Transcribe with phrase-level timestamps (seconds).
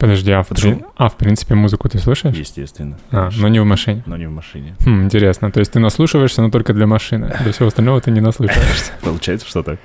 [0.00, 0.76] Подожди, а в, Почему?
[0.76, 2.34] при- а в принципе музыку ты слушаешь?
[2.34, 2.98] Естественно.
[3.12, 4.02] А, но не в машине.
[4.06, 4.74] Но не в машине.
[4.84, 5.52] Хм, интересно.
[5.52, 7.30] То есть ты наслушиваешься, но только для машины.
[7.42, 8.92] Для всего остального ты не наслушаешься.
[9.02, 9.78] Получается, что так?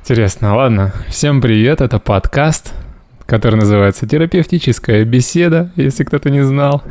[0.00, 0.92] Интересно, ладно.
[1.08, 2.72] Всем привет, это подкаст,
[3.26, 6.82] который называется «Терапевтическая беседа», если кто-то не знал.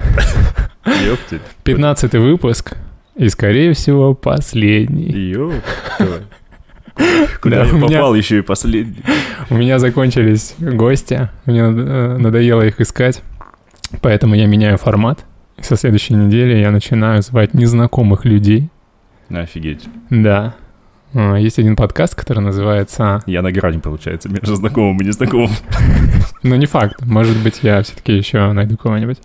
[0.86, 1.40] Ёпты.
[1.64, 2.74] 15 выпуск
[3.16, 5.12] и, скорее всего, последний.
[5.12, 5.54] Ёп.
[7.42, 9.02] Куда Да, я попал еще и последний?
[9.50, 13.22] У меня закончились гости, мне э, надоело их искать,
[14.02, 15.26] поэтому я меняю формат.
[15.62, 18.70] Со следующей недели я начинаю звать незнакомых людей.
[19.30, 19.88] Офигеть.
[20.10, 20.56] Да.
[21.14, 23.22] А, Есть один подкаст, который называется...
[23.26, 25.52] Я на грани, получается, между знакомым и незнакомым.
[26.44, 27.06] Ну, не факт.
[27.06, 29.18] Может быть, я все-таки еще найду кого-нибудь.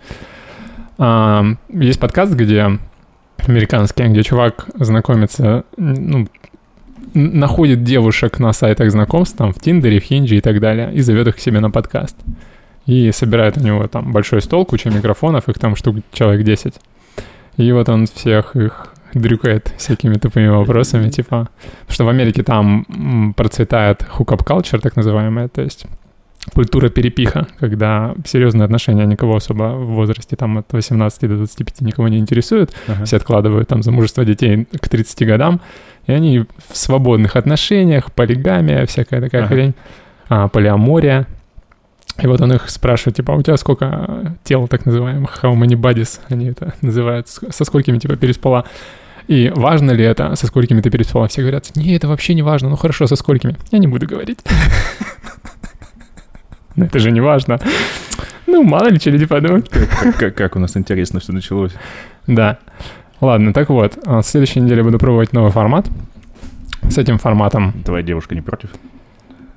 [0.97, 2.79] А, Есть подкаст, где
[3.45, 6.27] американский, где чувак знакомится, ну,
[7.13, 11.27] находит девушек на сайтах знакомств, там, в Тиндере, в Хинджи и так далее, и зовет
[11.27, 12.15] их к себе на подкаст.
[12.85, 16.73] И собирает у него там большой стол, куча микрофонов, их там штук человек 10.
[17.57, 21.49] И вот он всех их дрюкает всякими тупыми вопросами, типа...
[21.81, 25.85] Потому что в Америке там процветает hookup culture, так называемая, то есть
[26.53, 32.07] культура перепиха, когда серьезные отношения никого особо в возрасте там от 18 до 25 никого
[32.07, 33.05] не интересуют, Ага.
[33.05, 35.61] все откладывают там замужество детей к 30 годам,
[36.07, 39.53] и они в свободных отношениях, полигамия, всякая такая Ага.
[39.53, 39.73] хрень,
[40.29, 41.27] а, полиамория.
[42.21, 45.75] И вот он их спрашивает, типа, а у тебя сколько тел, так называемых, how many
[45.79, 48.65] bodies они это называют, со сколькими, типа, переспала.
[49.27, 51.27] И важно ли это, со сколькими ты переспала?
[51.27, 53.55] Все говорят, не, это вообще не важно, ну хорошо, со сколькими.
[53.71, 54.39] Я не буду говорить.
[56.79, 57.59] Ну, это же не важно.
[58.47, 59.69] Ну, мало ли, что люди подумают.
[59.69, 61.73] Как, как- как у нас интересно все началось.
[62.27, 62.57] Да.
[63.21, 65.87] Ладно, так вот, а, с следующей неделе буду пробовать новый формат.
[66.89, 67.73] С этим форматом.
[67.83, 68.69] Твоя девушка не против?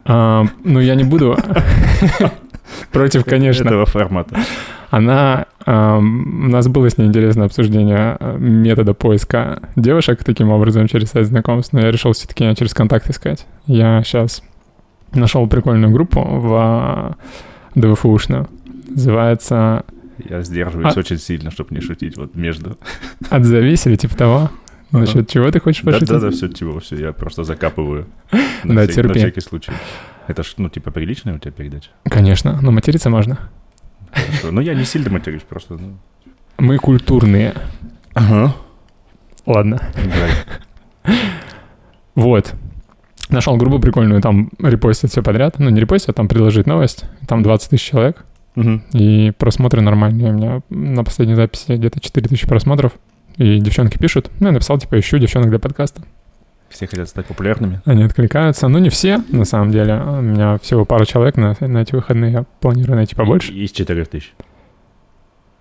[0.04, 1.36] а, ну, я не буду
[2.92, 3.64] против, конечно.
[3.68, 4.36] Этого формата.
[4.90, 5.46] Она...
[5.64, 11.10] ам, у нас было с ней интересное обсуждение а, метода поиска девушек таким образом через
[11.10, 13.46] сайт знакомств, но я решил все-таки через контакт искать.
[13.66, 14.42] Я сейчас
[15.14, 17.16] нашел прикольную группу в а,
[17.74, 18.48] ДВФУшную.
[18.88, 19.84] Называется
[20.28, 22.76] Я сдерживаюсь А- очень сильно, чтобы не шутить вот между.
[23.30, 24.50] «Отзовись» или типа того.
[24.90, 26.08] Насчет чего ты хочешь пошутить?
[26.08, 28.06] Да-да-да, все чего, все, я просто закапываю.
[28.64, 29.08] Да, На всякий- терпи.
[29.08, 29.72] на всякий случай.
[30.28, 31.90] Это ж, ну, типа, приличная у тебя передача?
[32.04, 33.38] Конечно, но материться можно.
[34.12, 34.52] Хорошо.
[34.52, 35.96] Ну, я не сильно матерюсь, просто, ну...
[36.58, 37.54] Мы культурные.
[38.14, 38.54] Ага.
[39.46, 39.80] Ладно.
[42.14, 42.54] Вот.
[43.28, 45.58] Нашел группу прикольную, там репостят все подряд.
[45.58, 47.04] Ну, не репостят, а там предложить новость.
[47.26, 48.24] Там 20 тысяч человек.
[48.92, 50.30] И просмотры нормальные.
[50.30, 52.92] У меня на последней записи где-то 4 тысячи просмотров.
[53.36, 54.30] И девчонки пишут.
[54.40, 56.02] Ну, я написал, типа, ищу девчонок для подкаста.
[56.68, 57.80] Все хотят стать популярными.
[57.86, 58.68] Они откликаются.
[58.68, 59.94] Ну, не все, на самом деле.
[59.94, 62.32] У меня всего пару человек на, на эти выходные.
[62.32, 63.52] Я планирую найти побольше.
[63.52, 64.34] Из 4 тысяч.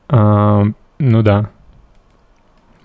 [0.09, 0.63] А,
[0.99, 1.49] ну, да.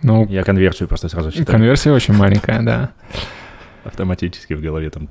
[0.02, 1.46] Ну, Я конверсию просто сразу считаю.
[1.46, 2.90] конверсия очень маленькая, да.
[3.86, 5.08] Автоматически в голове там.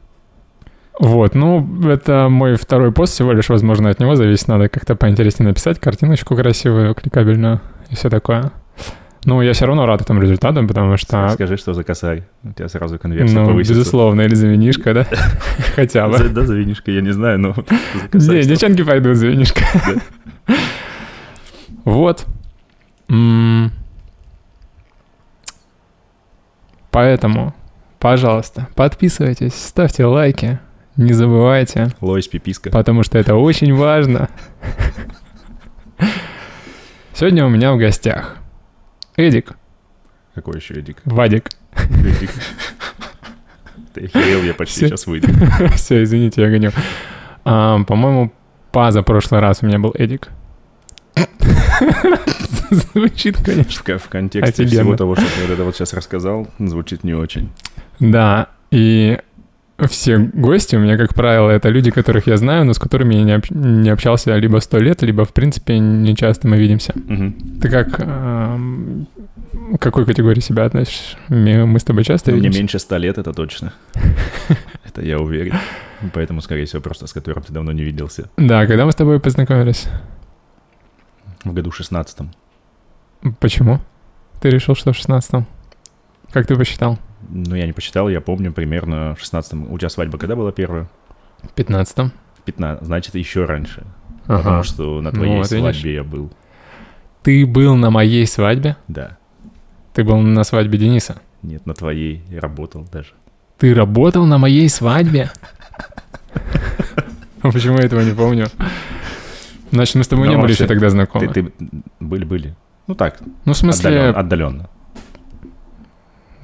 [0.98, 4.48] Вот, ну, это мой второй пост всего лишь, возможно, от него зависит.
[4.48, 7.60] Надо как-то поинтереснее написать, картиночку красивую, кликабельную
[7.90, 8.52] и все такое.
[9.26, 11.30] Ну, я все равно рад этому результату, потому что...
[11.30, 12.24] Скажи, что за косарь.
[12.44, 13.74] У тебя сразу конверсия Ну, повысится.
[13.74, 15.08] безусловно, или за винишко, да?
[15.76, 16.20] Хотя бы.
[16.30, 17.56] Да, за винишко, я не знаю, но...
[18.14, 19.62] Не, девчонки пойдут за винишко.
[21.86, 22.26] Вот.
[26.92, 27.54] Поэтому,
[28.06, 30.60] пожалуйста, подписывайтесь, ставьте лайки,
[30.96, 32.70] не забывайте, Лось, пиписка.
[32.70, 34.30] потому что это очень важно.
[37.16, 38.38] Сегодня у меня в гостях
[39.16, 39.54] Эдик,
[40.36, 40.98] Какой еще Эдик?
[41.06, 41.50] Вадик.
[41.74, 42.30] Эдик.
[43.96, 45.28] Ты охерел, я почти сейчас выйду.
[45.74, 46.74] Все, извините, я гоню.
[47.44, 48.32] А, По-моему,
[48.72, 50.30] поза прошлый раз у меня был Эдик.
[52.70, 53.98] Звучит, конечно.
[53.98, 54.84] В, в контексте Офигенно.
[54.84, 57.50] всего того, что ты вот это вот сейчас рассказал, звучит не очень.
[58.00, 59.20] Да, и
[59.90, 63.24] все гости у меня, как правило, это люди, которых я знаю, но с которыми я
[63.24, 66.94] не, общ- не общался либо сто лет, либо, в принципе, не часто мы видимся.
[66.96, 67.60] Мгм.
[67.62, 68.00] Ты как...
[68.00, 69.08] эм,
[69.78, 71.18] к какой категории себя относишь?
[71.28, 72.60] Мы с тобой часто Ну, Мне видимся?
[72.60, 73.74] меньше ста лет, это точно.
[74.86, 75.56] Это я уверен.
[76.14, 78.30] Поэтому, скорее всего, просто с которым ты давно не виделся.
[78.38, 79.88] Да, когда мы с тобой познакомились?
[81.44, 82.32] В году шестнадцатом.
[83.40, 83.80] Почему?
[84.40, 85.48] Ты решил, что в шестнадцатом?
[86.32, 86.98] Как ты посчитал?
[87.30, 89.72] Ну, я не посчитал, я помню примерно в шестнадцатом.
[89.72, 90.88] У тебя свадьба когда была первая?
[91.44, 92.12] В пятнадцатом.
[92.40, 93.84] В 15, значит, еще раньше.
[94.28, 94.38] Ага.
[94.38, 95.76] Потому что на Ну твоей вот, видишь.
[95.76, 96.32] свадьбе я был.
[97.24, 98.78] Ты был на моей свадьбе?
[98.88, 99.18] Да.
[99.94, 101.18] Ты был на свадьбе Дениса?
[101.42, 103.14] Нет, на твоей я работал даже.
[103.58, 105.32] Ты работал на моей свадьбе?
[107.42, 108.48] Почему я этого не помню?
[109.72, 111.28] Значит, мы с тобой не Ну, были еще тогда знакомы.
[111.28, 111.52] Ты, ты-
[112.00, 112.56] были-были.
[112.88, 114.10] Ну так, Ну, в смысле...
[114.10, 114.70] отдаленно.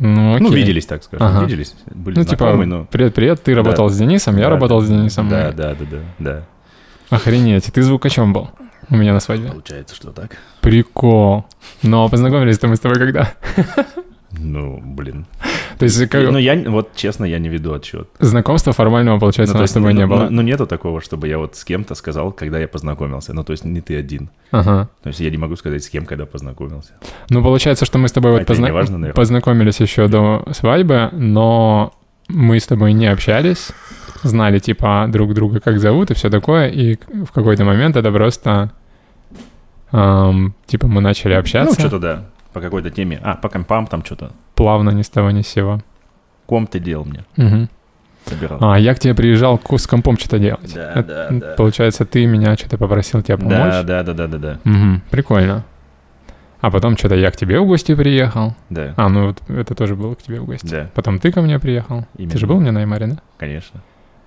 [0.03, 0.57] Ну, Ну, окей.
[0.63, 1.27] виделись, так скажем.
[1.27, 1.41] Ага.
[1.45, 2.85] Виделись, были Ну, типа, знакомы, но...
[2.85, 5.29] привет-привет, ты работал с Денисом, я Да, работал да, с Денисом.
[5.29, 6.43] Да, да, да, да, да.
[7.11, 8.49] Охренеть, и ты звукачом был
[8.89, 9.49] у меня на свадьбе.
[9.49, 10.37] Получается, что так.
[10.61, 11.45] Прикол.
[11.83, 13.31] Но познакомились-то мы с тобой когда?
[14.31, 15.27] Ну, блин.
[15.77, 18.07] То есть как- Ну, я, вот честно, я не веду отчет.
[18.19, 20.27] знакомства формального, получается, Ну, у нас с тобой ну, не ну, было.
[20.29, 23.33] Ну, нету такого, чтобы я вот с кем-то сказал, когда я познакомился.
[23.33, 24.29] Ну, то есть не ты один.
[24.51, 24.89] Ага.
[25.03, 26.91] То есть я не могу сказать, с кем, когда познакомился.
[27.29, 29.15] Ну, получается, что мы с тобой вот и позна- важно, наверное.
[29.15, 31.93] познакомились еще до свадьбы, но
[32.27, 33.69] мы с тобой не общались,
[34.23, 38.71] знали, типа, друг друга, как зовут и все такое, и в какой-то момент это просто,
[39.91, 42.25] ам, типа, мы начали Ну, общаться что-то да.
[42.53, 43.19] По какой-то теме.
[43.23, 44.31] А, по компам там что-то.
[44.55, 45.81] плавно, ни с того, ни с сего.
[46.45, 47.23] Ком ты делал мне.
[47.37, 47.69] Мгм.
[48.25, 48.59] Собирал.
[48.61, 50.73] А, я к тебе приезжал с компом что-то делать.
[50.75, 51.55] Да, Это- да, да.
[51.55, 53.53] Получается, ты меня что-то попросил тебе помочь?
[53.53, 54.57] Да, да, да, да, да, да.
[54.63, 55.63] Мгм, прикольно.
[56.59, 58.53] А потом что-то я к тебе в гости приехал.
[58.69, 60.67] Да, А, ну вот это тоже было к тебе в гости.
[60.67, 62.01] да, Потом ты ко мне приехал.
[62.15, 62.37] Ты Именно.
[62.37, 63.17] же был у меня на Аймаре, да?
[63.39, 63.81] конечно.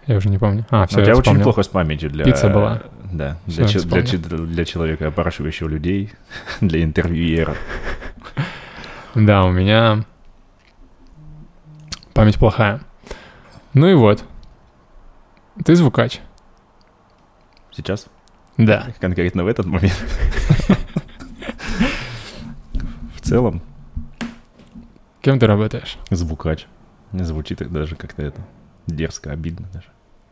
[0.06, 0.67] Я уже не помню.
[0.71, 1.43] А, все, Но у тебя очень вспомнил.
[1.44, 2.25] плохо с памятью для...
[2.25, 2.82] Пицца была.
[3.14, 4.02] Да, для, че- для,
[4.38, 6.12] для человека, опрашивающего людей,
[6.61, 7.55] для интервьюера.
[9.14, 10.05] Да, у меня
[12.12, 12.81] память плохая.
[13.72, 14.25] Ну и вот.
[15.64, 16.20] Ты звукач.
[17.70, 18.06] Сейчас?
[18.58, 18.88] Да.
[19.00, 19.94] Конкретно в этот момент.
[23.14, 23.62] В целом,
[25.20, 25.99] Кем ты работаешь?
[26.11, 26.66] звукач.
[27.12, 28.40] Звучит даже как-то это
[28.88, 29.87] дерзко, обидно даже.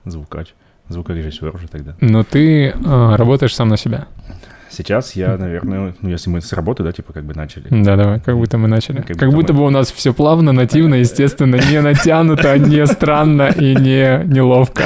[0.04, 0.54] Звукач.
[0.92, 1.94] Звукорежиссер уже тогда.
[2.00, 4.06] Но ты а, работаешь сам на себя.
[4.70, 7.66] Сейчас я, наверное, ну, если мы с работы, да, типа как бы начали.
[7.68, 9.02] Да, давай, как будто мы начали.
[9.02, 13.48] Как Как, будто мы- бы у нас все плавно, нативно, естественно, не натянуто, не странно
[13.50, 14.84] и не неловко.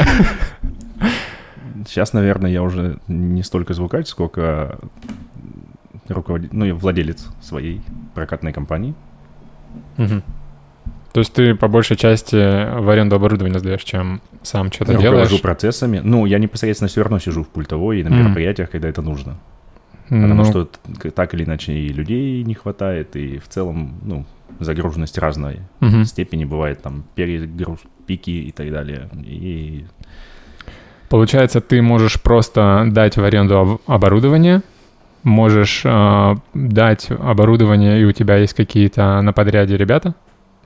[1.87, 4.79] Сейчас, наверное, я уже не столько звукач, сколько
[6.09, 7.81] руководитель, ну, я владелец своей
[8.15, 8.95] прокатной компании.
[9.97, 10.23] Мгм.
[11.17, 15.23] То есть ты по большей части в аренду оборудования сдаешь, чем сам что-то Я делаешь?
[15.23, 15.99] руковожу процессами.
[16.05, 19.39] Ну, я непосредственно все равно сижу в пультовой и на мероприятиях, когда это нужно.
[20.11, 20.69] Потому Ну, что
[21.15, 24.27] так или иначе и людей не хватает, и в целом, ну,
[24.61, 25.67] загруженность разная.
[25.81, 26.05] мгм.
[26.05, 29.09] Степени бывает там перегруз, пики и так далее.
[29.25, 29.87] И
[31.09, 34.61] Получается, ты можешь просто дать в аренду об- оборудование,
[35.23, 40.15] можешь а, дать оборудование, и у тебя есть какие-то на подряде ребята?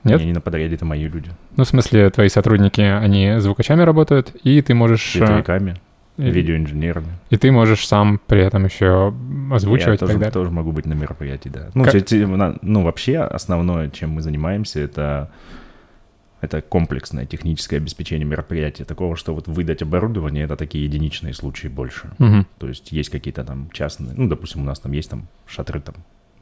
[0.03, 0.21] Нет?
[0.21, 1.29] они на подряде, это мои люди.
[1.55, 5.15] Ну, в смысле, твои сотрудники, они звукачами работают, и ты можешь...
[5.15, 5.75] а, Световиками,
[6.17, 7.07] и, видеоинженерами.
[7.29, 9.13] и ты можешь сам при этом еще
[9.49, 10.31] Я озвучивать и тоже, так далее.
[10.33, 11.69] тоже могу быть на мероприятии, да.
[11.73, 15.31] Ну, Как- ну, вообще основное, чем мы занимаемся, это,
[16.41, 18.83] это комплексное техническое обеспечение мероприятия.
[18.83, 22.09] Такого, что вот выдать оборудование, это такие единичные случаи больше.
[22.17, 22.47] Мгм.
[22.57, 25.95] То есть есть какие-то там частные, ну, допустим, у нас там есть там шатры там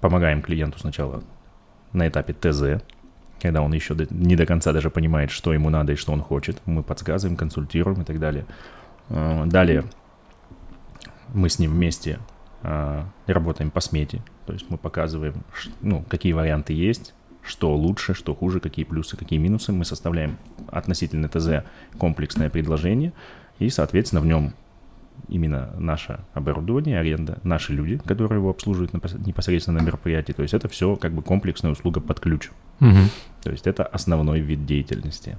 [0.00, 1.22] помогаем клиенту сначала
[1.92, 2.82] на этапе ТЗ,
[3.44, 6.62] когда он еще не до конца даже понимает, что ему надо и что он хочет.
[6.64, 8.46] Мы подсказываем, консультируем и так далее.
[9.10, 9.84] А, Далее
[11.34, 12.20] мы с ним вместе
[12.62, 14.22] а, работаем по смете.
[14.46, 15.44] То есть мы показываем,
[15.82, 19.72] ну, какие варианты есть, что лучше, что хуже, какие плюсы, какие минусы.
[19.72, 21.66] Мы составляем относительно ТЗ
[21.98, 23.12] комплексное предложение,
[23.58, 24.54] и, соответственно, в нем
[25.28, 28.92] именно наше оборудование, аренда, наши люди, которые его обслуживают
[29.26, 30.32] непосредственно на мероприятии.
[30.32, 32.50] То есть это все как бы комплексная услуга под ключ.
[32.80, 33.08] Мгм.
[33.44, 35.36] То есть это основной вид деятельности.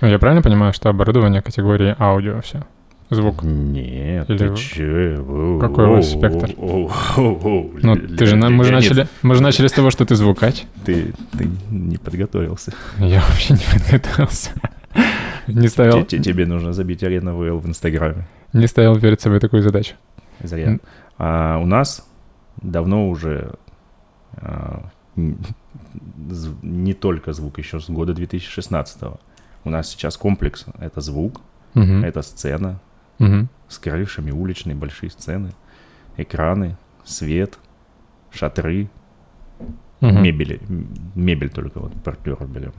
[0.00, 2.62] Ну, Я правильно понимаю, что оборудование категории аудио все?
[3.10, 3.42] Звук.
[3.42, 5.16] Нет, Или ты че?
[5.60, 6.54] Какой у вас спектр?
[6.56, 10.62] Ну, ты же, мы, же начали, мы же начали с того, что ты звукач.
[10.86, 12.72] Ты, ты не подготовился.
[12.98, 14.50] Я вообще не подготовился.
[15.46, 18.26] Не ставил, Те- те- Тебе нужно забить арена ВЛ в Инстаграме.
[18.54, 19.94] не ставил перед собой такую задачу.
[20.42, 20.78] Зря.
[21.18, 22.08] А у нас
[22.62, 23.52] давно уже
[24.36, 24.84] а,
[26.62, 29.02] не только звук, еще с года 2016
[29.64, 31.40] У нас сейчас комплекс— это звук,
[31.74, 32.04] Мгм.
[32.04, 32.80] это сцена
[33.18, 33.48] Мгм.
[33.68, 35.52] с крышами, уличные большие сцены,
[36.18, 37.58] экраны, свет,
[38.30, 38.90] шатры,
[40.00, 40.22] Мгм.
[40.22, 40.60] мебели.
[41.14, 42.72] Мебель только вот партнеров берем.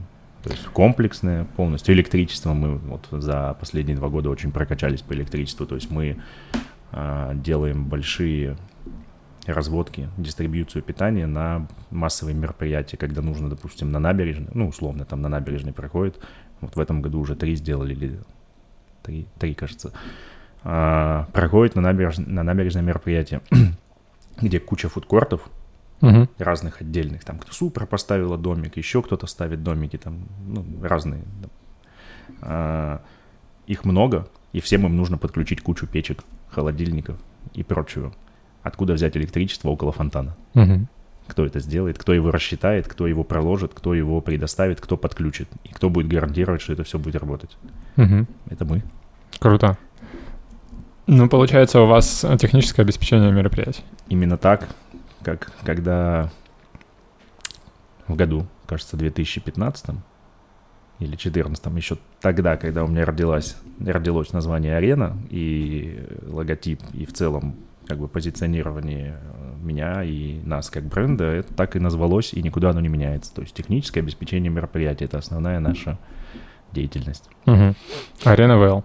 [0.44, 1.92] То есть комплексное полностью.
[1.94, 5.66] Электричество мы вот за последние два года очень прокачались по электричеству.
[5.66, 6.18] То есть мы
[6.92, 8.56] а, делаем большие
[9.52, 15.28] разводки, дистрибьюцию питания на массовые мероприятия, когда нужно, допустим, на набережной, ну, условно, там на
[15.28, 16.18] набережной проходит.
[16.60, 18.20] Вот в этом году уже три сделали, или
[19.02, 19.92] три, три кажется.
[20.64, 22.18] А, проходит на, набереж...
[22.18, 23.40] на набережное мероприятие,
[24.40, 25.48] где куча фудкортов,
[26.00, 26.28] Мгм.
[26.38, 27.24] разных отдельных.
[27.24, 31.24] Там кто супер поставила домик, еще кто-то ставит домики, там ну, разные.
[32.42, 33.00] А,
[33.66, 37.18] их много, и всем им нужно подключить кучу печек, холодильников
[37.54, 38.12] и прочего.
[38.66, 40.34] Откуда взять электричество около фонтана?
[40.54, 40.88] Мгм.
[41.28, 45.68] Кто это сделает, кто его рассчитает, кто его проложит, кто его предоставит, кто подключит, и
[45.68, 47.56] кто будет гарантировать, что это все будет работать.
[47.94, 48.26] Мгм.
[48.50, 48.82] Это мы.
[49.38, 49.78] Круто.
[51.06, 53.84] Ну, получается, у вас техническое обеспечение мероприятий.
[54.08, 54.66] Именно так,
[55.22, 56.32] как когда
[58.08, 59.90] в году, кажется, 2015
[60.98, 67.12] или 2014, еще тогда, когда у меня родилась, родилось название «Арена» и логотип, и в
[67.12, 67.54] целом
[67.86, 72.70] как бы позиционирование э, меня и нас как бренда, это так и назвалось, и никуда
[72.70, 73.34] оно не меняется.
[73.34, 75.98] То есть техническое обеспечение мероприятия— это основная наша
[76.72, 77.28] деятельность.
[78.24, 78.84] Арена ВЛ.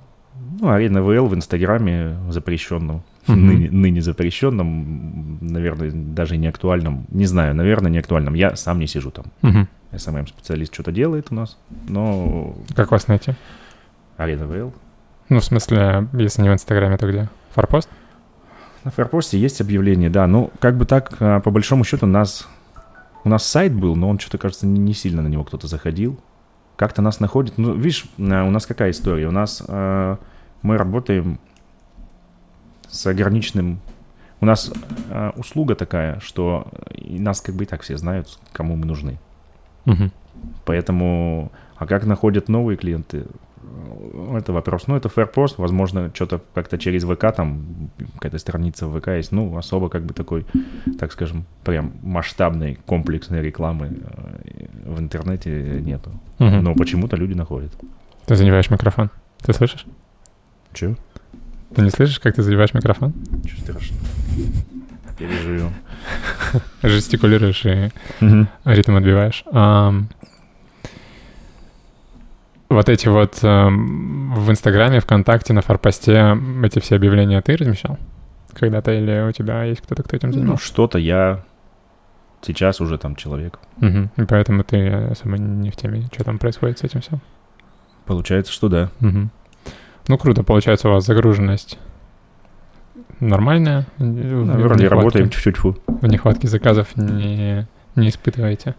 [0.60, 7.05] Ну, Арена ВЛ в Инстаграме запрещенном, ныне, ныне запрещенном, наверное, даже не актуальном.
[7.10, 8.34] Не знаю, наверное, не актуальном.
[8.34, 9.25] Я сам не сижу там.
[9.41, 9.67] Мгм.
[9.96, 11.58] СММ-специалист что-то делает у нас,
[11.89, 13.34] но Как вас найти?
[14.17, 14.74] Арена ВЛ.
[15.29, 17.29] Ну, в смысле, если не в Инстаграме, то где?
[17.51, 17.89] Форпост?
[18.84, 20.26] На Фаерпосте есть объявление, да.
[20.28, 22.48] Ну, как бы так, а, по большому счету, у нас,
[23.24, 26.20] у нас сайт был, но он что-то, кажется, не, сильно на него кто-то заходил.
[26.76, 27.58] Как-то нас находит.
[27.58, 29.28] Ну, видишь, а, у нас какая история?
[29.28, 30.18] У нас а,
[30.62, 31.40] мы работаем
[32.90, 33.80] с ограниченным...
[34.40, 34.72] У нас
[35.10, 36.68] а, услуга такая, что
[37.00, 39.20] нас как бы и так все знают, кому мы нужны.
[39.86, 40.12] Мгм.
[40.66, 43.26] Поэтому, а как находят новые клиенты, э,
[44.38, 44.88] это вопрос.
[44.88, 49.58] Ну, это фэрпост, возможно, что-то как-то через ВК, там какая-то страница в ВК есть, ну,
[49.58, 50.46] особо как бы такой,
[51.00, 56.12] так скажем, прям масштабной, комплексной рекламы э, в интернете нету.
[56.40, 56.63] Мгм.
[56.63, 57.72] Но почему-то люди находят.
[58.25, 59.10] Ты задеваешь микрофон.
[59.42, 59.86] Ты слышишь?
[60.74, 60.96] Че?
[61.75, 63.13] Ты не слышишь, как ты задеваешь микрофон?
[63.46, 64.01] Че страшного?
[65.20, 65.72] Я вижу.
[66.84, 67.92] Жестикулируешь и
[68.66, 69.44] ритм отбиваешь.
[72.72, 77.98] Вот эти вот ам, в Инстаграме, ВКонтакте, на Форпосте эти все объявления ты размещал?
[78.54, 80.66] Когда-то или у тебя есть кто-то, кто этим Ну, занимался?
[80.66, 81.44] что-то я
[82.42, 83.60] сейчас уже там человек.
[83.78, 84.10] Мгм.
[84.16, 87.20] И поэтому ты особо не в теме, что там происходит с этим всем.
[88.06, 88.90] Получается, что да.
[89.00, 89.32] Мгм.
[90.08, 91.78] Ну, круто, получается, у вас загруженность
[93.20, 93.86] нормальная.
[93.98, 95.58] В Вроде нехватке- работаем чуть-чуть.
[95.88, 98.75] В нехватке заказов не, не испытываете.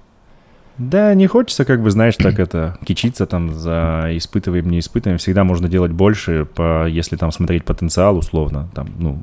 [0.78, 5.18] Да, не хочется, как бы, знаешь, так это, кичиться там за испытываем, не испытываем.
[5.18, 9.22] Всегда можно делать больше, по, если там смотреть потенциал условно, там, ну,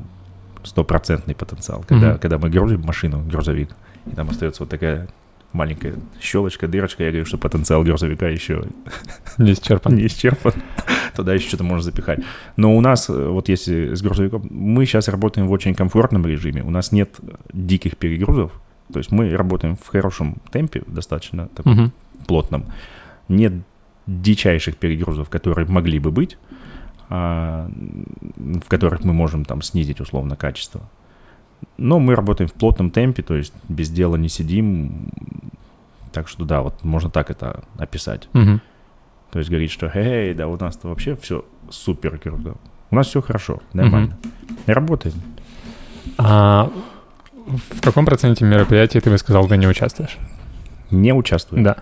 [0.64, 1.84] стопроцентный потенциал.
[1.88, 2.20] Когда, Мгм.
[2.20, 3.70] когда мы грузим машину, грузовик,
[4.06, 5.08] и там остается вот такая
[5.52, 8.66] маленькая щелочка, дырочка, я говорю, что потенциал грузовика еще
[9.40, 9.96] Не исчерпан.
[9.96, 10.54] не исчерпан.
[11.16, 12.20] Туда еще что-то можно запихать.
[12.56, 16.62] Но у нас, э, вот если с грузовиком, мы сейчас работаем в очень комфортном режиме.
[16.64, 17.16] У нас нет
[17.52, 18.52] диких перегрузов.
[18.92, 21.92] То есть мы работаем в хорошем темпе, достаточно таком Мгм.
[22.28, 22.66] плотном.
[23.28, 23.54] Нет
[24.08, 26.38] дичайших перегрузов, которые могли бы быть,
[27.10, 27.70] а,
[28.38, 30.82] в которых мы можем там снизить условно качество.
[31.78, 35.10] Но мы работаем в плотном темпе, то есть без дела не сидим.
[36.12, 38.28] Так что да, вот можно так это описать.
[38.34, 38.62] Мгм.
[39.32, 42.56] То есть говорить, что эй, да у нас-то вообще все супер круто.
[42.90, 44.18] У нас все хорошо, нормально.
[44.66, 45.16] Работаем.
[46.18, 46.72] А
[47.50, 50.18] в каком проценте мероприятий ты бы сказал, ты не участвуешь?
[50.92, 51.64] Не участвуем.
[51.64, 51.78] Да.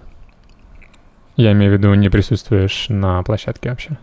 [1.36, 3.98] Я имею в виду, не присутствуешь на площадке вообще.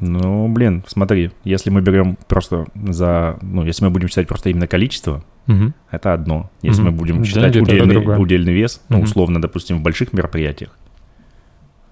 [0.00, 3.38] Ну, блин, смотри, если мы берем просто за...
[3.42, 5.72] Ну, если мы будем считать просто именно количество, Мгм.
[5.90, 6.50] это одно.
[6.62, 6.90] Если Мгм.
[6.90, 9.04] мы будем считать— удельный, удельный вес, ну, Мгм.
[9.04, 10.76] условно, допустим, в больших мероприятиях,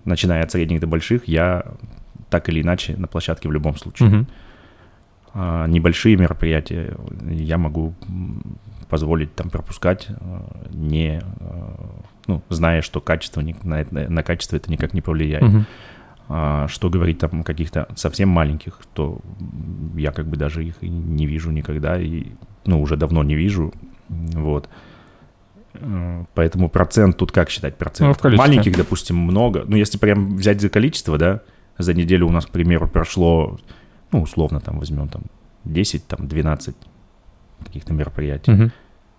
[0.04, 1.64] начиная от средних до больших, я
[2.28, 4.08] так или иначе на площадке в любом случае.
[4.08, 4.26] Мгм.
[5.34, 6.96] А, небольшие мероприятия
[7.28, 7.94] я могу
[8.88, 14.70] позволить там пропускать, а, не, а, ну, зная, что качество ни- на, на качество это
[14.70, 15.42] никак не повлияет.
[15.42, 15.66] Мгм.
[16.28, 19.20] А, что говорить там о каких-то совсем маленьких, то
[19.96, 22.26] я как бы даже их и не вижу никогда, и,
[22.64, 23.72] ну, уже давно не вижу,
[24.08, 24.68] вот.
[26.34, 28.18] Поэтому процент тут как считать процент?
[28.22, 28.36] Ну.
[28.36, 29.64] Маленьких, допустим, много.
[29.66, 31.40] Ну, если прям взять за количество, да,
[31.78, 33.58] за неделю у нас, к примеру, прошло,
[34.12, 35.22] ну, условно, там возьмем там
[35.64, 36.74] 10, там 12
[37.64, 38.50] каких-то мероприятий.
[38.52, 38.72] Мгм.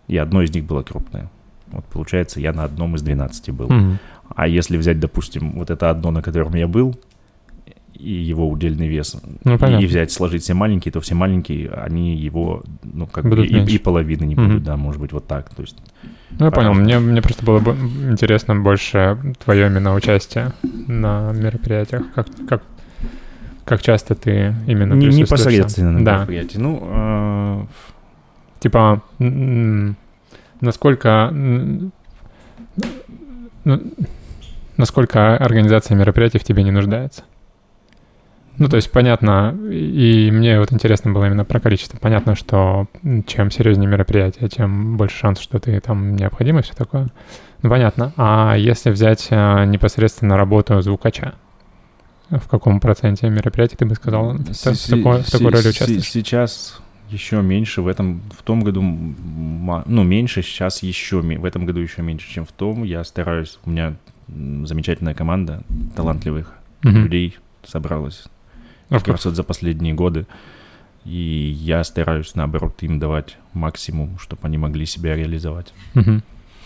[0.08, 1.30] И одно из них было крупное.
[1.68, 3.70] Вот получается, я на одном из 12 был.
[3.70, 3.98] Мгм.
[4.36, 6.96] А если взять, допустим, вот это одно, на котором я был,
[7.94, 9.84] и его удельный вес, Ну, и, понятно.
[9.84, 13.78] и взять, сложить все маленькие, то все маленькие, они его, ну, как бы, и, и
[13.78, 15.54] половины не будут, да, может быть, вот так.
[15.56, 15.78] То есть,
[16.32, 16.74] Ну, я понял.
[16.74, 17.72] Мне, мне просто было бы
[18.10, 20.52] интересно больше твое именно участие
[20.88, 22.04] на мероприятиях.
[22.14, 22.64] Как, как,
[23.66, 26.16] как часто ты именно не, непосредственно на Да.
[26.18, 26.58] мероприятии.
[26.58, 27.66] Ну, а,
[28.60, 29.02] Типа,
[30.62, 31.30] насколько...
[33.66, 33.82] ну,
[34.78, 37.24] насколько организация мероприятий в тебе не нуждается?
[38.60, 41.98] Ну, то есть, понятно, и мне вот интересно было именно про количество.
[41.98, 42.88] Понятно, что
[43.26, 47.08] чем серьезнее мероприятие, тем больше шанс, что ты там необходим и все такое.
[47.64, 48.14] Ну, понятно.
[48.16, 51.34] А если взять а, непосредственно работу звукача,
[52.30, 56.04] в каком проценте мероприятий ты бы сказал, в, в такой, в такой роли участвуешь?
[56.10, 61.80] Сейчас еще меньше, в этом, в том году, ну, меньше, сейчас еще, в этом году
[61.80, 62.84] еще меньше, чем в том.
[62.84, 63.96] Я стараюсь, у меня
[64.28, 65.64] замечательная команда
[65.96, 67.04] талантливых Мгм.
[67.04, 68.26] людей собралась
[68.90, 70.26] А в как раз вот за последние годы.
[71.06, 75.74] И я стараюсь, наоборот, им давать максимум, чтобы они могли себя реализовать.
[75.94, 76.24] Мгм.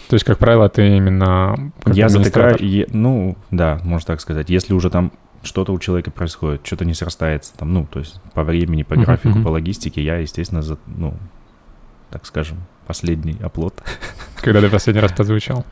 [0.09, 4.49] То есть, как правило, ты именно как я затыкаю, и- ну, да, можно так сказать.
[4.49, 5.11] Если уже там
[5.47, 9.29] что-то у человека происходит, что-то не срастается, там, ну, то есть по времени, по графику,
[9.29, 9.43] мгм.
[9.43, 11.15] по логистике, я, естественно, за, ну,
[12.09, 13.73] так скажем, последний оплот.
[14.41, 15.65] Когда ты последний раз позвучал.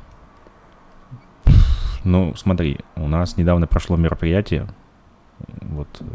[2.04, 4.68] Ну, смотри, у нас недавно прошло мероприятие,
[5.62, 6.06] вот, э,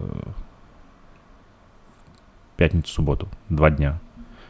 [2.54, 4.00] в пятницу-субботу, два дня.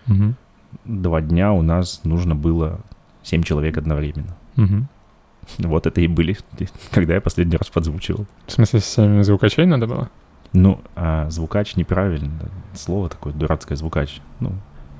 [0.07, 0.37] Мгм.
[0.85, 2.81] Два дня у нас нужно было
[3.23, 4.37] семь человек одновременно.
[4.57, 4.89] Мгм.
[5.59, 6.37] Вот это и были,
[6.91, 8.27] когда я последний раз подзвучивал.
[8.47, 10.11] В смысле, семь звукачей надо было?
[10.53, 12.31] Ну, а звукач неправильно.
[12.75, 14.21] Слово такое дурацкое, звукач.
[14.41, 14.53] Ну,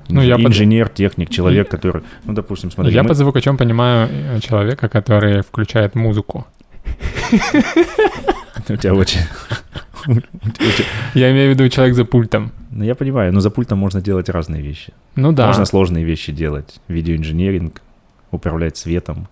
[0.09, 2.03] Ну, я под- инженер, техник, человек, который...
[2.25, 6.45] Ну, допустим, смотри, Я мы- под звукачом понимаю э, человека, который включает музыку.
[8.69, 9.19] у тебя очень...
[11.13, 12.51] Я имею в виду человек за пультом.
[12.71, 14.93] Ну, я понимаю, но за пультом можно делать разные вещи.
[15.15, 15.47] Ну да.
[15.47, 16.79] Можно сложные вещи делать.
[16.87, 17.81] Видеоинженеринг,
[18.31, 19.27] управлять светом,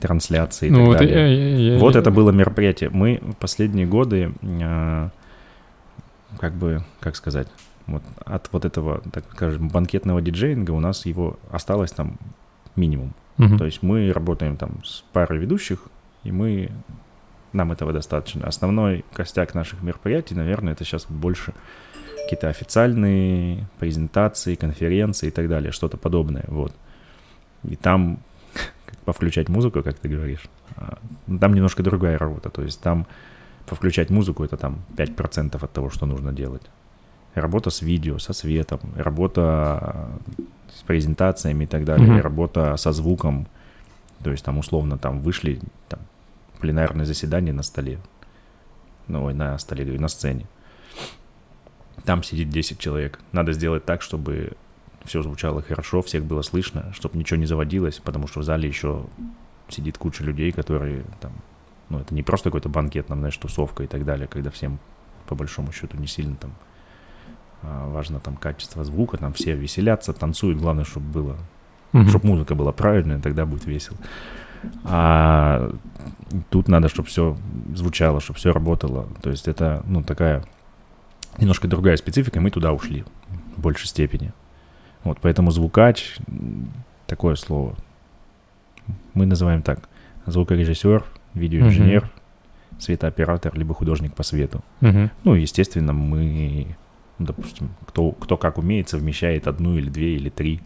[0.00, 1.14] трансляции и ну, так вот, далее.
[1.14, 2.90] я- я- я- Вот я- это было мероприятие.
[2.90, 5.10] Мы последние годы, а,
[6.38, 7.48] как бы, как сказать,
[7.86, 12.18] вот от вот этого, так скажем, банкетного диджеинга у нас его осталось там
[12.76, 13.14] минимум.
[13.36, 13.58] Мгм.
[13.58, 15.80] То есть мы работаем там с парой ведущих,
[16.22, 16.70] и мы
[17.52, 18.46] нам этого достаточно.
[18.46, 21.52] Основной костяк наших мероприятий, наверное, это сейчас больше
[22.24, 26.72] какие-то официальные презентации, конференции и так далее, что-то подобное, вот.
[27.64, 28.18] И там
[29.04, 30.98] повключать музыку, как ты говоришь, а,
[31.40, 33.06] там немножко другая работа, то есть там
[33.66, 36.62] повключать музыку это там 5% от того, что нужно делать.
[37.34, 40.18] Работа с видео, со светом, работа а,
[40.74, 42.20] с презентациями и так далее, Мгм.
[42.20, 43.46] работа со звуком,
[44.22, 46.00] то есть там условно там вышли там,
[46.60, 47.98] пленарное заседание на столе,
[49.08, 50.46] ну, ой, на столе, на сцене.
[52.04, 53.20] Там сидит 10 человек.
[53.32, 54.52] Надо сделать так, чтобы
[55.04, 59.04] все звучало хорошо, всех было слышно, чтобы ничего не заводилось, потому что в зале еще
[59.68, 61.32] сидит куча людей, которые там,
[61.88, 64.78] ну, это не просто какой-то банкет, там, знаешь, тусовка и так далее, когда всем,
[65.26, 66.52] по большому счету, не сильно там
[67.62, 71.36] а, важно там качество звука, там все веселятся, танцуют, главное, чтобы было
[71.92, 72.08] Мгм.
[72.08, 73.96] чтобы музыка была правильная, тогда будет весело.
[74.84, 75.70] А
[76.50, 77.36] тут надо, чтобы все
[77.72, 79.06] звучало, чтобы все работало.
[79.22, 80.44] То есть это, ну, такая
[81.38, 83.04] немножко другая специфика, и мы туда ушли
[83.56, 84.32] в большей степени.
[85.04, 86.16] Вот, поэтому звукач,
[87.06, 87.74] такое слово,
[89.12, 89.88] мы называем так,
[90.26, 92.10] звукорежиссер, видеоинженер,
[92.78, 94.62] светооператор, либо художник по свету.
[94.80, 95.10] Мгм.
[95.24, 96.76] Ну, естественно, мы,
[97.18, 100.60] ну, допустим, кто, кто как умеет, совмещает одну или две или три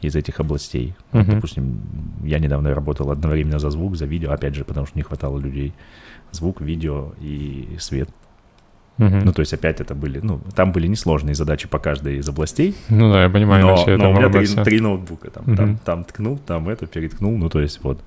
[0.00, 0.94] из этих областей.
[1.12, 1.34] Вот, Мгм.
[1.36, 1.80] допустим,
[2.24, 5.72] я недавно работал одновременно за звук, за видео, опять же, потому что не хватало людей.
[6.32, 8.08] Звук, видео и свет.
[8.98, 9.20] Мгм.
[9.24, 12.76] Ну, то есть опять это были, ну, там были несложные задачи по каждой из областей,
[12.90, 15.30] Ну да, я понимаю, но, но у меня три, три ноутбука.
[15.30, 15.56] Там, Мгм.
[15.56, 18.02] там, там ткнул, там это переткнул, ну, то есть вот.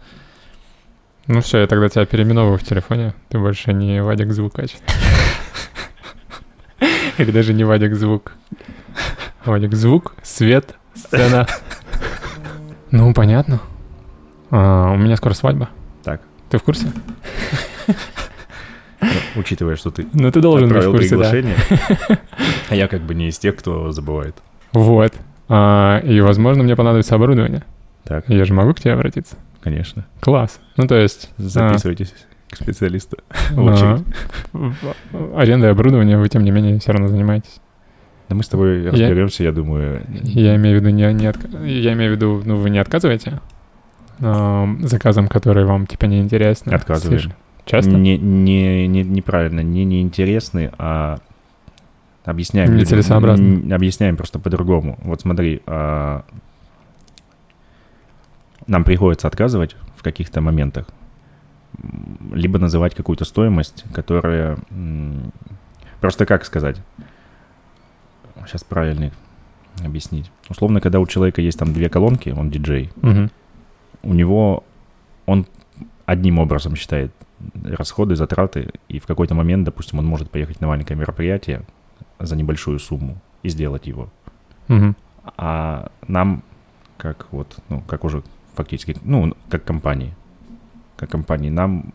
[1.27, 3.15] Ну все, я тогда тебя переименовываю в телефоне.
[3.29, 4.75] Ты больше не Вадик Звукач.
[7.17, 8.33] Или даже не Вадик Звук.
[9.43, 11.47] Вадик Звук, свет, сцена.
[12.91, 13.59] Ну, понятно.
[14.51, 15.69] А, у меня скоро свадьба.
[16.03, 16.21] Так.
[16.49, 16.91] Ты в курсе?
[19.13, 21.31] Ну, учитывая, что ты Ну, ты должен быть в курсе, да.
[22.69, 24.35] а я как бы не из тех, кто забывает.
[24.73, 25.13] Вот.
[25.47, 27.63] А, и, возможно, мне понадобится оборудование.
[28.03, 29.35] Так, Я же могу к тебе обратиться?
[29.61, 30.05] конечно.
[30.19, 30.59] Класс.
[30.77, 31.31] Ну, то есть...
[31.39, 32.13] а, Записывайтесь
[32.51, 33.17] к специалисту.
[33.57, 34.05] а, очередь.
[34.53, 37.59] в- арендой оборудования вы, тем не менее, все равно занимаетесь.
[38.29, 40.01] Да мы с тобой разберемся, я думаю.
[40.23, 43.39] Я имею в виду, не, не отка- я имею в виду, ну, вы не отказываете
[44.19, 46.71] ам, заказам, которые вам, типа, не интересны?
[46.71, 47.19] Отказываем.
[47.21, 47.39] Слишком.
[47.65, 47.91] Часто?
[47.91, 51.17] Не, не, не, неправильно, не неинтересны, а
[52.23, 52.75] объясняем.
[52.75, 53.75] Нецелесообразно.
[53.75, 54.99] Объясняем просто по-другому.
[55.03, 56.23] Вот смотри, а,
[58.67, 60.87] нам приходится отказывать в каких-то моментах,
[62.31, 64.57] либо называть какую-то стоимость, которая...
[66.01, 66.77] Просто как сказать?
[68.45, 69.11] Сейчас правильно
[69.83, 70.29] объяснить.
[70.49, 73.31] Условно, когда у человека есть там две колонки, он диджей, Мгм.
[74.03, 74.63] у него
[75.25, 75.47] он
[76.05, 77.11] одним образом считает
[77.63, 81.61] расходы, затраты, и в какой-то момент, допустим, он может поехать на маленькое мероприятие
[82.19, 84.09] за небольшую сумму и сделать его.
[84.67, 84.95] Мгм.
[85.37, 86.43] А нам,
[86.97, 88.23] как вот, ну, как уже
[88.55, 90.13] фактически, ну, как компании,
[90.97, 91.93] как компании, нам,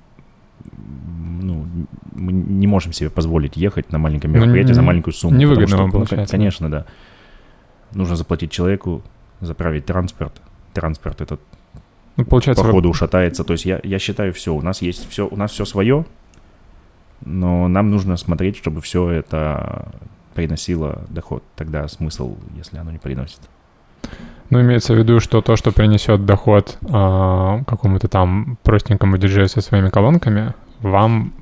[0.76, 1.66] ну,
[2.12, 5.36] мы не можем себе позволить ехать на маленькое Ну, мероприятие за н- маленькую сумму.
[5.38, 6.38] невыгодно что, вам ну, получается, да.
[6.38, 6.86] конечно, да.
[7.92, 9.02] Нужно заплатить человеку,
[9.40, 10.40] заправить транспорт.
[10.74, 11.40] Транспорт этот
[12.20, 13.44] Ну, получается, по вы- ходу ушатается.
[13.44, 16.04] То есть я, я считаю все, у нас есть все, у нас все свое,
[17.24, 19.88] но нам нужно смотреть, чтобы все это
[20.34, 21.42] приносило доход.
[21.56, 23.40] Тогда смысл, если оно не приносит.
[24.50, 29.60] Ну, имеется в виду, что то, что принесет доход а, какому-то там простенькому диджею со
[29.60, 31.32] своими колонками, вам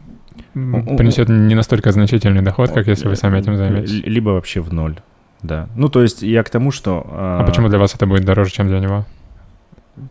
[0.53, 4.03] принесет не настолько значительный доход, как если вы сами этим займетесь.
[4.05, 5.01] Либо вообще в ноль,
[5.43, 5.69] да.
[5.75, 7.07] Ну, то есть я к тому, что...
[7.11, 9.07] А почему для вас это будет дороже, чем для него?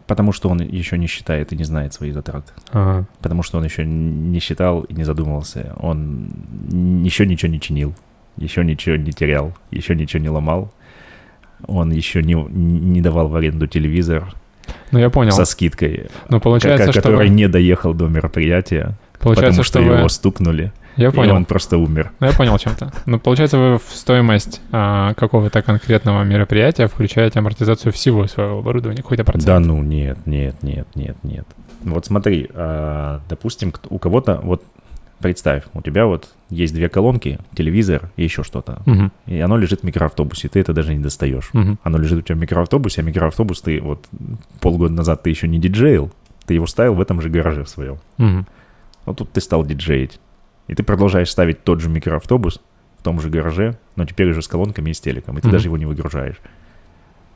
[0.07, 2.51] Потому что он еще не считает и не знает свои затраты.
[2.71, 3.05] Ага.
[3.21, 5.73] Потому что он еще не считал и не задумывался.
[5.79, 6.29] Он
[7.03, 7.93] еще ничего не чинил,
[8.37, 10.71] еще ничего не терял, еще ничего не ломал.
[11.65, 14.31] Он еще не, не давал в аренду телевизор
[14.91, 15.31] Ну, я понял.
[15.31, 19.81] со скидкой, Ну, получается, ко- что который не доехал до мероприятия, Получается, потому что что
[19.81, 19.97] вы...
[19.97, 21.35] его стукнули, Я и понял.
[21.35, 22.11] он просто умер.
[22.19, 22.91] Ну, я понял чем-то.
[23.05, 29.23] Ну, получается, вы в стоимость а, какого-то конкретного мероприятия включаете амортизацию всего своего оборудования, какой-то
[29.23, 29.45] процент.
[29.45, 31.47] Да ну, нет, нет, нет, нет, нет.
[31.83, 34.63] Вот смотри, а, допустим, у кого-то, вот
[35.19, 39.81] представь, у тебя вот есть две колонки, телевизор и еще что-то, Мгм, и оно лежит
[39.81, 41.49] в микроавтобусе, ты это даже не достаешь.
[41.53, 41.79] мгм.
[41.83, 44.05] Оно лежит у тебя в микроавтобусе, а микроавтобус ты вот
[44.59, 46.11] полгода назад ты еще не диджейл,
[46.45, 47.97] ты его ставил в этом же гараже в своем.
[48.17, 48.47] Мгм.
[49.05, 50.19] Вот тут ты стал диджеить.
[50.67, 52.61] И ты продолжаешь ставить тот же микроавтобус
[52.99, 55.53] в том же гараже, но теперь уже с колонками и с телеком, и ты Мгм.
[55.53, 56.37] даже его не выгружаешь.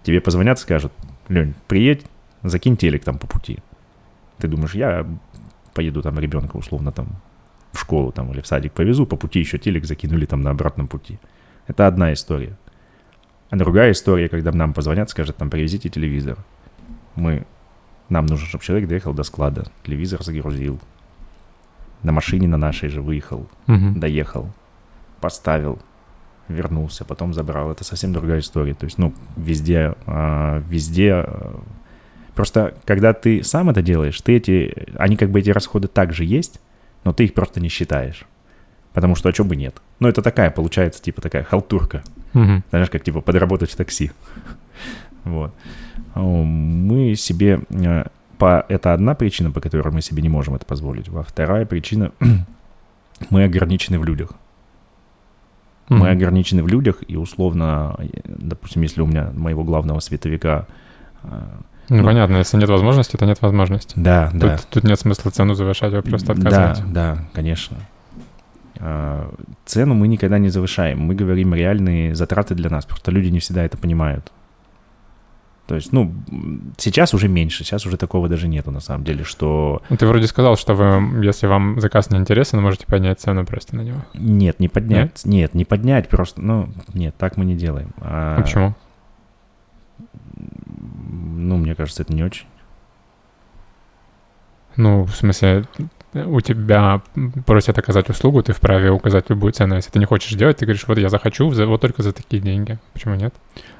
[0.03, 0.91] Тебе позвонят, скажут,
[1.29, 2.05] Лень, приедь,
[2.43, 3.59] закинь телек там по пути.
[4.39, 5.05] Ты думаешь, я
[5.73, 7.07] поеду там ребенка условно там
[7.71, 10.87] в школу там или в садик повезу, по пути еще телек закинули там на обратном
[10.87, 11.19] пути.
[11.67, 12.57] Это одна история.
[13.49, 16.37] А другая история, когда нам позвонят, скажут, там, привезите телевизор.
[17.15, 17.45] Мы,
[18.09, 20.79] нам нужно, чтобы человек доехал до склада, телевизор загрузил,
[22.03, 23.99] на машине на нашей же выехал, Мгм.
[23.99, 24.49] доехал,
[25.19, 25.79] поставил,
[26.47, 27.71] вернулся, потом забрал.
[27.71, 28.73] Это совсем другая история.
[28.73, 31.13] То есть, ну, везде, а, везде...
[31.13, 31.59] а,
[32.35, 34.87] Просто, когда ты сам это делаешь, ты эти...
[34.97, 36.61] Они как бы эти расходы также есть,
[37.03, 38.25] но ты их просто не считаешь.
[38.93, 39.81] Потому что, а чё бы нет?
[39.99, 42.03] Ну, это такая, получается, типа такая халтурка.
[42.33, 42.63] Мгм.
[42.69, 44.11] Знаешь, как типа подработать в такси.
[45.23, 45.53] Вот.
[46.15, 47.59] Мы себе...
[48.41, 48.65] По...
[48.69, 51.09] Это одна причина, по которой мы себе не можем это позволить.
[51.09, 52.11] Во вторая причина...
[53.29, 54.29] Мы ограничены в людях.
[55.89, 56.05] Мы Мгм.
[56.07, 60.65] ограничены в людях, и условно, допустим, если у меня моего главного световика...
[61.23, 61.27] э,
[61.89, 63.93] Ну, ну, понятно, если нет возможности, то нет возможности.
[63.95, 64.59] Да, Тут, да.
[64.71, 66.83] тут нет смысла цену завышать, вы просто отказываете.
[66.87, 67.77] Да, да, конечно.
[68.79, 69.29] А,
[69.65, 70.99] Цену мы никогда не завышаем.
[70.99, 72.85] Мы говорим реальные затраты для нас.
[72.85, 74.31] Просто люди не всегда это понимают.
[75.71, 76.13] То есть, ну,
[76.77, 80.57] сейчас уже меньше, сейчас уже такого даже нету на самом деле, что Ты вроде сказал,
[80.57, 83.99] что вы, если вам заказ не интересен, можете поднять цену просто на него.
[84.13, 87.91] нет, не поднять, нет, не поднять просто, ну, нет, так мы не делаем.
[88.01, 88.75] А, А почему?
[90.35, 92.47] Ну, мне кажется, это не очень.
[94.75, 95.63] Ну, в смысле,
[96.13, 97.01] у тебя
[97.45, 99.75] просят оказать услугу, ты вправе указать любую цену.
[99.75, 102.41] Если ты не хочешь делать, ты говоришь, вот я захочу, за- вот только за такие
[102.41, 102.77] деньги.
[102.91, 103.33] Почему нет?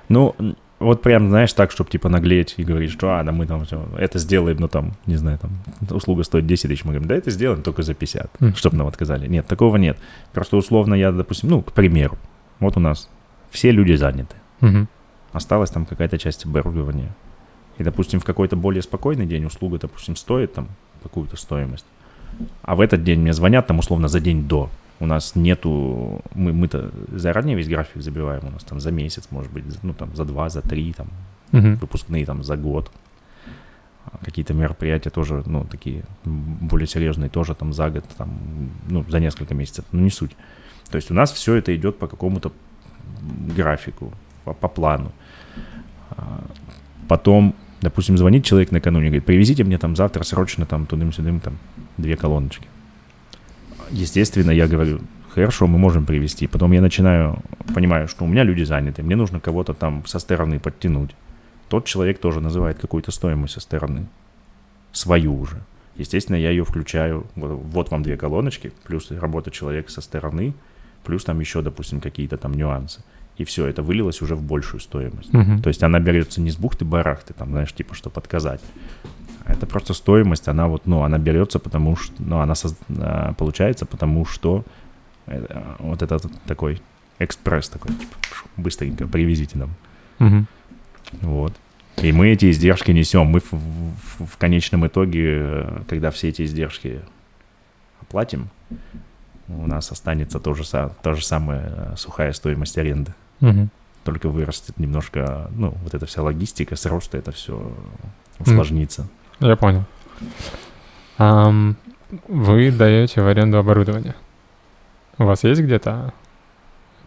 [0.08, 0.36] Ну,
[0.82, 3.86] вот прям, знаешь, так, чтобы типа наглеть и говорить, что, а, да мы там всё,
[3.98, 5.52] это сделаем, ну там, не знаю, там,
[5.96, 8.56] услуга стоит 10 тысяч, мы говорим, да это сделаем только за 50, Мгм.
[8.56, 9.28] чтобы нам отказали.
[9.28, 9.98] Нет, такого нет.
[10.34, 12.18] Просто условно я, допустим, ну, к примеру,
[12.60, 13.10] вот у нас
[13.52, 14.88] все люди заняты, Мгм.
[15.34, 17.14] осталась там какая-то часть оборудования.
[17.78, 20.68] И, допустим, в какой-то более спокойный день услуга, допустим, стоит там
[21.04, 21.86] какую-то стоимость,
[22.64, 24.70] а в этот день мне звонят там условно за день до.
[25.02, 29.52] У нас нету, мы, мы-то заранее весь график забиваем, у нас там за месяц, может
[29.52, 31.08] быть, ну там за два, за три, там
[31.52, 31.76] Мгм.
[31.76, 32.92] выпускные там за год.
[34.06, 38.30] А Какие-то мероприятия тоже, ну, такие более серьезные, тоже там за год, там,
[38.90, 40.36] ну, за несколько месяцев, ну, не суть.
[40.92, 42.52] То есть у нас все это идет по какому-то
[43.56, 44.14] графику,
[44.46, 45.12] по, по плану.
[46.12, 46.44] А,
[47.08, 51.58] Потом, допустим, звонит человек накануне, говорит, привезите мне там завтра срочно там тудым-сюдым там
[51.98, 52.68] две колоночки.
[53.92, 56.48] Естественно, я говорю, хорошо, мы можем привести.
[56.48, 57.40] Потом я начинаю,
[57.74, 61.12] понимаю, что у меня люди заняты, мне нужно кого-то там со стороны подтянуть.
[61.70, 64.08] Тот человек тоже называет какую-то стоимость со стороны,
[64.92, 65.62] свою уже.
[65.96, 67.26] Естественно, я ее включаю.
[67.36, 70.54] Вот, вот вам две колоночки, плюс работа человека со стороны,
[71.04, 73.02] плюс там еще, допустим, какие-то там нюансы.
[73.38, 75.34] И все, это вылилось уже в большую стоимость.
[75.34, 75.62] Мгм.
[75.62, 78.62] То есть она берется не с бухты-барахты, там, знаешь, типа, что подказать.
[79.46, 83.86] Это просто стоимость, она вот, ну, она берется, потому что, ну, она соз- а, получается,
[83.86, 84.64] потому что
[85.28, 86.82] э, вот этот такой
[87.20, 88.16] экспресс такой, типа,
[88.58, 89.70] быстренько привезите нам.
[90.20, 90.48] Мгм.
[91.22, 91.54] Вот.
[91.98, 93.28] И мы эти издержки несем.
[93.28, 97.02] Мы в, в- в конечном итоге, э, когда все эти издержки
[98.02, 98.50] оплатим,
[99.48, 103.14] у нас останется то же, са- то же самое э, сухая стоимость аренды.
[103.42, 103.70] Мгм.
[104.04, 107.72] Только вырастет немножко, ну, вот эта вся логистика, с роста это все
[108.40, 109.08] усложнится.
[109.42, 109.84] Я понял.
[111.18, 111.76] Ам,
[112.28, 114.16] вы даете в аренду оборудование.
[115.18, 116.14] У вас есть где-то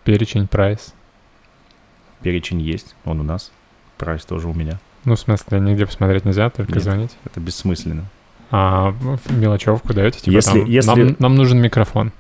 [0.05, 0.94] перечень, прайс?
[2.23, 3.53] Перечень есть, он у нас.
[3.99, 4.79] Прайс тоже у меня.
[5.05, 6.83] Ну, в смысле, нигде посмотреть нельзя, только Нет.
[6.83, 7.16] звонить.
[7.25, 8.05] Это бессмысленно.
[8.51, 8.94] А
[9.31, 10.20] мелочевку даете?
[10.20, 12.12] Типа Если- там, если- Нам, нам нужен микрофон.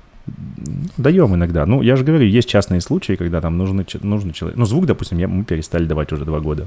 [0.96, 1.66] Даем иногда.
[1.66, 4.58] Ну, я же говорю, есть частные случаи, когда там нужно, че- нужно человек.
[4.58, 6.66] Ну, звук, допустим, я, мы перестали давать уже два года.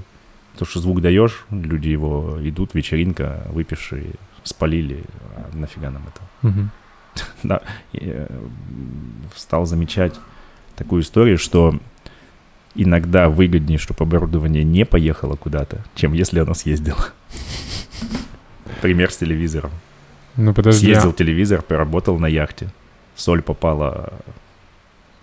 [0.58, 5.04] Потому что звук даешь, люди его идут, вечеринка, выпившие, спалили.
[5.36, 6.22] А нафига нам это?
[6.42, 6.72] Мгм.
[7.44, 7.62] Да,
[7.94, 8.28] и, э,
[9.36, 10.16] стал замечать
[10.76, 11.80] такую историю, что
[12.74, 17.06] иногда выгоднее, чтобы оборудование не поехало куда-то, чем если оно съездило.
[18.82, 19.72] Пример с телевизором.
[20.38, 20.86] Ну, подожди.
[20.86, 22.70] Съездил телевизор, поработал на яхте.
[23.16, 24.12] Соль попала.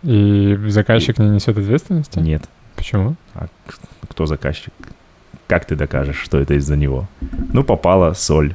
[0.05, 2.20] И заказчик не несет ответственности?
[2.20, 2.49] Нет.
[2.77, 3.16] Почему?
[3.35, 3.49] А
[4.09, 4.73] кто заказчик?
[5.46, 7.07] Как ты докажешь, что это из-за него?
[7.52, 8.54] Ну, попала соль.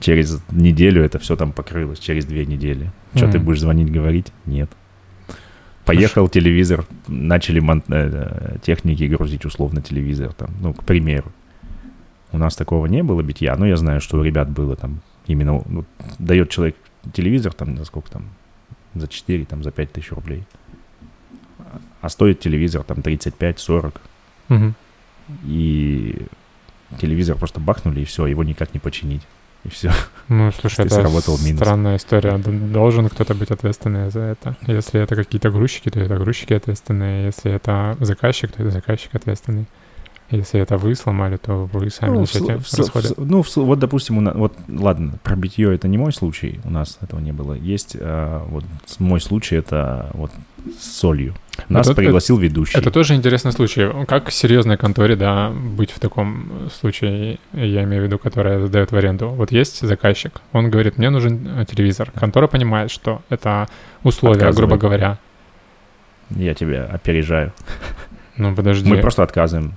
[0.00, 2.90] Через неделю это все там покрылось, через две недели.
[3.14, 3.46] Что ты Мгм.
[3.46, 4.32] будешь звонить, говорить?
[4.46, 4.70] Нет.
[5.84, 11.32] Поехал телевизор, начали мон- э, техники грузить условно телевизор, там, ну, к примеру.
[12.30, 15.62] У нас такого не было битья, но я знаю, что у ребят было там именно,
[15.66, 15.84] ну,
[16.18, 16.76] дает человек
[17.12, 18.24] телевизор там, за сколько там,
[18.94, 20.44] за 4, там, за 5 тысяч рублей.
[22.00, 24.00] А стоит телевизор там 35-40,
[24.48, 24.74] Мгм.
[25.44, 26.26] И
[27.00, 29.22] телевизор просто бахнули, и все, его никак не починить.
[29.64, 29.92] И все.
[30.28, 31.60] Ну, слушай, это сработал минус.
[31.60, 32.36] странная история.
[32.38, 34.56] Должен кто-то быть ответственный за это.
[34.66, 37.26] Если это какие-то грузчики, то это грузчики ответственные.
[37.26, 39.66] Если это заказчик, то это заказчик ответственный.
[40.30, 43.08] Если это вы сломали, то вы сами Ну, несете в расходы.
[43.16, 46.60] в ну, в вот, допустим, у нас, вот, ладно, про битье это не мой случай,
[46.64, 47.54] у нас этого не было.
[47.54, 48.64] Есть, а, вот,
[48.98, 50.30] мой случай это вот
[50.78, 51.34] с солью.
[51.70, 52.76] Нас Вот это- пригласил ведущий.
[52.76, 53.88] Это тоже интересный случай.
[54.06, 58.92] Как в серьезной конторе, да, быть в таком случае, я имею в виду, которая сдает
[58.92, 59.28] в аренду.
[59.30, 62.10] Вот есть заказчик, он говорит, мне нужен э, телевизор.
[62.14, 63.66] Контора понимает, что это
[64.02, 64.56] условия, Отказывает.
[64.68, 65.18] грубо говоря.
[66.30, 67.52] Я тебя опережаю.
[68.36, 68.88] Ну, подожди.
[68.88, 69.72] Мы просто отказываем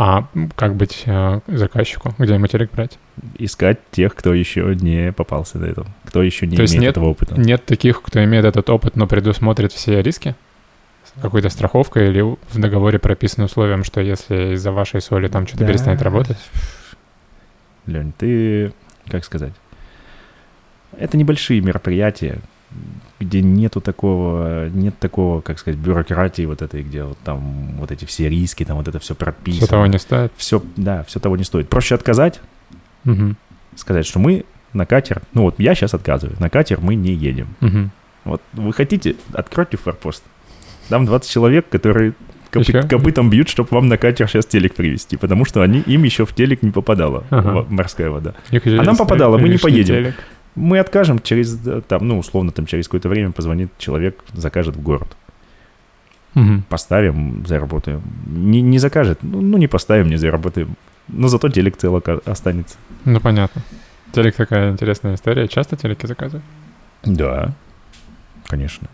[0.00, 2.14] А как быть э, заказчику?
[2.18, 2.98] Где материк брать?
[3.36, 7.06] искать тех, кто еще не попался до этого, кто еще не То имеет нет- этого
[7.06, 7.34] опыта.
[7.38, 10.36] Нет таких, кто имеет этот опыт, но предусмотрит все риски?
[11.20, 15.68] Какой-то страховкой или в договоре прописано условием, что если из-за вашей соли там что-то Да.
[15.68, 16.36] перестанет работать?
[17.86, 18.72] Лень, ты,
[19.08, 19.52] как сказать,
[20.96, 22.38] это небольшие мероприятия,
[23.20, 28.04] где нету такого, нет такого, как сказать, бюрократии вот этой, где вот там вот эти
[28.04, 29.66] все риски, там вот это все прописано.
[29.66, 30.32] Все того не стоит?
[30.36, 31.68] Все, да, все того не стоит.
[31.68, 32.40] Проще отказать,
[33.04, 33.36] Мгм.
[33.74, 37.48] сказать, что мы на катер, ну вот я сейчас отказываю, на катер мы не едем.
[37.60, 37.90] Мгм.
[38.24, 40.22] Вот вы хотите, откройте форпост.
[40.90, 42.12] Там 20 человек, которые
[42.50, 42.86] копы- Ещё?
[42.88, 46.34] копытом бьют, чтобы вам на катер сейчас телек привезти, потому что они, им еще в
[46.34, 47.66] телек не попадала Ага.
[47.68, 48.34] морская вода.
[48.50, 49.94] А нам есть попадало, мы не поедем.
[49.96, 50.14] телек.
[50.58, 54.82] Мы откажем через, э, там, ну, условно, там, через какое-то время позвонит человек, закажет в
[54.82, 55.16] город.
[56.34, 56.64] Мгм.
[56.68, 58.02] Поставим, заработаем.
[58.26, 60.76] Не, не закажет, ну, ну, не поставим, не заработаем.
[61.08, 62.76] Но зато телек целок останется.
[63.04, 63.62] Ну, понятно.
[64.12, 65.48] Телек такая интересная история.
[65.48, 66.44] Часто телеки заказывают?
[67.04, 67.54] Да,
[68.46, 68.88] конечно.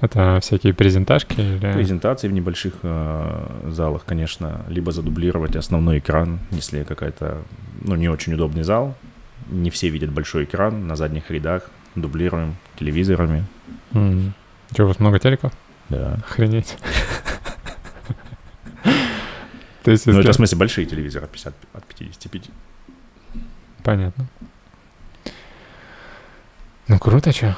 [0.00, 1.72] Это всякие презентажки или...
[1.72, 7.38] Презентации в небольших э, залах, конечно, либо задублировать основной экран, если какая-то,
[7.82, 8.94] ну, не очень удобный зал.
[9.48, 11.70] Не все видят большой экран на задних рядах.
[11.94, 13.44] Дублируем телевизорами.
[14.72, 15.52] Что, у вас много телеков?
[15.88, 16.14] Да.
[16.14, 16.76] Охренеть.
[19.84, 22.50] То есть, Ну, это в смысле большие телевизоры от 50, от 55.
[23.82, 24.26] Понятно.
[26.88, 27.56] Ну, круто, что?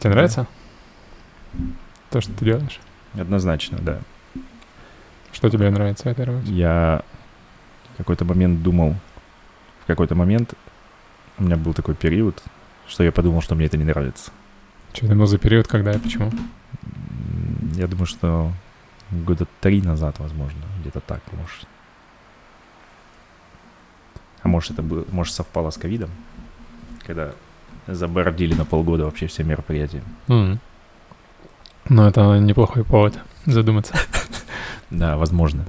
[0.00, 0.46] Тебе нравится?
[2.10, 2.80] То, что ты делаешь?
[3.14, 4.00] Однозначно, да.
[5.32, 6.50] Что тебе нравится в этой работе?
[6.52, 7.02] Я
[7.94, 8.96] в какой-то момент думал,
[9.92, 10.54] какой-то момент
[11.38, 12.42] у меня был такой период,
[12.88, 14.30] что я подумал, что мне это не нравится.
[14.92, 16.30] Что это был за период, когда и почему?
[17.74, 18.52] Я думаю, что
[19.10, 21.66] года три назад, возможно, где-то так, может.
[24.42, 26.10] А может, это было, может, совпало с ковидом,
[27.06, 27.32] когда
[27.86, 30.02] забордили на полгода вообще все мероприятия.
[30.28, 30.58] М.
[31.88, 33.94] Ну, это неплохой повод задуматься.
[34.90, 35.64] Да, возможно.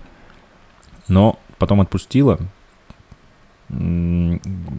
[1.08, 2.40] Но потом отпустила.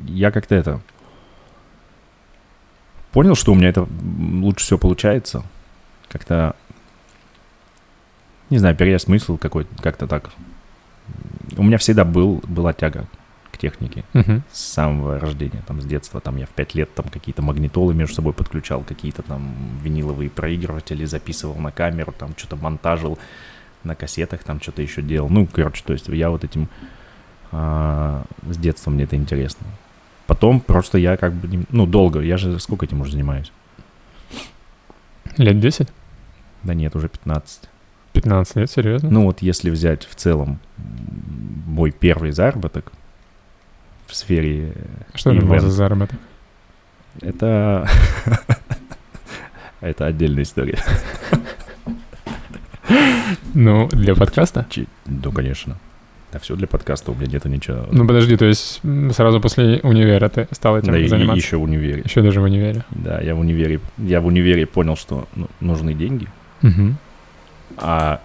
[0.09, 0.81] Я как-то это...
[3.13, 3.87] Понял, что у меня это
[4.19, 5.45] лучше всего получается.
[6.09, 6.57] Как-то...
[8.51, 10.31] Не знаю, переосмыслил какой-то, как-то так.
[11.57, 13.07] У меня всегда был, была тяга
[13.53, 14.43] к технике Мгм.
[14.51, 18.17] с самого рождения, там, с детства, там, я в пять лет, там, какие-то магнитолы между
[18.17, 23.19] собой подключал, какие-то там виниловые проигрыватели записывал на камеру, там, что-то монтажил
[23.85, 25.29] на кассетах, там, что-то еще делал.
[25.29, 26.69] Ну, короче, то есть я вот этим
[27.57, 29.65] а, с детства мне это интересно.
[30.27, 33.53] Потом просто я как бы, ну, долго, я же сколько этим уже занимаюсь?
[35.37, 35.89] Лет 10?
[36.65, 37.63] Да нет, уже 15.
[38.13, 39.09] 15 лет, серьезно?
[39.09, 40.59] Ну, вот если взять в целом
[41.67, 42.91] мой первый заработок
[44.09, 44.75] в сфере
[45.15, 46.19] Что это был за заработок?
[47.21, 47.89] Это...
[49.81, 50.79] Это отдельная история.
[53.55, 54.67] Ну, для подкаста?
[55.07, 55.79] Ну, конечно.
[56.35, 57.87] А все для подкаста, у меня нету ничего.
[57.93, 58.81] Ну, подожди, то есть
[59.13, 61.47] сразу после универа ты стал этим да, и, заниматься?
[61.47, 62.03] еще в универе.
[62.05, 62.85] Еще даже в универе.
[62.91, 66.27] Да, я в универе, я в универе понял, что ну, нужны деньги.
[66.63, 66.97] Мгм.
[67.77, 68.21] А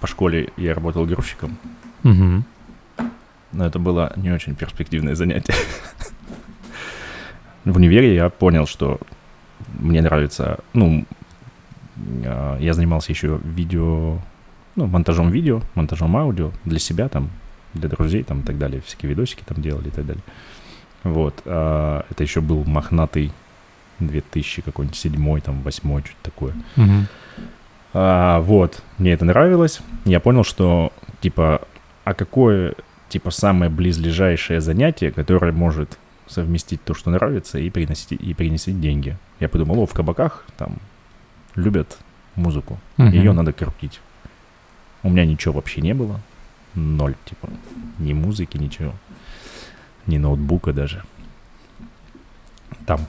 [0.00, 1.58] по школе я работал грузчиком,
[2.02, 2.44] Мгм.
[3.52, 5.54] но это было не очень перспективное занятие.
[7.64, 9.00] В универе я понял, что
[9.78, 11.04] мне нравится, ну,
[12.24, 14.18] а, я занимался еще видео,
[14.78, 17.30] ну, монтажом видео, монтажом аудио для себя там,
[17.74, 20.22] для друзей там и так далее, всякие видосики там делали и так далее.
[21.02, 23.32] Вот, а, это еще был мохнатый
[23.98, 26.54] 2000 какой-нибудь седьмой, там, восьмой, что-то такое.
[26.76, 27.06] Мгм.
[27.92, 29.80] А, вот, мне это нравилось.
[30.04, 31.62] Я понял, что, типа,
[32.04, 32.74] а какое,
[33.08, 39.16] типа, самое близлежащее занятие, которое может совместить то, что нравится, и приносить, и принести деньги.
[39.40, 40.76] Я подумал, о, в кабаках там
[41.56, 41.98] любят
[42.36, 43.10] музыку, Мгм.
[43.10, 44.00] ее надо крутить.
[45.02, 46.20] У меня ничего вообще не было,
[46.74, 47.48] ноль, типа,
[47.98, 48.94] ни музыки, ничего,
[50.06, 51.02] ни ноутбука даже.
[52.86, 53.06] Там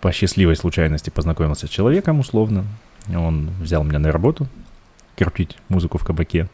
[0.00, 2.64] по счастливой случайности познакомился с человеком условно,
[3.08, 4.48] он взял меня на работу
[5.16, 6.48] крутить музыку в кабаке.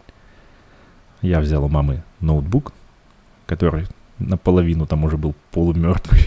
[1.23, 2.73] Я взял у мамы ноутбук,
[3.47, 3.87] который
[4.19, 6.21] наполовину там уже был полумертвый.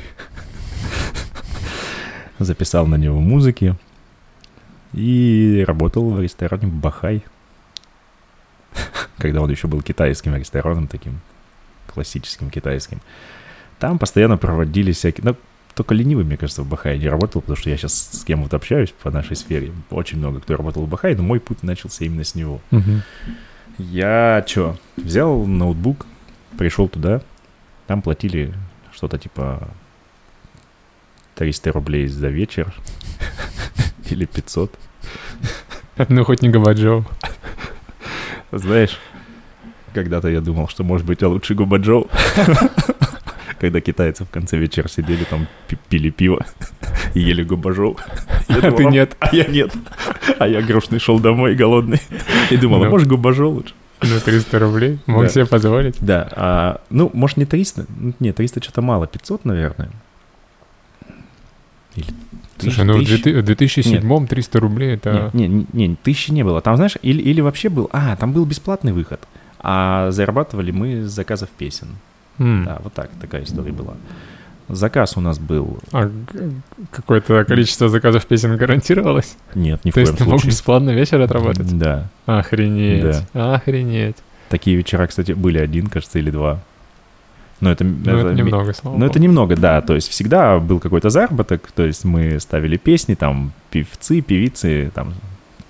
[2.39, 3.75] Записал на него музыки
[4.93, 7.23] и работал в ресторане Бахай.
[9.17, 11.19] Когда он еще был китайским рестораном таким,
[11.93, 13.01] классическим китайским.
[13.79, 15.25] Там постоянно проводили всякие...
[15.25, 15.35] Ну,
[15.75, 18.53] только ленивый, мне кажется, в Бахае не работал, потому что я сейчас с кем вот
[18.53, 19.71] общаюсь по нашей сфере.
[19.89, 22.61] Очень много кто работал в Бахае, но мой путь начался именно с него.
[22.71, 23.03] Мгм.
[23.77, 26.05] Я чё, взял ноутбук,
[26.57, 27.21] пришел туда,
[27.87, 28.53] там платили
[28.93, 29.67] что-то типа
[31.35, 32.73] 300 рублей за вечер
[34.09, 34.77] или 500.
[36.09, 37.05] Ну, хоть не Габаджоу.
[38.51, 38.97] Знаешь,
[39.93, 42.09] когда-то я думал, что, может быть, я лучше Губаджоу.
[43.59, 46.43] Когда китайцы в конце вечера сидели там, пи- пили пиво
[47.13, 47.95] и ели губажоу.
[48.47, 49.15] А ты нет.
[49.19, 49.71] А я нет.
[50.39, 52.01] А я грустный шел домой, голодный.
[52.49, 52.89] И думал, а Ну.
[52.89, 53.75] может губажоу лучше?
[54.01, 54.97] Ну, 300 рублей.
[55.05, 55.29] Мог Да.
[55.29, 55.95] себе позволить.
[56.03, 57.85] Да, а, ну, может, не 300?
[57.99, 59.91] Ну, Нет, 300 что-то мало, 500, наверное.
[61.95, 62.07] Или
[62.61, 65.29] Слушай, ну в тысяч- 2000 в 2007 300 рублей это...
[65.33, 66.61] Не, не, не, не, тысячи не было.
[66.61, 67.89] Там, знаешь, или, или вообще был...
[67.91, 69.21] А, там был бесплатный выход.
[69.59, 71.87] А зарабатывали мы с заказов песен.
[72.39, 72.63] М.
[72.65, 73.93] Да, вот так, такая история была.
[74.69, 75.79] Заказ у нас был...
[75.91, 76.09] А
[76.91, 79.35] какое-то количество заказов песен гарантировалось?
[79.53, 80.51] Нет, ни в То есть коем ты мог случае.
[80.51, 81.77] бесплатно вечер отработать?
[81.77, 82.07] Да.
[82.25, 83.17] Охренеть.
[83.33, 84.15] Охренеть.
[84.49, 86.59] Такие вечера, кстати, были один, кажется, или два.
[87.61, 87.83] Но это...
[87.83, 89.81] Ну, это ми- немного, слава Ну, это немного, да.
[89.81, 91.71] То есть всегда был какой-то заработок.
[91.71, 95.13] То есть мы ставили песни, там, певцы, певицы, там,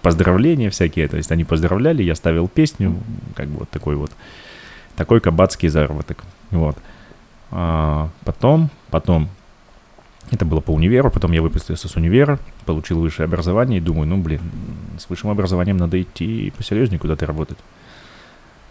[0.02, 1.08] поздравления всякие.
[1.08, 2.96] То есть они поздравляли, я ставил песню,
[3.36, 4.12] как бы вот такой вот,
[4.96, 6.24] такой кабацкий заработок.
[6.50, 6.78] Вот.
[7.52, 9.30] А, потом, потом,
[10.32, 14.18] это было по универу, потом я выпустился с универа, получил высшее образование и думаю, ну,
[14.18, 14.39] блин,
[14.98, 17.58] с высшим образованием надо идти посерьезнее куда-то работать.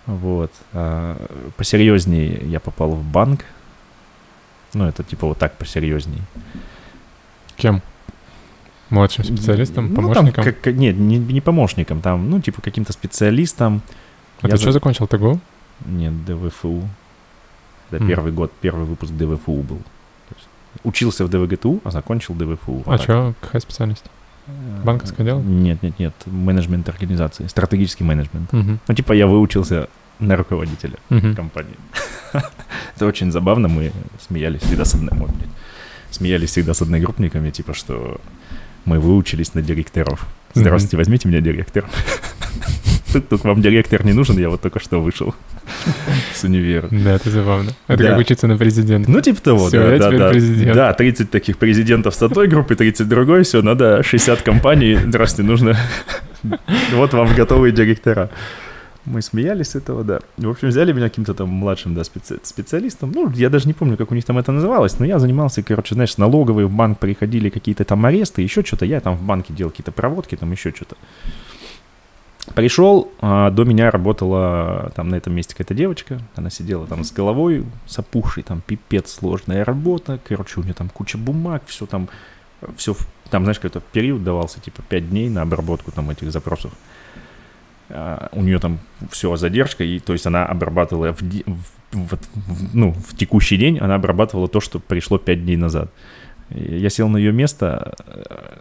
[0.06, 0.52] Вот.
[0.72, 1.16] А,
[1.56, 3.44] посерьезнее я попал в банк.
[4.74, 6.22] Ну, это типа вот так посерьезней.
[7.56, 7.82] Кем?
[8.88, 9.90] Младшим специалистом?
[9.90, 10.44] Ну, там Помощником?
[10.44, 13.82] как- как- нет, не, не помощником, там, ну, типа каким-то специалистом.
[14.42, 15.40] А я ты за- что закончил ТГУ?
[15.86, 16.88] Нет, ДВФУ.
[17.90, 18.08] Это М.
[18.08, 19.80] первый год, первый выпуск ДВФУ был.
[20.84, 22.82] Учился в ДВГТУ, а закончил ДВФУ.
[22.86, 23.02] А Вот так.
[23.02, 24.04] что, какая специальность?
[24.84, 25.40] Банковское дело?
[25.40, 26.14] Нет, нет, нет.
[26.26, 27.46] Менеджмент организации.
[27.46, 28.52] Стратегический менеджмент.
[28.52, 28.80] Мгм.
[28.86, 29.88] Ну, типа, я выучился
[30.18, 31.34] на руководителя Мгм.
[31.34, 31.76] компании.
[32.96, 33.68] Это очень забавно.
[33.68, 33.92] Мы
[34.26, 35.12] смеялись всегда с одной...
[36.10, 38.20] Смеялись всегда с одногруппниками, типа, что
[38.84, 40.26] мы выучились на директоров.
[40.54, 41.88] Здравствуйте, возьмите меня директором.
[43.12, 45.34] Тут, вам директор не нужен, я вот только что вышел
[46.34, 46.88] с универа.
[46.90, 47.70] Да, это забавно.
[47.88, 49.10] Это как учиться на президента.
[49.10, 50.30] Ну, типа того, да, да, да.
[50.30, 50.74] президент.
[50.74, 55.76] Да, 30 таких президентов с одной группы, 30 другой, все, надо 60 компаний, здравствуйте, нужно...
[56.94, 58.30] Вот вам готовые директора.
[59.06, 60.20] Мы смеялись с этого, да.
[60.36, 63.12] В общем, взяли меня каким-то там младшим, да, специ- специалистом.
[63.14, 65.94] Ну, я даже не помню, как у них там это называлось, но я занимался, короче,
[65.94, 68.84] знаешь, с налоговой в банк приходили какие-то там аресты, еще что-то.
[68.84, 70.96] Я там в банке делал какие-то проводки, там еще что-то.
[72.54, 77.12] Пришел, а, до меня работала там на этом месте какая-то девочка, она сидела там с
[77.12, 82.08] головой, с опухшей, там пипец, сложная работа, короче, у нее там куча бумаг, все там,
[82.76, 82.96] все,
[83.30, 86.72] там, знаешь, какой-то период давался, типа 5 дней на обработку там этих запросов.
[87.88, 88.80] А, у нее там
[89.10, 93.78] все задержка, и то есть она обрабатывала в, в- вот в- ну, в текущий день,
[93.78, 95.90] она обрабатывала то, что пришло 5 дней назад.
[96.50, 98.58] Я сел на ее место, э,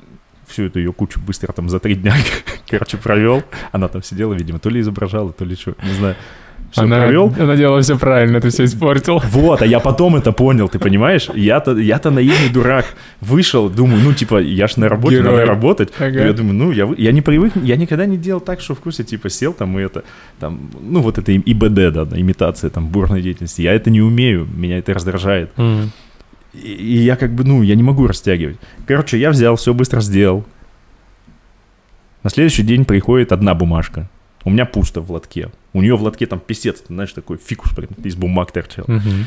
[0.50, 2.14] всю эту ее кучу быстро там за три дня,
[2.70, 3.44] короче, провел.
[3.72, 6.16] Она там сидела, видимо, то ли изображала, то ли что, не знаю.
[6.72, 7.34] Все Она, провел.
[7.40, 9.20] она делала все правильно, ты все испортил.
[9.32, 11.28] Вот, а я потом это понял, ты понимаешь?
[11.34, 12.86] Я-то, я-то наивный дурак.
[13.22, 15.32] Вышел, думаю, ну, типа, я ж на работе, Герой.
[15.32, 15.90] надо работать.
[15.98, 16.26] Ага.
[16.26, 19.04] Я думаю, ну, я, я не привык, я никогда не делал так, что в курсе,
[19.04, 20.04] типа, сел там и это,
[20.40, 23.64] там, ну, вот это ИБД, да, имитация там бурной деятельности.
[23.64, 25.58] Я это не умею, меня это раздражает.
[25.58, 25.92] Мгм.
[26.54, 28.58] И, и я как бы, ну, я не могу растягивать.
[28.88, 30.46] Короче, я взял, все быстро сделал.
[32.24, 34.10] На следующий день приходит одна бумажка.
[34.44, 35.50] У меня пусто в лотке.
[35.74, 38.86] У нее в лотке там писец, знаешь, такой фикус прям из бумаг торчал.
[38.88, 39.26] Мгм.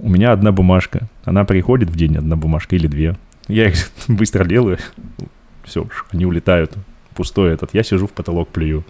[0.00, 1.08] У меня одна бумажка.
[1.24, 3.16] Она приходит в день, одна бумажка или две.
[3.48, 4.78] Я их быстро делаю.
[5.64, 6.72] Все, они улетают.
[7.14, 7.74] Пустой этот.
[7.74, 8.84] Я сижу в потолок плюю.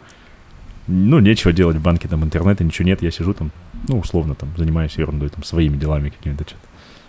[0.87, 3.03] Ну, нечего делать в банке, там интернета, ничего нет.
[3.03, 3.51] Я сижу там,
[3.89, 6.45] ну, условно, там, занимаюсь ерундой, там, своими делами какими-то.
[6.45, 6.68] что-то.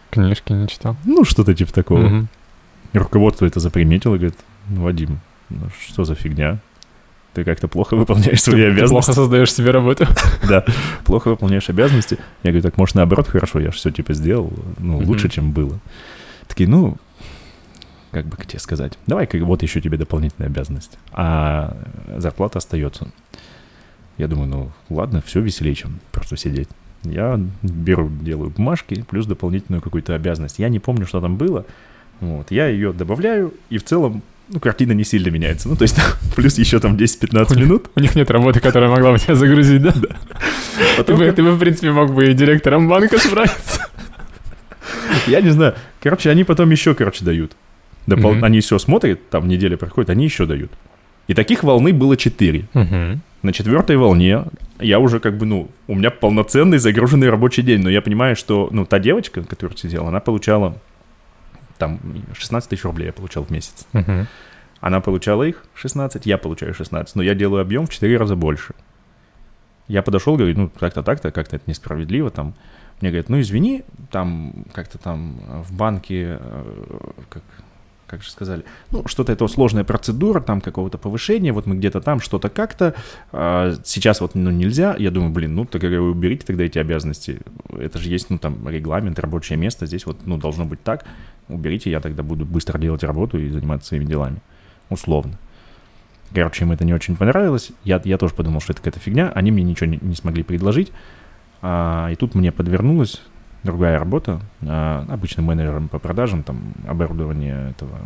[0.09, 0.95] Книжки не читал.
[1.05, 2.27] Ну, что-то типа такого.
[2.93, 4.37] И руководство это заприметило, говорит,
[4.69, 6.57] «Ну, Вадим, ну, что за фигня?
[7.33, 8.91] Ты как-то плохо выполняешь свои Ты обязанности.
[8.91, 10.07] плохо создаешь себе работу.
[10.47, 10.65] Да,
[11.05, 12.17] плохо выполняешь обязанности.
[12.43, 15.79] Я говорю, так может наоборот, хорошо, я же все типа сделал, ну, лучше, чем было.
[16.47, 16.97] Такие, ну,
[18.11, 20.97] как бы тебе сказать, давай-ка вот еще тебе дополнительная обязанность.
[21.11, 21.77] А
[22.17, 23.09] зарплата остается.
[24.17, 26.67] Я думаю, ну, ладно, все веселее, чем просто сидеть.
[27.03, 30.59] Я беру, делаю бумажки, плюс дополнительную какую-то обязанность.
[30.59, 31.65] Я не помню, что там было.
[32.19, 35.69] Вот, я ее добавляю, и в целом, ну, картина не сильно меняется.
[35.69, 35.97] Ну, то есть,
[36.35, 37.89] плюс еще там 10-15 минут.
[37.95, 39.91] У них нет работы, которая могла бы тебя загрузить, да?
[39.93, 40.07] Ты
[40.97, 43.87] Потом бы, ты бы, в принципе, мог бы и директором банка справиться.
[45.27, 45.75] Я не знаю.
[46.01, 47.53] Короче, они потом еще, короче, дают.
[48.07, 48.43] Допол- Мгм.
[48.43, 50.71] Они все смотрят, там неделя проходит, они еще дают.
[51.27, 52.65] И таких волны было четыре.
[52.73, 53.21] Мгм.
[53.41, 54.45] На четвертой волне
[54.79, 58.69] я уже как бы, ну, у меня полноценный загруженный рабочий день, но я понимаю, что,
[58.71, 60.77] ну, та девочка, которая сидела, она получала
[61.77, 61.99] там
[62.33, 63.87] 16 тысяч рублей я получал в месяц.
[63.93, 64.27] Мгм.
[64.81, 68.75] Она получала их 16, я получаю 16, но я делаю объем в 4 раза больше.
[69.87, 72.53] Я подошел, говорю, ну, так-то, так-то, как-то это несправедливо, там.
[73.01, 76.63] Мне говорят, ну, извини, там, как-то там в банке, э,
[77.29, 77.43] как,
[78.09, 82.19] как же сказали, ну, что-то это сложная процедура, там какого-то повышения, вот мы где-то там,
[82.19, 82.95] что-то как-то,
[83.31, 84.95] а, сейчас вот, ну, нельзя.
[84.97, 87.39] Я думаю, блин, ну, так говорю, уберите тогда эти обязанности,
[87.77, 91.05] это же есть, ну, там, регламент, рабочее место, здесь вот, ну, должно быть так,
[91.47, 94.41] уберите, я тогда буду быстро делать работу и заниматься своими делами
[94.89, 95.37] условно.
[96.33, 97.71] Короче, им это не очень понравилось.
[97.83, 99.31] Я, я тоже подумал, что это какая-то фигня.
[99.33, 100.91] Они мне ничего не, не смогли предложить.
[101.61, 103.21] А, и тут мне подвернулась
[103.63, 104.41] другая работа.
[104.61, 107.99] А, обычным менеджером по продажам, там, оборудование этого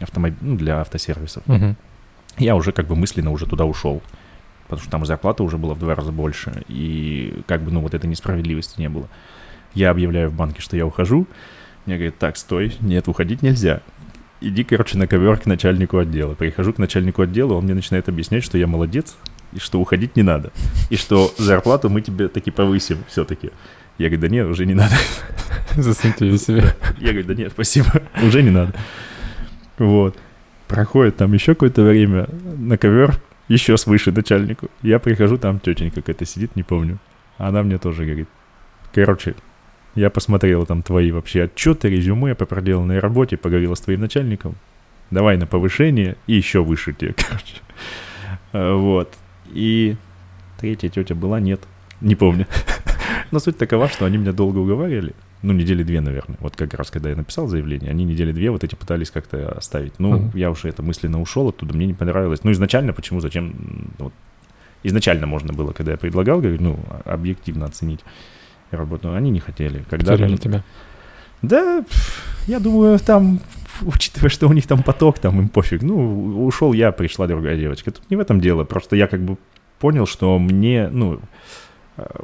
[0.00, 1.42] автомобиля, ну, для автосервисов.
[1.46, 1.76] Мгм.
[2.38, 4.02] Я уже как бы мысленно уже туда ушел.
[4.64, 6.64] Потому что там зарплата уже была в два раза больше.
[6.68, 9.08] И как бы, ну, вот этой несправедливости не было.
[9.74, 11.26] Я объявляю в банке, что я ухожу.
[11.86, 13.80] Мне говорят, так, стой, нет, уходить нельзя.
[14.40, 16.34] Иди, короче, на ковер к начальнику отдела.
[16.34, 19.16] Прихожу к начальнику отдела, он мне начинает объяснять, что я молодец,
[19.52, 20.52] и что уходить не надо.
[20.90, 23.50] И что зарплату мы тебе таки повысим все-таки.
[23.98, 24.94] Я говорю, да нет, уже не надо.
[25.76, 26.64] Засуньте себе.
[26.98, 28.74] Я говорю, да нет, спасибо, уже не надо.
[29.78, 30.16] Вот.
[30.68, 34.68] Проходит там еще какое-то время на ковер, еще свыше начальнику.
[34.82, 36.98] Я прихожу, там тетенька какая-то сидит, не помню.
[37.38, 38.28] Она мне тоже говорит,
[38.92, 39.34] короче,
[39.94, 44.56] я посмотрела там твои вообще отчеты, резюме по проделанной работе, поговорила с твоим начальником.
[45.10, 47.56] Давай на повышение и еще выше тебе, короче.
[48.52, 49.14] Вот.
[49.52, 49.96] И
[50.58, 51.60] третья тетя была, нет,
[52.00, 52.46] не помню.
[53.30, 55.14] Но суть такова, что они меня долго уговаривали.
[55.42, 56.36] ну, недели две, наверное.
[56.40, 59.92] Вот как раз, когда я написал заявление, они недели две вот эти пытались как-то оставить.
[59.98, 60.30] Ну, Мгм.
[60.34, 62.42] я уже это мысленно ушел оттуда, мне не понравилось.
[62.42, 63.54] Ну, изначально, почему, зачем,
[63.98, 64.12] вот,
[64.82, 68.00] изначально можно было, когда я предлагал, говорю, ну, объективно оценить
[68.70, 69.84] работу, они не хотели.
[69.90, 70.64] Когда Потеряли тебя.
[71.42, 71.84] да,
[72.46, 73.40] я думаю, там,
[73.82, 75.82] учитывая, что у них там поток, там им пофиг.
[75.82, 77.90] Ну, ушел я, пришла другая девочка.
[77.90, 78.64] Тут не в этом дело.
[78.64, 79.36] Просто я как бы
[79.78, 81.20] понял, что мне, ну,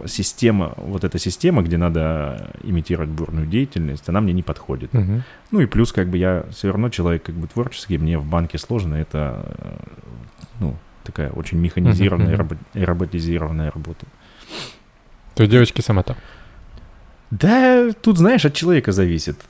[0.06, 4.92] система, вот эта система, где надо имитировать бурную деятельность, она мне не подходит.
[4.92, 5.22] Мгм.
[5.50, 8.58] Ну и плюс, как бы я все равно человек как бы творческий, мне в банке
[8.58, 9.76] сложно, это, э,
[10.60, 14.06] ну, такая очень механизированная, робо- роботизированная работа.
[15.34, 16.16] То есть девочки самото.
[17.30, 19.40] Да, тут, знаешь, от человека зависит.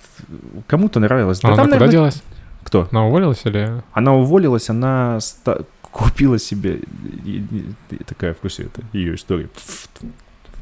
[0.68, 1.40] Кому-то нравилось.
[1.42, 2.22] А да она там, куда наверное, делась?
[2.62, 2.88] Кто?
[2.92, 3.82] Она уволилась или...
[3.92, 5.62] Она уволилась, она ста-
[5.93, 6.80] купила себе...
[7.24, 9.49] и- и- и такая в курсе это ее история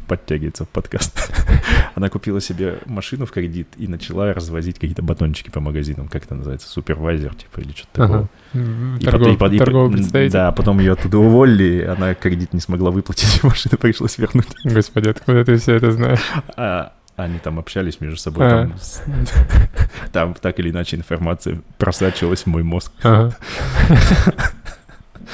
[0.07, 1.33] подтягивается в подкаст.
[1.95, 6.09] Она купила себе машину в кредит и начала развозить какие-то батончики по магазинам.
[6.09, 6.68] Как это называется?
[6.68, 8.18] Супервайзер, типа, или что-то такое.
[8.18, 8.97] Ага.
[8.99, 10.33] И торгов- потом- и по- и по- Торговый представитель.
[10.33, 14.49] Да, потом ее оттуда уволили, она кредит не смогла выплатить, и машину пришлось вернуть.
[14.64, 16.20] Господи, откуда ты все это знаешь?
[16.57, 18.47] А они там общались между собой.
[18.49, 18.51] А.
[18.66, 18.74] Там,
[20.12, 22.91] там так или иначе информация просачивалась в мой мозг.
[23.05, 23.37] Ага.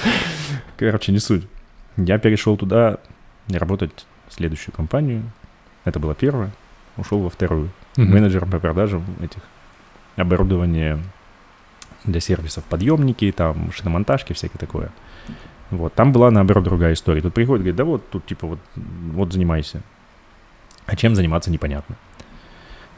[0.77, 1.47] Короче, не суть.
[1.97, 2.99] Я перешел туда
[3.49, 5.23] работать в следующую компанию.
[5.85, 6.51] Это была первая.
[6.97, 7.71] Ушел во вторую.
[7.97, 8.13] Мгм.
[8.13, 9.41] Менеджером по продажам этих
[10.17, 10.99] оборудования
[12.05, 12.65] для сервисов.
[12.65, 14.91] Подъемники, там шиномонтажки, всякое такое.
[15.71, 15.95] Вот.
[15.95, 17.21] Там была, наоборот, другая история.
[17.21, 19.83] Тут приходит, говорит, да вот, тут типа вот, вот занимайся.
[20.87, 21.97] А чем заниматься, непонятно.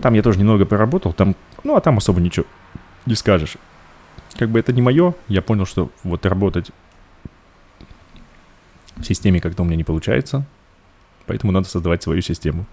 [0.01, 1.35] Там я тоже немного поработал, там,
[1.65, 2.47] ну, а там особо ничего
[3.07, 3.57] не скажешь.
[4.37, 6.71] Как бы это не мое, я понял, что вот работать
[9.01, 10.45] в системе как-то у меня не получается,
[11.27, 12.67] поэтому надо создавать свою систему.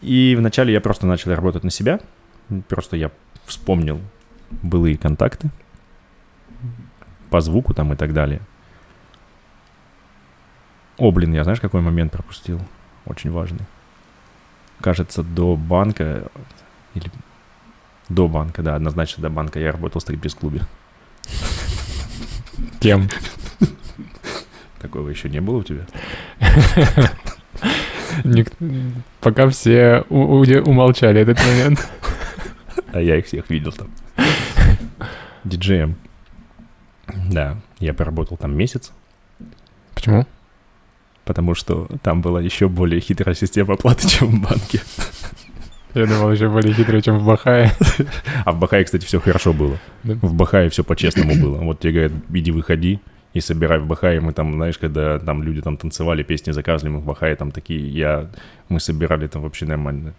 [0.00, 2.00] И вначале я просто начал работать на себя,
[2.68, 3.10] просто я
[3.46, 4.00] вспомнил
[4.62, 5.50] былые контакты
[7.30, 8.40] по звуку там и так далее.
[10.98, 12.60] О, блин, я знаешь, какой момент пропустил?
[13.06, 13.62] Очень важный.
[14.80, 16.24] Кажется, до банка
[16.94, 17.10] или
[18.08, 20.62] до банка, да, однозначно до банка я работал в стриптиз-клубе.
[22.80, 23.08] Кем?
[24.82, 25.86] Такого еще не было у тебя?
[29.20, 31.88] Пока все умолчали этот момент.
[32.92, 33.90] А я их всех видел там.
[35.44, 35.94] Диджеем.
[37.30, 38.92] Да, я поработал там месяц,
[39.94, 40.26] Почему?
[41.24, 44.80] потому что там была еще более хитрая система оплаты, чем в банке.
[45.94, 47.72] Я думал, еще более хитрый, чем в Бахае.
[48.44, 49.78] А в Бахае, кстати, все хорошо было.
[50.04, 50.14] Да?
[50.14, 51.58] В Бахае все по-честному было.
[51.58, 53.00] Вот тебе говорят, иди выходи
[53.34, 54.20] и собирай в Бахае.
[54.20, 57.88] Мы там, знаешь, когда там люди там танцевали, песни заказывали, мы в Бахае там такие,
[57.88, 58.28] я,
[58.68, 60.14] мы собирали там вообще нормально.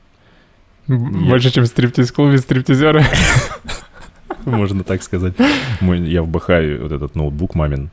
[0.87, 3.03] Больше, чем в стриптиз-клубе стриптизеры.
[4.45, 5.35] Можно так сказать.
[5.79, 7.89] Мой, я в Бахае вот этот ноутбук мамин,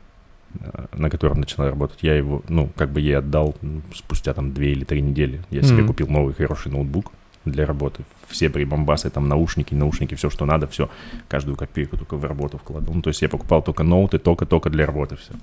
[0.59, 3.55] э, на котором начал работать, я его, ну, как бы ей отдал
[3.93, 5.41] спустя там две или три недели.
[5.49, 7.13] Я себе купил новый хороший ноутбук
[7.45, 8.03] для работы.
[8.27, 10.89] Все прибамбасы, там наушники, наушники, все, что надо, все.
[11.27, 12.95] Каждую копейку только в работу вкладывал.
[12.95, 15.33] Ну, то есть я покупал только ноуты, только-только для работы все.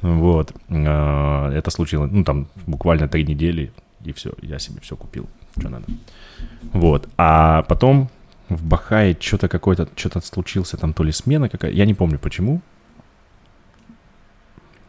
[0.00, 0.52] Вот.
[0.68, 3.72] А, Это случилось, ну, там буквально три недели,
[4.04, 5.86] и все, я себе все купил, что надо.
[6.72, 7.08] Вот.
[7.16, 8.10] А потом
[8.48, 12.60] в Бахае что-то какой-то, что-то случился, там то ли смена какая я не помню почему.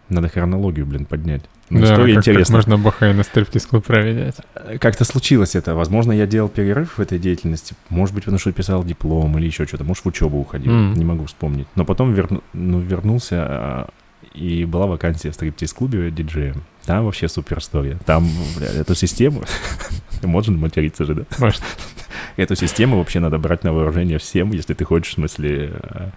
[0.10, 1.44] Надо хронологию, блин, поднять.
[1.74, 2.56] Ну, Да, история как- как интересная.
[2.58, 4.36] можно Бахае на стриптиз-клуб проверять?
[4.80, 5.76] Как-то случилось это.
[5.76, 7.76] Возможно, я делал перерыв в этой деятельности.
[7.90, 9.84] Может быть, потому что писал диплом или еще что-то.
[9.84, 10.72] Может, в учебу уходил.
[10.72, 10.94] Мгм.
[10.94, 11.68] Не могу вспомнить.
[11.76, 13.90] Но потом верну- ну, вернулся, а,
[14.34, 16.64] и была вакансия в стриптиз-клубе диджеем.
[16.86, 17.98] Там вообще супер история.
[18.06, 19.44] Там, бля, эту систему...
[20.24, 21.24] Можно материться же, да?
[21.40, 21.62] Может.
[22.38, 26.10] Эту систему вообще надо брать на вооружение всем, если ты хочешь, в смысле, э,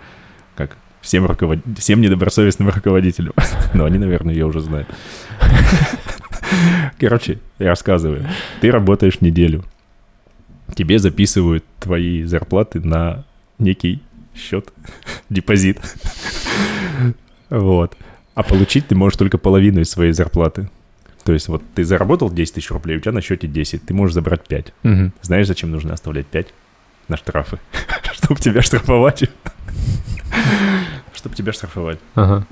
[0.54, 1.58] как всем, руковод...
[1.78, 3.32] всем недобросовестным руководителям.
[3.74, 4.88] Но они, наверное, ее уже знают.
[6.98, 8.26] Короче, я рассказываю.
[8.60, 9.64] Ты работаешь неделю.
[10.74, 13.24] Тебе записывают твои зарплаты на
[13.58, 14.02] некий
[14.34, 14.72] счет,
[15.30, 15.78] депозит.
[17.48, 17.96] Вот.
[18.34, 20.68] А получить ты можешь только половину из своей зарплаты.
[21.24, 24.14] То есть вот ты заработал 10 тысяч рублей, у тебя на счете 10, ты можешь
[24.14, 24.72] забрать 5.
[24.82, 25.12] Мгм.
[25.22, 26.48] Знаешь, зачем нужно оставлять 5
[27.08, 27.58] на штрафы?
[28.12, 29.28] Чтобы тебя штрафовать.
[31.14, 31.98] Чтобы тебя штрафовать.
[32.14, 32.46] Ага.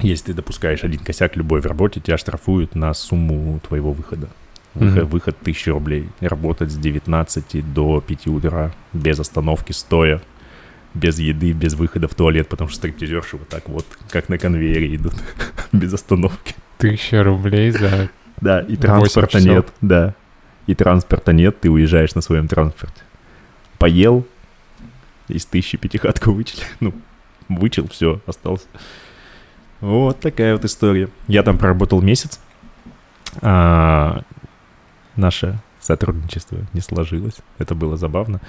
[0.00, 4.28] Если ты допускаешь один косяк любой в работе, тебя штрафуют на сумму твоего выхода.
[4.74, 5.06] Выход, Мгм.
[5.08, 6.08] выход 1000 рублей.
[6.20, 10.20] Работать с 19 до 5 утра, без остановки, стоя,
[10.94, 14.94] без еды, без выхода в туалет, потому что стриптизерши вот так вот, как на конвейере
[14.94, 15.14] идут,
[15.72, 16.54] без остановки.
[16.78, 18.08] Тысяча рублей за...
[18.40, 20.14] Да, и транспорта нет, да.
[20.68, 23.02] и транспорта нет, ты уезжаешь на своем транспорте.
[23.78, 24.26] Поел,
[25.26, 26.94] из тысячи пятихатку вычел, ну,
[27.48, 28.66] вычел, все, остался.
[29.80, 31.08] Вот такая вот история.
[31.26, 32.40] Я там проработал месяц.
[33.42, 34.22] А,
[35.16, 37.36] наше сотрудничество не сложилось.
[37.58, 38.40] Это было забавно.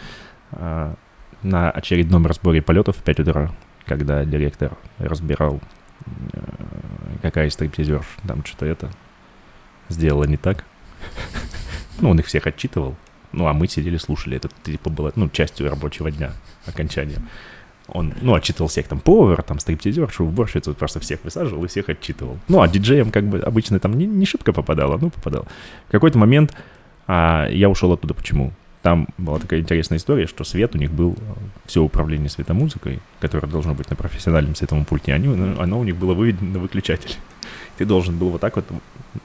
[0.51, 0.95] А,
[1.43, 3.51] на очередном разборе полетов в 5 утра,
[3.85, 5.61] когда директор разбирал,
[6.05, 6.39] э,
[7.21, 8.89] какая из стриптизерш там что-то это
[9.87, 10.63] сделала не так.
[12.01, 12.95] Ну, он их всех отчитывал.
[13.33, 14.37] Ну, а мы сидели, слушали.
[14.37, 16.31] Это, типа, было, ну, частью рабочего дня,
[16.65, 17.27] окончанием.
[17.93, 22.37] Он, ну, отчитывал всех там повар, там стриптизершу, уборщицу, просто всех высаживал и всех отчитывал.
[22.47, 25.47] Ну, а диджеям как бы обычно там не, не шибко попадало, ну, попадал.
[25.87, 26.55] В какой-то момент
[27.07, 28.13] а, я ушел оттуда.
[28.13, 28.53] Почему?
[28.81, 31.17] Там была такая интересная история, что свет у них был,
[31.65, 35.97] все управление светомузыкой, которое должно быть на профессиональном световом пульте, они, ну, оно у них
[35.97, 37.15] было выведено на выключатель.
[37.77, 38.65] Ты должен был вот так вот,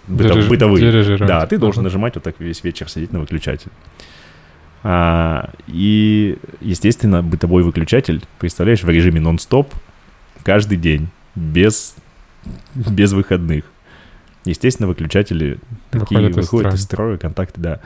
[0.09, 3.71] бытов, бытовый, да, ты должен нажимать вот так весь вечер сидеть на выключатель.
[4.87, 9.73] А, и, естественно, бытовой выключатель, представляешь, в режиме нон-стоп
[10.43, 11.97] каждый день, без,
[12.75, 13.65] без выходных.
[14.45, 15.59] Естественно, выключатели
[15.91, 17.81] такие выходят, выходят из строя, контакты, да.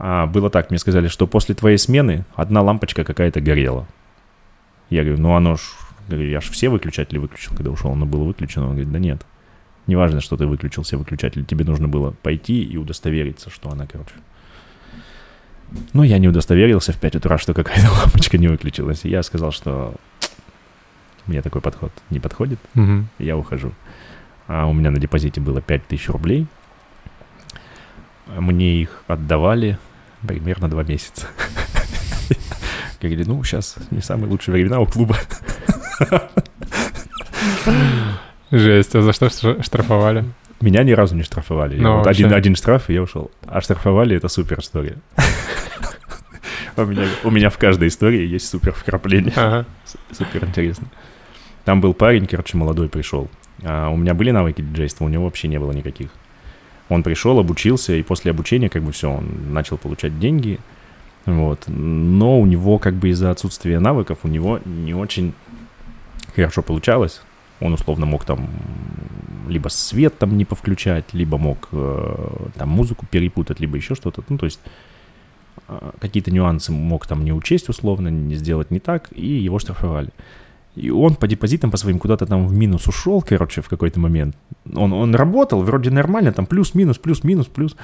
[0.00, 3.86] А, было так, мне сказали, что после твоей смены одна лампочка какая-то горела.
[4.90, 5.60] Я говорю, ну оно ж,
[6.08, 8.64] я ж все выключатели выключил, когда ушел, оно было выключено.
[8.64, 9.24] Он говорит, да нет,
[9.86, 14.14] неважно, что ты выключил все выключатели, тебе нужно было пойти и удостовериться, что она, короче.
[15.92, 19.04] Ну, я не удостоверился в 5 утра, что какая-то лампочка не выключилась.
[19.04, 19.94] Я сказал, что
[21.26, 23.04] мне такой подход не подходит, угу.
[23.18, 23.72] я ухожу.
[24.46, 26.46] А у меня на депозите было 5000 рублей,
[28.26, 29.78] мне их отдавали
[30.26, 31.26] примерно два месяца.
[33.00, 35.16] Говорили, ну, сейчас не самые лучшие времена у клуба.
[38.50, 39.28] Жесть, а за что
[39.62, 40.24] штрафовали?
[40.60, 41.78] Меня ни разу не штрафовали.
[41.78, 43.30] Ну, вот один, один штраф, и я ушел.
[43.46, 44.96] А штрафовали— это супер история.
[46.76, 49.32] У меня, у меня в каждой истории есть супер вкрапление.
[49.36, 49.64] Ага.
[50.10, 50.88] Супер интересно.
[51.64, 53.30] Там был парень, короче, молодой пришел.
[53.62, 56.08] А у меня были навыки диджейства, у него вообще не было никаких.
[56.88, 60.58] Он пришел, обучился, и после обучения как бы все, он начал получать деньги,
[61.26, 61.64] вот.
[61.66, 65.32] Но у него как бы из-за отсутствия навыков у него не очень
[66.34, 67.22] хорошо получалось.
[67.64, 68.48] Он условно мог там
[69.48, 74.22] либо свет там не повключать, либо мог э, там музыку перепутать, либо еще что-то.
[74.28, 74.60] Ну, то есть
[75.68, 80.10] э, какие-то нюансы мог там не учесть условно, не сделать не так, и его штрафовали.
[80.76, 84.36] И он по депозитам по своим куда-то там в минус ушел, короче, в какой-то момент.
[84.74, 87.76] Он, он работал вроде нормально, там плюс-минус, плюс-минус, плюс.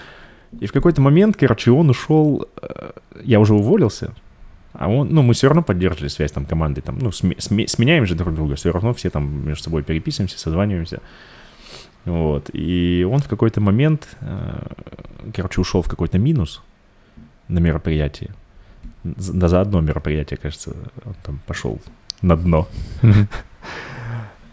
[0.59, 2.91] И в какой-то момент, короче, он ушел, э,
[3.22, 4.12] я уже уволился,
[4.72, 8.06] а он, ну, мы все равно поддерживали связь там команды, там, ну, сме, сме, сменяем
[8.06, 11.00] же друг друга, все равно все там между собой переписываемся, созваниваемся.
[12.04, 14.66] Вот, и он в какой-то момент, э,
[15.34, 16.62] короче, ушел в какой-то минус
[17.48, 18.30] на мероприятии.
[19.04, 21.80] Да за одно мероприятие, кажется, он там пошел
[22.22, 22.68] на дно.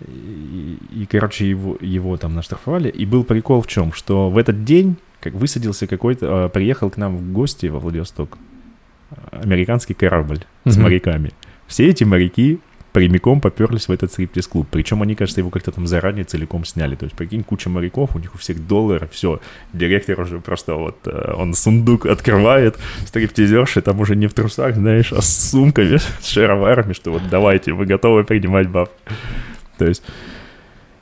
[0.08, 2.90] И, и, короче, его, его там наштрафовали.
[2.90, 6.98] И был прикол в чем, что в этот день, как высадился какой-то, а, приехал к
[6.98, 8.38] нам в гости во Владивосток
[9.32, 11.32] американский корабль с моряками.
[11.68, 12.60] Все эти моряки
[12.98, 14.68] прямиком поперлись в этот стриптиз-клуб.
[14.72, 16.96] Причем они, кажется, его как-то там заранее целиком сняли.
[16.96, 19.40] То есть, прикинь, куча моряков, у них у всех доллары, все.
[19.72, 25.14] Директор уже просто вот, э, он сундук открывает, стриптизерши там уже не в трусах, знаешь,
[25.14, 28.92] а с сумками, с шароварами, что вот давайте, вы готовы принимать баб.
[29.78, 30.04] То есть...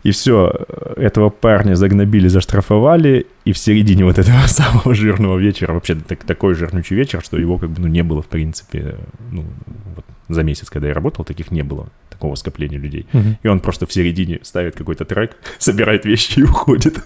[0.05, 0.53] И все,
[0.97, 6.53] этого парня загнобили, заштрафовали, и в середине вот этого самого жирного вечера, вообще так, такой
[6.53, 8.97] жирнючий вечер, что его как бы ну, не было, в принципе,
[9.31, 9.43] ну,
[9.95, 13.07] вот, за месяц, когда я работал, таких не было, такого скопления людей.
[13.13, 13.37] Угу.
[13.41, 17.03] И он просто в середине ставит какой-то трек, собирает вещи и уходит.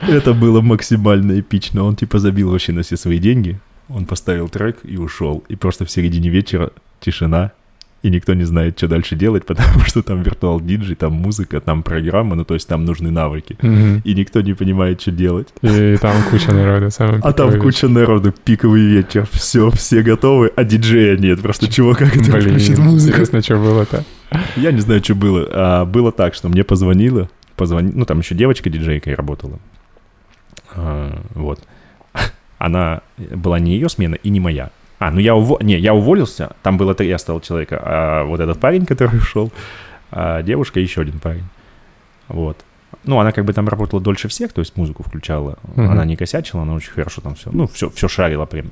[0.00, 1.84] Это было максимально эпично.
[1.84, 3.60] Он типа забил вообще на все свои деньги.
[3.88, 5.44] Он поставил трек и ушел.
[5.48, 7.52] И просто в середине вечера тишина,
[8.02, 11.82] и никто не знает, что дальше делать, потому что там виртуал диджей, там музыка, там
[11.82, 14.02] программа, ну то есть там нужны навыки, mm-hmm.
[14.04, 15.48] и никто не понимает, что делать.
[15.62, 16.88] И там куча народу,
[17.22, 17.62] А там вечер.
[17.62, 22.54] куча народу, пиковый вечер, все, все готовы, а диджея нет, просто чего, как это Блин,
[22.54, 23.08] музыку?
[23.10, 24.04] Интересно, что было-то?
[24.56, 25.46] Я не знаю, что было.
[25.50, 27.92] А, было так, что мне позвонила, позвони...
[27.94, 29.58] ну там еще девочка диджейкой работала,
[30.74, 31.60] а, вот.
[32.58, 34.70] Она была не ее смена и не моя.
[35.02, 35.60] А, ну я, ув...
[35.60, 39.50] не, я уволился, там было три осталось человека, а вот этот парень, который ушел,
[40.12, 41.42] а девушка и еще один парень.
[42.28, 42.64] Вот.
[43.02, 45.58] Ну, она как бы там работала дольше всех, то есть музыку включала.
[45.74, 45.86] Mm-hmm.
[45.86, 48.66] Она не косячила, она очень хорошо там все, ну, все, все шарила прям.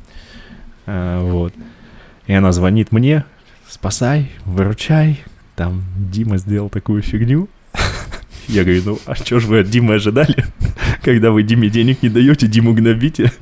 [0.86, 1.52] А, вот.
[2.28, 3.24] И она звонит мне,
[3.68, 5.24] спасай, выручай,
[5.56, 7.48] там Дима сделал такую фигню.
[8.46, 10.44] Я говорю, ну, а что же вы от Димы ожидали?
[11.02, 13.32] когда вы Диме денег не даете, Диму гнобите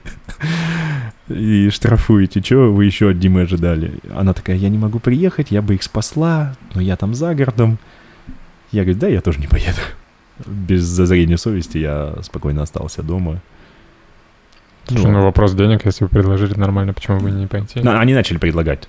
[1.28, 2.40] и штрафуете.
[2.40, 3.92] Чего вы еще от Димы ожидали?
[4.14, 7.78] Она такая, я не могу приехать, я бы их спасла, но я там за городом.
[8.72, 9.78] Я говорю, да, я тоже не поеду.
[10.46, 13.40] Без зазрения совести я спокойно остался дома.
[14.86, 17.80] Слушай, ну вопрос денег, если вы предложили нормально, почему бы не пойти?
[17.80, 18.88] На- они начали предлагать.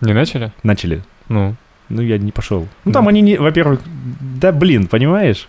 [0.00, 0.52] Не начали?
[0.62, 1.02] Начали.
[1.28, 1.54] Ну,
[1.88, 2.66] Ну, я не пошел.
[2.84, 2.98] Ну, Да.
[2.98, 3.80] там они, не, во-первых,
[4.40, 5.48] да блин, понимаешь?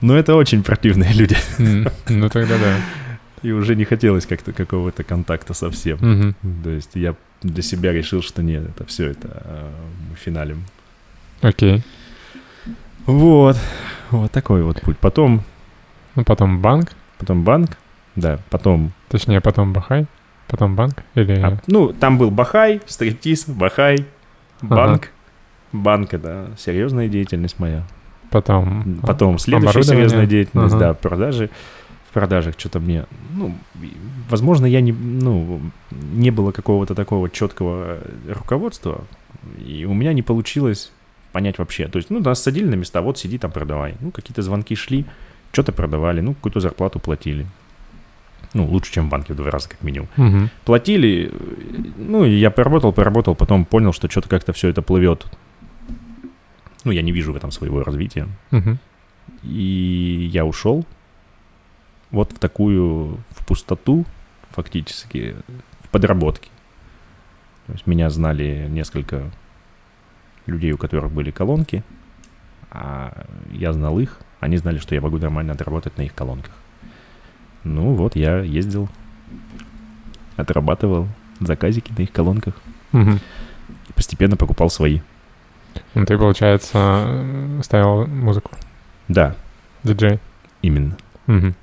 [0.00, 1.36] Но это очень противные люди.
[2.08, 2.76] ну тогда да.
[3.42, 5.98] И уже не хотелось как-то какого-то контакта совсем.
[6.00, 6.34] Мгм.
[6.62, 9.70] То есть я для себя решил, что нет, это все, это э,
[10.10, 10.64] мы финалем.
[11.42, 11.82] Окей.
[13.06, 13.56] Вот.
[14.10, 14.98] Вот такой вот путь.
[14.98, 15.42] Потом,
[16.14, 17.76] Ну потом банк, потом банк,
[18.14, 18.92] да, потом...
[19.08, 20.06] точнее потом Бахай,
[20.48, 21.38] потом банк или...
[21.40, 24.06] а, ну, там был Бахай, стриптиз, Бахай,
[24.62, 25.10] банк.
[25.72, 27.84] Банк— это серьезная деятельность моя.
[28.30, 28.98] потом...
[29.02, 30.88] Потом следующая серьезная деятельность, Ага.
[30.88, 31.50] да, продажи.
[32.16, 33.04] Продажах что-то мне,
[33.34, 33.54] ну,
[34.30, 35.60] возможно, я не, ну,
[35.90, 39.04] не было какого-то такого четкого руководства,
[39.58, 40.92] и у меня не получилось
[41.32, 41.88] понять вообще.
[41.88, 43.96] То есть, ну, нас садили на места, вот сиди там продавай.
[44.00, 45.04] Ну, какие-то звонки шли,
[45.52, 47.44] что-то продавали, ну, какую-то зарплату платили.
[48.54, 50.08] Ну, лучше, чем в банке в два раза, как минимум.
[50.16, 50.48] Мгм.
[50.64, 55.26] Платили, э, ну, и я поработал, поработал, потом понял, что что-то как-то все это плывет.
[56.84, 58.26] Ну, я не вижу в этом своего развития.
[58.52, 58.78] Мгм.
[59.42, 60.86] И я ушел
[62.10, 64.04] вот в такую, в пустоту,
[64.50, 65.36] фактически,
[65.82, 66.50] в подработке.
[67.66, 69.30] То есть меня знали несколько
[70.46, 71.82] людей, у которых были колонки,
[72.70, 76.52] а я знал их, они знали, что я могу нормально отработать на их колонках.
[77.64, 78.88] Ну вот, я ездил,
[80.36, 81.08] отрабатывал
[81.40, 82.54] заказики на их колонках
[82.92, 83.18] Мгм.
[83.88, 85.00] и постепенно покупал свои.
[85.94, 88.52] Ну, ты, получается, ставил музыку,
[89.08, 89.34] Да,
[89.82, 90.20] диджей.
[90.62, 90.96] именно.
[91.26, 91.54] Мгм.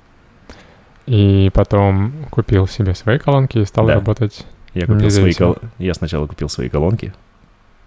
[1.06, 3.94] И потом купил себе свои колонки и стал Да.
[3.94, 4.46] работать.
[4.72, 5.56] Я купил свои кол...
[5.78, 7.12] Я сначала купил свои колонки,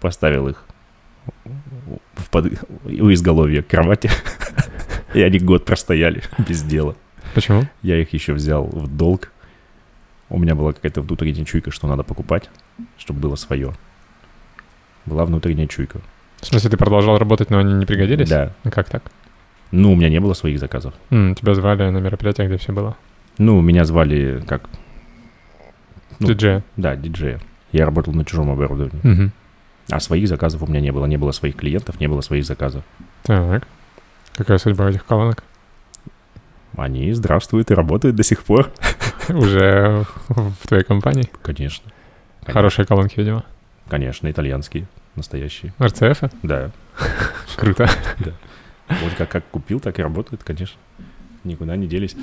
[0.00, 0.64] поставил их
[2.16, 2.46] в под...
[2.84, 4.10] у изголовья кровати,
[5.14, 6.94] и они год простояли без дела.
[7.34, 7.64] Почему?
[7.82, 9.30] Я их еще взял в долг.
[10.30, 12.48] У меня была какая-то внутренняя чуйка, что надо покупать,
[12.96, 13.72] чтобы было свое.
[15.06, 16.00] Была внутренняя чуйка.
[16.40, 18.28] В смысле, ты продолжал работать, но они не пригодились?
[18.28, 18.52] Да.
[18.64, 19.02] А Как так?
[19.70, 20.94] Ну, у меня не было своих заказов.
[21.10, 22.96] М, тебя звали на мероприятие, где все было.
[23.38, 24.68] Ну, меня звали как...
[26.18, 26.64] Ну, Диджея.
[26.76, 27.40] Да, диджея.
[27.70, 29.00] Я работал на чужом оборудовании.
[29.02, 29.32] Мгм.
[29.90, 31.06] А своих заказов у меня не было.
[31.06, 32.82] Не было своих клиентов, не было своих заказов.
[33.22, 33.66] Так.
[34.34, 35.44] Какая судьба этих колонок?
[36.76, 38.70] Они здравствуют и работают до сих пор.
[39.28, 41.28] Уже в твоей компании?
[41.42, 41.90] Конечно.
[42.46, 43.44] Хорошие колонки, видимо.
[43.88, 44.86] Конечно, итальянские,
[45.16, 45.72] настоящие.
[45.82, 46.22] РЦФ?
[46.42, 46.70] Да.
[47.56, 47.88] Круто.
[48.88, 50.78] Вот как, как купил, так и работает, конечно.
[51.44, 52.16] Никуда не делись.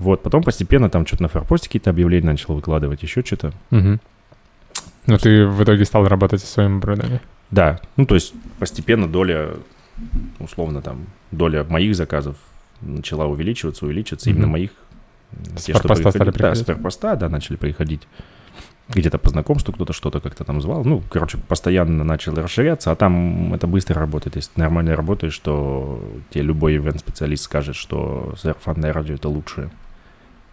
[0.00, 3.52] Вот, потом постепенно там что-то на форпосте какие-то объявления начал выкладывать, еще что-то.
[3.70, 4.00] Мгм.
[5.06, 7.20] Но ты в итоге стал работать со своим оборудованием.
[7.50, 9.50] Да, ну то есть постепенно доля,
[10.38, 12.36] условно там, доля моих заказов
[12.80, 14.52] начала увеличиваться, увеличиваться, именно Мгм.
[14.52, 14.70] моих.
[15.56, 16.24] С те, что стали приходили.
[16.24, 16.66] Да, с приходить.
[16.66, 18.08] форпоста, да, начали приходить.
[18.88, 20.82] Где-то по знакомству кто-то что-то как-то там звал.
[20.84, 24.34] Ну, короче, постоянно начал расширяться, а там это быстро работает.
[24.36, 29.70] Если ты нормально работаешь, то тебе любой ивент-специалист скажет, что сарафанное радио— это лучшее.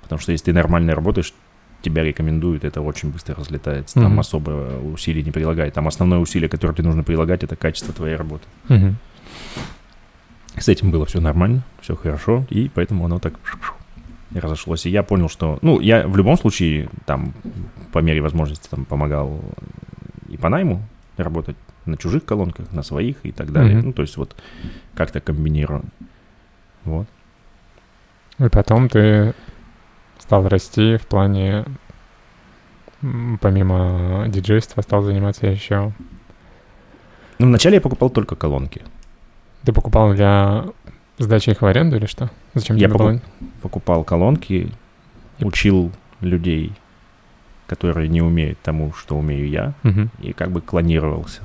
[0.07, 1.33] Потому что если ты нормально работаешь,
[1.81, 3.95] тебя рекомендуют, это очень быстро разлетается.
[3.95, 4.19] Там Мгм.
[4.19, 5.73] особо усилий не прилагает.
[5.73, 8.45] Там основное усилие, которое тебе нужно прилагать, это качество твоей работы.
[8.69, 8.95] Мгм.
[10.57, 13.33] С этим было все нормально, все хорошо, и поэтому оно так
[14.33, 14.85] разошлось.
[14.85, 15.59] И я понял, что...
[15.61, 17.33] Ну, я в любом случае там
[17.91, 19.39] по мере возможности там помогал
[20.29, 20.81] и по найму
[21.17, 21.55] работать
[21.85, 23.77] на чужих колонках, на своих и так далее.
[23.77, 23.87] Мгм.
[23.87, 24.35] Ну, то есть вот
[24.95, 25.83] как-то комбинирую.
[26.85, 27.07] Вот.
[28.39, 29.33] И потом ты
[30.19, 31.65] стал расти в плане,
[33.41, 35.91] помимо диджейства, стал заниматься еще...
[37.39, 38.81] Ну, вначале я покупал только колонки.
[39.63, 40.65] Ты покупал для
[41.19, 42.29] сдачи их в аренду или что?
[42.55, 43.21] Зачем Я тебе было?
[43.61, 44.71] Покупал колонки,
[45.39, 45.91] учил
[46.21, 46.73] людей,
[47.67, 50.09] которые не умеют тому, что умею я, Мгм.
[50.19, 51.41] и как бы клонировался.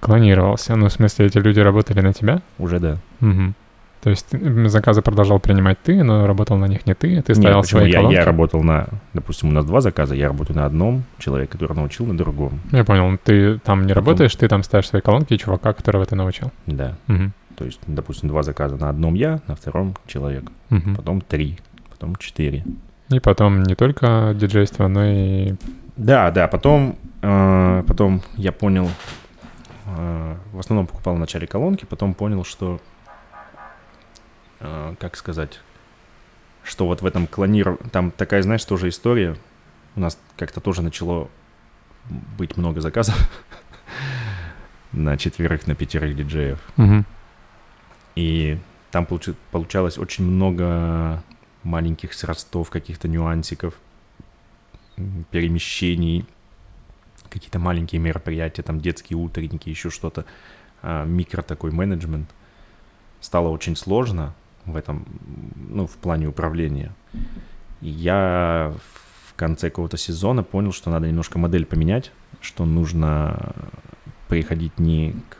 [0.00, 0.74] Клонировался.
[0.76, 2.40] Ну, в смысле, эти люди работали на тебя?
[2.58, 2.98] Уже да.
[3.20, 3.54] Мгм.
[4.02, 4.26] То есть
[4.70, 7.80] заказы продолжал принимать ты, но работал на них не ты, ты Нет, ставил почему?
[7.80, 8.14] свои я, колонки?
[8.14, 12.06] я работал на, допустим, у нас два заказа, я работаю на одном, человек, который научил
[12.06, 12.60] на другом.
[12.70, 16.06] Я понял, ты там не Потом- работаешь, ты там ставишь свои колонки и чувака, которого
[16.06, 16.52] ты научил.
[16.66, 16.96] Да.
[17.08, 17.32] Мгм.
[17.56, 20.44] То есть, допустим, два заказа на одном я, на втором человек.
[20.70, 20.94] Мгм.
[20.94, 21.58] Потом три,
[21.90, 22.64] потом четыре.
[23.10, 25.54] И потом не только диджейство, но и...
[25.96, 28.88] Да, да, потом, э, потом я понял,
[29.86, 32.80] э, в основном покупал в начале колонки, потом понял, что
[34.60, 35.60] э, как сказать,
[36.64, 37.78] что вот в этом клониров...
[37.90, 39.36] Там такая, знаешь, тоже история.
[39.96, 41.30] У нас как-то тоже начало
[42.36, 43.16] быть много заказов
[44.92, 46.58] на четверых, на пятерых диджеев.
[46.76, 47.04] Мгм.
[48.14, 48.58] И
[48.90, 51.22] там получи- получалось очень много
[51.62, 53.74] маленьких сростов, каких-то нюансиков,
[55.30, 56.26] перемещений,
[57.28, 60.24] какие-то маленькие мероприятия, там детские утренники, еще что-то,
[60.82, 62.30] а, микро такой менеджмент.
[63.20, 64.34] Стало очень сложно
[64.72, 65.06] в этом,
[65.68, 66.92] ну, в плане управления.
[67.80, 68.74] И я
[69.28, 73.54] в конце какого-то сезона понял, что надо немножко модель поменять, что нужно
[74.28, 75.36] приходить не к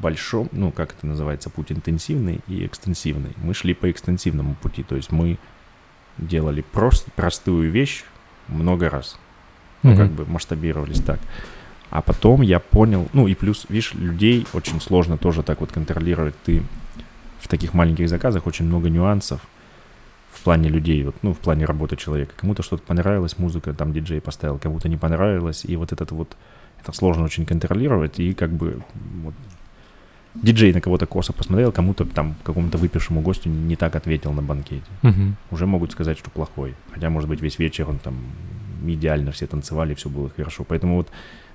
[0.00, 3.32] большом, ну, как это называется, путь интенсивный и экстенсивный.
[3.36, 5.38] Мы шли по экстенсивному пути, то есть мы
[6.18, 8.04] делали просто простую вещь
[8.48, 9.18] много раз.
[9.82, 10.16] Ну, как Мгм.
[10.16, 11.18] бы масштабировались так.
[11.90, 16.34] А потом я понял, ну и плюс, видишь, людей очень сложно тоже так вот контролировать.
[16.44, 16.62] Ты
[17.40, 19.40] в таких маленьких заказах очень много нюансов
[20.32, 22.32] в плане людей, вот, ну, в плане работы человека.
[22.36, 26.36] Кому-то что-то понравилось, музыка, там диджей поставил, кому-то не понравилось, и вот этот вот,
[26.80, 28.82] это сложно очень контролировать, и как бы
[29.24, 29.34] вот,
[30.34, 34.42] диджей на кого-то косо посмотрел, кому-то там, какому-то выпившему гостю не, не так ответил на
[34.42, 34.84] банкете.
[35.02, 35.36] Мгм.
[35.50, 36.74] Уже могут сказать, что плохой.
[36.92, 38.14] Хотя, может быть, весь вечер он там
[38.86, 40.64] идеально все танцевали, все было хорошо.
[40.64, 41.08] Поэтому вот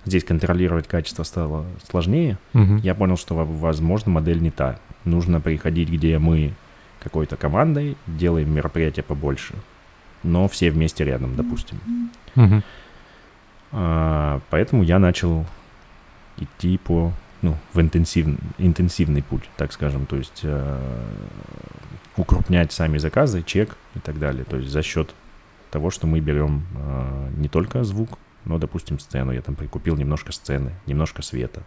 [0.03, 2.37] здесь контролировать качество стало сложнее.
[2.53, 2.77] Мгм.
[2.77, 4.77] Я понял, что, во- возможно, модель не та.
[5.05, 6.53] Нужно приходить, где мы
[6.99, 9.53] какой-то командой делаем мероприятие побольше,
[10.23, 11.79] но все вместе рядом, допустим.
[13.71, 15.45] А, поэтому я начал
[16.37, 18.27] идти по, ну, в интенсив,
[18.57, 21.05] интенсивный путь, так скажем, то есть э,
[22.17, 24.45] укрупнять сами заказы, чек и так далее.
[24.45, 25.13] То есть за счет
[25.71, 29.31] того, что мы берем э, не только звук, но, допустим, сцену.
[29.31, 31.63] Я там прикупил немножко сцены, немножко света.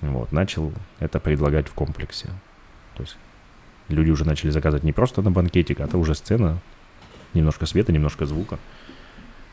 [0.00, 2.28] Вот, начал это предлагать в комплексе.
[2.94, 3.16] То есть
[3.88, 6.58] люди уже начали заказывать не просто на банкетик, а это уже сцена,
[7.34, 8.58] немножко света, немножко звука.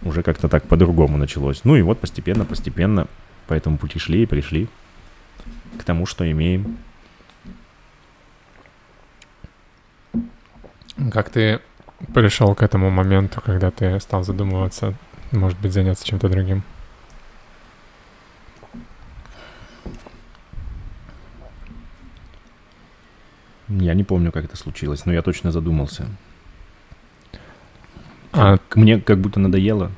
[0.01, 1.61] Уже как-то так по-другому началось.
[1.63, 3.07] Ну и вот постепенно, постепенно
[3.47, 4.67] по этому пути шли и пришли
[5.79, 6.77] к тому, что имеем.
[11.11, 11.59] Как ты
[12.13, 14.93] пришел к этому моменту, когда ты стал задумываться,
[15.31, 16.63] может быть, заняться чем-то другим?
[23.69, 26.05] Я не помню, как это случилось, но я точно задумался.
[28.31, 29.91] А Мне как будто надоело.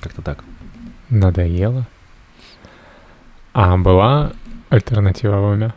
[0.00, 0.44] Как-то так.
[1.08, 1.86] надоело?
[3.52, 4.32] А была
[4.68, 5.74] альтернатива в уме?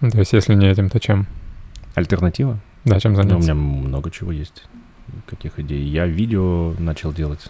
[0.00, 1.26] Ну, То есть, если не этим, то чем?
[1.94, 2.58] Альтернатива?
[2.84, 3.52] Да, чем Ну, у заняться?
[3.52, 4.64] меня много чего есть.
[5.26, 5.82] Каких идей.
[5.84, 7.48] Я видео начал делать.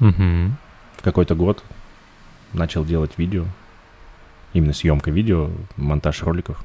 [0.00, 0.56] Мгм.
[0.96, 1.62] В какой-то год
[2.52, 3.44] начал делать видео.
[4.54, 6.64] Именно съемка видео, монтаж роликов.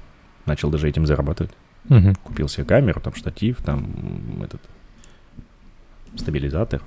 [0.50, 1.52] Начал даже этим зарабатывать.
[1.90, 2.16] Мгм.
[2.16, 3.86] Купил себе камеру, там штатив, там
[4.44, 4.60] этот
[6.16, 6.82] стабилизатор.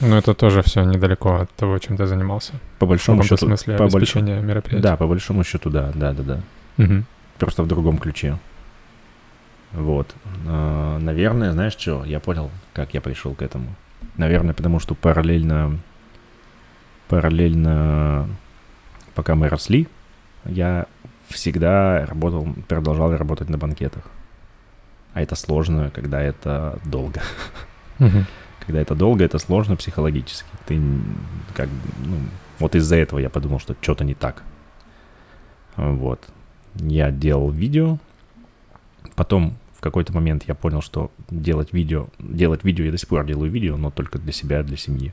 [0.00, 2.54] Ну, это тоже все недалеко от того, чем ты занимался.
[2.78, 4.82] По В большому каком-то счету, смысле по обеспечения мероприятия.
[4.82, 6.40] да, по большому счету, да, да, да, да.
[6.78, 7.04] Мгм.
[7.38, 8.38] Просто в другом ключе.
[9.72, 10.14] Вот.
[10.48, 13.66] А, Наверное, знаешь что, я понял, как я пришел к этому.
[14.16, 15.78] Наверное, потому что параллельно,
[17.08, 18.28] параллельно,
[19.14, 19.86] пока мы росли,
[20.46, 20.86] я
[21.32, 24.04] всегда работал, продолжал работать на банкетах.
[25.14, 27.22] А это сложно, когда это долго.
[27.98, 30.48] Когда это долго, это сложно психологически.
[30.66, 30.80] Ты
[31.54, 31.68] как,
[32.04, 32.18] ну,
[32.60, 34.42] вот из-за этого я подумал, что что-то не так.
[35.76, 36.20] Вот.
[36.74, 37.98] Я делал видео.
[39.16, 43.26] Потом в какой-то момент я понял, что делать видео, делать видео, я до сих пор
[43.26, 45.12] делаю видео, но только для себя, для семьи.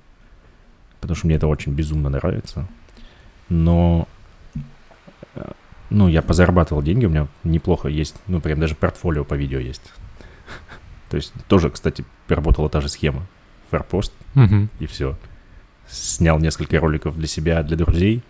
[1.01, 2.67] Потому что мне это очень безумно нравится.
[3.49, 4.07] Но,
[5.34, 5.51] э,
[5.89, 9.81] ну, я позарабатывал деньги, у меня неплохо есть, ну, прям даже портфолио по видео есть.
[11.09, 13.25] То есть тоже, кстати, работала та же схема.
[13.71, 14.69] Форпост Мгм.
[14.79, 15.15] и все.
[15.87, 18.23] Снял несколько роликов для себя, для друзей,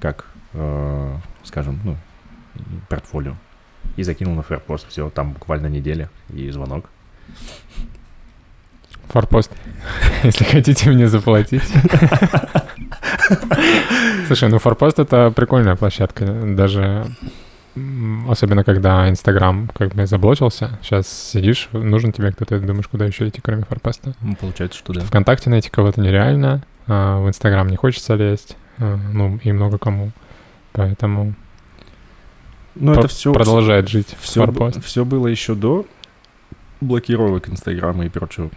[0.00, 1.96] как, э, скажем, ну,
[2.88, 3.36] портфолио.
[3.96, 4.86] И закинул на форпост.
[4.88, 6.88] Все, там буквально неделя и звонок.
[9.10, 9.50] Форпост.
[10.22, 11.62] Если хотите мне заплатить.
[14.26, 16.24] Слушай, ну Форпост— это прикольная площадка.
[16.24, 17.06] Даже
[18.28, 20.78] особенно когда Инстаграм как бы заблочился.
[20.82, 24.14] Сейчас сидишь, нужен тебе кто-то, думаешь, куда еще идти, кроме Форпоста.
[24.20, 25.00] Ну, получается, что да.
[25.00, 30.10] ВКонтакте найти кого-то нереально, а в Инстаграм не хочется лезть, а, ну и много кому.
[30.72, 31.34] Поэтому
[32.74, 34.84] Про- это все, продолжает жить все, Форпост.
[34.84, 35.86] все было еще до
[36.80, 38.50] блокировок Инстаграма и прочего.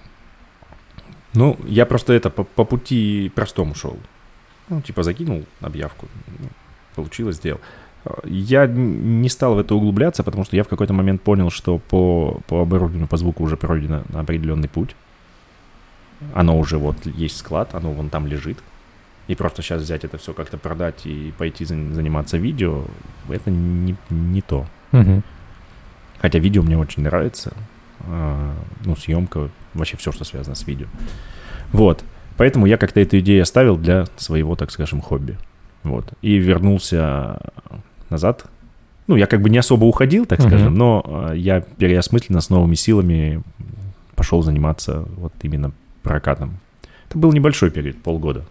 [1.34, 3.98] Ну, я просто это по, по пути простому шел.
[4.70, 6.08] Ну, типа закинул объявку,
[6.40, 6.48] ну,
[6.96, 7.60] получилось, сделал.
[8.26, 12.42] Я не стал в это углубляться, потому что я в какой-то момент понял, что по,
[12.48, 14.96] по оборудованию, по звуку уже пройдено определенный путь.
[16.34, 18.58] Оно уже вот есть склад, оно вон там лежит.
[19.28, 22.84] И просто сейчас взять это все как-то продать и пойти зан- заниматься видео,
[23.30, 24.66] это не, не то.
[24.92, 25.24] Мгм.
[26.20, 27.54] Хотя видео мне очень нравится.
[28.02, 28.54] А,
[28.84, 30.88] ну, съемка, вообще все, что связано с видео.
[31.72, 32.04] Вот.
[32.38, 35.38] Поэтому я как-то эту идею оставил для своего, так скажем, хобби.
[35.84, 36.06] Вот.
[36.22, 37.40] И вернулся
[38.10, 38.46] назад.
[39.08, 40.48] Ну, я как бы не особо уходил, так Мгм.
[40.48, 43.44] скажем, но а, я переосмысленно с новыми силами
[44.16, 45.72] пошел заниматься вот именно
[46.04, 46.60] прокатом.
[47.10, 48.46] Это был небольшой период, полгода.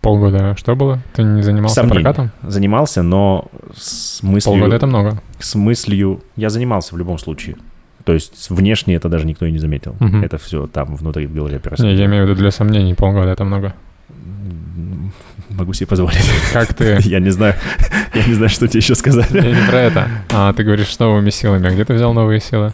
[0.00, 1.00] Полгода что было?
[1.12, 2.02] Ты не занимался Сомнения.
[2.02, 2.30] прокатом?
[2.42, 4.54] Занимался, но с мыслью...
[4.54, 5.22] Полгода это много.
[5.38, 6.22] с мыслью...
[6.36, 7.56] Я занимался в любом случае.
[8.10, 9.94] То есть внешне это даже никто и не заметил.
[10.00, 10.24] Мгм.
[10.24, 11.96] Это все там внутри в голове происходит.
[11.96, 13.72] я имею в виду для сомнений, полгода это много.
[15.50, 16.18] Могу себе позволить.
[16.52, 16.98] Как ты...
[17.04, 17.54] Я не знаю,
[18.14, 19.30] я не знаю, что тебе еще сказать.
[19.30, 20.08] Не, не про это.
[20.30, 21.68] А ты говоришь с новыми силами.
[21.68, 22.72] А где ты взял новые силы?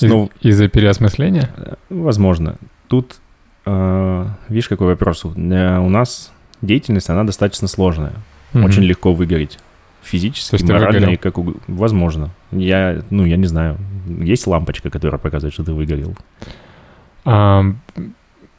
[0.00, 1.48] Из- Из-за переосмысления?
[1.56, 2.56] э, возможно.
[2.88, 3.18] Тут,
[3.66, 5.24] э, видишь, какой вопрос.
[5.24, 8.14] Э, У нас деятельность, она достаточно сложная.
[8.52, 8.64] Мгм.
[8.64, 9.58] Очень легко выгореть.
[10.02, 12.30] Физически, То есть морально как уг- Возможно.
[12.50, 13.78] Я, ну, я не знаю.
[14.06, 16.16] Есть лампочка, которая показывает, что ты выгорел.
[17.24, 17.64] А,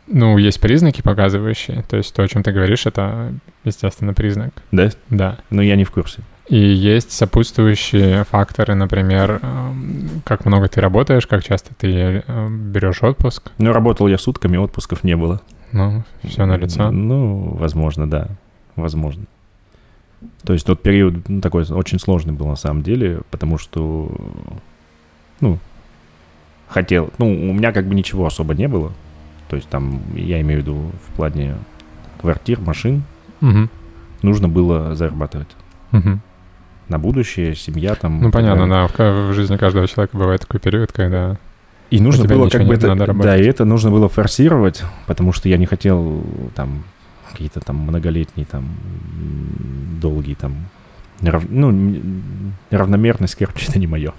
[0.07, 1.83] ну, есть признаки показывающие.
[1.83, 3.33] То есть то, о чем ты говоришь, это,
[3.63, 4.53] естественно, признак.
[4.71, 4.89] Да?
[5.09, 5.37] Да.
[5.49, 6.21] Но я не в курсе.
[6.47, 13.03] И есть сопутствующие факторы, например, эм, как много ты работаешь, как часто ты э, берешь
[13.03, 13.51] отпуск.
[13.59, 15.41] Ну, работал я сутками, отпусков не было.
[15.71, 16.89] Ну, все на лицо.
[16.89, 18.29] Ну, возможно, да.
[18.75, 19.25] Возможно.
[20.43, 24.11] То есть тот период ну, такой очень сложный был на самом деле, потому что,
[25.39, 25.59] ну,
[26.67, 27.11] хотел...
[27.17, 28.91] Ну, у меня как бы ничего особо не было.
[29.49, 31.55] То есть там, я имею в виду в плане
[32.21, 33.03] квартир, машин,
[33.41, 33.69] Мгм.
[34.21, 35.49] нужно было зарабатывать.
[35.91, 36.21] Мгм.
[36.87, 38.21] На будущее, семья там...
[38.21, 38.87] Ну, понятно, да.
[38.87, 41.37] В, в жизни каждого человека бывает такой период, когда...
[41.89, 42.95] И нужно было как бы это...
[42.95, 46.23] Да, и это нужно было форсировать, потому что я не хотел
[46.55, 46.83] там
[47.39, 48.67] какие-то там многолетние там
[50.01, 50.65] долгие там...
[51.21, 52.01] нерав- Ну,
[52.69, 54.13] равномерность, короче, это не мое.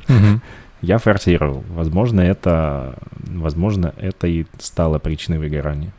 [0.81, 1.63] Я форсировал.
[1.69, 2.99] Возможно, это...
[3.29, 5.93] Возможно, это и стало причиной выгорания.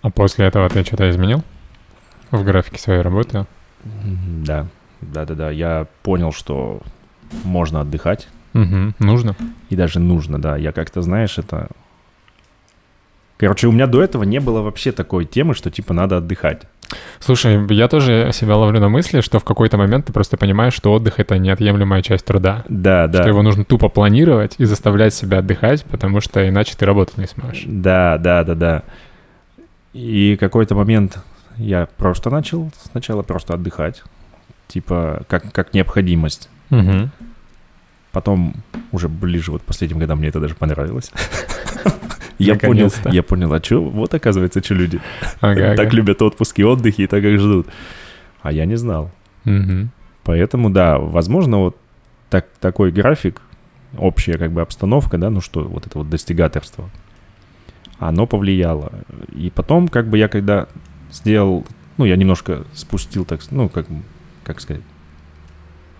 [0.00, 1.42] А после этого ты что-то изменил
[2.30, 3.46] в графике своей работы?
[3.84, 4.66] М, Да,
[5.02, 5.50] да-да-да.
[5.50, 6.80] Я понял, что
[7.44, 8.94] можно отдыхать, Мгм.
[8.98, 9.36] Нужно?
[9.68, 10.56] и даже нужно, да.
[10.56, 11.68] Я как-то, знаешь, это...
[13.42, 16.62] Короче, у меня до этого не было вообще такой темы, что типа надо отдыхать.
[17.18, 20.92] Слушай, я тоже себя ловлю на мысли, что в какой-то момент ты просто понимаешь, что
[20.92, 22.64] отдых— это неотъемлемая часть труда.
[22.68, 23.18] Да, да.
[23.22, 27.26] Что его нужно тупо планировать и заставлять себя отдыхать, потому что иначе ты работать не
[27.26, 27.64] сможешь.
[27.66, 28.82] Да, да, да, да.
[29.92, 31.18] И какой-то момент
[31.56, 34.04] я просто начал сначала просто отдыхать,
[34.68, 36.48] типа как, как необходимость.
[36.70, 37.10] Мгм.
[38.12, 38.54] Потом
[38.92, 41.10] уже ближе вот последним годам мне это даже понравилось.
[42.42, 45.00] Я понял, я понял, а что, вот оказывается, что люди
[45.40, 45.96] Ага, так ага.
[45.96, 47.66] любят отпуски, отдыхи и так их ждут.
[48.42, 49.10] А я не знал.
[49.44, 49.90] Мгм.
[50.24, 51.76] Поэтому, да, возможно, вот
[52.30, 53.40] так, такой график,
[53.96, 56.88] общая как бы обстановка, да, ну что, вот это вот достигаторство,
[57.98, 58.92] оно повлияло.
[59.34, 60.68] И потом, как бы я когда
[61.10, 61.66] сделал,
[61.98, 63.86] ну, я немножко спустил, так, ну, как,
[64.44, 64.82] как сказать,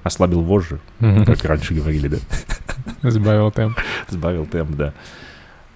[0.03, 2.19] ослабил вожжи, как раньше говорили, да,
[3.11, 3.79] Сбавил темп.
[4.09, 4.95] сбавил темп, да.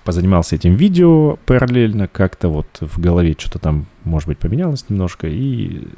[0.06, 5.88] Позанимался этим видео параллельно, как-то вот в голове что-то там, может быть, поменялось немножко, и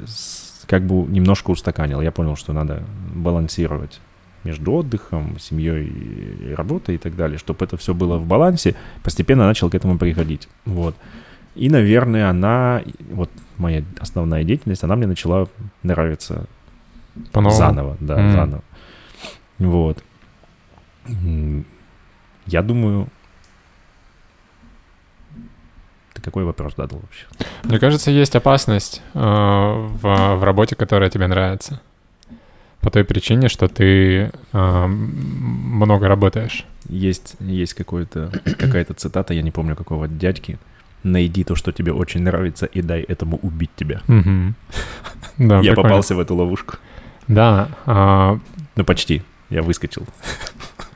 [0.65, 2.01] как бы немножко устаканил.
[2.01, 2.81] Я понял, что надо
[3.13, 4.01] балансировать
[4.43, 8.73] между отдыхом, семьей и работой и так далее, чтобы это все было в балансе.
[9.03, 10.49] Постепенно начал к этому приходить.
[10.65, 10.95] Вот.
[11.53, 12.81] И, наверное, она,
[13.11, 15.47] вот моя основная деятельность, она мне начала
[15.83, 16.47] нравиться
[17.31, 17.59] По-новому.
[17.59, 18.31] Заново, да, М.
[18.31, 18.63] заново.
[19.59, 20.03] Вот.
[22.47, 23.07] Я думаю...
[26.29, 27.25] Ты какой вопрос задал вообще?
[27.63, 31.81] Мне кажется, есть опасность э, в, в работе, которая тебе нравится.
[32.81, 36.65] По той причине, что ты э, много работаешь.
[36.87, 40.59] Есть, есть какой-то, какая-то цитата, я не помню какого дядьки.
[41.01, 44.01] Найди то, что тебе очень нравится, и дай этому убить тебя.
[45.39, 46.75] Да, я попался в эту ловушку.
[47.27, 48.37] Да, а,
[48.75, 49.23] Ну, почти.
[49.49, 50.05] Я выскочил.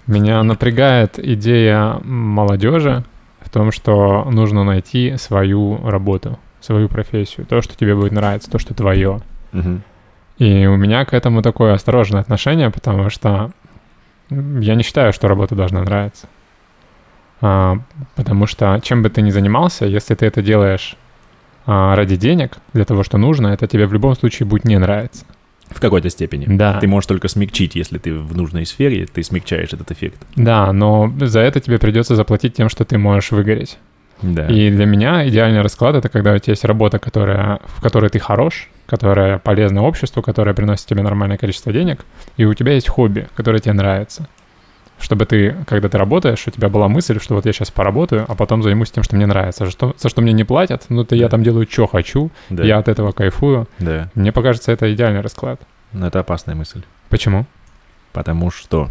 [0.05, 3.03] меня напрягает идея молодежи
[3.53, 8.73] том, что нужно найти свою работу, свою профессию, то, что тебе будет нравиться, то, что
[8.73, 9.21] твое.
[9.51, 9.83] Мгм.
[10.39, 13.51] И у меня к этому такое осторожное отношение, потому что
[14.29, 16.27] я не считаю, что работа должна нравиться.
[17.41, 17.77] А,
[18.15, 20.95] потому что чем бы ты ни занимался, если ты это делаешь
[21.65, 25.25] а, ради денег, для того, что нужно, это тебе в любом случае будет не нравиться.
[25.73, 26.45] В какой-то степени.
[26.47, 26.79] Да.
[26.79, 30.17] Ты можешь только смягчить, если ты в нужной сфере, ты смягчаешь этот эффект.
[30.35, 33.77] Да, но за это тебе придется заплатить тем, что ты можешь выгореть.
[34.21, 34.47] Да.
[34.47, 38.19] И для меня идеальный расклад— это когда у тебя есть работа, которая, в которой ты
[38.19, 42.05] хорош, которая полезна обществу, которая приносит тебе нормальное количество денег,
[42.37, 44.27] и у тебя есть хобби, которое тебе нравится.
[45.03, 48.35] Чтобы ты, когда ты работаешь, у тебя была мысль, что вот я сейчас поработаю, а
[48.35, 49.69] потом займусь тем, что мне нравится.
[49.69, 52.63] Что, за что мне не платят, ну то я там делаю, что хочу, да.
[52.63, 53.67] я от этого кайфую.
[53.79, 54.09] Да.
[54.15, 55.61] Мне покажется, это идеальный расклад.
[55.91, 56.83] Но это опасная мысль.
[57.09, 57.45] Почему?
[58.13, 58.89] Потому что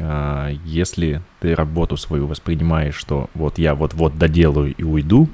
[0.00, 5.28] а, если ты работу свою воспринимаешь, что вот я вот-вот доделаю и уйду,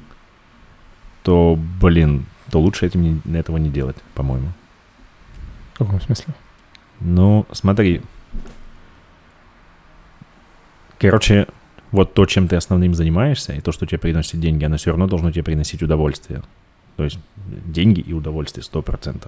[1.23, 4.49] то, блин, то лучше этим не- этого не делать, по-моему.
[5.73, 6.35] В каком смысле?
[6.99, 8.01] Ну, смотри.
[11.01, 11.47] Короче,
[11.91, 15.07] вот то, чем ты основным занимаешься, и то, что тебе приносит деньги, оно все равно
[15.07, 16.41] должно тебе приносить удовольствие.
[16.95, 17.19] То есть
[17.65, 19.27] деньги и удовольствие 100%.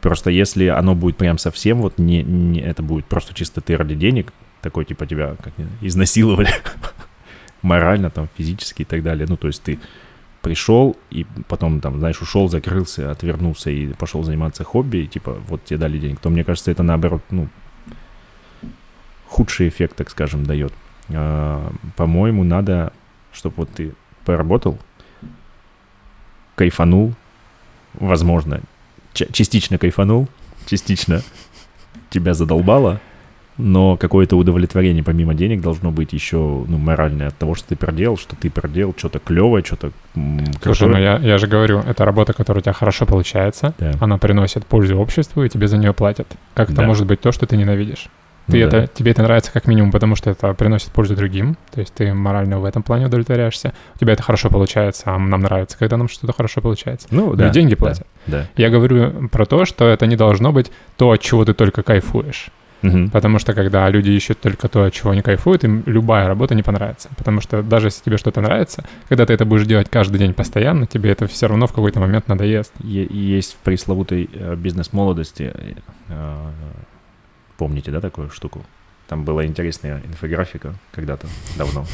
[0.00, 3.94] Просто если оно будет прям совсем, вот не, не это будет просто чисто ты ради
[3.94, 5.52] денег, такой типа тебя как
[5.82, 6.48] изнасиловали
[7.62, 9.26] морально, там, физически и так далее.
[9.28, 9.78] Ну, то есть ты
[10.40, 15.64] пришел и потом, там, знаешь, ушел, закрылся, отвернулся и пошел заниматься хобби, и типа вот
[15.64, 17.48] тебе дали денег, то мне кажется, это наоборот, ну,
[19.30, 20.72] худший эффект, так скажем, дает.
[21.08, 22.92] А, по-моему, надо,
[23.32, 23.92] чтобы вот ты
[24.24, 24.78] поработал,
[26.56, 27.14] кайфанул,
[27.94, 28.60] возможно,
[29.14, 30.28] ча- частично кайфанул,
[30.66, 31.22] частично
[32.10, 33.00] тебя задолбало,
[33.56, 38.16] но какое-то удовлетворение помимо денег должно быть еще, ну, моральное от того, что ты проделал,
[38.16, 39.92] что ты проделал что-то клевое, что-то...
[40.62, 43.92] Слушай, ну я, я же говорю, это работа, которая у тебя хорошо получается, Да.
[44.00, 46.26] она приносит пользу обществу, и тебе за нее платят.
[46.54, 46.86] Как это Да.
[46.86, 48.08] может быть то, что ты ненавидишь?
[48.50, 48.78] Ты да.
[48.78, 52.12] это, тебе это нравится как минимум, потому что это приносит пользу другим, то есть ты
[52.12, 53.72] морально в этом плане удовлетворяешься.
[53.96, 57.08] У тебя это хорошо получается, а нам нравится, когда нам что-то хорошо получается.
[57.10, 57.48] Ну, Ну да.
[57.48, 58.06] и деньги да, платят.
[58.26, 58.46] Да.
[58.56, 62.50] Я говорю про то, что это не должно быть то, от чего ты только кайфуешь.
[62.82, 63.10] Мгм.
[63.10, 66.62] Потому что когда люди ищут только то, от чего они кайфуют, им любая работа не
[66.62, 67.10] понравится.
[67.16, 70.86] Потому что даже если тебе что-то нравится, когда ты это будешь делать каждый день постоянно,
[70.86, 72.72] тебе это все равно в какой-то момент надоест.
[72.82, 75.52] Есть в пресловутой э, бизнес-молодости,
[76.08, 76.50] э,
[77.60, 78.64] помните, да, такую штуку?
[79.06, 81.26] Там была интересная инфографика когда-то,
[81.58, 81.84] давно,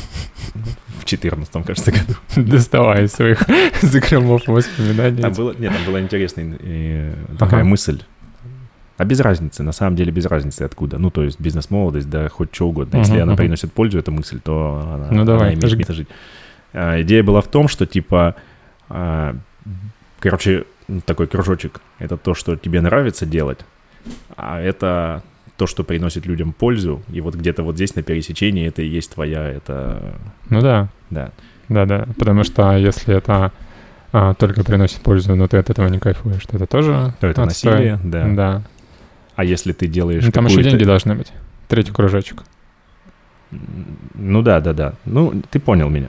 [1.00, 2.14] в 14 кажется, году.
[2.36, 3.40] Доставай своих
[3.82, 5.22] закромов воспоминаний.
[5.22, 7.68] Там было, нет, там была интересная э, такая Ага.
[7.70, 8.02] мысль.
[8.96, 10.98] А без разницы, на самом деле без разницы откуда.
[10.98, 12.98] Ну, то есть бизнес-молодость, да, хоть что угодно.
[12.98, 15.78] Если Мгм, она приносит пользу, эта мысль, то она, Ну, давай, она имеет жги.
[15.78, 16.08] место жить.
[16.72, 18.36] А, идея была в том, что, типа,
[18.88, 19.34] а,
[20.20, 20.64] короче,
[21.06, 21.80] такой кружочек.
[21.98, 23.58] Это то, что тебе нравится делать,
[24.36, 25.22] а это
[25.56, 27.02] то, что приносит людям пользу.
[27.12, 30.14] И вот где-то вот здесь на пересечении это и есть твоя, это,
[30.50, 31.30] Ну да, да.
[31.68, 32.06] да-да.
[32.18, 33.52] Потому что если это
[34.12, 37.42] а, только приносит пользу, но ты от этого не кайфуешь, то это тоже То это
[37.42, 37.72] отстой.
[37.72, 38.28] насилие, да.
[38.28, 38.62] Да.
[39.34, 41.32] А если ты делаешь Ну, там еще деньги должны быть.
[41.68, 42.42] Третий кружочек.
[44.14, 44.94] Ну да, да, да.
[45.04, 46.06] Ну, ты понял меня.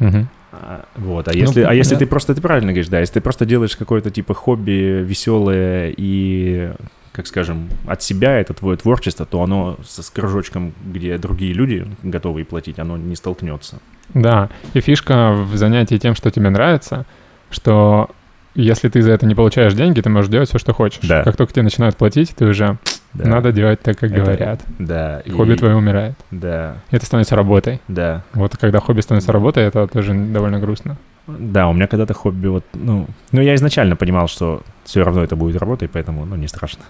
[0.51, 1.99] А, Вот, а если, Ну, а если да.
[1.99, 6.71] ты просто, ты правильно говоришь, да, если ты просто делаешь какое-то типа хобби веселое и,
[7.17, 11.85] как скажем, от себя это твое творчество, то оно с, с кружочком, где другие люди
[12.03, 13.79] готовы платить, оно не столкнется.
[14.13, 17.05] Да, и фишка в занятии тем, что тебе нравится,
[17.49, 18.09] что
[18.55, 20.99] если ты за это не получаешь деньги, ты можешь делать все, что хочешь.
[21.03, 21.23] Да.
[21.23, 22.77] Как только тебе начинают платить, ты уже
[23.13, 23.27] Да.
[23.29, 24.61] надо делать так, как Это- говорят.
[24.79, 25.19] Да.
[25.25, 26.15] И хобби твое умирает.
[26.31, 27.81] Да, И это становится работой.
[27.87, 28.23] да.
[28.33, 30.97] Вот когда хобби становится работой, это тоже довольно грустно.
[31.27, 35.35] Да, у меня когда-то хобби вот, ну, ну я изначально понимал, что все равно это
[35.35, 36.83] будет работой, поэтому, ну, не страшно.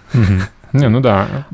[0.73, 1.45] Не, ну да.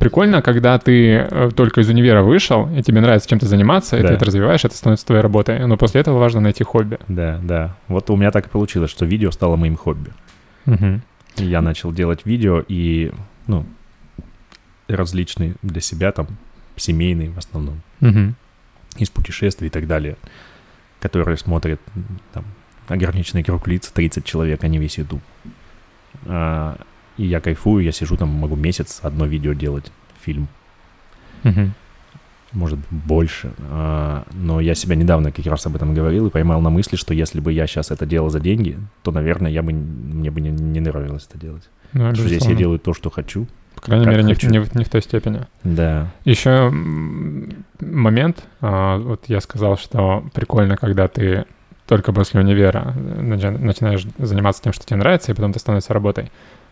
[0.00, 4.08] Прикольно, когда ты э, только из универа вышел, и тебе нравится чем-то заниматься, и Да.
[4.08, 5.64] ты это развиваешь, это становится твоей работой.
[5.66, 6.98] Но после этого важно найти хобби.
[7.06, 7.76] Да, да.
[7.88, 10.10] Вот у меня так и получилось, что видео стало моим хобби.
[10.66, 13.12] И Я начал делать видео и,
[13.46, 13.64] ну,
[14.88, 16.26] различные для себя, там,
[16.76, 18.34] семейные в основном, Мгм.
[18.96, 20.16] из путешествий и так далее,
[21.02, 21.80] которые смотрят,
[22.32, 22.44] там,
[22.88, 25.20] ограниченный круг лиц, 30 человек, не весь YouTube.
[26.26, 26.78] А,
[27.16, 30.46] и я кайфую, я сижу там, могу месяц одно видео делать, фильм,
[31.42, 31.72] Мгм.
[32.52, 33.52] может, больше.
[33.70, 37.12] А, но я себя недавно как раз об этом говорил и поймал на мысли, что
[37.14, 40.50] если бы я сейчас это делал за деньги, то, наверное, я бы, мне бы не,
[40.50, 41.68] не нравилось это делать.
[41.92, 43.48] Ну, Потому что здесь я делаю то, что хочу.
[43.82, 45.40] По крайней как мере, не не не в той степени.
[45.64, 46.06] Да.
[46.24, 46.70] Еще
[47.80, 51.44] момент, а, вот я сказал, что прикольно, когда ты
[51.86, 55.92] только после универа э, начи- начинаешь заниматься тем, что тебе нравится, и потом это становится
[55.92, 56.30] работой.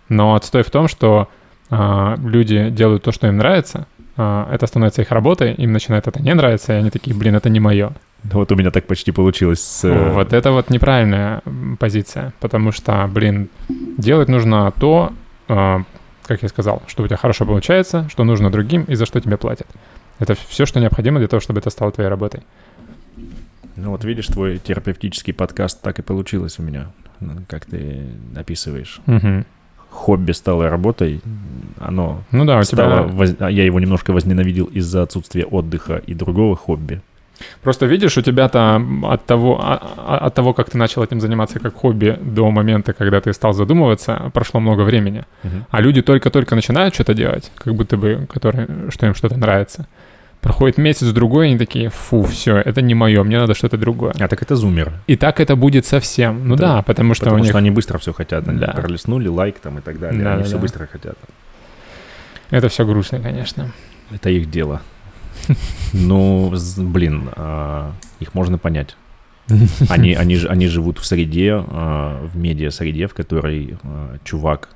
[0.08, 1.28] Но отстой в том, что
[1.68, 6.22] а, люди делают то, что им нравится, а, это становится их работой, им начинает это
[6.22, 7.90] не нравиться, и они такие, блин, это не мое.
[8.22, 9.84] Вот у меня так почти получилось с...
[9.84, 11.42] э, Вот это вот неправильная
[11.78, 13.48] позиция, потому что, блин,
[13.98, 15.12] делать нужно то,
[16.30, 19.36] как я сказал, что у тебя хорошо получается, что нужно другим и за что тебе
[19.36, 19.66] платят.
[20.20, 22.42] Это все, что необходимо для того, чтобы это стало твоей работой.
[23.74, 26.86] Ну вот видишь, твой терапевтический подкаст так и получилось у меня,
[27.18, 29.00] ну, как ты описываешь.
[29.06, 29.44] Мгм.
[29.90, 31.20] Хобби стало работой,
[31.78, 33.08] оно Ну да, у стало...
[33.08, 33.12] тебя...
[33.16, 37.00] воз- Я его немножко возненавидел из-за отсутствия отдыха и другого хобби.
[37.62, 41.58] Просто видишь, у тебя-то от того, а- а- от того, как ты начал этим заниматься
[41.58, 45.24] как хобби до момента, когда ты стал задумываться, прошло много времени.
[45.70, 49.86] А люди только-только начинают что-то делать, как будто бы, которые, что им что-то нравится.
[50.40, 54.14] Проходит месяц-другой, они такие, фу, все, это не мое, мне надо что-то другое.
[54.18, 54.92] А так это зумер.
[55.06, 56.48] И так это будет совсем.
[56.48, 58.48] Ну Да, да, потому что Потому них что они быстро все хотят.
[58.48, 58.68] Они Да.
[58.68, 60.22] пролистнули, лайк там и так далее.
[60.24, 60.62] Да, они да, все да.
[60.62, 61.16] быстро хотят.
[62.50, 63.70] это все грустно, конечно.
[64.10, 64.80] Это их дело.
[65.92, 68.96] Ну, блин, а, их можно понять.
[69.88, 74.68] Они, они, они живут в среде, а, в медиа-среде, в которой а, чувак,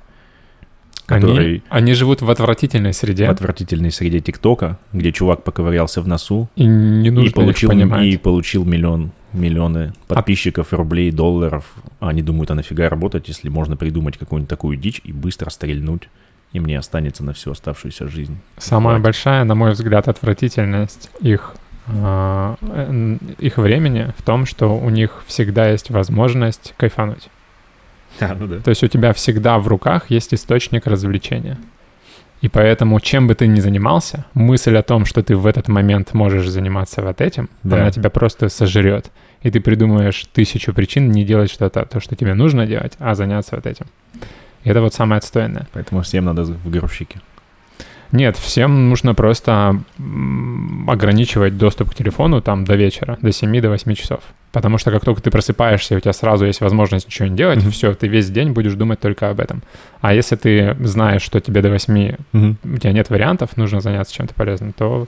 [1.05, 6.07] который Они, они живут в отвратительной среде, в отвратительной среде ТикТока, где чувак поковырялся в
[6.07, 8.05] носу и не нужно и получил, их понимать.
[8.05, 11.65] и получил миллион, миллионы подписчиков, рублей, долларов.
[11.99, 16.09] А Они думают, а нафига работать, если можно придумать какую-нибудь такую дичь и быстро стрельнуть,
[16.55, 18.37] и мне останется на всю оставшуюся жизнь.
[18.57, 19.03] Самая Хватит.
[19.03, 21.53] большая, на мой взгляд, отвратительность их,
[21.87, 27.27] а, э, их времени в том, что у них всегда есть возможность кайфануть.
[28.21, 28.59] А, ну да.
[28.61, 31.57] То есть у тебя всегда в руках есть источник развлечения.
[32.39, 36.13] И поэтому, чем бы ты ни занимался, мысль о том, что ты в этот момент
[36.13, 37.75] можешь заниматься вот этим, Да.
[37.81, 39.11] она тебя просто сожрет.
[39.41, 43.57] И ты придумаешь тысячу причин не делать что-то, то, что тебе нужно делать, а заняться
[43.57, 43.87] вот этим.
[44.65, 45.67] И это вот самое отстойное.
[45.71, 47.21] Поэтому всем надо в грузчики.
[48.11, 49.81] Нет, всем нужно просто
[50.87, 54.19] ограничивать доступ к телефону там до вечера, до 7 до 8 часов.
[54.51, 57.71] Потому что как только ты просыпаешься, у тебя сразу есть возможность ничего не делать, Мгм.
[57.71, 59.63] все, ты весь день будешь думать только об этом.
[60.01, 64.33] А если ты знаешь, что тебе до 8 у тебя нет вариантов, нужно заняться чем-то
[64.33, 65.07] полезным, то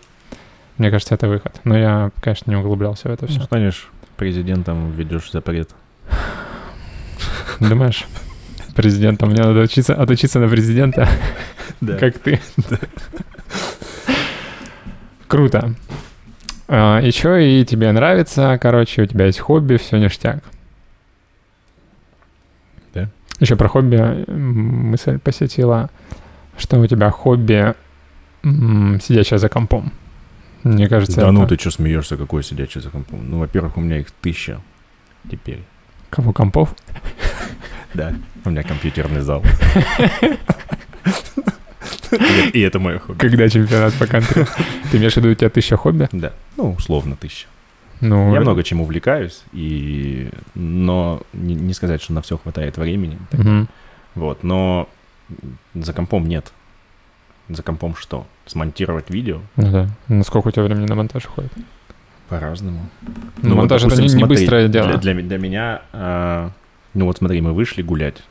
[0.77, 1.61] мне кажется, это выход.
[1.63, 3.39] Но я, конечно, не углублялся в это все.
[3.39, 5.69] Ну, станешь президентом, введешь запрет.
[7.59, 8.05] Думаешь,
[8.77, 11.09] президентом мне надо учиться, отучиться на президента,
[11.99, 12.39] как ты.
[15.27, 15.73] Круто.
[16.67, 20.43] А, еще и тебе нравится, короче, у тебя есть хобби, все ништяк.
[22.93, 23.09] Да.
[23.39, 25.89] Еще про хобби мысль посетила,
[26.57, 27.73] что у тебя хобби
[28.43, 29.91] сидящая за компом.
[30.63, 31.31] Мне кажется, Да это...
[31.31, 33.27] ну ты что смеешься, какой сидячий за компом?
[33.27, 34.61] Ну, во-первых, у меня их тысяча
[35.29, 35.63] теперь.
[36.11, 36.75] Кого компов?
[37.97, 38.13] Да,
[38.45, 39.43] у меня компьютерный зал.
[42.53, 43.17] И- это мое хобби.
[43.17, 44.45] Когда чемпионат по кантри?
[44.91, 46.07] Ты имеешь в виду, у тебя тысяча хобби?
[46.11, 47.47] Да, ну, условно тысяча.
[47.99, 50.29] Ну, Я много чем увлекаюсь, и...
[50.53, 53.17] но не, не сказать, что на все хватает времени.
[53.31, 53.67] Мгм.
[54.13, 54.87] Вот, но
[55.73, 56.51] за компом нет.
[57.49, 58.27] За компом что?
[58.45, 59.39] Смонтировать видео?
[59.55, 59.87] Ну да.
[60.07, 61.51] Ну, сколько у тебя времени на монтаж уходит?
[62.29, 62.87] По-разному.
[63.41, 64.97] Ну, вот, монтаж это допустим, не, не смотри, быстрое дело.
[64.97, 66.51] Для, для, для меня, а,
[66.97, 68.23] ну вот смотри, мы вышли гулять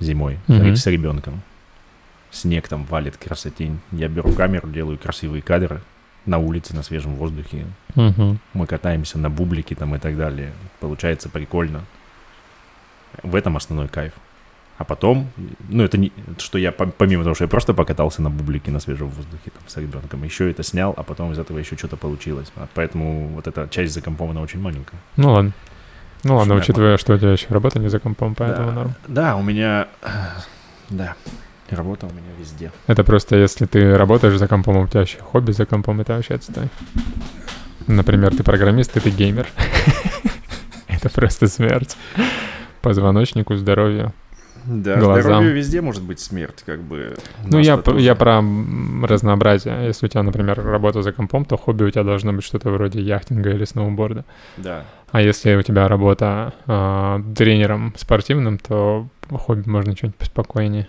[0.00, 0.74] зимой Мгм.
[0.76, 1.40] с ребенком.
[2.30, 3.78] Снег там валит, красотень.
[3.92, 5.80] Я беру камеру, делаю красивые кадры
[6.26, 7.64] на улице, на свежем воздухе.
[7.94, 8.40] Мгм.
[8.52, 10.52] Мы катаемся на бублике там и так далее.
[10.80, 11.84] Получается прикольно.
[13.22, 14.12] В этом основной кайф.
[14.78, 15.30] А потом,
[15.70, 18.80] ну это не, что я пом- помимо того, что я просто покатался на бублике на
[18.80, 22.52] свежем воздухе там с ребенком, еще это снял, а потом из этого еще что-то получилось.
[22.56, 24.98] А Поэтому вот эта часть за компом, она очень маленькая.
[25.16, 25.52] Ну ладно.
[26.24, 26.64] Ну ладно, Шумят.
[26.64, 28.74] учитывая, что у тебя еще работа не за компом, поэтому да.
[28.74, 28.94] норм.
[29.06, 29.88] Да, у меня,
[30.90, 31.14] да,
[31.70, 32.72] работа у меня везде.
[32.86, 36.14] Это просто если ты работаешь за компом, а у тебя еще хобби за компом, это
[36.14, 36.68] вообще отстой.
[37.86, 39.46] Например, ты программист, и ты геймер.
[40.88, 41.96] Это просто смерть.
[42.82, 44.12] Позвоночнику, здоровью.
[44.66, 45.22] Да, Глазам.
[45.22, 47.16] здоровью везде может быть смерть, как бы.
[47.44, 48.42] Ну, я, я про
[49.04, 49.86] разнообразие.
[49.86, 53.00] Если у тебя, например, работа за компом, то хобби у тебя должно быть что-то вроде
[53.00, 54.24] яхтинга или сноуборда.
[54.56, 54.84] Да.
[55.12, 60.88] А если у тебя работа а, тренером спортивным, то хобби можно что-нибудь поспокойнее.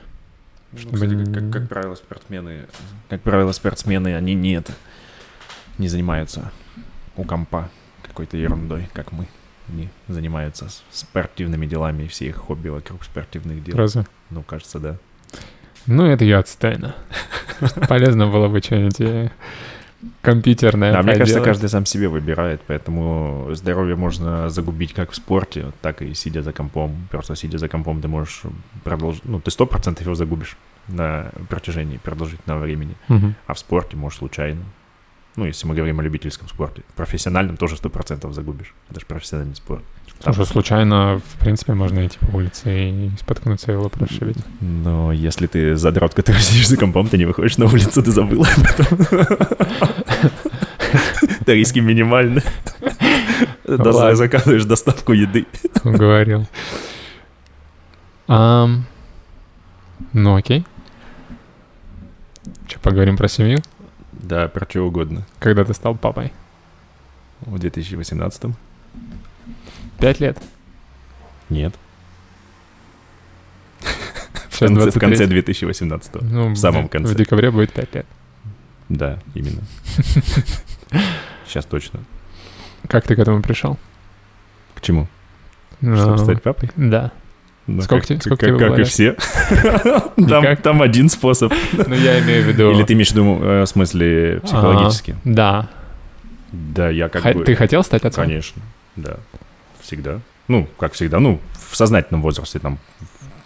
[0.72, 2.66] Ну, Чтобы кстати, не- как, как правило, спортсмены,
[3.10, 4.74] как правило, спортсмены, они не это,
[5.78, 6.52] не занимаются
[7.16, 7.70] у компа
[8.02, 9.28] какой-то ерундой, как мы.
[9.70, 13.76] Они занимаются спортивными делами, и все их хобби вокруг спортивных дел.
[13.76, 14.06] Разве?
[14.30, 14.98] Ну, кажется, да.
[15.86, 16.96] Ну, это я отстойно.
[17.88, 19.32] Полезно было бы что-нибудь э,
[20.22, 25.72] компьютерное Да, мне кажется, каждый сам себе выбирает, поэтому здоровье можно загубить как в спорте,
[25.82, 27.08] так и сидя за компом.
[27.10, 28.44] Просто сидя за компом ты можешь
[28.84, 30.58] продолжить, ну, ты сто процентов его загубишь
[30.88, 32.96] на протяжении продолжительного времени,
[33.48, 34.62] а в спорте можешь случайно.
[35.38, 36.82] Ну, если мы говорим о любительском спорте.
[36.96, 38.74] Профессиональном тоже 100% загубишь.
[38.90, 39.84] Это же профессиональный спорт.
[40.20, 44.38] Там- Слушай, случайно, в принципе, можно идти по улице и споткнуться и лоб расшибить.
[44.62, 48.44] Но если ты задрот, который сидишь за компом, ты не выходишь на улицу, ты забыл
[48.44, 49.00] об этом.
[51.42, 52.42] Это риски минимальны.
[53.68, 55.46] Даже заказываешь доставку еды.
[55.84, 56.48] Говорил.
[58.28, 58.76] Ну,
[60.36, 60.66] окей.
[62.68, 63.60] Что, поговорим про семью?
[64.22, 65.26] Да, про что угодно.
[65.40, 66.32] Когда ты стал папой?
[67.42, 68.44] В 2018
[70.00, 70.38] Пять лет.
[71.50, 71.74] Нет.
[74.50, 75.00] В конце, в 23.
[75.00, 77.14] конце 2018 Ну, в самом конце.
[77.14, 78.06] В декабре будет пять лет.
[78.90, 79.62] Да, именно.
[81.46, 82.00] Сейчас точно.
[82.88, 83.78] Как ты к этому пришел?
[84.76, 85.08] К чему?
[85.82, 86.72] Ну, Чтобы стать папой?
[86.76, 87.12] Да.
[87.68, 89.16] Ну, Сколько как, тебе- сколько как, тебе как и все.
[90.30, 91.54] Там, там один способ.
[91.74, 92.72] Ну, я имею в виду...
[92.72, 95.12] Или ты имеешь в виду, э, в смысле, психологически?
[95.12, 95.70] А, Да.
[96.54, 97.44] Да, я как Х- бы...
[97.44, 98.24] Ты хотел стать отцом?
[98.24, 98.62] Конечно,
[98.96, 99.18] да.
[99.82, 100.22] Всегда.
[100.48, 102.80] Ну, как всегда, ну, в сознательном возрасте, там,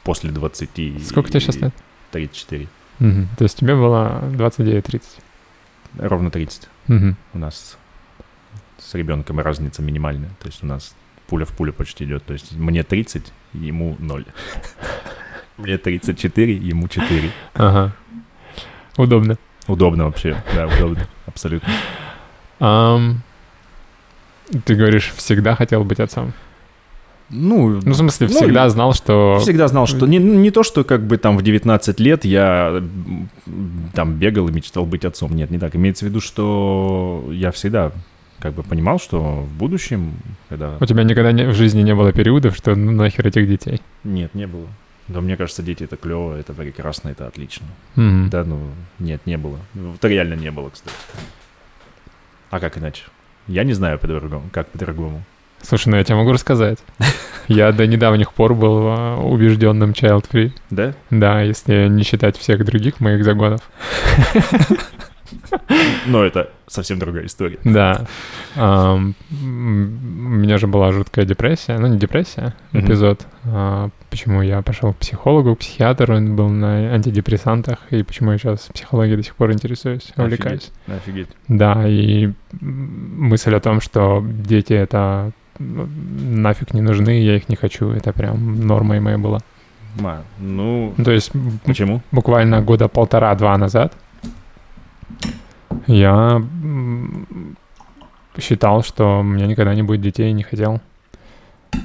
[0.04, 0.70] после 20...
[1.08, 1.74] Сколько тебе сейчас лет?
[2.12, 2.68] 34.
[3.00, 3.28] Мгм.
[3.38, 5.02] То есть тебе было 29-30.
[5.98, 6.70] Ровно 30.
[6.88, 7.18] Мгм.
[7.34, 7.76] У нас
[8.78, 10.30] с ребенком разница минимальная.
[10.42, 10.94] То есть у нас
[11.28, 12.24] пуля в пулю почти идет.
[12.26, 14.26] То есть мне 30, ему 0.
[15.58, 17.94] Мне 34, ему 4.Ага.
[18.98, 19.38] Удобно.
[19.68, 21.70] Удобно вообще, да, удобно, абсолютно.
[22.60, 23.22] Ам,
[24.66, 26.34] Ты говоришь, всегда хотел быть отцом.
[27.30, 29.40] Ну, Ну, в смысле, Ну, всегда знал, что...
[29.40, 32.84] всегда знал, что не, не то, что как бы там в 19 лет я
[33.94, 35.34] там бегал и мечтал быть отцом.
[35.34, 35.76] Нет, не так.
[35.76, 37.94] Имеется в виду, что я всегда
[38.42, 40.14] как бы понимал, что в будущем,
[40.50, 40.78] когда...
[40.80, 43.82] У тебя никогда не- в жизни не было периодов, что ну нахер этих детей.
[44.04, 44.68] Нет, не было.
[45.08, 47.66] Да, мне кажется, дети это клево, это прекрасно, это отлично.
[47.96, 48.30] Мгм.
[48.30, 48.60] Да, ну,
[49.00, 49.60] нет, не было.
[49.96, 50.96] Это реально не было, кстати.
[52.50, 53.04] А как иначе?
[53.48, 55.24] Я не знаю по-другому, как по-другому.
[55.62, 56.80] Слушай, ну я тебе могу рассказать.
[57.48, 60.52] Я до недавних пор был а, убежденным child-free.
[60.70, 60.94] Да?
[61.10, 63.62] Да, если не считать всех других моих загонов.
[66.06, 67.60] Но это совсем другая история.
[67.64, 68.06] Да.
[68.56, 71.78] У меня же была жуткая депрессия.
[71.78, 73.26] Ну, не депрессия, эпизод.
[73.46, 78.38] А, Почему я пошел к психологу, к психиатру, он был на антидепрессантах, и почему я
[78.38, 80.70] сейчас психологией до сих пор интересуюсь, увлекаюсь.
[80.86, 81.30] Офигеть.
[81.48, 85.88] Да, и мысль о том, что дети это ну,
[86.20, 89.40] нафиг не нужны, я их не хочу, это прям нормой моей была.
[89.98, 91.32] Ма, ну, То есть
[91.64, 92.02] почему?
[92.12, 93.94] буквально года полтора-два назад
[95.88, 96.42] я
[98.38, 100.82] считал, что у меня никогда не будет детей, не хотел.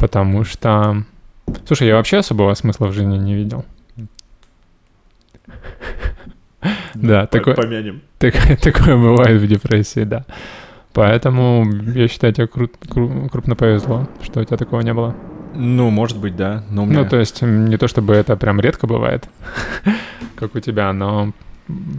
[0.00, 1.02] Потому что...
[1.66, 3.64] Слушай, я вообще особого смысла в жизни не видел.
[6.94, 8.02] Да, По- такой- Помянем.
[8.18, 10.24] Так- Такое бывает в депрессии, да.
[10.92, 15.14] Поэтому я считаю, тебе кру- кру- крупно повезло, что у тебя такого не было.
[15.54, 16.64] Ну, может быть, да.
[16.70, 17.02] Но у меня...
[17.02, 19.28] Ну, то есть не то, чтобы это прям редко бывает,
[20.36, 21.32] как у тебя, но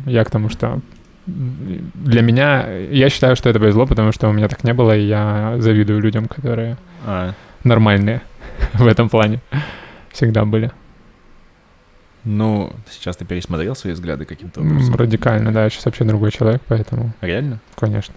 [0.06, 0.80] я к тому, что
[1.28, 5.06] для меня, я считаю, что это повезло, потому что у меня так не было, и
[5.06, 7.34] я завидую людям, которые А,
[7.64, 8.22] нормальные
[8.74, 9.42] в этом плане
[10.12, 10.72] всегда были.
[12.24, 14.96] ну, сейчас ты пересмотрел свои взгляды каким-то образом?
[14.96, 17.60] Радикально, да, я сейчас вообще другой человек, поэтому, Реально?
[17.78, 18.16] конечно.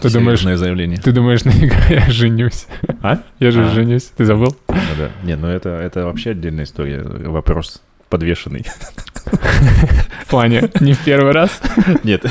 [0.00, 0.98] Ты думаешь, заявление.
[0.98, 2.66] Ты думаешь, нафига я женюсь?
[3.02, 3.18] А?
[3.38, 3.70] Я же А.
[3.70, 4.10] женюсь.
[4.16, 4.56] Ты забыл?
[4.68, 5.10] Ну да.
[5.22, 7.00] Не, ну это, это вообще отдельная история.
[7.02, 8.66] Вопрос подвешенный.
[9.24, 11.60] В плане не в первый раз.
[12.04, 12.24] Нет,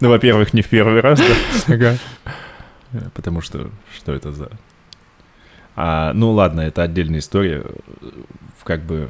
[0.00, 1.74] ну, во-первых, не в первый раз, да.
[1.74, 1.96] Ага.
[3.14, 4.50] Потому что, что это за...
[5.76, 7.64] А, ну ладно, это отдельная история.
[8.64, 9.08] Как бы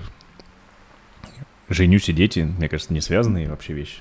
[1.68, 4.00] женюсь и дети, мне кажется, не связанные вообще вещи.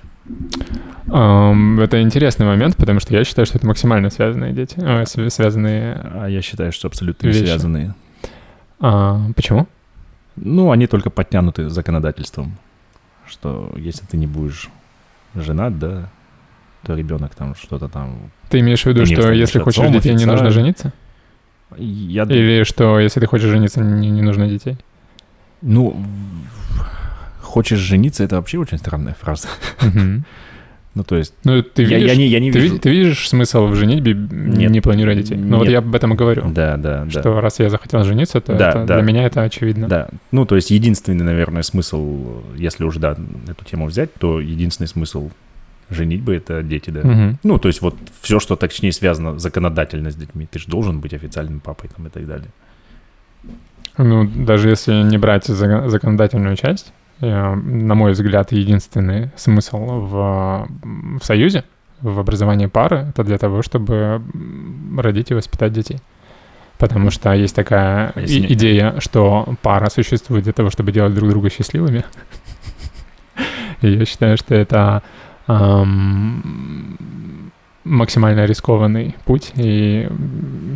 [1.12, 4.76] Ам, Это интересный момент, потому что я считаю, что это максимально связанные дети.
[4.80, 5.94] а, св- связанные.
[6.14, 7.46] А я считаю, что абсолютно не Вещи.
[7.46, 7.96] связанные.
[8.80, 9.68] А, Почему?
[10.36, 12.58] Ну, они только подтянуты законодательством,
[13.30, 14.70] что если ты не будешь
[15.36, 16.10] женат, да,
[16.84, 18.32] то ребенок там что-то там...
[18.50, 20.94] Ты имеешь в виду, что если хочешь отцом детей, не нужно жениться?
[21.78, 24.78] Я, Или что, если ты хочешь жениться, не, не нужно детей?
[25.62, 26.04] ну,
[27.42, 29.48] хочешь жениться, это вообще очень странная фраза.
[30.96, 32.74] Ну, то есть, Ну, ты я, видишь, я не, я не ты, вижу...
[32.74, 34.72] ви- ты видишь смысл в женитьбе, Нет.
[34.72, 35.38] не планируя детей?
[35.38, 35.72] Ну, вот Нет.
[35.74, 36.50] я об этом и говорю.
[36.50, 37.10] Да, да, да.
[37.22, 38.96] Что раз я захотел жениться, то Да, это- да.
[38.96, 39.88] для меня это очевидно.
[39.88, 43.16] Да, ну, то есть единственный, наверное, смысл, если уж, да,
[43.48, 45.30] эту тему взять, то единственный смысл
[45.92, 47.02] женитьбы— это дети, да.
[47.08, 47.38] Мгм.
[47.44, 51.14] Ну, то есть вот все, что точнее связано законодательно с детьми, ты же должен быть
[51.14, 52.48] официальным папой там и так далее.
[53.98, 60.68] Ну, даже если не брать за- законодательную часть на мой взгляд, единственный смысл в,
[61.20, 61.64] в союзе,
[62.02, 64.22] в образовании пары, это для того, чтобы
[64.98, 66.00] родить и воспитать детей.
[66.78, 71.50] Потому что есть такая и- идея, что пара существует для того, чтобы делать друг друга
[71.50, 72.06] счастливыми.
[73.82, 75.04] И я считаю, что это
[75.48, 77.52] эм,
[77.90, 80.08] максимально рискованный путь и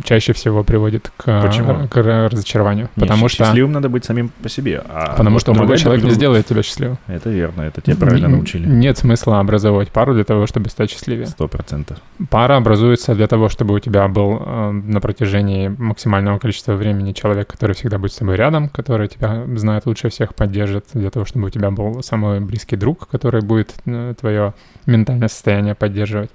[0.04, 1.88] чаще всего приводит к, Почему?
[1.88, 2.88] к разочарованию.
[2.96, 4.82] Не, потому что, Счастливым надо быть самим по себе.
[4.88, 6.98] А потому что другой человек друг не сделает тебя счастливым.
[7.06, 8.66] Это верно, это тебя правильно Н- научили.
[8.66, 11.26] Нет смысла образовывать пару для того, чтобы стать счастливее.
[11.26, 11.98] Сто процентов.
[12.30, 17.48] Пара образуется для того, чтобы у тебя был э, на протяжении максимального количества времени человек,
[17.48, 21.46] который всегда будет с тобой рядом, который тебя знает лучше всех, поддержит, для того, чтобы
[21.46, 24.54] у тебя был самый близкий друг, который будет э, твое
[24.86, 26.30] ментальное состояние поддерживать.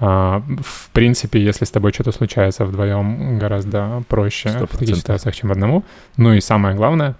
[0.00, 5.34] А, в принципе, если с тобой что-то случается вдвоем, гораздо проще Сто в таких ситуациях,
[5.34, 5.84] чем одному.
[6.16, 7.16] Ну и самое главное,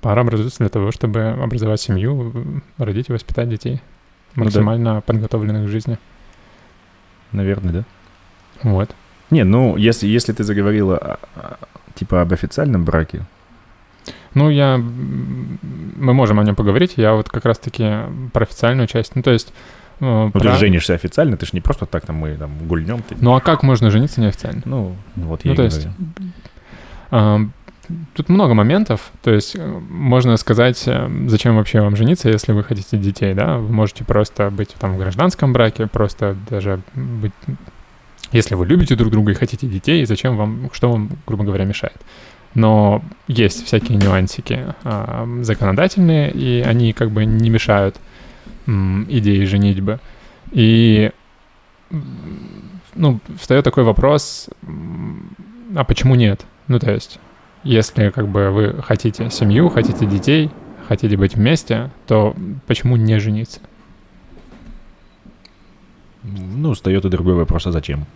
[0.00, 3.80] пара образуется для того, чтобы образовать семью, родить и воспитать детей,
[4.36, 4.44] Ну да.
[4.44, 5.98] максимально подготовленных к жизни.
[7.32, 7.84] Наверное, да?
[8.62, 8.94] Вот.
[9.30, 11.56] Не, ну, если, если ты заговорила о- о-
[11.94, 13.22] типа об официальном браке,
[14.34, 14.78] Ну, я...
[14.78, 16.94] Мы можем о нем поговорить.
[16.96, 17.84] Я вот как раз-таки
[18.32, 19.14] про официальную часть.
[19.16, 19.52] Ну, то есть...
[20.02, 22.50] э, ну, ты про- же женишься официально, ты же не просто так там мы там
[22.66, 23.02] гульнем.
[23.02, 23.16] Ты...
[23.20, 24.62] Ну, а как можно жениться неофициально?
[24.64, 25.88] Ну, вот я Ну, то есть...
[27.10, 27.40] а,
[28.14, 30.88] Тут много моментов, то есть э, можно сказать,
[31.26, 33.58] зачем вообще вам жениться, если вы хотите детей, да?
[33.58, 37.32] Вы можете просто быть там в гражданском браке, просто даже быть...
[38.30, 41.96] Если вы любите друг друга и хотите детей, зачем вам, что вам, грубо говоря, мешает?
[42.54, 47.96] Но есть всякие нюансики а, законодательные, и они как бы не мешают
[48.66, 50.00] м, идее женитьбы.
[50.50, 51.10] И
[52.94, 54.48] ну, встает такой вопрос,
[55.74, 56.44] а почему нет?
[56.68, 57.18] Ну, то есть,
[57.64, 60.50] если как бы вы хотите семью, хотите детей,
[60.88, 62.34] хотите быть вместе, то
[62.66, 63.60] почему не жениться?
[66.22, 68.06] Ну, встает и другой вопрос, а зачем?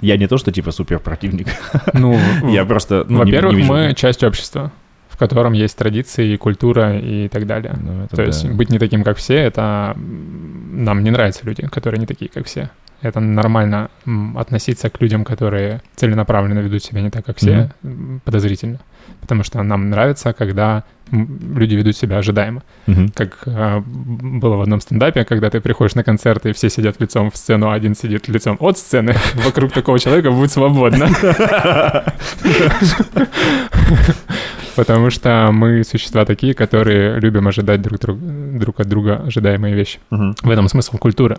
[0.00, 1.46] Я не то, что типа супер противник.
[1.92, 2.18] Ну,
[2.48, 3.04] Я просто...
[3.08, 4.72] ну, во-первых, мы часть общества,
[5.12, 7.76] в котором есть традиции, культура и так далее.
[7.78, 8.54] Ну, То есть да.
[8.54, 12.70] быть не таким, как все, это нам не нравятся люди, которые не такие, как все.
[13.02, 13.90] Это нормально
[14.36, 18.78] относиться к людям, которые целенаправленно ведут себя не так, как все, м, подозрительно.
[19.20, 22.62] Потому что нам нравится, когда люди ведут себя ожидаемо.
[22.86, 23.10] Мгм.
[23.10, 27.30] Как а, было в одном стендапе, когда ты приходишь на концерт, и все сидят лицом
[27.30, 31.08] в сцену, а один сидит лицом от сцены, вокруг такого человека будет свободно.
[34.76, 39.98] Потому что мы существа такие, которые любим ожидать друг, друг, друг от друга ожидаемые вещи.
[40.10, 40.34] Мгм.
[40.42, 41.36] В этом смысл культуры.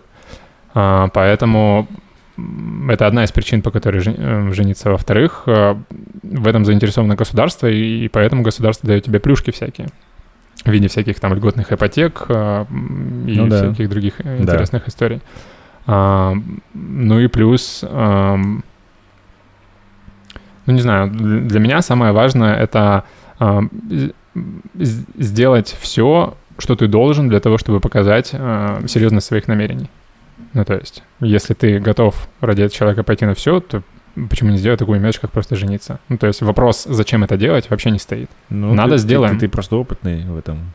[0.74, 1.88] А, поэтому
[2.88, 4.90] это одна из причин, по которой э, жениться.
[4.90, 5.76] Во-вторых, э,
[6.22, 9.88] в этом заинтересовано государство, и, поэтому государство дает тебе плюшки всякие
[10.64, 12.64] в виде всяких там льготных ипотек э,
[13.26, 13.58] и Ну да.
[13.64, 14.42] всяких других э, Да.
[14.42, 15.20] интересных историй.
[15.86, 16.34] А,
[16.72, 18.64] ну и плюс, ам,
[20.66, 23.04] ну не знаю, для меня самое важное это
[24.78, 29.88] сделать все, что ты должен для того, чтобы показать а, серьезность своих намерений.
[30.52, 33.82] Ну, то есть, если ты готов ради этого человека пойти на все, то
[34.30, 35.98] почему не сделать такую мелочь, как просто жениться?
[36.08, 38.30] Ну, то есть вопрос, зачем это делать, вообще не стоит.
[38.50, 39.34] Ну, Надо ты- ты- сделаем.
[39.38, 40.72] Ты, ты просто опытный в этом.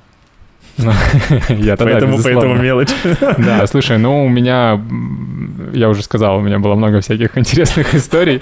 [1.49, 2.89] Я Поэтому, поэтому мелочь.
[3.38, 4.80] Да, слушай, ну у меня,
[5.73, 8.41] я уже сказал, у меня было много всяких интересных историй,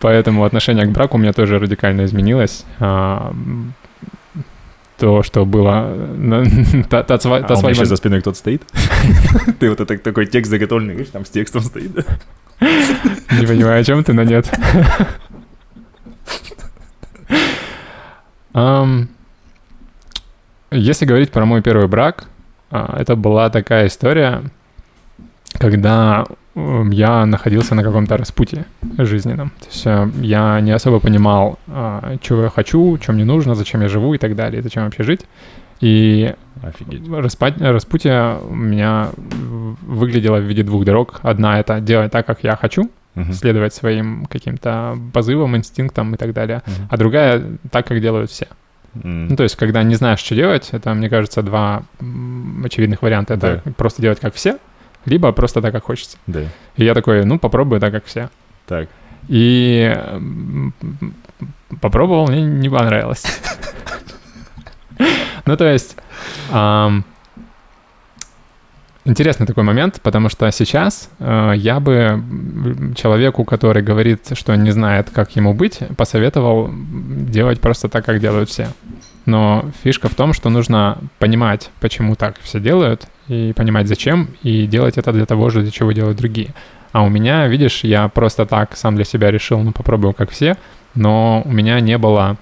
[0.00, 2.64] поэтому отношение к браку у меня тоже радикально изменилось.
[2.80, 3.32] А,
[4.98, 5.94] То, что было...
[6.16, 6.44] на-
[6.88, 8.62] та- та сва- А та у свадьба- сейчас за спиной кто-то стоит?
[9.60, 11.92] Ты вот это такой текст заготовленный, видишь, там с текстом стоит.
[12.60, 14.50] Не понимаю, о чем ты, но нет.
[20.70, 22.24] Если говорить про мой первый брак,
[22.70, 24.42] а, это была такая история,
[25.58, 28.64] когда я находился на каком-то распутье
[28.98, 29.50] жизненном.
[29.50, 33.82] То есть э, я не особо понимал, а, чего я хочу, что мне нужно, зачем
[33.82, 35.26] я живу и так далее, зачем вообще жить.
[35.80, 37.06] И Офигеть.
[37.60, 39.10] Распутье у меня
[39.82, 41.20] выглядело в виде двух дорог.
[41.22, 43.32] Одна— это делать так, как я хочу, Мгм.
[43.32, 46.62] следовать своим каким-то позывам, инстинктам и так далее.
[46.66, 46.88] Мгм.
[46.90, 48.46] А другая— так, как делают все.
[49.04, 49.28] М.
[49.28, 51.82] Ну, то есть, когда не знаешь, что делать, это, мне кажется, два
[52.64, 53.34] очевидных варианта.
[53.34, 54.58] Это просто делать, как все,
[55.04, 56.16] либо просто так, как хочется.
[56.26, 56.40] Да,
[56.76, 58.30] И я такой, ну, попробую так, как все.
[58.66, 58.88] так.
[59.28, 59.96] И
[61.80, 63.24] попробовал, мне не понравилось.
[65.44, 65.96] Ну, то есть,
[69.06, 72.22] интересный такой момент, потому что сейчас э, я бы
[72.96, 78.48] человеку, который говорит, что не знает, как ему быть, посоветовал делать просто так, как делают
[78.48, 78.68] все.
[79.24, 84.66] Но фишка в том, что нужно понимать, почему так все делают, и понимать зачем, и
[84.66, 86.50] делать это для того же, для чего делают другие.
[86.92, 90.56] А у меня, видишь, я просто так сам для себя решил, ну попробую как все,
[90.94, 92.36] но у меня не было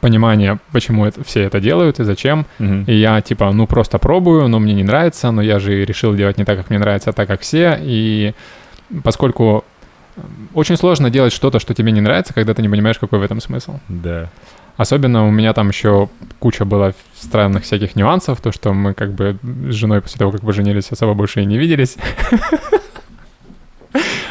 [0.00, 2.46] понимания, почему это, все это делают и зачем.
[2.58, 2.84] Мгм.
[2.84, 6.38] И я типа, ну просто пробую, но мне не нравится, но я же решил делать
[6.38, 7.78] не так, как мне нравится, а так, как все.
[7.80, 8.34] И
[9.02, 9.64] поскольку
[10.16, 13.22] м, очень сложно делать что-то, что тебе не нравится, когда ты не понимаешь, какой в
[13.22, 13.78] этом смысл.
[13.88, 14.28] Да.
[14.76, 16.08] Особенно у меня там еще
[16.38, 20.42] куча было странных всяких нюансов, то, что мы как бы с женой после того, как
[20.42, 21.96] поженились, особо больше и не виделись.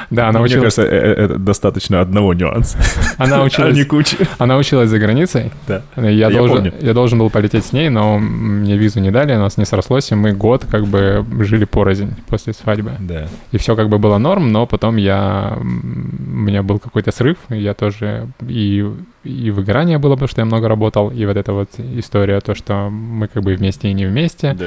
[0.09, 2.77] Да, она Мне училась, кажется, э- э- это достаточно одного нюанса.
[3.17, 4.17] она А не училась, кучи.
[4.37, 5.51] она училась за границей.
[5.67, 5.81] Да.
[5.97, 6.73] Я, Я должен, помню.
[6.79, 10.11] я должен был полететь с ней, но мне визу не дали, у нас не срослось,
[10.11, 12.91] и мы год как бы жили порознь после свадьбы.
[12.99, 13.27] Да.
[13.51, 15.57] И все как бы было норм, но потом я...
[15.59, 18.27] У меня был какой-то срыв, и я тоже...
[18.47, 18.85] И,
[19.23, 22.89] и выгорание было, потому что я много работал, и вот эта вот история, то, что
[22.89, 24.65] мы как бы вместе и не вместе, Да.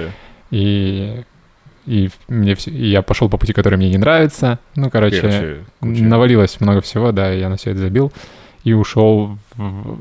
[0.51, 1.23] и...
[1.87, 4.59] И, мне и я пошел по пути, который мне не нравится.
[4.77, 8.13] Ну, короче, Короче, куча- навалилось много всего, да, я на все это забил.
[8.65, 9.99] И ушел в,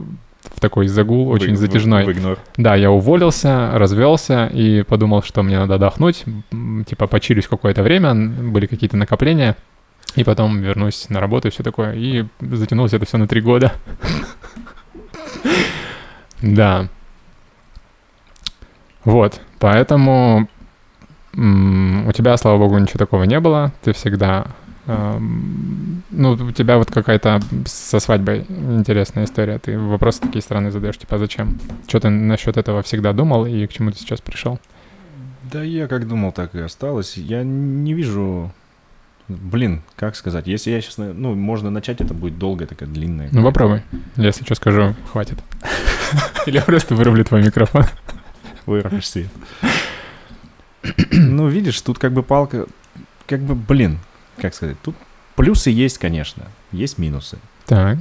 [0.56, 2.06] в такой загул очень в- в- затяжной.
[2.14, 2.38] В.
[2.58, 6.26] Да, я уволился, развелся и подумал, что мне надо отдохнуть,
[6.86, 9.56] типа почилюсь какое-то время, были какие-то накопления,
[10.16, 11.94] и потом вернусь на работу и все такое.
[11.94, 13.72] И затянулось это все на три года.
[16.42, 16.88] Да.
[19.04, 20.48] Вот, поэтому
[21.34, 23.72] у тебя, слава богу, ничего такого не было.
[23.84, 24.48] Ты всегда...
[24.88, 29.60] эм, ну, у тебя вот какая-то со свадьбой интересная история.
[29.60, 31.60] Ты вопросы такие странные задаешь, типа, а зачем?
[31.88, 34.60] Что ты насчет этого всегда думал и к чему ты сейчас пришел?
[35.52, 37.18] Да я как думал, так и осталось.
[37.18, 38.52] Я не вижу...
[39.28, 40.98] Блин, как сказать, если я сейчас...
[40.98, 43.30] Ну, можно начать, это будет долгая такая длинная.
[43.32, 43.84] Ну, попробуй.
[44.18, 45.38] Если что скажу, хватит.
[46.48, 47.86] Или просто вырублю твой микрофон.
[48.66, 49.30] Вырубишь свет.
[51.12, 52.68] Ну, видишь, тут как бы палка...
[53.28, 54.00] Как бы, блин,
[54.38, 54.96] как сказать, тут
[55.36, 57.38] плюсы есть, конечно, есть минусы.
[57.66, 58.00] Так.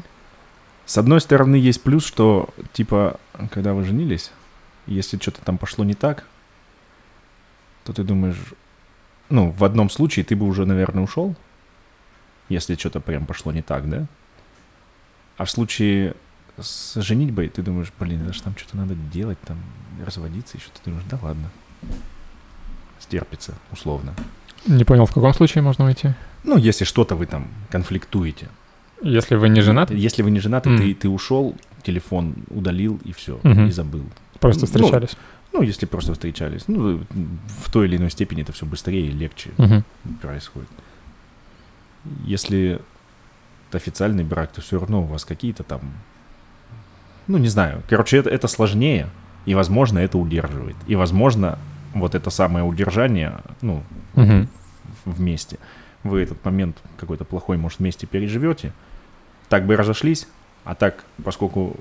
[0.87, 4.31] С одной стороны, есть плюс, что, типа, когда вы женились,
[4.87, 6.25] если что-то там пошло не так,
[7.85, 8.39] то ты думаешь,
[9.29, 11.37] ну, в одном случае ты бы уже, наверное, ушел,
[12.49, 14.07] если что-то прям пошло не так, да?
[15.37, 16.15] А в случае
[16.57, 19.59] с женитьбой ты думаешь, блин, это же там что-то надо делать, там,
[20.05, 20.69] разводиться еще.
[20.75, 21.51] Ты думаешь, да ладно.
[23.09, 24.15] Стерпится, условно.
[24.67, 26.11] Не понял, в каком случае можно уйти?
[26.45, 28.49] Ну, если что-то вы там конфликтуете.
[29.03, 30.79] Если вы не женаты, Если вы не женаты, Мгм.
[30.83, 33.69] ты, ты ушел, телефон удалил и все, Мгм.
[33.69, 34.05] и забыл.
[34.41, 35.17] просто ну, встречались.
[35.55, 36.65] Ну, если просто встречались.
[36.69, 37.01] Ну,
[37.65, 39.85] в той или иной степени это все быстрее и легче Мгм.
[40.21, 40.69] происходит.
[42.25, 42.81] Если
[43.71, 45.81] это официальный брак, то все равно у вас какие-то там...
[47.27, 47.83] Ну, не знаю.
[47.89, 49.09] Короче, это, это сложнее,
[49.47, 50.77] и, возможно, это удерживает.
[50.87, 51.59] И, возможно,
[51.95, 53.83] вот это самое удержание, ну,
[54.15, 54.47] в-
[55.05, 55.59] вместе,
[56.05, 58.73] вы этот момент какой-то плохой, может, вместе переживете,
[59.49, 60.27] так бы разошлись,
[60.65, 61.77] а так, поскольку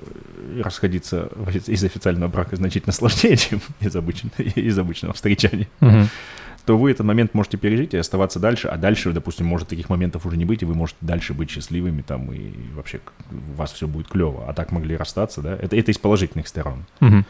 [0.56, 1.28] э, расходиться
[1.66, 6.08] из официального брака значительно сложнее, чем из, обычно- из обычного встречания, Мгм.
[6.64, 10.26] то вы этот момент можете пережить и оставаться дальше, а дальше, допустим, может таких моментов
[10.26, 13.86] уже не быть, и вы можете дальше быть счастливыми там, и вообще у вас все
[13.86, 16.84] будет клево, а так могли расстаться, да, это, это из положительных сторон.
[17.00, 17.24] Мгм.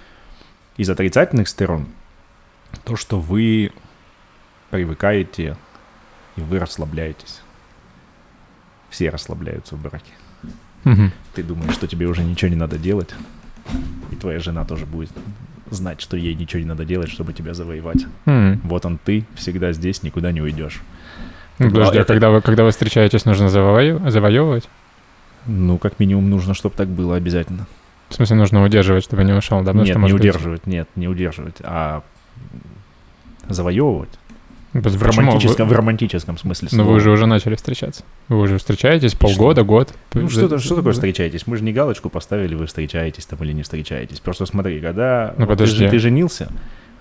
[0.77, 1.87] Из отрицательных сторон
[2.85, 3.73] то, что вы
[4.71, 5.57] привыкаете
[6.37, 7.41] и вы расслабляетесь.
[8.91, 10.13] Все расслабляются в браке.
[10.85, 11.13] Мгм.
[11.35, 13.15] Ты думаешь, что тебе уже ничего не надо делать,
[14.11, 15.11] и твоя жена тоже будет
[15.71, 18.07] знать, что ей ничего не надо делать, чтобы тебя завоевать.
[18.25, 18.61] М.
[18.65, 20.81] Вот он ты, всегда здесь, никуда не уйдешь.
[21.59, 24.69] Ну, Подожди, а это- когда вы, когда вы встречаетесь, нужно завоё- завоевывать?
[25.47, 27.67] Ну, как минимум, нужно, чтобы так было обязательно.
[28.09, 29.73] В смысле, нужно удерживать, чтобы не ушел, да?
[29.73, 32.03] Потому нет, что, не может быть, удерживать, нет, не удерживать, а
[33.49, 34.11] завоевывать.
[34.75, 36.93] в В романтическом, Вы- в романтическом смысле Но слова.
[36.93, 38.05] вы же уже начали встречаться.
[38.29, 39.95] Вы уже встречаетесь полгода, год.
[40.13, 41.47] Ну, что, что такое встречаетесь?
[41.47, 44.21] Мы же не галочку поставили, вы встречаетесь там или не встречаетесь.
[44.21, 46.49] Просто смотри, когда Ну, вот ты, же- ты женился,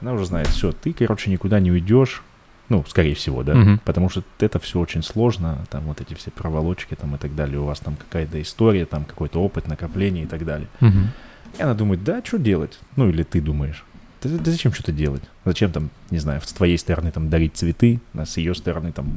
[0.01, 2.23] она уже знает, все, ты, короче, никуда не уйдешь.
[2.69, 3.53] Ну, скорее всего, да.
[3.55, 3.81] Мгм.
[3.85, 7.59] Потому что это все очень сложно, там вот эти все проволочки там и так далее.
[7.59, 10.67] У вас там какая-то история, там какой-то опыт, накопление и так далее.
[10.81, 11.09] Мгм.
[11.57, 12.77] И она думает, да, что делать?
[12.97, 13.85] Ну, или ты думаешь,
[14.23, 15.23] да, да зачем что-то делать?
[15.45, 19.07] Зачем там, не знаю, с твоей стороны там дарить цветы, а с ее стороны там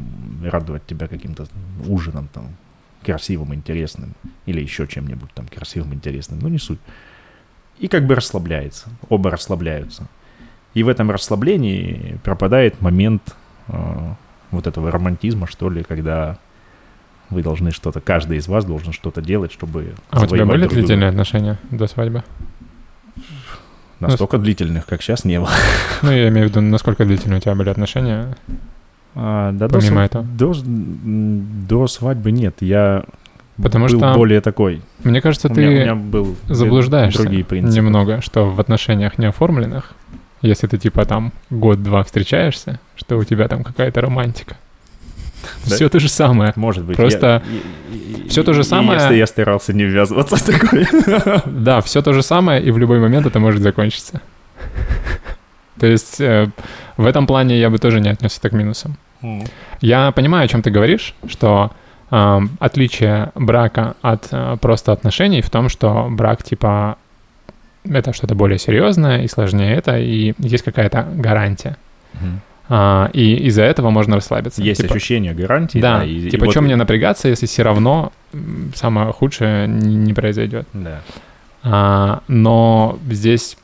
[0.44, 1.47] радовать тебя каким-то
[1.86, 2.48] ужином там
[3.02, 4.14] красивым, интересным
[4.47, 6.81] или еще чем-нибудь там красивым, интересным, ну не суть.
[7.78, 10.06] И как бы расслабляется, оба расслабляются.
[10.74, 13.35] И в этом расслаблении пропадает момент
[13.68, 14.14] э,
[14.51, 16.39] вот этого романтизма, что ли, когда
[17.31, 20.74] вы должны что-то, каждый из вас должен что-то делать, чтобы А у тебя были друг
[20.74, 22.22] длительные отношения до свадьбы?
[24.01, 25.51] Настолько длительных, как сейчас, не было.
[26.02, 28.35] Ну, я имею в виду, насколько длительные у тебя были отношения,
[29.14, 30.24] А, да, помимо до, этого.
[30.24, 30.55] До,
[31.68, 33.05] до свадьбы нет, я
[33.62, 34.81] Потому был что- более такой.
[35.05, 37.77] Мне кажется, у, ты меня, у меня был заблуждаешься другие принципы.
[37.77, 39.93] немного, что в отношениях неоформленных,
[40.40, 44.56] если ты типа там год-два встречаешься, что у тебя там какая-то романтика.
[45.66, 45.74] Да?
[45.74, 46.52] Все то же самое.
[46.56, 46.97] Может быть.
[46.97, 47.90] Просто я-
[48.28, 50.87] всё то же самое- Если я старался не ввязываться в такое.
[51.47, 54.20] Да, все то же самое, и в любой момент это может закончиться.
[55.78, 56.49] То есть э,
[56.97, 58.97] в этом плане я бы тоже не отнесся к минусам.
[59.81, 61.70] Я понимаю, о чем ты говоришь, что
[62.11, 66.97] э, отличие брака от э, просто отношений в том, что брак типа
[67.85, 71.77] это что-то более серьезное и сложнее это, и есть какая-то гарантия.
[72.72, 74.62] А, и из-за этого можно расслабиться.
[74.62, 75.80] Есть Типа, ощущение гарантии.
[75.80, 78.12] Да, и- и типа, вот- что мне напрягаться, если все равно
[78.76, 80.68] самое худшее не произойдет.
[80.72, 81.01] Да.
[81.64, 83.56] А, но здесь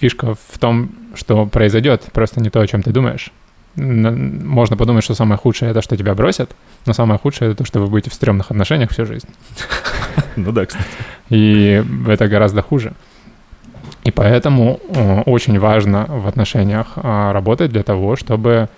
[0.00, 3.30] фишка в том, что произойдет просто не то, о чем ты думаешь.
[3.76, 6.50] Можно подумать, что самое худшее это, что тебя бросят,
[6.86, 9.28] но самое худшее это то, что вы будете в стрёмных отношениях всю жизнь.
[10.36, 10.86] Ну да, кстати.
[11.28, 12.94] И это гораздо хуже.
[14.04, 18.68] И поэтому э, очень важно в отношениях а, работать для того, чтобы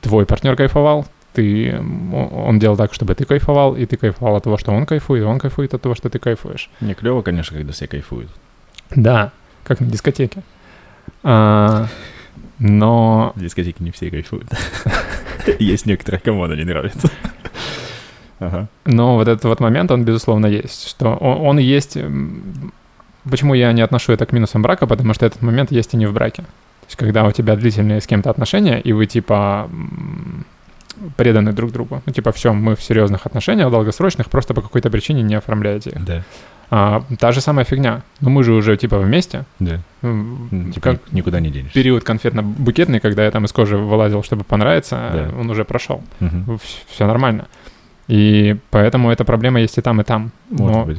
[0.00, 4.56] твой партнер кайфовал, ты, он делал так, чтобы ты кайфовал, и ты кайфовал от того,
[4.56, 6.70] что он кайфует, и он кайфует от того, что ты кайфуешь.
[6.80, 8.30] Не клево, конечно, когда все кайфуют.
[8.94, 9.32] Да,
[9.62, 10.42] как на дискотеке.
[11.22, 11.88] А,
[12.58, 14.48] но В дискотеке не все кайфуют.
[15.58, 17.10] Есть некоторые, кому она не нравится.
[18.38, 18.66] Ага.
[18.84, 20.88] Но вот этот вот момент, он, безусловно, есть.
[20.88, 21.96] Что он, он есть...
[23.30, 24.86] Почему я не отношу это к минусам брака?
[24.86, 26.42] Потому что этот момент есть и не в браке.
[26.42, 29.68] То есть когда у тебя длительные с кем-то отношения, и вы, типа,
[31.16, 32.02] преданы друг другу.
[32.06, 36.04] Ну, типа, все, мы в серьезных отношениях, долгосрочных, просто по какой-то причине не оформляете их.
[36.04, 36.22] Да,
[36.70, 38.02] А, та же самая фигня.
[38.20, 39.44] Ну, мы же уже, типа, вместе.
[39.60, 39.80] да.
[40.02, 41.74] Ну, Типа как ни- никуда не денешься.
[41.74, 45.38] период конфетно-букетный, когда я там из кожи вылазил, чтобы понравиться, Да.
[45.40, 46.02] он уже прошел.
[46.20, 46.58] Мгм.
[46.88, 47.46] Все нормально.
[48.08, 50.30] И поэтому эта проблема есть и там, и там.
[50.50, 50.98] Может Но быть.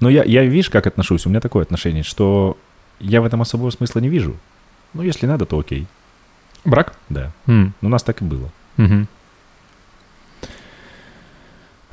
[0.00, 1.26] Но я, я, видишь, как отношусь?
[1.26, 2.56] У меня такое отношение, что
[3.00, 4.36] я в этом особого смысла не вижу.
[4.94, 5.86] Ну, если надо, то окей.
[6.64, 6.94] брак?
[7.08, 7.32] Да.
[7.46, 8.50] Ну, у нас так и было.
[8.76, 9.08] мгм.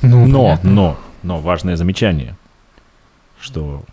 [0.02, 0.72] Ну, но, понятно.
[0.72, 2.36] но, но важное замечание,
[3.40, 3.84] что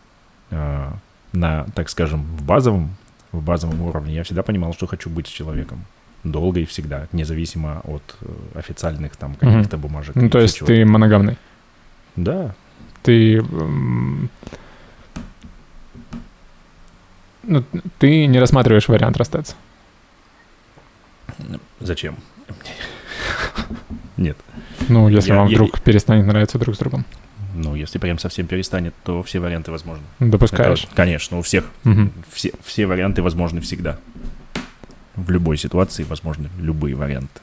[0.50, 0.90] э,
[1.32, 2.96] на, так скажем, в базовом,
[3.30, 5.84] в базовом уровне я всегда понимал, что хочу быть с человеком.
[6.24, 10.14] Долго и всегда, независимо от э, официальных там каких-то бумажек.
[10.14, 10.66] Ну, то есть чего.
[10.68, 11.36] ты моногамный.
[12.16, 12.54] Да,
[13.02, 13.42] Ты...
[17.44, 17.64] Ну,
[17.98, 19.54] ты не рассматриваешь вариант расстаться.
[21.80, 22.16] зачем?
[24.16, 24.36] Нет.
[24.88, 27.04] Ну, если Я- вам я- вдруг перестанет нравиться друг с другом.
[27.54, 30.04] Ну, если прям совсем перестанет, то все варианты возможны.
[30.20, 30.84] Допускаешь.
[30.84, 32.12] Это, конечно, у всех Мгм.
[32.30, 33.98] все, все варианты возможны всегда.
[35.16, 37.40] В любой ситуации возможны любые варианты.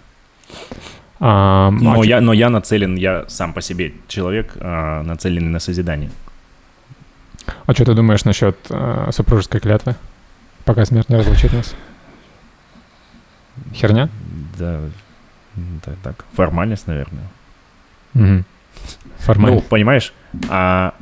[1.20, 5.60] А, Но а я, но я нацелен, я сам по себе человек, а, нацеленный на
[5.60, 6.10] созидание.
[7.66, 9.96] А что ты думаешь насчет э, супружеской клятвы?
[10.66, 11.76] Пока смерть не разлучит нас.
[13.74, 14.10] Херня?
[14.58, 14.82] Да,
[15.56, 17.24] м, так, формальность, наверное.
[18.14, 18.46] Мгм.
[19.18, 19.58] Формально.
[19.58, 20.14] Ну, понимаешь,
[20.50, 20.94] а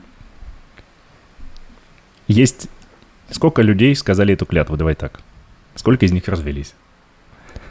[2.27, 2.69] есть...
[3.29, 5.19] Сколько людей сказали эту клятву, давай так.
[5.77, 6.73] Сколько из них развелись?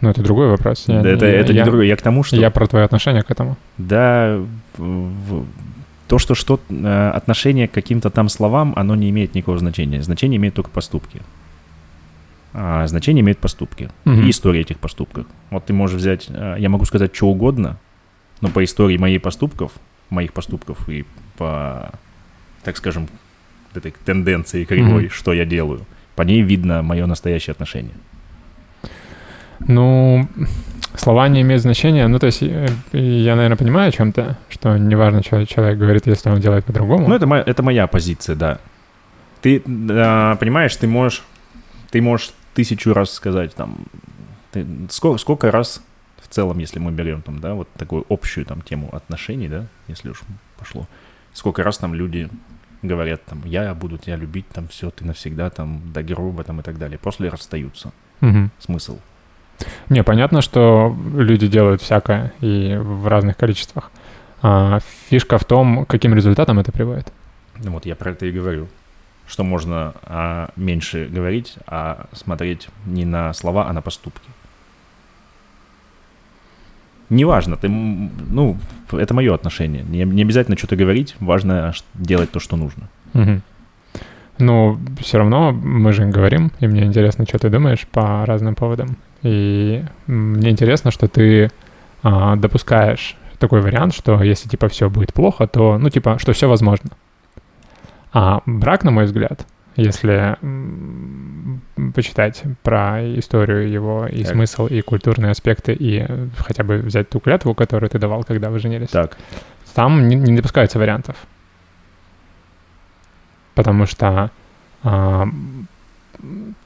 [0.01, 0.85] Ну, это другой вопрос.
[0.89, 1.87] Я да, это, я- это я- не другое.
[1.87, 2.37] Я к тому, что...
[2.37, 3.57] Я про твое отношение к этому.
[3.79, 4.41] Да,
[6.09, 10.03] то, что, что э, отношение к каким-то там словам, оно не имеет никакого значения.
[10.03, 11.21] Значение имеет только поступки.
[12.53, 13.91] А значение имеют поступки.
[14.05, 14.23] Мгм.
[14.27, 15.27] И история этих поступков.
[15.51, 17.79] Вот ты можешь взять, э, я могу сказать что угодно,
[18.41, 19.73] но по истории моих поступков,
[20.11, 21.05] моих поступков и
[21.37, 21.91] по,
[22.63, 23.09] так скажем,
[23.75, 25.11] этой тенденции кривой, Мгм.
[25.11, 25.81] что я делаю,
[26.17, 27.95] по ней видно мое настоящее отношение.
[29.61, 30.29] Ну,
[30.97, 32.09] слова не имеют значения.
[32.09, 36.31] Ну, то есть, э, я, наверное, понимаю о чем-то, что неважно, что человек говорит, если
[36.31, 37.09] он делает по-другому.
[37.09, 38.59] Ну, это, моя, это моя позиция, да.
[39.43, 41.23] Ты, а, понимаешь, ты можешь,
[41.91, 43.77] ты можешь тысячу раз сказать, там,
[44.53, 45.83] ты- сколько, сколько раз
[46.19, 50.11] в целом, если мы берем там, да, вот такую общую там тему отношений, да, если
[50.11, 50.23] уж
[50.59, 50.89] пошло,
[51.33, 52.29] сколько раз там люди
[52.87, 56.63] говорят, там, я буду тебя любить, там, все, ты навсегда, там, до гроба, там, и
[56.63, 56.99] так далее.
[56.99, 57.93] После расстаются.
[58.21, 58.51] Мгм.
[58.59, 58.99] Смысл.
[59.89, 63.91] Не, понятно, что люди делают всякое и в разных количествах.
[64.43, 67.13] А, фишка в том, каким результатам это приводит.
[67.63, 68.69] Ну вот я про это и говорю.
[69.27, 74.29] Что можно а, меньше говорить, а смотреть не на слова, а на поступки.
[77.09, 78.57] Неважно, ты, ну,
[78.93, 79.85] это мое отношение.
[79.85, 82.89] Не, не обязательно что-то говорить, важно делать то, что нужно.
[83.13, 83.43] Мгм.
[84.39, 88.97] Ну, все равно мы же говорим, и мне интересно, что ты думаешь по разным поводам.
[89.23, 91.51] И мне интересно, что ты
[92.03, 96.49] а, допускаешь такой вариант, что если типа все будет плохо, то, ну, типа, что все
[96.49, 96.91] возможно.
[98.13, 99.47] А брак, на мой взгляд,
[99.77, 100.37] если
[101.95, 104.33] почитать про историю его и так.
[104.33, 108.59] смысл, и культурные аспекты, и хотя бы взять ту клятву, которую ты давал, когда вы
[108.59, 109.17] женились, так.
[109.75, 111.17] там не, не допускается вариантов.
[113.55, 114.31] Потому что
[114.83, 115.29] а,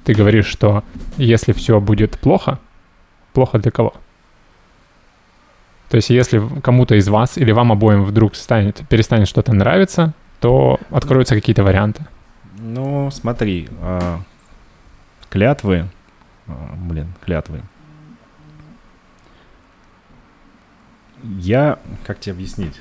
[0.05, 0.85] ты говоришь, что
[1.17, 2.59] если все будет плохо,
[3.33, 3.95] плохо для кого?
[5.89, 10.79] То есть если кому-то из вас или вам обоим вдруг станет, перестанет что-то нравиться, то
[10.91, 12.07] откроются какие-то варианты.
[12.61, 14.21] Ну, смотри, а,
[15.31, 15.89] клятвы,
[16.47, 17.63] а, блин, клятвы.
[21.23, 22.81] Я, как тебе объяснить?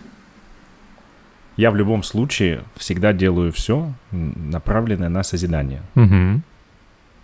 [1.55, 5.81] Я в любом случае всегда делаю все направленное на созидание.
[5.95, 6.41] Угу.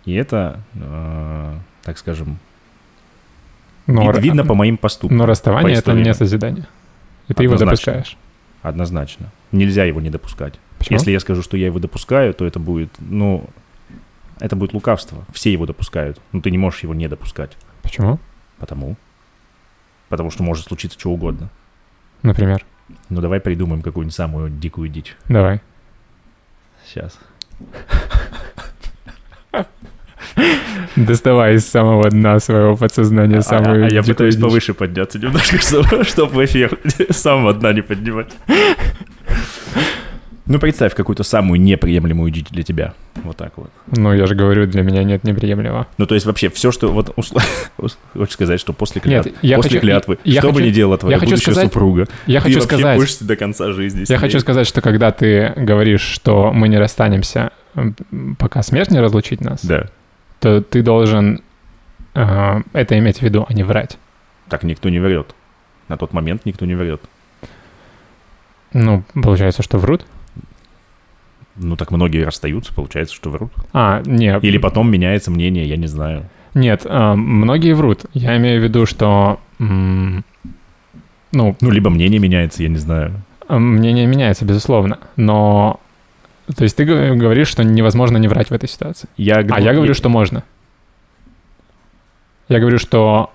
[0.04, 2.38] И это, э, так скажем,
[3.86, 5.16] но, вид, видно по моим поступкам.
[5.16, 6.66] Но расставание— это не созидание.
[7.28, 8.16] И ты его допускаешь.
[8.66, 9.30] Однозначно.
[9.52, 10.54] Нельзя его не допускать.
[10.78, 10.98] Почему?
[10.98, 13.48] Если я скажу, что я его допускаю, то это будет, ну,
[14.40, 15.24] это будет лукавство.
[15.32, 16.20] Все его допускают.
[16.32, 17.56] Но ты не можешь его не допускать.
[17.82, 18.18] Почему?
[18.58, 18.96] Потому.
[20.08, 21.48] Потому что может случиться что угодно.
[22.22, 22.64] Например?
[23.08, 25.16] Ну, давай придумаем какую-нибудь самую дикую дичь.
[25.28, 25.60] Давай.
[26.84, 27.20] Сейчас.
[30.96, 35.58] Доставай из самого дна своего подсознания самую а, а я пытаюсь повыше подняться немножко,
[36.04, 36.78] чтобы в эфир
[37.10, 38.32] с самого дна не поднимать.
[40.48, 42.94] Ну, представь какую-то самую неприемлемую дичь для тебя.
[43.24, 43.70] Вот так вот.
[43.90, 45.88] Ну, я же говорю, для меня нет неприемлемого.
[45.98, 46.92] Ну, то есть вообще все, что...
[46.92, 47.14] Вот
[48.14, 49.26] хочешь сказать, что после, клят...
[49.26, 51.50] нет, я после хочу, клятвы, я что хочу, бы ни делала твоя я будущая хочу
[51.52, 55.10] сказать, супруга, я ты хочу сказать, будешь до конца жизни Я хочу сказать, что когда
[55.10, 57.50] ты говоришь, что мы не расстанемся,
[58.38, 59.88] пока смерть не разлучит нас, да.
[60.40, 61.42] То ты должен
[62.14, 63.98] э, это иметь в виду, а не врать.
[64.48, 65.34] Так никто не врет.
[65.88, 67.00] На тот момент никто не врет.
[68.72, 70.06] Ну, получается, что врут?
[71.56, 73.52] Ну, так многие расстаются, получается, что врут.
[73.72, 74.44] А, нет.
[74.44, 76.28] Или потом меняется мнение, я не знаю.
[76.54, 78.04] Нет, э, многие врут.
[78.12, 79.40] Я имею в виду, что...
[79.58, 80.24] М-
[81.32, 83.22] ну, ну, либо мнение меняется, я не знаю.
[83.48, 84.98] Мнение меняется, безусловно.
[85.16, 85.80] Но...
[86.54, 89.08] То есть ты говоришь, что невозможно не врать в этой ситуации.
[89.16, 90.44] Я, а я говорю, что можно.
[92.48, 93.32] Я говорю, что...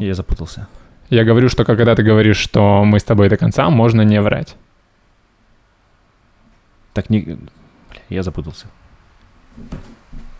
[0.00, 0.68] Я запутался.
[1.10, 4.56] Я говорю, что когда ты говоришь, что мы с тобой до конца, можно не врать.
[6.94, 7.20] Так не...
[7.20, 8.66] Бля, я запутался.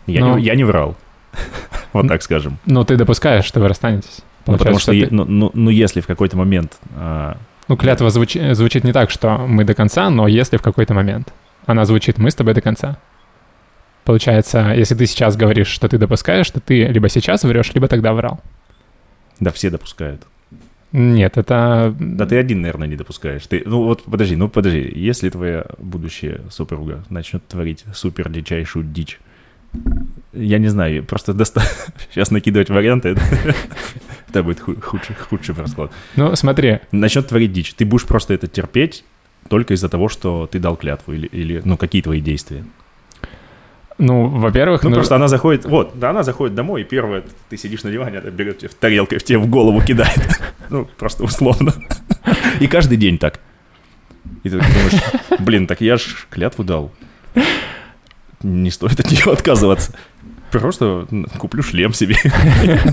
[0.07, 0.37] Я, но...
[0.37, 0.95] не, я не врал.
[1.93, 2.57] вот так скажем.
[2.65, 4.21] Но ты допускаешь, что вы расстанетесь.
[4.47, 5.07] Ну, потому что, ты...
[5.11, 6.77] ну, ну, ну, если в какой-то момент...
[6.95, 7.37] А...
[7.67, 8.53] Ну, клятва звучи...
[8.53, 11.31] звучит не так, что мы до конца, но если в какой-то момент.
[11.67, 12.97] Она звучит «мы с тобой до конца».
[14.05, 18.13] Получается, если ты сейчас говоришь, что ты допускаешь, то ты либо сейчас врешь, либо тогда
[18.13, 18.39] врал.
[19.41, 20.25] Да, все допускают.
[20.93, 21.93] Нет, это...
[21.99, 23.45] Да ты один, наверное, не допускаешь.
[23.45, 24.89] Ты, ну вот подожди, ну подожди.
[24.95, 29.19] Если твоя будущая супруга начнет творить супер дичайшую дичь,
[30.31, 31.61] я не знаю, просто доста...
[32.09, 33.17] сейчас накидывать варианты,
[34.29, 35.91] это будет худший, худший расклад.
[36.15, 36.79] Ну, смотри.
[36.93, 37.73] Начнет творить дичь.
[37.73, 39.03] Ты будешь просто это терпеть
[39.49, 42.63] только из-за того, что ты дал клятву или, или ну, какие твои действия.
[43.97, 44.83] Ну, во-первых...
[44.83, 45.65] Ну, ну, просто она заходит...
[45.65, 48.75] Вот, да, она заходит домой, и первое, ты сидишь на диване, она берет тебе в
[48.75, 50.19] тарелкой, в тебе в голову кидает.
[50.69, 51.73] Ну, просто условно.
[52.59, 53.39] И каждый день так.
[54.43, 55.01] И ты думаешь,
[55.39, 56.91] блин, так я ж клятву дал.
[58.43, 59.93] Не стоит от нее отказываться.
[60.51, 61.07] Просто
[61.37, 62.15] куплю шлем себе.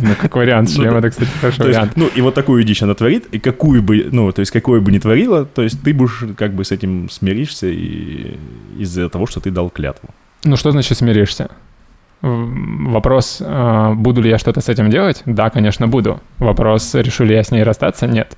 [0.02, 1.92] Ну, как вариант, ну шлем это, кстати, хороший вариант.
[1.96, 4.90] Ну, и вот такую дичь она творит, и какую бы, ну, то есть, какую бы
[4.90, 9.50] ни творила, то есть, ты будешь как бы с этим смиришься из-за того, что ты
[9.50, 10.08] дал клятву.
[10.44, 11.48] Ну, что значит смиришься?
[12.20, 15.22] Вопрос, а, буду ли я что-то с этим делать?
[15.26, 16.20] Да, конечно, буду.
[16.38, 18.06] Вопрос, решу ли я с ней расстаться?
[18.06, 18.36] Нет.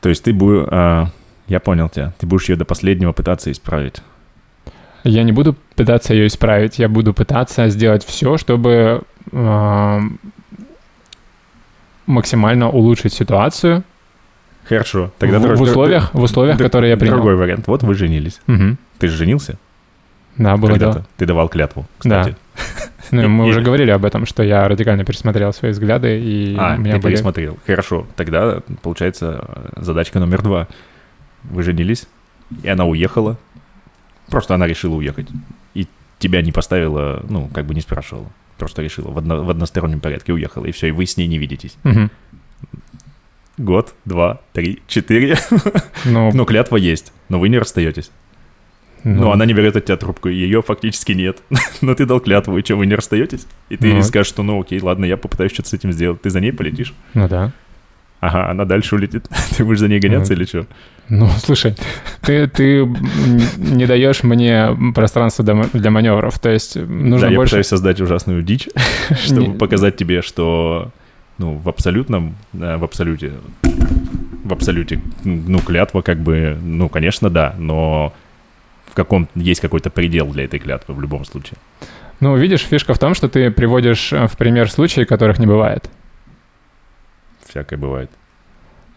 [0.00, 0.66] То есть ты будешь...
[0.70, 1.06] А,
[1.46, 2.12] я понял тебя.
[2.18, 4.02] Ты будешь ее до последнего пытаться исправить.
[5.04, 6.78] Я не буду пытаться ее исправить.
[6.78, 9.02] Я буду пытаться сделать все, чтобы
[9.32, 10.00] э,
[12.06, 13.84] максимально улучшить ситуацию.
[14.64, 15.12] Хорошо.
[15.18, 17.16] Тогда в, в условиях, в условиях, которые я принял.
[17.16, 17.66] Другой вариант.
[17.66, 18.40] Вот вы женились.
[18.48, 18.76] Угу.
[18.98, 19.58] Ты же женился?
[20.36, 21.04] Да, было дело.
[21.16, 22.30] Ты давал клятву, кстати.
[22.30, 22.36] Да.
[23.10, 26.82] Ну, мы уже говорили об этом, что я радикально пересмотрел свои взгляды, и а, ты
[26.82, 27.00] были...
[27.00, 27.58] пересмотрел.
[27.66, 29.44] Хорошо, тогда, получается,
[29.76, 30.68] задачка номер два.
[31.44, 32.08] Вы женились,
[32.62, 33.36] и она уехала.
[34.28, 35.28] Просто она решила уехать.
[35.74, 35.86] И
[36.18, 38.26] тебя не поставила, ну, как бы не спрашивала.
[38.58, 41.38] Просто решила в, одно, в одностороннем порядке уехала, и все, и вы с ней не
[41.38, 41.76] видитесь.
[41.84, 42.08] Угу.
[43.58, 45.36] Год, два, три, четыре.
[46.04, 48.10] Ну, но клятва есть, но вы не расстаетесь.
[49.04, 51.42] Но она не берет от тебя трубку, ее фактически нет.
[51.82, 53.46] Но ты дал клятву, и что, вы не расстаетесь?
[53.68, 54.02] И ты Ну.
[54.02, 56.22] скажешь, что ну окей, ладно, я попытаюсь что-то с этим сделать.
[56.22, 56.94] Ты за ней полетишь?
[57.12, 57.52] Ну да.
[58.24, 59.26] Ага, она дальше улетит.
[59.56, 60.66] Ты будешь за ней гоняться или что?
[61.10, 61.74] Ну, слушай,
[62.22, 62.86] ты, ты
[63.58, 66.38] не даешь мне пространства для маневров.
[66.38, 67.50] То есть нужно да, я больше...
[67.50, 68.70] пытаюсь создать ужасную дичь,
[69.10, 70.90] чтобы Не- показать тебе, что
[71.36, 73.32] ну, в абсолютном, да, в абсолюте,
[73.62, 78.14] в абсолюте, ну, клятва как бы, ну, конечно, да, но
[78.86, 81.58] в каком есть какой-то предел для этой клятвы в любом случае.
[82.20, 85.90] Ну, видишь, фишка в том, что ты приводишь э, в пример случаи, которых не бывает.
[87.54, 88.10] Всякое бывает.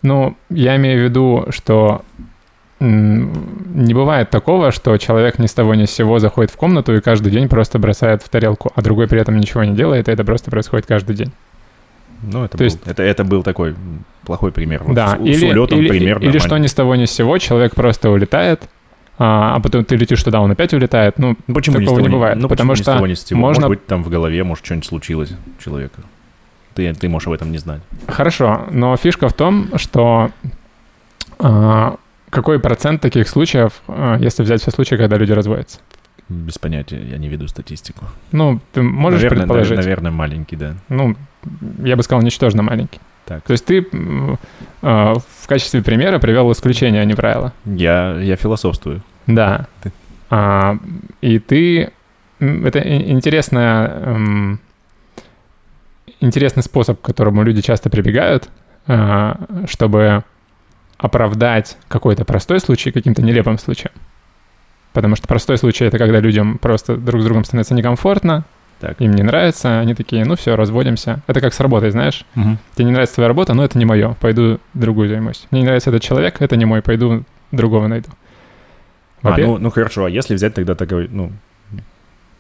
[0.02, 2.02] Ну, я имею в виду, что
[2.80, 7.00] не бывает такого, что человек ни с того ни с сего заходит в комнату и
[7.02, 10.24] каждый день просто бросает в тарелку, а другой при этом ничего не делает, и это
[10.24, 11.32] просто происходит каждый день.
[12.24, 13.76] Ну, это, То был, есть- это, это был такой
[14.26, 14.82] плохой пример.
[14.84, 17.12] Вот да, с, или, с улетом или, пример или что ни с того ни с
[17.12, 18.68] сего, человек просто улетает,
[19.20, 21.20] а, а потом ты летишь туда, он опять улетает.
[21.20, 23.14] Ну, Ну, почему такого не ни- бывает, Ну, потому почему ни с что того ни
[23.14, 23.40] с сего?
[23.40, 26.02] можно- Может быть, там в голове, может, что-нибудь случилось у человека.
[26.78, 27.82] Ты, ты можешь об этом не знать.
[28.08, 30.30] Хорошо, но фишка в том, что
[31.40, 31.96] а,
[32.30, 35.80] какой процент таких случаев, а, если взять все случаи, когда люди разводятся?
[36.30, 38.06] Без понятия, я не веду статистику.
[38.32, 39.78] Ну, ты можешь наверное, предположить?
[39.78, 40.76] Наверное, маленький, да.
[40.90, 41.16] Ну,
[41.84, 43.00] я бы сказал, ничтожно маленький.
[43.26, 43.42] Так.
[43.44, 43.88] То есть ты
[44.84, 47.54] а, в качестве примера привел исключение, а не правило.
[47.66, 49.02] Я, я философствую.
[49.26, 49.66] Да.
[49.82, 49.92] Ты-
[50.30, 50.78] А,
[51.22, 51.92] и ты...
[52.40, 52.80] Это
[53.12, 54.60] интересная, м,
[56.20, 58.50] интересный способ, к которому люди часто прибегают,
[58.88, 60.24] а, чтобы
[60.98, 63.92] оправдать какой-то простой случай каким-то нелепым случаем.
[64.94, 68.46] Потому что простой случай— это когда людям просто друг с другом становится некомфортно,
[68.80, 69.00] Так.
[69.00, 71.22] им не нравится, они такие, ну все, разводимся.
[71.28, 72.26] Это как с работой, знаешь?
[72.34, 72.58] Мгм.
[72.74, 75.46] Тебе не нравится твоя работа, но это не мое, пойду другую займусь.
[75.52, 78.10] Мне не нравится этот человек, это не мой, пойду другого найду.
[79.22, 81.32] А, ну, ну хорошо, а если взять тогда такой, ну,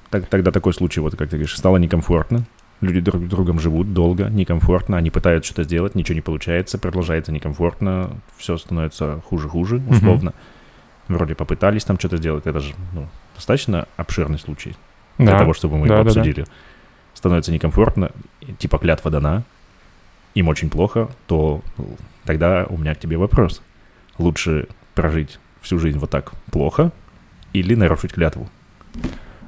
[0.09, 2.43] так- тогда такой случай, вот как ты говоришь, стало некомфортно,
[2.81, 7.31] люди друг с другом живут долго, некомфортно, они пытаются что-то сделать, ничего не получается, продолжается
[7.31, 10.33] некомфортно, все становится хуже-хуже, условно.
[11.07, 14.75] Вроде попытались там что-то сделать, это же ну, достаточно обширный случай
[15.17, 15.39] для Да.
[15.39, 16.19] того, чтобы мы Да, его да, да.
[16.19, 16.45] обсудили.
[17.13, 18.11] Становится некомфортно,
[18.59, 19.43] типа клятва дана,
[20.35, 21.95] им очень плохо, то ну,
[22.25, 23.61] тогда у меня к тебе вопрос.
[24.19, 26.91] Лучше прожить всю жизнь вот так плохо
[27.53, 28.47] или нарушить клятву?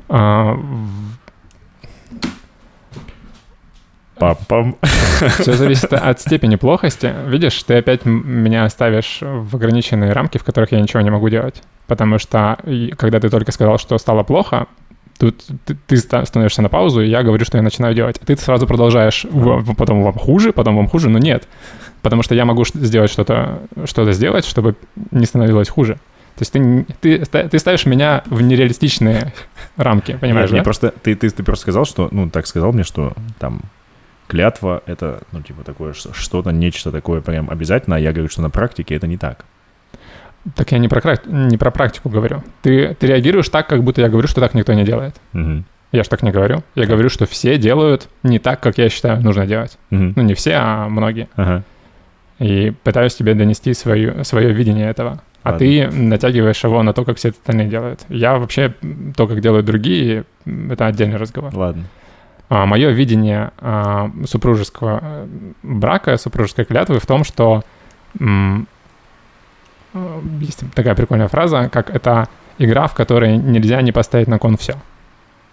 [0.07, 0.57] А,
[4.19, 4.75] Пам-пам.
[5.39, 7.13] Все зависит от степени плохости.
[7.27, 11.61] Видишь, ты опять меня ставишь в ограниченные рамки, в которых я ничего не могу делать.
[11.87, 12.57] Потому что
[12.97, 14.67] когда ты только сказал, что стало плохо,
[15.19, 18.17] тут ты, ты ста- становишься на паузу, и я говорю, что я начинаю делать.
[18.21, 21.47] А ты сразу продолжаешь, «В- в- потом вам хуже, потом вам хуже, но нет.
[22.01, 24.75] Потому что я могу сделать что-то, что-то сделать, чтобы
[25.11, 25.95] не становилось хуже.
[26.35, 26.85] То есть ты,
[27.25, 29.33] ты, ты ставишь меня в нереалистичные
[29.75, 30.63] рамки, понимаешь, Нет, да?
[30.63, 33.61] просто, ты, ты, ты просто сказал, что, ну, так сказал мне, что там
[34.29, 38.49] клятва— это, ну, типа, такое что-то, нечто такое прям обязательно, а я говорю, что на
[38.49, 39.43] практике это не так.
[40.55, 42.43] Так я не про, не про практику говорю.
[42.61, 45.15] Ты, ты реагируешь так, как будто я говорю, что так никто не делает.
[45.33, 45.65] Мгм.
[45.91, 46.63] Я же так не говорю.
[46.75, 49.77] Я говорю, что все делают не так, как я считаю нужно делать.
[49.89, 50.13] Мгм.
[50.15, 51.27] Ну, не все, а многие.
[51.35, 51.63] Ага.
[52.37, 55.21] И пытаюсь тебе донести свою, свое видение этого.
[55.41, 55.59] А Ладно.
[55.59, 58.01] ты натягиваешь его на то, как все остальные делают.
[58.09, 58.73] Я вообще
[59.17, 61.53] то, как делают другие, это отдельный разговор.
[61.55, 61.85] Ладно.
[62.49, 65.27] А, мое видение а, супружеского э,
[65.63, 67.63] брака, супружеской клятвы в том, что
[68.19, 68.67] м,
[69.93, 72.27] э, есть такая прикольная фраза, как это
[72.57, 74.75] игра, в которой нельзя не поставить на кон все.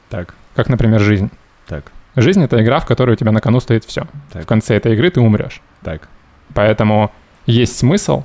[0.09, 1.31] Так, Как, например, жизнь.
[1.67, 4.07] так, Жизнь— это игра, в которой у тебя на кону стоит все.
[4.33, 4.45] Так.
[4.45, 5.61] В конце этой игры ты умрешь.
[5.83, 6.09] так.
[6.55, 7.13] Поэтому
[7.45, 8.25] есть смысл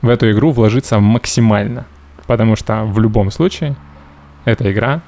[0.00, 1.84] в эту игру вложиться максимально.
[2.26, 3.76] Потому что в любом случае
[4.46, 5.02] эта игра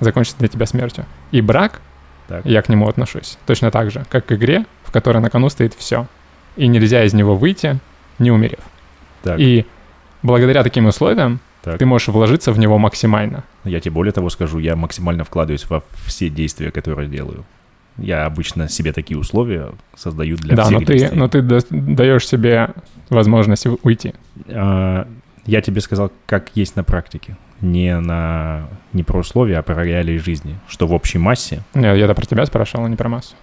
[0.00, 1.04] закончится для тебя смертью.
[1.30, 1.80] И брак,
[2.28, 2.46] Так.
[2.46, 5.74] я к нему отношусь точно так же, как к игре, в которой на кону стоит
[5.74, 6.06] все.
[6.56, 7.78] И нельзя из него выйти,
[8.18, 8.60] не умерев.
[9.22, 9.38] Так.
[9.40, 9.66] И
[10.22, 11.78] благодаря таким условиям Так.
[11.78, 13.44] ты можешь вложиться в него максимально.
[13.64, 17.44] Я тебе более того скажу, я максимально вкладываюсь во все действия, которые делаю.
[17.98, 21.18] Я обычно себе такие условия создаю для да, всех но ты, действий.
[21.18, 22.70] но ты да- даешь себе
[23.08, 24.14] возможность уйти.
[24.48, 25.06] А,
[25.46, 27.36] Я тебе сказал, как есть на практике.
[27.64, 30.58] Не, на, не про условия, а про реалии жизни.
[30.68, 31.62] Что в общей массе.
[31.74, 33.34] Я это про тебя спрашивал, а не про массу.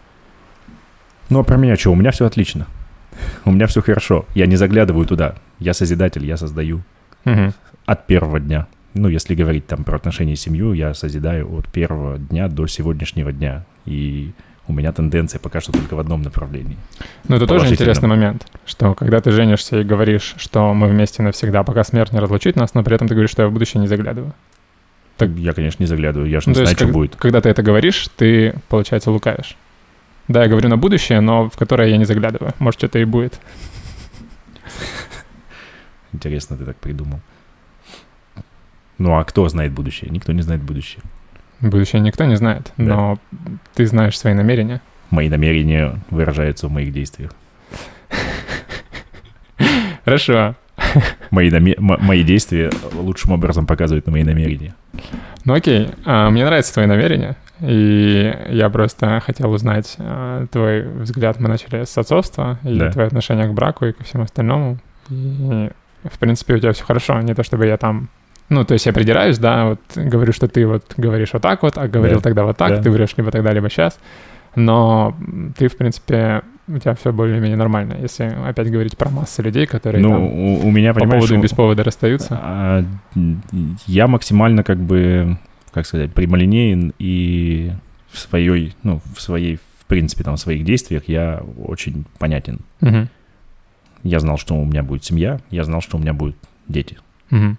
[1.30, 1.92] Ну, а про меня что?
[1.92, 2.68] У меня все отлично.
[3.46, 4.26] У меня все хорошо.
[4.36, 5.36] Я не заглядываю туда.
[5.60, 6.82] Я созидатель, я создаю
[7.26, 7.54] Мгм.
[7.86, 8.68] от первого дня.
[8.94, 13.32] Ну, если говорить там про отношения с семью, я созидаю от первого дня до сегодняшнего
[13.32, 13.64] дня.
[13.86, 14.34] И
[14.68, 16.78] у меня тенденция пока что только в одном направлении.
[17.28, 21.64] Ну, это тоже интересный момент, что когда ты женишься и говоришь, что мы вместе навсегда,
[21.64, 23.88] пока смерть не разлучит нас, но при этом ты говоришь, что я в будущее не
[23.88, 24.34] заглядываю.
[25.18, 25.30] Так...
[25.32, 27.16] Я, конечно, не заглядываю, я же Ну, не то знаю, есть, что как- будет.
[27.16, 29.58] когда ты это говоришь, ты, получается, лукавишь.
[30.28, 32.54] Да, я говорю на будущее, но в которое я не заглядываю.
[32.60, 33.40] Может, что-то и будет.
[36.14, 37.20] Интересно, ты так придумал.
[38.98, 40.10] Ну, а кто знает будущее?
[40.12, 41.02] Никто не знает будущее.
[41.62, 42.84] Будущее никто не знает, Да.
[42.96, 43.18] но
[43.76, 44.82] ты знаешь свои намерения.
[45.12, 47.32] Мои намерения выражаются в моих действиях.
[50.06, 50.56] Хорошо.
[51.30, 54.74] Мои, наме- мои действия лучшим образом показывают на мои намерения.
[55.46, 61.40] Ну окей, а, мне нравятся твои намерения, и я просто хотел узнать а, твой взгляд.
[61.40, 62.92] Мы начали с отцовства, и Да.
[62.92, 64.80] твое отношение к браку и ко всему остальному.
[65.10, 65.70] И,
[66.04, 67.20] в принципе, у тебя все хорошо.
[67.22, 68.10] Не то, чтобы я там...
[68.52, 71.78] Ну, то есть я придираюсь, да, вот говорю, что ты вот говоришь вот так вот,
[71.78, 72.22] а говорил Да.
[72.22, 72.82] тогда вот так, Да.
[72.84, 73.98] ты врешь либо тогда, либо сейчас.
[74.58, 75.16] Но
[75.58, 77.96] ты, в принципе, у тебя все более-менее нормально.
[78.02, 81.38] Если опять говорить про массу людей, которые Ну, там у, у меня, по поводу и
[81.38, 82.38] без повода расстаются.
[82.42, 82.84] а,
[83.88, 85.38] я максимально как бы,
[85.74, 87.72] как сказать, прямолинеен и
[88.10, 92.60] в своей, ну, в своей, в принципе, там, в своих действиях я очень понятен.
[92.82, 93.08] Мгм.
[94.04, 96.36] Я знал, что у меня будет семья, я знал, что у меня будут
[96.68, 96.98] дети.
[97.30, 97.58] Мгм.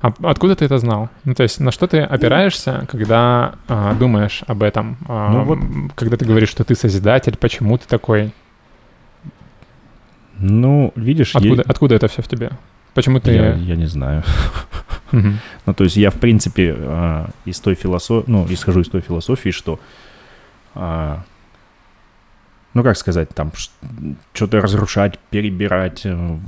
[0.00, 1.08] А откуда ты это знал?
[1.24, 4.96] Ну, то есть на что ты опираешься, когда а, думаешь об этом?
[5.08, 5.58] А, Ну, вот-
[5.94, 8.32] Когда ты говоришь, что ты созидатель, почему ты такой?
[10.38, 12.50] Ну, видишь, я- Откуда, откуда это все в тебе?
[12.94, 13.32] Почему ты...
[13.32, 14.22] я, я не знаю.
[15.12, 19.50] Ну, то есть я, в принципе, а, из той философии, ну, исхожу из той философии,
[19.50, 19.78] что,
[22.74, 23.52] ну, как сказать, там,
[24.32, 26.38] что-то разрушать, перебирать, э,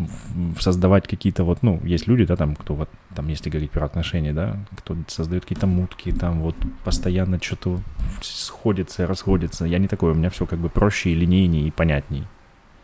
[0.58, 4.32] создавать какие-то вот, ну, есть люди, да, там, кто вот, там, если говорить про отношения,
[4.32, 7.80] да, кто создает какие-то мутки, там, вот, постоянно что-то
[8.22, 9.66] сходится, расходится.
[9.66, 12.24] Я не такой, у меня все как бы проще и линейнее, и понятней.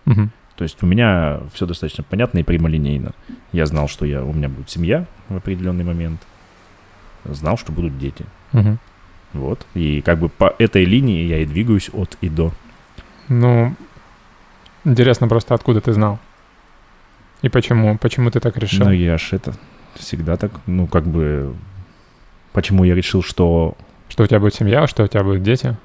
[0.05, 0.31] Мгм.
[0.57, 3.12] То есть у меня все достаточно понятно и прямолинейно.
[3.53, 6.21] Я знал, что я, у меня будет семья в определенный момент.
[7.25, 8.27] Знал, что будут дети.
[8.53, 8.79] Мгм.
[9.33, 9.67] Вот.
[9.75, 12.53] И как бы по этой линии я и двигаюсь от и до.
[13.31, 13.74] Ну,
[14.85, 16.19] интересно просто, откуда ты знал?
[17.43, 17.97] И почему?
[17.97, 18.85] Почему ты так решил?
[18.85, 19.55] Но я ж это
[19.94, 21.55] всегда так, ну как бы...
[22.52, 23.77] Почему я решил, что...
[24.09, 25.77] Что у тебя будет семья, что у тебя будут дети?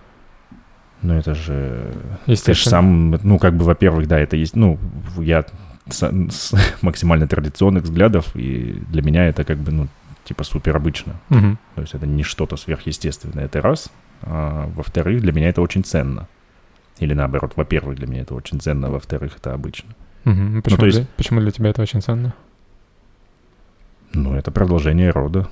[1.04, 1.94] Ну это же...
[2.26, 4.56] Ты же сам, ну как бы, во-первых, да, это есть...
[4.56, 4.80] Ну,
[5.18, 5.46] я
[5.88, 9.88] с, с максимально традиционных взглядов, и для меня это как бы, ну,
[10.24, 11.14] типа супер обычно.
[11.30, 11.60] Мгм.
[11.76, 13.92] То есть это не что-то сверхъестественное, это раз.
[14.24, 16.28] А, во-вторых, для меня это очень ценно.
[17.00, 19.90] Или наоборот, во-первых, для меня это очень ценно, во-вторых, это обычно.
[20.24, 20.62] Мгм.
[20.62, 22.34] Почему, Ну, то есть- для, почему для тебя это очень ценно?
[24.14, 25.48] Ну, это продолжение рода,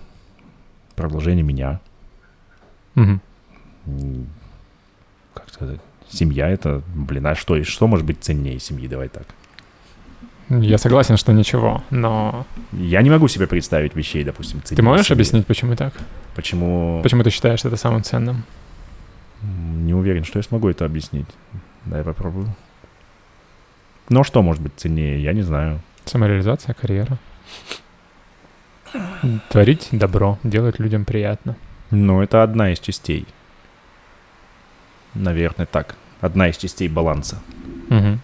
[0.95, 1.79] продолжение меня.
[2.95, 3.19] М,
[5.33, 5.79] Как сказать?
[6.09, 8.87] Семья это, блин, а что, что может быть ценнее семьи?
[8.87, 9.25] Давай так.
[10.49, 15.07] Я согласен, что ничего, но Я не могу себе представить вещей, допустим, ценнее ты можешь
[15.07, 15.15] семьи.
[15.17, 15.93] объяснить, почему так?
[16.35, 17.01] Почему?
[17.01, 18.43] Почему ты считаешь это самым ценным?
[19.43, 21.27] Не уверен, что я смогу это объяснить.
[21.85, 22.47] Дай попробую.
[24.09, 25.81] Но что может быть ценнее, я не знаю.
[26.05, 27.17] Самореализация, карьера.
[29.49, 31.55] Творить добро, делать людям приятно.
[31.91, 33.27] Ну, это одна из частей.
[35.13, 35.95] Наверное, так.
[36.21, 37.41] Одна из частей баланса.
[37.89, 38.21] Мгм.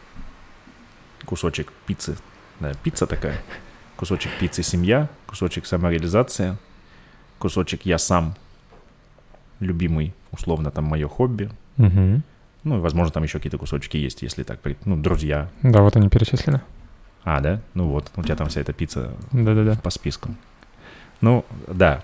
[1.26, 2.18] Кусочек пиццы.
[2.60, 3.42] Да, пицца такая.
[3.96, 6.58] Кусочек пиццы семья, кусочек самореализация,
[7.38, 8.36] кусочек я сам,
[9.60, 11.50] любимый, условно, там мое хобби.
[11.78, 12.24] Мгм.
[12.64, 15.50] Ну, и, возможно, там еще какие-то кусочки есть, если так, ну, друзья.
[15.64, 16.62] Да, вот они перечислены.
[17.24, 17.62] А, да?
[17.74, 19.76] Ну вот, у тебя там вся эта пицца Да-да-да.
[19.82, 20.30] по списку.
[21.22, 22.02] Ну, да.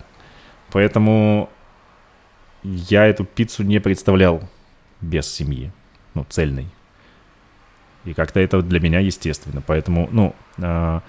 [0.72, 1.50] Поэтому
[2.64, 4.42] я эту пиццу не представлял
[5.02, 5.72] без семьи,
[6.14, 6.68] ну, цельной.
[8.04, 9.62] И как-то это для меня естественно.
[9.66, 11.02] Поэтому, ну, а,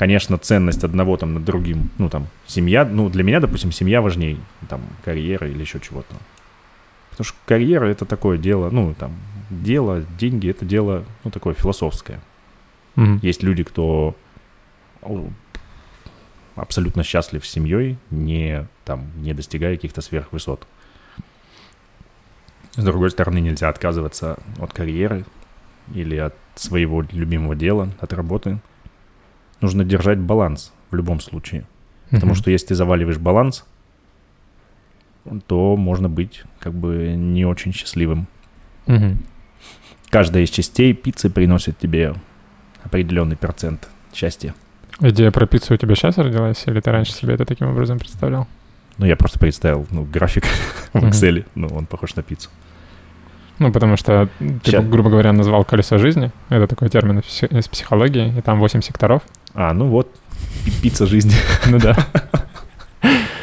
[0.00, 4.38] конечно, ценность одного там над другим, ну, там, семья, ну, для меня, допустим, семья важнее,
[4.66, 6.14] там, карьера или еще чего-то.
[7.10, 9.12] Потому что карьера— это такое дело, ну, там,
[9.50, 12.18] дело, деньги— это дело, ну, такое философское.
[12.94, 13.20] Мгм.
[13.20, 14.16] Есть люди, кто
[16.56, 20.66] абсолютно счастлив с семьей, не, там, не достигая каких-то сверхвысот.
[22.74, 25.26] С другой стороны, нельзя отказываться от карьеры
[25.94, 28.60] или от своего любимого дела, от работы.
[29.60, 31.64] Нужно держать баланс в любом случае.
[32.10, 33.64] Потому что если ты заваливаешь баланс,
[35.46, 38.26] то можно быть как бы не очень счастливым.
[40.10, 42.14] Каждая из частей пиццы приносит тебе
[42.82, 44.54] определенный процент счастья.
[44.98, 48.48] Идея про пиццу у тебя сейчас родилась, или ты раньше себе это таким образом представлял?
[48.98, 50.44] Ну, я просто представил, ну, график
[50.92, 51.04] в.
[51.04, 52.50] Excel, ну, он похож на пиццу.
[53.58, 54.28] Ну, потому что
[54.62, 56.32] ты, грубо говоря, назвал колесо жизни.
[56.48, 59.22] Это такой термин из психологии, и там 8 секторов.
[59.54, 60.14] А, ну вот,
[60.64, 61.34] пи- пицца жизни.
[61.66, 61.96] Ну да.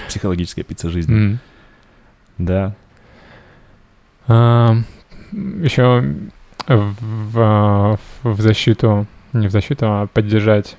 [0.08, 1.38] Психологическая пицца жизни.
[2.38, 2.74] Да.
[4.28, 4.76] А,
[5.32, 6.16] Еще
[6.68, 10.78] в, в защиту, не в защиту, а поддержать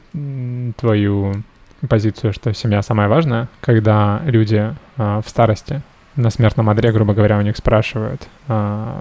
[0.76, 1.34] твою
[1.88, 5.80] позицию, что семья самая важная, когда люди а, в старости
[6.16, 9.00] на смертном одре, грубо говоря, у них спрашивают, а,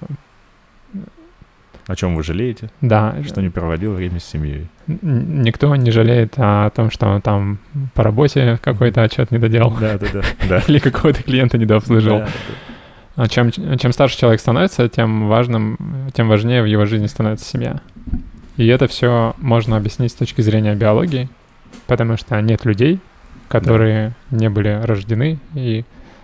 [1.88, 2.70] О чем вы жалеете?
[2.82, 4.68] да, Что не проводил время с семьей?
[4.88, 7.60] никто не жалеет о том, что он там
[7.94, 10.22] по работе какой-то отчет не доделал Да, да, да.
[10.50, 10.60] Да.
[10.68, 12.20] или какого-то клиента недообслужил.
[12.20, 13.24] Да, да.
[13.24, 15.78] А чем, чем старше человек становится, тем важным,
[16.14, 17.82] тем важнее в его жизни становится семья.
[18.58, 21.30] И это все можно объяснить с точки зрения биологии,
[21.88, 23.00] потому что нет людей,
[23.48, 25.84] которые не были рождены, и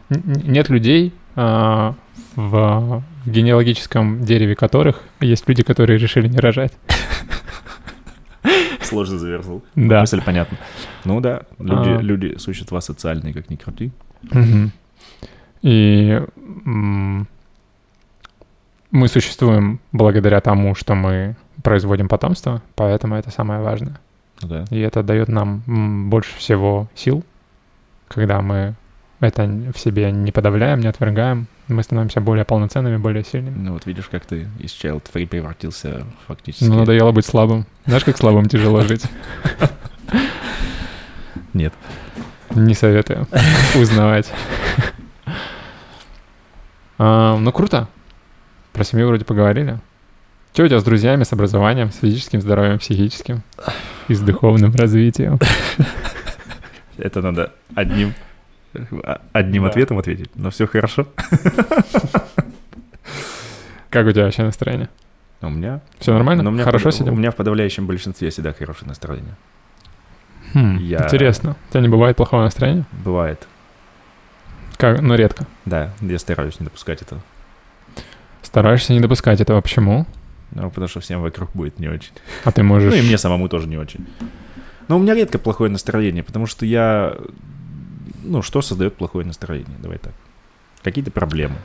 [0.10, 1.95] нет людей, а,
[2.35, 6.73] в, в генеалогическом дереве которых есть люди, которые решили не рожать.
[8.81, 9.64] Сложно завернул.
[9.76, 10.02] Да.
[10.02, 10.57] Мысль понятна.
[11.06, 12.02] Ну да, люди, А.
[12.02, 13.91] люди существа социальные, как ни крути.
[14.31, 14.72] Мгм.
[15.61, 16.22] И
[18.91, 23.99] мы существуем благодаря тому, что мы производим потомство, поэтому это самое важное.
[24.41, 24.65] Ну да.
[24.69, 25.64] И это дает нам
[26.10, 27.23] больше всего сил,
[28.07, 28.76] когда мы
[29.24, 33.56] это в себе не подавляем, не отвергаем, мы становимся более полноценными, более сильными.
[33.58, 36.66] Ну вот видишь, как ты из child free превратился фактически.
[36.66, 37.66] Ну, надоело быть слабым.
[37.86, 39.06] Знаешь, как слабым тяжело жить?
[41.54, 41.74] Нет.
[42.52, 43.28] Не советую
[43.76, 44.32] узнавать.
[46.98, 47.88] А, Ну, круто.
[48.74, 49.80] Про семью вроде поговорили.
[50.54, 53.41] Что у тебя с друзьями, с образованием, с физическим здоровьем, психическим
[54.08, 55.40] и с духовным развитием?
[56.98, 58.14] Это надо одним,
[59.34, 59.70] одним Да.
[59.70, 60.30] ответом ответить.
[60.36, 61.08] Но все хорошо.
[63.90, 64.90] Как у тебя вообще настроение?
[65.41, 65.82] У меня...
[66.00, 66.44] Все нормально?
[66.44, 67.18] но у меня Хорошо под- У сидим?
[67.18, 69.36] меня в подавляющем большинстве всегда хорошее настроение.
[70.54, 71.56] Хм, я- Интересно.
[71.70, 72.86] У тебя не бывает плохого настроения?
[73.04, 73.48] Бывает.
[74.78, 75.02] Как?
[75.02, 75.45] Ну, редко.
[75.66, 77.22] Да, я стараюсь не допускать этого.
[78.41, 79.62] Стараешься не допускать этого.
[79.62, 80.06] Почему?
[80.52, 82.12] Ну, потому что всем вокруг будет не очень.
[82.45, 82.91] А ты можешь...
[82.94, 84.06] Ну и мне самому тоже не очень.
[84.88, 87.16] Но у меня редко плохое настроение, потому что я...
[88.24, 89.76] Ну, что создает плохое настроение?
[89.80, 90.14] Давай так.
[90.84, 91.56] Какие-то проблемы.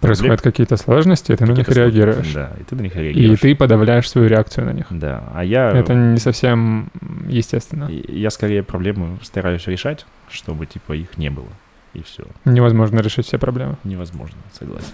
[0.00, 2.32] Происходят какие-то сложности, и ты на них реагируешь.
[2.32, 3.40] Да, и ты на них И реагируешь.
[3.40, 4.86] ты подавляешь свою реакцию на них.
[4.90, 5.70] Да, а я...
[5.72, 6.88] Это не совсем
[7.26, 7.86] естественно.
[7.90, 11.48] и- Я скорее проблемы стараюсь решать, чтобы, типа, их не было.
[11.94, 12.22] И все.
[12.44, 13.76] Невозможно решить все проблемы.
[13.82, 14.92] Невозможно, согласен.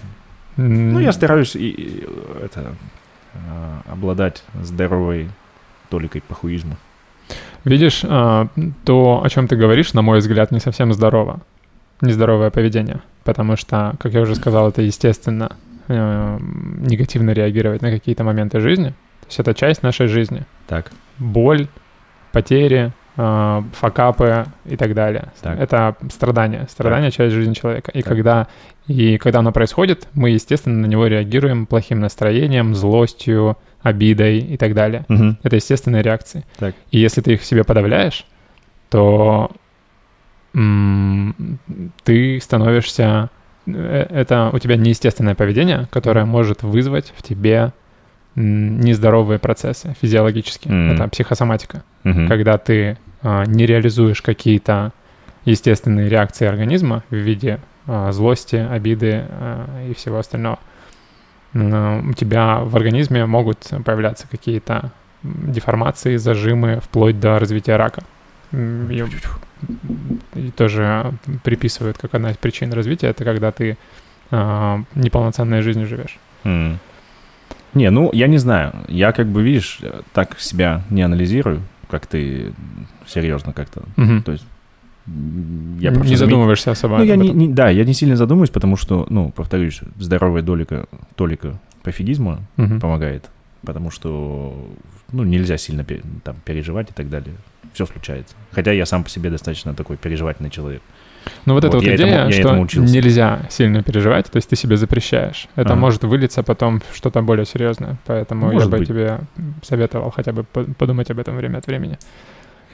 [0.57, 2.07] М, Ну, я стараюсь и, и,
[2.43, 2.73] это,
[3.35, 5.29] а, обладать здоровой
[5.89, 6.77] толикой похуизма.
[7.63, 8.47] Видишь, а,
[8.83, 11.41] то, о чем ты говоришь, на мой взгляд, не совсем здорово.
[12.01, 13.01] Нездоровое поведение.
[13.23, 15.49] Потому что, как я уже сказал, это естественно
[15.87, 16.37] э,
[16.79, 18.89] негативно реагировать на какие-то моменты жизни.
[19.21, 20.45] То есть это часть нашей жизни.
[20.67, 21.67] Так, Боль,
[22.31, 25.31] потери, э, факапы и так далее.
[25.41, 25.59] Так.
[25.59, 26.67] Это страдание.
[26.69, 27.91] Страдание— часть жизни человека.
[27.91, 28.09] И Так.
[28.09, 28.47] когда,
[28.87, 34.73] и когда оно происходит, мы, естественно, на него реагируем плохим настроением, злостью, обидой и так
[34.73, 35.05] далее.
[35.07, 35.37] Мгм.
[35.43, 36.43] Это естественные реакции.
[36.57, 36.73] Так.
[36.89, 38.25] И если ты их в себе подавляешь,
[38.89, 39.51] то
[42.03, 43.29] ты становишься...
[43.67, 47.71] э, Это у тебя неестественное поведение, которое может вызвать в тебе
[48.35, 50.73] нездоровые процессы физиологические.
[50.73, 50.93] Мгм.
[50.95, 51.83] Это психосоматика.
[52.03, 52.27] Мгм.
[52.27, 54.91] Когда ты а, не реализуешь какие-то
[55.45, 60.59] естественные реакции организма в виде а, злости, обиды а, и всего остального,
[61.55, 64.91] у тебя в организме могут появляться какие-то
[65.23, 68.03] деформации, зажимы, вплоть до развития рака.
[68.51, 69.03] И,
[70.35, 71.13] и тоже
[71.43, 73.77] приписывают как одна из причин развития, это когда ты
[74.31, 76.17] а, неполноценной жизнью живешь.
[76.43, 76.79] М.
[77.73, 78.73] Не, ну, я не знаю.
[78.87, 82.53] Я как бы, видишь, э, так себя не анализирую, как ты
[83.07, 83.83] серьезно как-то.
[83.97, 84.23] Мгм.
[84.23, 84.45] То есть
[85.07, 88.15] я не просто заме- задумываешься особо Ну, об я не, не- да, я не сильно
[88.15, 92.79] задумываюсь, потому что, ну, повторюсь, здоровая долика, толика пофигизма Мгм.
[92.79, 93.29] помогает,
[93.63, 94.55] потому что,
[95.11, 95.85] ну, нельзя сильно
[96.23, 97.35] там переживать и так далее.
[97.73, 98.35] Все случается.
[98.51, 100.81] Хотя я сам по себе достаточно такой переживательный человек.
[101.45, 102.93] Ну вот, эта Вот вот я идея, этому- что этому учился.
[102.93, 105.47] нельзя сильно переживать, то есть ты себе запрещаешь.
[105.55, 105.79] Это Ага.
[105.79, 107.97] может вылиться потом в что-то более серьезное.
[108.05, 108.87] Поэтому Может я бы быть.
[108.87, 109.19] тебе
[109.63, 111.97] советовал хотя бы по- подумать об этом время от времени.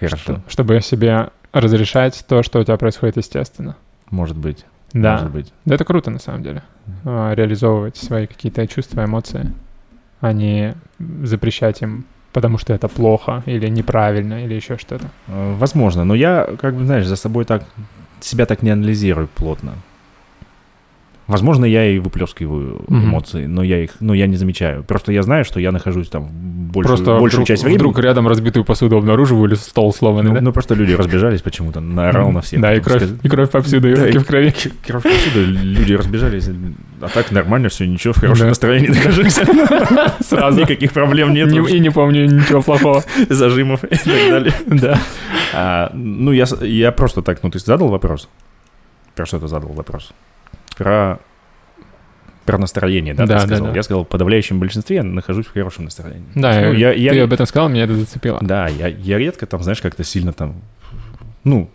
[0.09, 0.23] Хорошо.
[0.23, 3.75] Что- чтобы себе разрешать то, что у тебя происходит естественно.
[4.09, 4.65] Может быть.
[4.93, 5.13] Да.
[5.13, 5.53] Может быть.
[5.65, 6.63] Да это круто на самом деле.
[7.05, 9.51] А, Реализовывать свои какие-то чувства, эмоции,
[10.19, 10.75] а не
[11.23, 15.05] запрещать им, потому что это плохо или неправильно или еще что-то.
[15.27, 17.63] Э, Возможно, но я, как бы, знаешь, за собой так,
[18.19, 19.73] себя так не анализирую плотно.
[21.27, 23.05] Возможно, я и выплескиваю Мгм.
[23.05, 24.83] эмоции, но я их, но я не замечаю.
[24.83, 27.77] Просто я знаю, что я нахожусь там большую, Просто большую вдруг, часть времени.
[27.77, 30.41] вдруг рядом разбитую посуду обнаруживаю или стол сломанный, ну, да?
[30.41, 32.59] ну, просто люди разбежались почему-то, наорал на всех.
[32.59, 34.53] Да, и кровь, и кровь повсюду, и руки в крови.
[34.85, 36.49] Кровь повсюду, люди разбежались.
[37.01, 39.33] А так нормально все, ничего, в хорошем настроении нахожусь.
[40.21, 40.59] Сразу.
[40.59, 43.03] Никаких проблем нет, Не- и не помню ничего плохого.
[43.29, 44.53] зажимов и так далее.
[44.67, 44.99] Да.
[45.53, 48.27] А, ну, я, я просто так, ну, ты задал вопрос?
[49.15, 50.11] Про что ты задал вопрос?
[50.83, 51.19] Про,
[52.45, 53.67] про настроение, да, Да, ты сказал?
[53.67, 53.75] да.
[53.75, 56.25] Я сказал, в подавляющем большинстве я нахожусь в хорошем настроении.
[56.35, 58.39] Да, Ну, я, я, ты об этом сказал, меня это зацепило.
[58.41, 60.55] Да, я, я редко там, знаешь, как-то сильно там,
[61.43, 61.69] ну,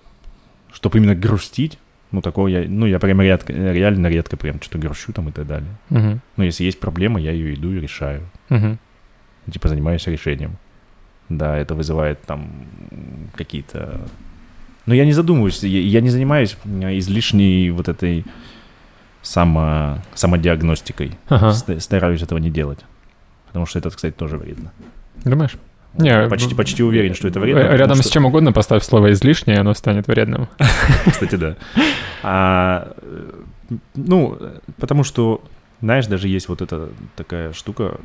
[0.72, 1.78] чтобы именно грустить,
[2.12, 5.46] ну, такого я, ну, я прям редко, реально редко прям что-то грущу там и так
[5.46, 5.68] далее.
[5.90, 8.22] Мгм, Но если есть проблема, я ее иду и решаю.
[8.48, 8.78] мгм.
[9.50, 10.56] Типа занимаюсь решением.
[11.28, 12.50] Да, это вызывает там
[13.34, 14.00] какие-то...
[14.86, 18.24] Но я не задумываюсь, я, я не занимаюсь э, излишней вот этой
[19.26, 21.12] само, самодиагностикой.
[21.28, 21.52] Ага.
[21.52, 22.78] Ст- Стараюсь этого не делать.
[23.48, 24.72] Потому что это, кстати, тоже вредно.
[25.24, 25.56] Думаешь?
[25.94, 27.60] Не, почти, в- почти уверен, что это вредно.
[27.60, 30.48] Э, Рядом с что- чем угодно поставь слово излишнее, оно станет вредным.
[31.06, 31.56] Кстати, да.
[32.22, 32.94] А,
[33.94, 34.38] ну,
[34.78, 35.42] потому что,
[35.80, 37.98] знаешь, даже есть вот эта такая штука,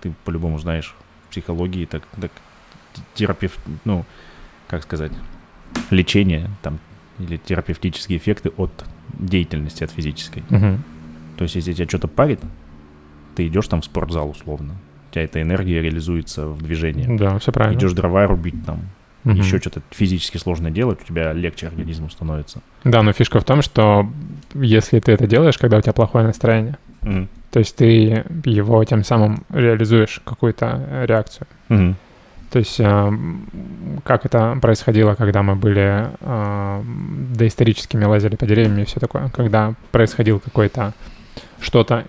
[0.00, 0.94] ты по-любому знаешь
[1.26, 2.30] в психологии, так, так
[3.14, 4.04] терапевт, ну,
[4.68, 5.12] как сказать,
[5.90, 6.78] лечение там
[7.18, 8.70] или терапевтические эффекты от
[9.18, 10.42] деятельности, от физической.
[10.50, 10.82] Мгм.
[11.36, 12.40] То есть, если тебя что-то парит,
[13.34, 14.74] ты идешь там в спортзал условно.
[15.10, 17.16] У тебя эта энергия реализуется в движении.
[17.16, 17.78] Да, все правильно.
[17.78, 18.80] Идешь дрова рубить там,
[19.24, 19.36] Мгм.
[19.40, 22.60] еще что-то физически сложное делать, у тебя легче организму становится.
[22.84, 24.08] Да, но фишка в том, что
[24.54, 27.28] если ты это делаешь, когда у тебя плохое настроение, Мгм.
[27.50, 31.46] то есть ты его тем самым реализуешь, какую-то реакцию.
[31.68, 31.96] Мгм.
[32.54, 33.48] То есть эм,
[34.04, 39.74] как это происходило, когда мы были эм, доисторическими, лазили по деревьям и все такое, когда
[39.90, 40.92] происходил какой-то
[41.58, 42.04] что-то,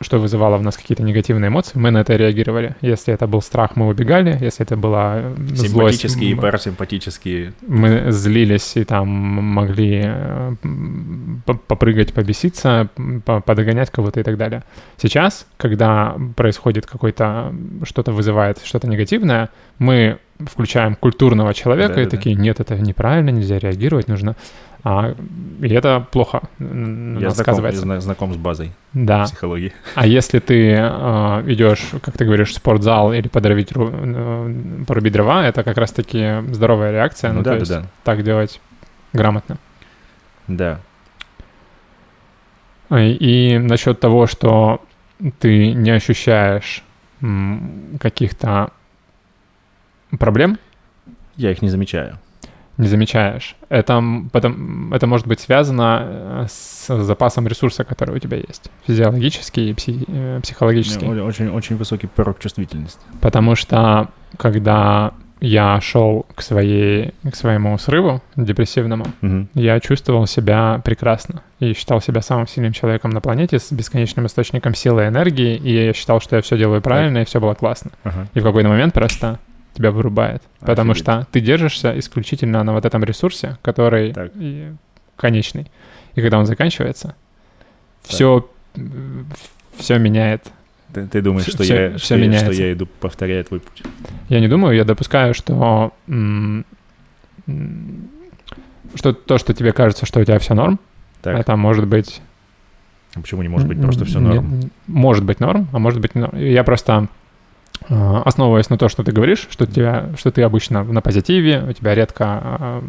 [0.00, 2.76] что вызывало в нас какие-то негативные эмоции, мы на это реагировали.
[2.82, 4.36] Если это был страх, мы убегали.
[4.40, 7.52] Если это была э, злость, Симпатические и парасимпатические.
[7.66, 10.54] мы злились и там могли э,
[11.66, 12.88] попрыгать, побеситься,
[13.24, 14.64] подогонять кого-то и так далее.
[14.96, 17.54] Сейчас, когда происходит какой-то,
[17.84, 19.48] что-то вызывает что-то негативное,
[19.78, 20.18] мы
[20.50, 22.16] включаем культурного человека и Да-да-да.
[22.16, 24.36] такие, нет, это неправильно, нельзя реагировать, нужно...
[24.88, 25.14] А,
[25.62, 27.80] и это плохо Я знаком, я сказывается.
[27.82, 29.24] зна- знаком с базой Да.
[29.24, 29.72] психологии.
[29.96, 35.12] А если ты э, идешь, как ты говоришь, в спортзал или подровить, ру- э, порубить
[35.12, 37.32] дрова, это как раз-таки здоровая реакция.
[37.32, 37.82] Ну Ну, то да, да, есть да.
[38.04, 38.60] так делать
[39.12, 39.58] грамотно.
[40.46, 40.78] Да.
[42.88, 43.12] А, И,
[43.54, 44.82] и насчет того, что
[45.40, 46.84] ты не ощущаешь
[47.98, 48.70] каких-то
[50.18, 50.58] проблем,
[51.36, 52.18] Я их не замечаю.
[52.78, 53.56] не замечаешь.
[53.70, 54.02] Это,
[54.32, 58.70] потом, это может быть связано э, с запасом ресурса, который у тебя есть.
[58.86, 61.06] Физиологический и пси- э, психологический.
[61.06, 63.00] Очень, очень высокий порог чувствительности.
[63.22, 69.48] Потому что когда я шел к, своей, к своему срыву депрессивному, Мгм.
[69.54, 74.74] я чувствовал себя прекрасно и считал себя самым сильным человеком на планете с бесконечным источником
[74.74, 77.90] силы и энергии, и я считал, что я все делаю правильно, и все было классно.
[78.04, 78.26] Ага.
[78.34, 79.38] И в какой-то момент просто
[79.76, 80.42] тебя вырубает.
[80.60, 81.04] Потому Офигеть.
[81.04, 84.32] что ты держишься исключительно на вот этом ресурсе, который Так.
[85.16, 85.70] конечный.
[86.14, 87.14] И когда он заканчивается,
[88.02, 88.48] все,
[89.76, 90.50] все меняет.
[90.92, 93.82] Ты, ты думаешь, что, всё- я, всё что, что я иду повторяя твой путь?
[94.28, 95.92] Я не думаю, я допускаю, что,
[98.94, 100.78] что то, что тебе кажется, что у тебя все норм,
[101.22, 102.20] Так, это может быть...
[103.14, 104.70] а почему не может быть просто все норм?
[104.86, 106.36] Может быть норм, а может быть не норм.
[106.38, 107.08] Я просто
[107.88, 111.94] основываясь на то, что ты говоришь, что, тебя, что ты обычно на позитиве, у тебя
[111.94, 112.82] редко э,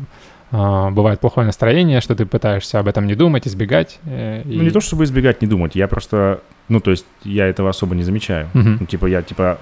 [0.52, 4.00] э, бывает плохое настроение, что ты пытаешься об этом не думать, избегать.
[4.06, 5.76] э, Ну, и- не то, чтобы избегать, не думать.
[5.76, 8.48] Я просто, ну, то есть, я этого особо не замечаю.
[8.54, 8.78] Мгм.
[8.82, 9.58] Ну, типа, я, типа,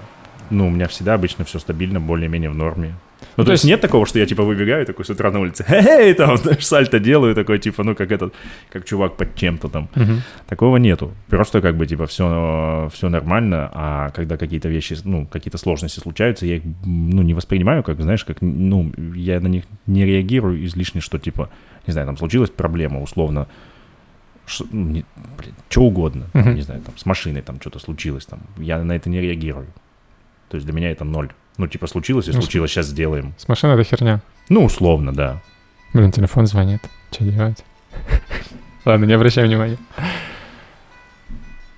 [0.50, 2.94] ну, у меня всегда обычно все стабильно, более-менее в норме.
[3.36, 5.40] Ну, то то есть, есть- нет такого, что я, типа, выбегаю такой с утра на
[5.40, 8.34] улице, хе-хей, там, знаешь, сальто делаю, такой, типа, ну, как этот,
[8.70, 9.88] как чувак под чем-то там.
[9.94, 10.22] Мгм.
[10.46, 11.12] Такого нету.
[11.28, 16.46] Просто, как бы, типа, все, все нормально, а когда какие-то вещи, ну, какие-то сложности случаются,
[16.46, 21.00] я их, ну, не воспринимаю, как, знаешь, как, ну, я на них не реагирую излишне,
[21.00, 21.48] что, типа,
[21.86, 23.46] не знаю, там случилась проблема, условно,
[24.46, 25.04] ш- ну, не,
[25.38, 28.92] блин, что угодно, там, не знаю, там, с машиной там что-то случилось, там, я на
[28.92, 29.66] это не реагирую.
[30.48, 31.30] То есть для меня это ноль.
[31.56, 33.34] Ну, типа, случилось и Ну, случилось, сейчас сделаем.
[33.38, 34.20] С машиной это херня.
[34.48, 35.42] Ну, условно, да.
[35.92, 36.80] Блин, телефон звонит.
[37.10, 37.64] Что делать?
[38.84, 39.78] Ладно, не обращай внимания.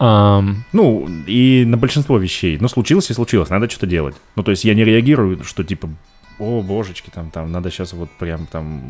[0.01, 2.59] Ам, Ну, и на большинство вещей.
[2.61, 4.17] Ну, случилось и случилось, надо что-то делать.
[4.37, 5.89] Ну, то есть я не реагирую, что, типа,
[6.39, 8.83] о, божечки, там, там, надо сейчас вот прям там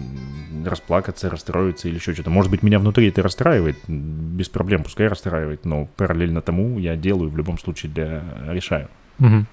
[0.66, 2.28] расплакаться, расстроиться или еще что-то.
[2.28, 7.30] Может быть, меня внутри это расстраивает, без проблем, пускай расстраивает, но параллельно тому я делаю
[7.30, 8.88] в любом случае для решаю.
[9.18, 9.46] Мгм.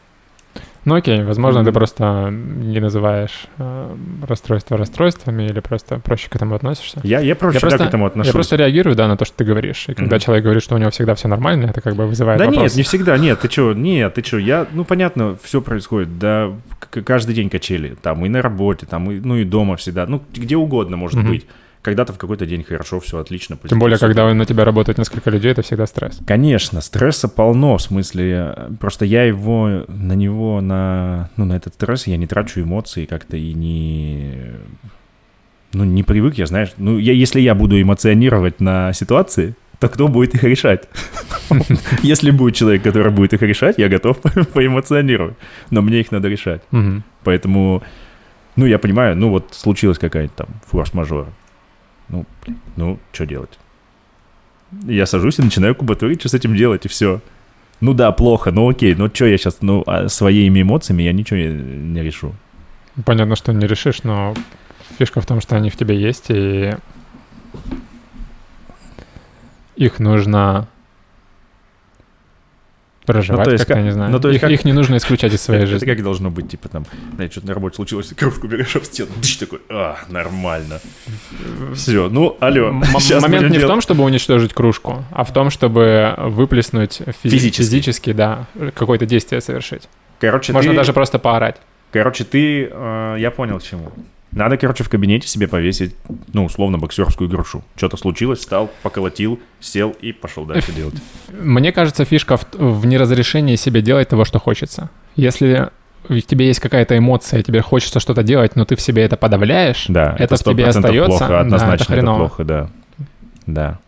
[0.85, 1.73] Ну окей, возможно, ты Мгм.
[1.73, 3.95] просто не называешь э,
[4.27, 7.01] расстройства расстройствами или просто проще к этому относишься.
[7.03, 8.27] Я, я проще Я просто- к этому отношусь.
[8.27, 9.85] Я просто реагирую, да, на то, что ты говоришь.
[9.89, 10.23] И когда Мгм.
[10.23, 12.63] человек говорит, что у него всегда все нормально, это как бы вызывает Да вопрос.
[12.63, 16.51] нет, не всегда, нет, ты чё, нет, ты чё, я, ну, понятно, все происходит, да,
[17.03, 20.55] каждый день качели, там, и на работе, там, и, ну, и дома всегда, ну, где
[20.55, 21.29] угодно может Мгм.
[21.31, 21.47] быть.
[21.85, 23.59] Когда-то в какой-то день хорошо, все отлично.
[23.69, 26.19] Тем более, позитив, когда на тебя работает несколько людей, это всегда стресс.
[26.25, 32.07] Конечно, стресса полно, в смысле, просто я его, на него, на, ну, на этот стресс
[32.07, 34.33] я не трачу эмоции как-то и не,
[35.73, 40.07] ну, не привык, я, знаешь, ну, я, если я буду эмоционировать на ситуации, то кто
[40.07, 40.89] будет их решать?
[42.01, 44.17] Если будет человек, который будет их решать, я готов
[44.53, 45.35] поэмоционировать,
[45.69, 46.63] но мне их надо решать.
[47.23, 47.83] Поэтому,
[48.55, 51.27] ну, я понимаю, ну, вот случилась какая-то там форс-мажор.
[52.09, 53.57] Ну, блин, ну, что делать?
[54.85, 57.21] Я сажусь и начинаю кубатурить, что с этим делать, и все.
[57.81, 61.37] Ну да, плохо, ну окей, ну что я сейчас, ну, а своими эмоциями я ничего
[61.37, 62.33] не, не решу.
[63.05, 64.33] Понятно, что не решишь, но
[64.97, 66.73] фишка в том, что они в тебе есть, и
[69.75, 70.67] их нужно
[73.05, 74.11] проживать Ну, то есть как-то, как- не знаю.
[74.11, 75.87] ну, то есть их, как- их не нужно исключать из своей это, жизни.
[75.87, 79.09] это как должно быть, типа там, знаете, что-то на работе случилось, кружку берешь об стену,
[79.21, 80.79] дыш, такой, а, нормально.
[81.75, 82.79] Все, ну, алло, М-
[83.21, 87.61] момент не в том, чтобы уничтожить кружку, а в том, чтобы выплеснуть физи- Физически.
[87.63, 88.45] физически, да,
[88.75, 89.87] какое-то действие совершить.
[90.19, 91.57] Короче, Можно ты- даже просто поорать.
[91.91, 93.91] Короче, ты, э, я понял к чему.
[94.35, 95.95] Надо, короче, в кабинете себе повесить,
[96.33, 97.63] ну, условно, боксерскую грушу.
[97.77, 100.95] Что-то случилось, встал, поколотил, сел и пошел дальше делать.
[101.31, 104.89] Мне кажется, фишка в, в неразрешении себе делать того, что хочется.
[105.15, 105.69] Если
[106.09, 109.85] в тебе есть какая-то эмоция, тебе хочется что-то делать, но ты в себе это подавляешь,
[109.87, 111.05] Да, это в тебе 100% остается.
[111.05, 112.17] плохо, Да, однозначно это это, хреново.
[112.19, 112.69] плохо, да.
[113.47, 113.79] Да.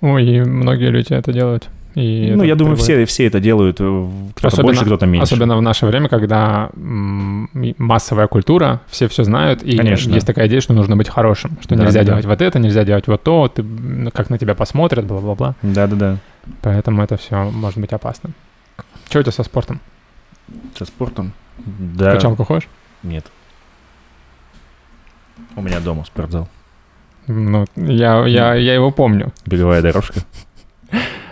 [0.00, 1.68] Ой, и многие люди это делают.
[1.98, 5.24] И ну, я думаю, все, все это делают, э, кто-то Особенно- больше, кто-то меньше.
[5.24, 10.12] Особенно в наше время, когда массовая культура, все все знают, и Конечно.
[10.14, 12.10] есть такая идея, что нужно быть хорошим, что Да, нельзя да, да.
[12.12, 13.64] делать вот это, нельзя делать вот то, ты,
[14.14, 15.56] как на тебя посмотрят, бла-бла-бла.
[15.62, 16.18] Да-да-да.
[16.62, 18.32] Поэтому это все может быть опасным.
[19.08, 19.80] Что у тебя со спортом?
[20.78, 21.32] Со спортом?
[21.66, 22.12] Да.
[22.12, 22.68] Качалку ходишь?
[23.02, 23.26] Нет.
[25.56, 26.48] У меня дома спортзал.
[27.26, 29.32] Ну, я, я, я его помню.
[29.46, 30.20] Беговая дорожка.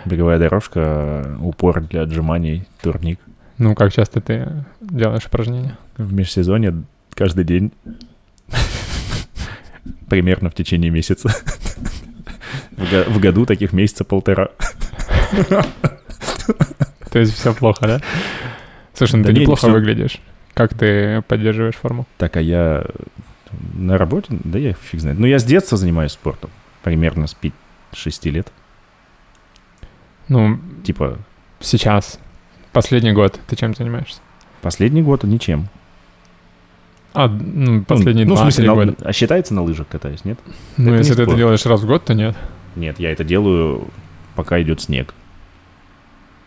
[0.07, 3.19] Беговая дорожка, упор для отжиманий, турник.
[3.57, 5.77] Ну, как часто ты делаешь упражнения?
[5.97, 7.71] В межсезонье каждый день.
[10.09, 11.29] Примерно в течение месяца.
[12.71, 14.49] В го- В году таких месяца полтора.
[17.11, 18.01] То есть все плохо, да?
[18.93, 20.19] Слушай, ну ты не, не неплохо выглядишь.
[20.53, 22.05] Как ты поддерживаешь форму?
[22.17, 22.85] Так, а я
[23.73, 24.27] на работе?
[24.43, 25.19] Да я фиг знает.
[25.19, 26.49] Ну, я с детства занимаюсь спортом.
[26.83, 27.35] Примерно с
[27.93, 28.51] 5-6 лет.
[30.29, 31.17] Ну, Типа,
[31.59, 32.19] сейчас,
[32.71, 34.19] последний год, ты чем занимаешься?
[34.61, 35.67] последний год ничем.
[37.13, 38.95] А, ну, последние ну, в два-три смысле, на- года.
[39.03, 40.39] а считается на лыжах катаюсь, нет?
[40.77, 42.35] Ну, это если не ты это делаешь раз в год, то нет.
[42.75, 43.87] Нет, я это делаю,
[44.35, 45.13] пока идет снег.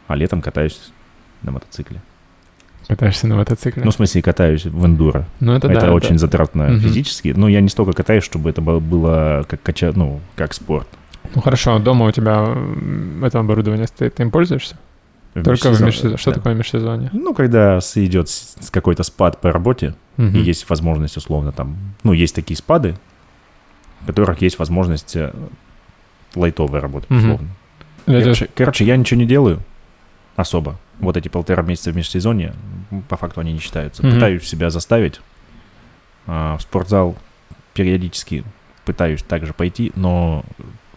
[0.07, 0.93] А летом катаюсь
[1.43, 2.01] на мотоцикле.
[2.89, 3.83] Катаешься на мотоцикле.
[3.85, 5.27] Ну, в смысле, катаюсь в эндуро.
[5.41, 5.93] Ну, это, Это, да.
[5.93, 6.81] очень затратно Мгм.
[6.81, 7.29] физически.
[7.37, 9.93] Но я не столько катаюсь, чтобы это было- было как кача...
[9.95, 10.89] ну, как спорт.
[11.35, 12.57] Ну, хорошо, дома у тебя
[13.27, 14.77] это оборудование стоит, ты им пользуешься?
[15.35, 16.17] В Только в межсезон- межсезонье.
[16.19, 16.35] Что да.
[16.37, 17.11] такое межсезонье?
[17.13, 18.29] Ну, когда идет
[18.73, 20.37] какой-то спад по работе, Мгм.
[20.37, 21.77] и есть возможность, условно, там...
[22.03, 22.97] Ну, есть такие спады,
[24.01, 25.33] в которых есть возможность э,
[26.35, 27.49] лайтовой работы, условно.
[28.07, 29.61] Я тебе- Короче, короче, я ничего не делаю
[30.37, 30.79] особо.
[30.99, 32.55] Вот эти полтора месяца в межсезонье,
[33.09, 34.05] по факту они не считаются.
[34.05, 34.15] Мгм.
[34.15, 35.21] Пытаюсь себя заставить.
[36.27, 37.17] а, в спортзал
[37.73, 38.45] периодически
[38.85, 40.45] пытаюсь также пойти, но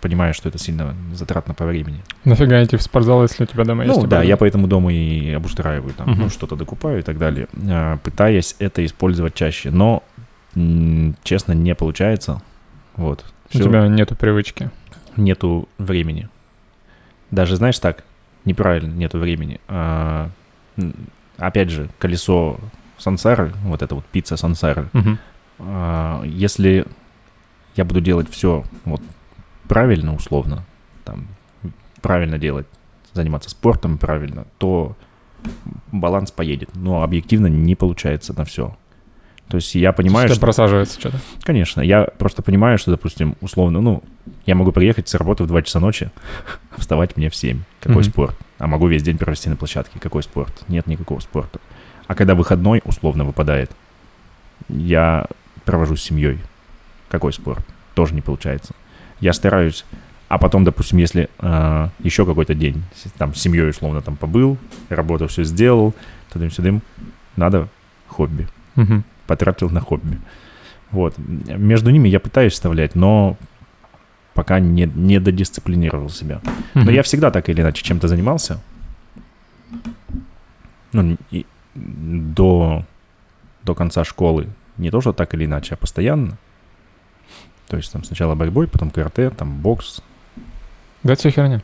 [0.03, 2.03] понимаю, что это сильно затратно по времени.
[2.25, 5.31] Нафига идти в спортзал, если у тебя дома есть ну да, я поэтому дома и
[5.31, 6.29] обустраиваю, там, ну, Мгм.
[6.29, 9.71] что-то докупаю и так далее, а, пытаясь это использовать чаще.
[9.71, 10.03] Но,
[11.23, 12.41] честно, не получается.
[12.97, 13.23] Вот.
[13.53, 13.63] У Всё.
[13.63, 14.69] тебя нету привычки.
[15.15, 16.27] нету времени.
[17.31, 18.03] Даже, знаешь, так,
[18.45, 19.59] неправильно, нету времени.
[19.67, 20.29] А,
[21.37, 22.59] опять же, колесо
[22.97, 24.89] сансары, вот это вот пицца сансары,
[25.59, 26.85] а, если
[27.75, 29.01] я буду делать все вот
[29.73, 30.63] правильно, условно,
[31.03, 31.27] там,
[31.99, 32.67] правильно делать,
[33.13, 34.95] заниматься спортом правильно, то
[35.91, 36.69] баланс поедет.
[36.75, 38.77] Но объективно не получается на все.
[39.47, 40.41] То есть я понимаю, Что что...
[40.41, 41.17] просаживается что-то.
[41.41, 44.03] Конечно, я просто понимаю, что, допустим, условно, ну,
[44.45, 46.11] я могу приехать с работы в 2 часа ночи,
[46.77, 47.63] вставать мне в 7.
[47.79, 48.11] Какой Мгм.
[48.11, 48.37] спорт?
[48.59, 49.99] А могу весь день провести на площадке.
[49.99, 50.63] Какой спорт?
[50.67, 51.59] Нет никакого спорта.
[52.05, 53.71] А когда выходной условно выпадает,
[54.69, 55.25] я
[55.65, 56.37] провожу с семьей.
[57.09, 57.65] Какой спорт?
[57.95, 58.75] Тоже не получается.
[59.23, 59.85] Я стараюсь,
[60.27, 62.83] а потом, допустим, если э, еще какой-то день,
[63.17, 64.57] там, с семьей условно там побыл,
[64.89, 65.93] работу все сделал,
[66.33, 66.81] тудым-сюдым,
[67.37, 67.69] надо
[68.07, 68.49] хобби.
[68.75, 69.05] Мгм.
[69.25, 70.19] Потратил на хобби.
[70.91, 71.15] Вот.
[71.17, 73.37] Между ними я пытаюсь вставлять, но
[74.33, 76.41] пока не, не додисциплинировал себя.
[76.73, 76.89] Но Мгм.
[76.89, 78.59] я всегда так или иначе чем-то занимался.
[80.91, 81.45] Ну, и
[81.75, 82.83] до,
[83.63, 84.47] до конца школы.
[84.77, 86.37] Не то, что так или иначе, а постоянно.
[87.73, 90.03] То есть там сначала борьбой, потом карате, там бокс.
[91.01, 91.63] Да, все херня.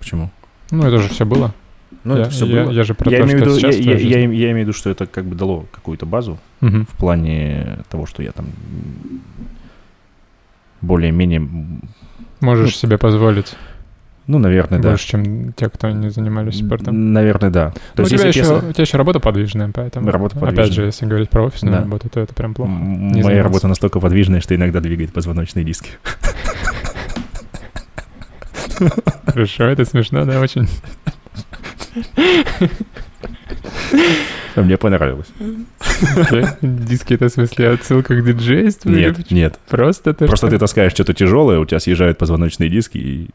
[0.00, 0.32] Почему?
[0.72, 1.54] Ну, это же все было.
[2.02, 2.72] Ну, я, это все я- было.
[2.72, 4.56] я же про я, то, имею что виду, я, сейчас я- я им- я имею
[4.56, 6.86] в виду, что это как бы дало какую-то базу Мгм.
[6.86, 8.46] в плане того, что я там
[10.80, 11.46] более-менее,
[12.40, 13.54] Можешь себе позволить
[14.28, 14.90] ну, наверное, да.
[14.90, 17.12] больше, чем те, кто не занимались спортом.
[17.12, 17.70] Наверное, да.
[17.70, 20.08] То Ну, у, есть, тебя если еще, честно, у тебя еще работа подвижная, поэтому...
[20.10, 20.72] Работа Опять подвижная.
[20.74, 21.80] же, если говорить про офисную Да.
[21.82, 22.70] работу, то это прям плохо.
[22.70, 23.42] м, не моя заниматься.
[23.42, 25.90] работа настолько подвижная, что иногда двигает позвоночные диски.
[29.26, 30.68] Хорошо, это смешно, да, очень.
[34.56, 35.28] А Мне понравилось.
[36.62, 38.90] Диски это в смысле отсылка к диджейству?
[38.90, 39.58] Нет, нет.
[39.68, 43.30] Просто то, Просто ты таскаешь что-то тяжелое, у тебя съезжают позвоночные диски и,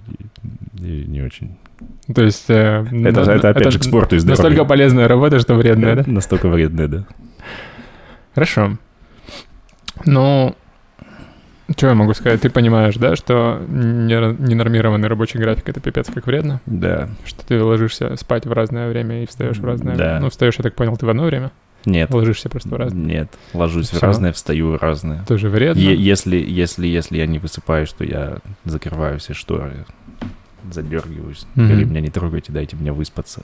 [0.80, 1.58] не очень.
[2.14, 2.46] То есть...
[2.50, 4.44] э, Это, это опять же к спорту и здоровью.
[4.44, 6.04] Настолько полезная работа, что вредная, да?
[6.06, 7.06] Настолько вредная, да.
[8.34, 8.78] Хорошо.
[10.06, 10.56] Ну,
[11.78, 12.42] что я могу сказать?
[12.42, 16.62] Ты понимаешь, да, что не- ненормированный рабочий график— это пипец как вредно?
[16.66, 17.10] Да.
[17.26, 20.04] Что ты ложишься спать в разное время и встаешь в разное Да.
[20.06, 20.20] время?
[20.22, 21.52] Ну, встаешь, я так понял, ты в одно время?
[21.86, 22.14] Нет.
[22.14, 23.04] Ложишься просто в разное.
[23.06, 23.30] Нет.
[23.54, 24.06] Ложусь в Всё.
[24.06, 25.26] разное, встаю в разное.
[25.28, 25.80] Тоже вредно?
[25.80, 29.86] Е- если, если, если я не высыпаюсь, то я закрываю все шторы,
[30.72, 31.46] задергиваюсь.
[31.56, 31.68] Мгм.
[31.68, 33.42] Говорю, меня не трогайте, дайте мне выспаться.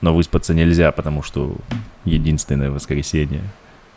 [0.00, 1.54] Но выспаться нельзя, потому что
[2.04, 3.42] единственное воскресенье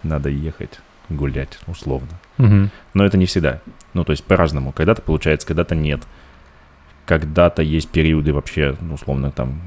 [0.03, 0.79] надо ехать
[1.09, 2.19] гулять, условно.
[2.37, 2.71] Мгм.
[2.93, 3.61] Но это не всегда.
[3.93, 4.71] Ну, то есть по-разному.
[4.71, 6.01] Когда-то получается, когда-то нет.
[7.05, 9.61] Когда-то есть периоды вообще, ну, условно, там,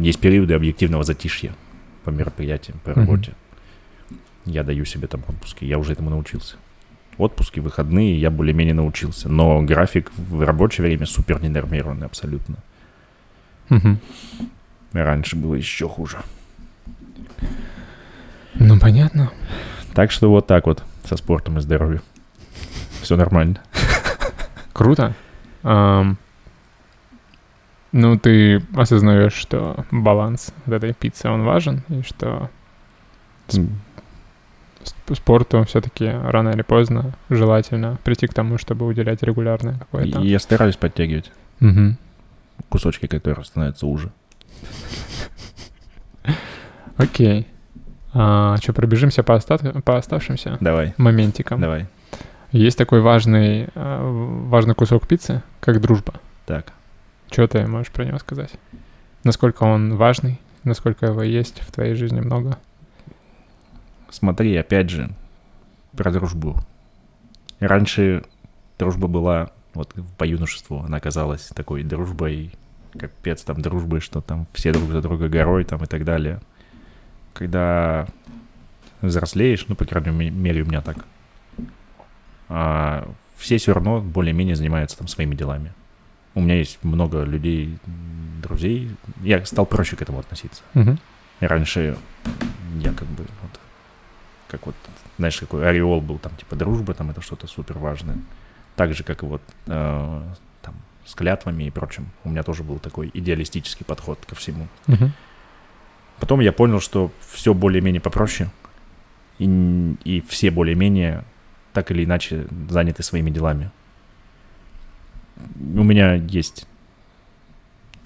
[0.00, 1.54] есть периоды объективного затишья
[2.04, 3.32] по мероприятиям, по работе.
[4.44, 6.56] Я даю себе там отпуски, я уже этому научился.
[7.18, 9.28] Отпуски, выходные, я более-менее научился.
[9.28, 12.56] Но график в рабочее время супер ненормированный абсолютно.
[13.68, 13.98] Мгм.
[14.92, 16.18] Раньше было еще хуже.
[18.54, 19.32] Ну, понятно.
[19.96, 22.02] Так что вот так вот со спортом и здоровьем.
[23.00, 23.62] Все нормально.
[24.74, 25.14] Круто.
[25.62, 26.18] Ам,
[27.92, 32.50] ну, ты осознаешь, что баланс вот этой пиццы, он важен, и что
[33.48, 33.70] сп-
[35.14, 40.18] спорту все-таки рано или поздно желательно прийти к тому, чтобы уделять регулярное какое-то.
[40.20, 41.96] Я стараюсь подтягивать Мгм.
[42.68, 44.12] кусочки, которые становятся уже.
[46.98, 47.46] Окей.
[48.18, 51.60] А, что, пробежимся по, остат- по оставшимся Давай, моментикам?
[51.60, 51.86] давай.
[52.50, 54.00] Есть такой важный, а,
[54.48, 56.14] важный кусок пиццы, как дружба.
[56.46, 56.72] Так.
[57.30, 58.52] Что ты можешь про него сказать?
[59.22, 60.40] Насколько он важный?
[60.64, 62.56] Насколько его есть в твоей жизни много?
[64.08, 65.10] Смотри, опять же,
[65.94, 66.56] про дружбу.
[67.60, 68.24] Раньше
[68.78, 72.52] дружба была, вот по юношеству, она казалась такой дружбой,
[72.98, 76.40] капец там дружбы, что там все друг за друга горой там и так далее.
[77.36, 78.06] Когда
[79.02, 81.04] взрослеешь, ну, по крайней ме- мере, у меня так,
[82.48, 83.06] а,
[83.36, 85.72] все все равно более-менее занимаются там своими делами.
[86.34, 87.78] У меня есть много людей,
[88.42, 88.90] друзей.
[89.22, 90.62] Я стал проще к этому относиться.
[91.40, 91.96] И раньше
[92.80, 93.60] я как бы вот,
[94.48, 94.74] как вот,
[95.18, 98.16] знаешь, какой ореол был, там, типа, дружба, там, это что-то супер важное.
[98.76, 100.22] Так же, как и вот, э,
[100.62, 102.06] там, с клятвами и прочим.
[102.24, 104.68] У меня тоже был такой идеалистический подход ко всему.
[104.86, 105.12] Мгм.
[106.20, 108.50] Потом я понял, что все более-менее попроще,
[109.38, 111.24] и, и все более-менее
[111.72, 113.70] так или иначе заняты своими делами.
[115.58, 116.66] У меня есть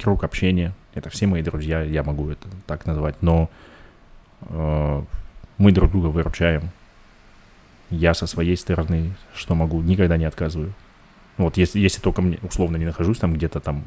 [0.02, 3.48] круг общения, это все мои друзья, я могу это так назвать, но
[4.42, 5.02] э,
[5.58, 6.70] мы друг друга выручаем.
[7.90, 10.72] Я со своей стороны, что могу, никогда не отказываю.
[11.36, 13.84] Вот если, если только мне условно не нахожусь там где-то там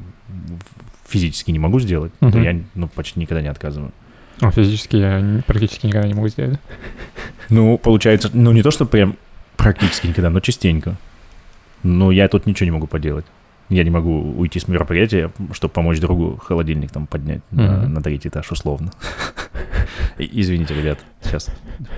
[1.06, 2.42] физически не могу сделать, то Мгм.
[2.42, 3.92] я ну, почти никогда не отказываю.
[4.40, 6.58] А физически я практически никогда не могу сделать.
[7.50, 9.16] Ну, получается, ну не то, что прям
[9.56, 10.96] практически никогда, но частенько.
[11.82, 13.26] Но я тут ничего не могу поделать.
[13.70, 17.94] Я не могу уйти с мероприятия, чтобы помочь другу холодильник там поднять на, Мгм.
[17.94, 18.90] на третий этаж, условно.
[20.18, 21.48] Извините, ребят, сейчас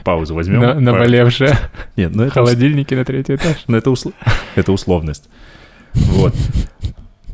[0.05, 0.61] паузу возьмем.
[0.61, 1.57] На- Наболевшие
[1.97, 3.65] Нет, ну это, холодильники на третий этаж.
[3.69, 4.15] ну, это, усл-
[4.55, 5.29] это условность.
[5.95, 6.35] Вот.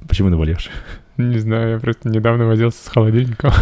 [0.09, 0.73] Почему наболевший?
[1.19, 3.53] Не знаю, я просто недавно возился с холодильником.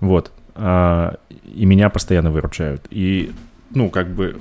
[0.00, 0.32] Вот.
[0.54, 2.86] А, и меня постоянно выручают.
[2.90, 3.32] И
[3.70, 4.38] ну, как бы,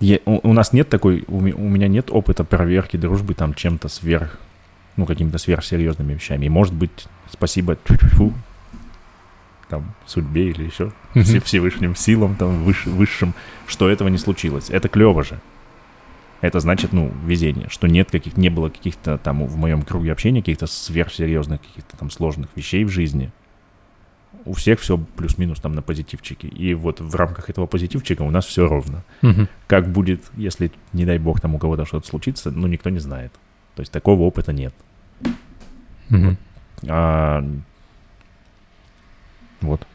[0.00, 3.88] я- у, у нас нет такой, у, у меня нет опыта проверки дружбы там чем-то
[3.88, 4.38] сверх,
[4.96, 6.46] ну, какими-то сверхсерьезными вещами.
[6.46, 8.32] И, может быть, спасибо тьфу-тьфу-тьфу,
[9.68, 10.92] там, судьбе или еще
[11.44, 13.34] Всевышним силам, там, выш- высшим,
[13.66, 14.70] что этого не случилось.
[14.70, 15.38] Это клево же.
[16.40, 20.40] Это значит, ну, везение, что нет каких, не было каких-то там в моем круге общения
[20.40, 23.32] каких-то сверхсерьезных, каких-то там сложных вещей в жизни.
[24.48, 26.48] У всех все плюс-минус там на позитивчике.
[26.48, 29.04] И вот в рамках этого позитивчика у нас все ровно.
[29.20, 29.46] Мгм.
[29.66, 33.30] Как будет, если, не дай бог, там у кого-то что-то случится, ну, никто не знает.
[33.74, 34.72] То есть такого опыта нет.
[36.08, 36.38] Мгм.
[36.88, 37.44] А,
[39.60, 39.86] Вот.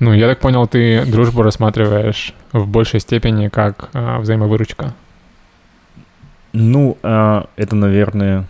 [0.00, 4.94] Ну, я так понял, ты дружбу рассматриваешь в большей степени как а, взаимовыручка.
[6.52, 8.46] Ну, а, это, наверное,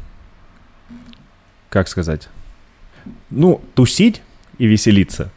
[1.70, 2.28] как сказать?
[3.30, 4.22] Ну, тусить
[4.58, 5.30] и веселиться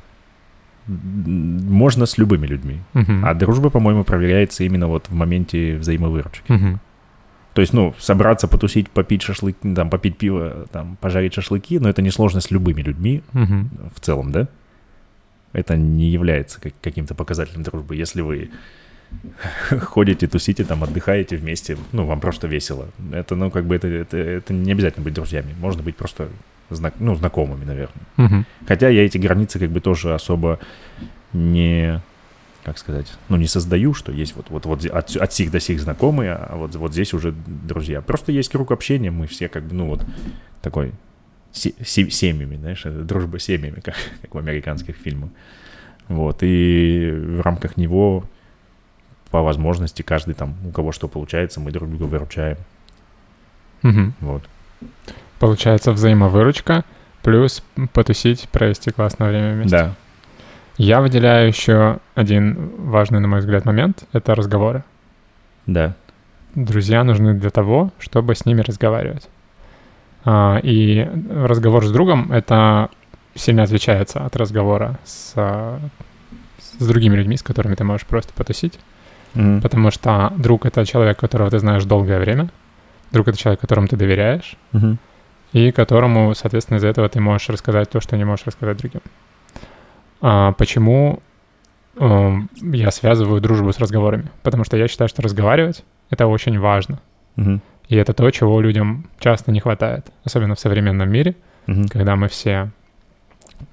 [0.87, 2.79] можно с любыми людьми.
[2.93, 3.25] Мгм.
[3.25, 6.49] А дружба, по-моему, проверяется именно вот в моменте взаимовыручки.
[6.51, 6.79] Мгм.
[7.53, 12.01] То есть, ну, собраться, потусить, попить шашлыки, там, попить пиво, там, пожарить шашлыки, но это
[12.01, 13.69] несложно с любыми людьми Мгм.
[13.95, 14.47] в целом, да?
[15.53, 17.95] Это не является как- каким-то показателем дружбы.
[17.95, 18.49] Если вы
[19.81, 22.87] ходите, тусите, там, отдыхаете вместе, ну, вам просто весело.
[23.11, 25.55] Это, ну, как бы, это, это, это не обязательно быть друзьями.
[25.59, 26.29] Можно быть просто,
[26.69, 28.03] знак, ну, знакомыми, наверное.
[28.17, 28.45] Мгм.
[28.67, 30.59] Хотя я эти границы как бы тоже особо
[31.33, 32.01] не,
[32.63, 35.79] как сказать, ну, не создаю, что есть вот, вот, вот от, от сих до сих
[35.79, 38.01] знакомые, а вот, вот здесь уже друзья.
[38.01, 40.05] Просто есть круг общения, мы все как бы, ну, вот
[40.61, 40.91] такой
[41.51, 45.29] се- се- семьями, знаешь, это дружба семьями, как, как в американских фильмах.
[46.07, 48.23] Вот, и в рамках него
[49.29, 52.57] по возможности каждый там, у кого что получается, мы друг друга выручаем.
[53.81, 54.13] Мгм.
[54.21, 54.43] Вот.
[55.39, 56.83] Получается взаимовыручка
[57.21, 59.77] плюс потусить, провести классное время вместе.
[59.77, 59.95] Да.
[60.77, 64.83] Я выделяю еще один важный, на мой взгляд, момент— это разговоры.
[65.65, 65.95] Да.
[66.55, 69.27] Друзья нужны для того, чтобы с ними разговаривать.
[70.23, 72.89] А, и разговор с другом— это
[73.35, 75.33] сильно отличается от разговора с,
[76.79, 78.79] с другими людьми, с которыми ты можешь просто потусить.
[79.33, 79.61] Мгм.
[79.61, 82.49] Потому что друг— это человек, которого ты знаешь долгое время.
[83.11, 84.57] Друг— это человек, которому ты доверяешь.
[84.71, 84.99] Мгм.
[85.53, 89.01] И которому, соответственно, из-за этого ты можешь рассказать то, что не можешь рассказать другим.
[90.21, 91.19] А почему
[91.97, 94.29] эм, я связываю дружбу с разговорами?
[94.43, 96.99] Потому что я считаю, что разговаривать— это очень важно.
[97.35, 97.61] Мгм.
[97.87, 101.35] И это то, чего людям часто не хватает, особенно в современном мире,
[101.67, 101.87] Мгм.
[101.87, 102.71] когда мы все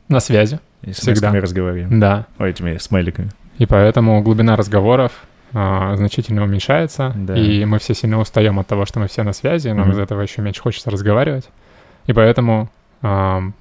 [0.08, 0.60] на связи.
[0.82, 1.32] И с Всегда.
[1.32, 1.98] разговариваем.
[1.98, 2.26] Да.
[2.38, 3.30] Ой, этими смайликами.
[3.58, 5.12] И поэтому глубина разговоров
[5.56, 7.36] а, значительно уменьшается, Да.
[7.36, 9.92] и мы все сильно устаем от того, что мы все на связи, нам Мгм.
[9.92, 11.48] из этого еще меньше хочется разговаривать.
[12.06, 12.70] И поэтому
[13.02, 13.54] ам,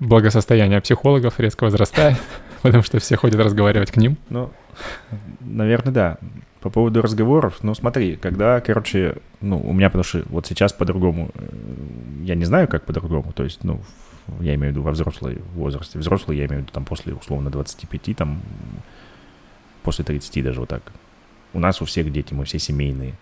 [0.00, 2.16] благосостояние психологов резко возрастает,
[2.62, 4.16] потому что все ходят разговаривать к ним.
[4.28, 4.50] Ну,
[5.40, 6.18] наверное, да.
[6.60, 11.30] По поводу разговоров, ну, смотри, когда, короче, ну, у меня, потому что вот сейчас по-другому,
[11.34, 11.48] э,
[12.24, 13.80] я не знаю, как по-другому, то есть, ну,
[14.40, 15.98] я имею в виду во взрослой возрасте.
[15.98, 18.42] Взрослый, я имею в виду там после, условно, 25, там,
[19.82, 20.82] после 30 даже вот так.
[21.54, 23.14] У нас у всех дети, мы все семейные.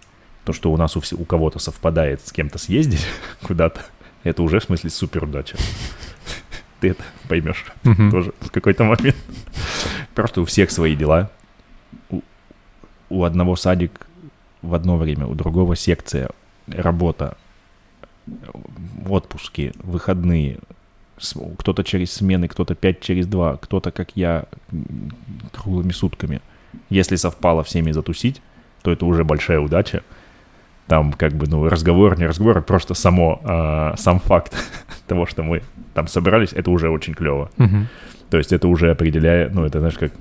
[0.44, 3.06] То, что у нас у, все- у кого-то совпадает с кем-то съездить
[3.46, 3.82] куда-то,
[4.24, 5.56] это уже, в смысле, супер удача.
[6.80, 7.64] Ты это поймешь
[8.10, 9.16] тоже в какой-то момент.
[10.14, 11.30] Просто у всех свои дела.
[13.10, 14.06] У, одного садик
[14.62, 16.30] в одно время, у другого секция,
[16.66, 17.36] работа,
[19.08, 20.58] отпуски, выходные.
[21.58, 24.44] Кто-то через смены, кто-то 5 через 2, кто-то, как я,
[25.52, 26.40] круглыми сутками.
[26.90, 28.40] Если совпало всеми затусить,
[28.82, 30.02] то это уже большая удача.
[30.88, 34.54] Там как бы, ну, разговор, не разговор, а просто само, а, сам факт
[35.06, 35.62] того, что мы
[35.94, 37.50] там собрались, это уже очень клево.
[38.30, 40.12] То есть это уже определяет, ну, это, знаешь, как,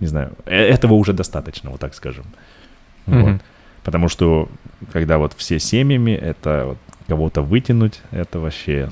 [0.00, 2.24] не знаю, э- этого уже достаточно, вот так скажем.
[3.06, 3.40] Вот.
[3.84, 4.48] Потому что,
[4.92, 6.78] когда вот все семьями, это вот
[7.08, 8.88] кого-то вытянуть, это вообще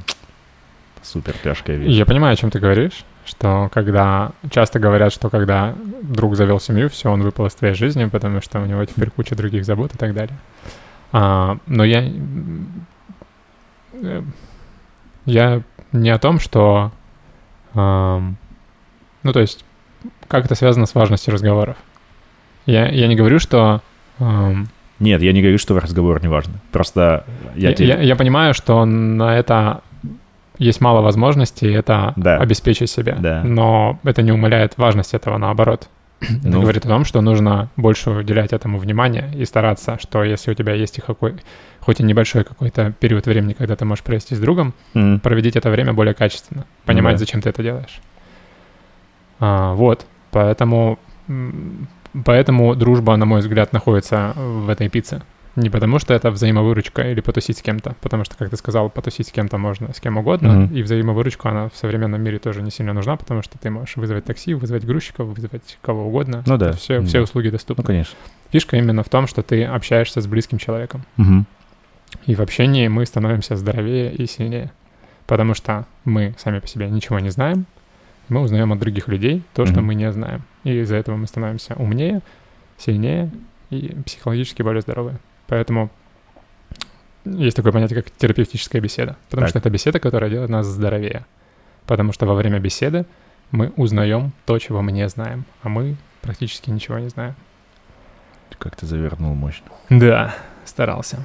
[1.02, 1.96] супер тяжкая вещь.
[1.96, 6.88] Я понимаю, о чем ты говоришь, что когда часто говорят, что когда друг завел семью,
[6.88, 9.98] все, он выпал из твоей жизни, потому что у него теперь куча других забот и
[9.98, 10.36] так далее.
[11.12, 12.04] А, но я
[13.92, 14.22] э,
[15.26, 15.62] я
[15.92, 16.92] не о том, что
[17.74, 18.36] ам,
[19.22, 19.64] ну то есть
[20.28, 21.76] как это связано с важностью разговоров.
[22.66, 23.82] Я, я не говорю, что
[24.18, 24.68] ам,
[25.00, 26.54] Нет, я не говорю, что разговор не важно.
[26.72, 27.24] Просто
[27.56, 27.88] я, я, тебе...
[27.88, 29.82] я- я понимаю, что на это
[30.58, 32.36] есть мало возможностей это Да.
[32.36, 33.16] обеспечить себе.
[33.18, 33.42] Да.
[33.44, 35.88] Но это не умаляет важность этого, наоборот.
[36.20, 36.60] Это Ну.
[36.60, 40.74] говорит о том, что нужно больше уделять этому внимание и стараться, что если у тебя
[40.74, 41.36] есть и какой,
[41.80, 45.70] хоть и небольшой какой-то период времени, когда ты можешь провести с другом, М, проведите это
[45.70, 47.18] время более качественно, понимать, да.
[47.18, 48.00] зачем ты это делаешь.
[49.38, 50.98] А, вот, поэтому
[52.24, 55.22] Поэтому дружба, на мой взгляд, находится в этой пицце.
[55.56, 59.28] Не потому, что это взаимовыручка или потусить с кем-то, потому что, как ты сказал, потусить
[59.28, 60.74] с кем-то можно с кем угодно, Мгм.
[60.74, 64.24] и взаимовыручка, она в современном мире тоже не сильно нужна, потому что ты можешь вызвать
[64.24, 66.44] такси, вызвать грузчиков, вызвать кого угодно.
[66.46, 66.72] Ну да.
[66.72, 67.06] Все, Мгм.
[67.06, 67.82] все услуги доступны.
[67.82, 68.16] Ну, конечно.
[68.52, 71.04] Фишка именно в том, что ты общаешься с близким человеком.
[71.16, 71.46] Мгм.
[72.26, 74.70] И в общении мы становимся здоровее и сильнее.
[75.26, 77.66] Потому что мы сами по себе ничего не знаем,
[78.28, 79.84] мы узнаем от других людей то, что Мгм.
[79.86, 80.42] мы не знаем.
[80.64, 82.20] И из-за этого мы становимся умнее,
[82.78, 83.30] сильнее
[83.70, 85.18] и психологически более здоровые.
[85.50, 85.90] Поэтому
[87.24, 89.16] есть такое понятие, как терапевтическая беседа.
[89.28, 89.50] Потому Так.
[89.50, 91.26] что это беседа, которая делает нас здоровее.
[91.86, 93.04] Потому что во время беседы
[93.50, 97.34] мы узнаем то, чего мы не знаем, а мы практически ничего не знаем.
[98.58, 99.66] Как ты завернул мощно.
[99.88, 101.18] Да, старался.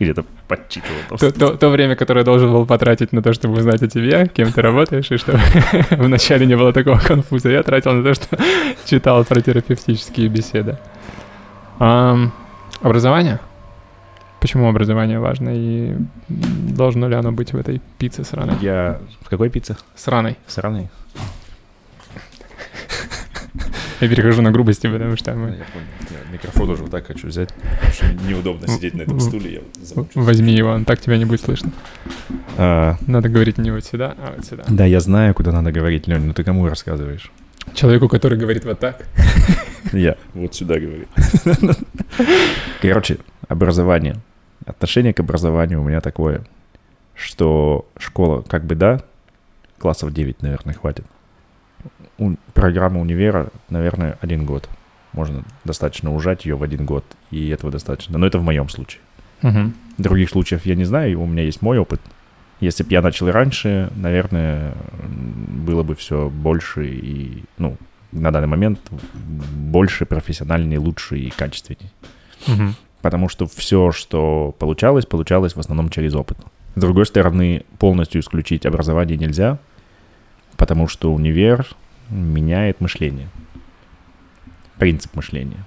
[0.00, 3.88] Где-то подчитывал То, то- то время, которое должен был потратить на то, чтобы узнать о
[3.88, 5.38] тебе, кем ты работаешь, и чтобы
[5.90, 8.36] вначале не было такого конфуза, я тратил на то, что
[8.86, 10.78] читал про терапевтические беседы.
[12.80, 13.40] Образование?
[14.40, 15.96] Почему образование важно и
[16.28, 18.56] должно ли оно быть в этой пицце сраной?
[18.60, 19.00] Я...
[19.22, 19.76] В какой пицце?
[19.96, 20.36] Сраной.
[20.46, 20.88] Сраный?
[24.00, 25.46] Я перехожу на грубости, потому что Я мы...
[25.46, 25.64] понял.
[26.10, 27.48] Я микрофон уже вот так хочу взять.
[27.54, 29.62] потому что неудобно сидеть на этом стуле.
[29.94, 30.04] Я.
[30.14, 31.72] Возьми его, он так тебя не будет слышно.
[32.58, 34.64] А, Надо говорить не вот сюда, а вот сюда.
[34.68, 37.32] Да, я знаю, куда надо говорить, Лень, но ты кому рассказываешь?
[37.74, 39.06] Человеку, который говорит вот так.
[39.92, 41.06] Я вот сюда говорю.
[42.80, 43.18] Короче,
[43.48, 44.16] образование.
[44.64, 46.44] Отношение к образованию у меня такое,
[47.14, 49.00] что школа, как бы да,
[49.78, 51.04] классов 9, наверное, хватит.
[52.18, 54.68] У- программа универа, наверное, один год.
[55.12, 58.18] Можно достаточно ужать ее в один год, и этого достаточно.
[58.18, 59.00] Но это в моем случае.
[59.42, 59.74] Мгм.
[59.98, 62.00] Других случаев я не знаю, и у меня есть мой опыт.
[62.60, 64.74] Если бы я начал раньше, наверное,
[65.66, 67.76] было бы все больше и, ну,
[68.12, 71.90] на данный момент больше, профессиональнее, лучше и качественнее.
[72.46, 72.74] Мгм.
[73.02, 76.38] Потому что все, что получалось, получалось в основном через опыт.
[76.74, 79.58] С другой стороны, полностью исключить образование нельзя,
[80.56, 81.66] потому что универ
[82.10, 83.28] меняет мышление.
[84.78, 85.64] Принцип мышления.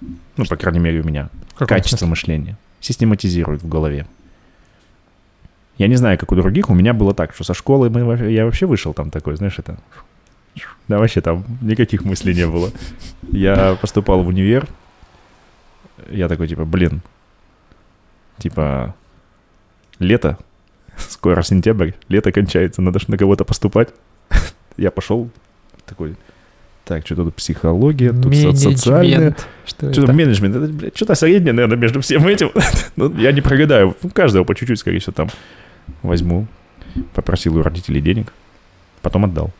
[0.00, 2.08] Ну, по крайней мере, у меня качество смысле?
[2.08, 2.58] мышления.
[2.80, 4.06] Систематизирует в голове.
[5.78, 8.44] Я не знаю, как у других, у меня было так, что со школы мы, я
[8.44, 9.78] вообще вышел там такой, знаешь, это...
[10.88, 12.70] Да вообще там никаких мыслей не было.
[13.30, 14.68] Я поступал в универ,
[16.10, 17.02] я такой, типа, блин,
[18.38, 18.94] типа,
[19.98, 20.38] лето,
[20.96, 23.90] скоро сентябрь, лето кончается, надо же на кого-то поступать.
[24.76, 25.30] Я пошел
[25.86, 26.16] такой,
[26.84, 28.26] так, что тут психология, тут.
[28.26, 29.46] Менеджмент.
[29.64, 30.12] Что Что-то это?
[30.12, 32.52] менеджмент, это, блядь, что-то среднее, наверное, между всем этим.
[32.96, 33.96] ну, я не прогадаю.
[34.02, 35.28] У каждого по чуть-чуть, скорее всего, там
[36.02, 36.46] возьму.
[37.14, 38.32] Попросил у родителей денег.
[39.02, 39.50] Потом отдал.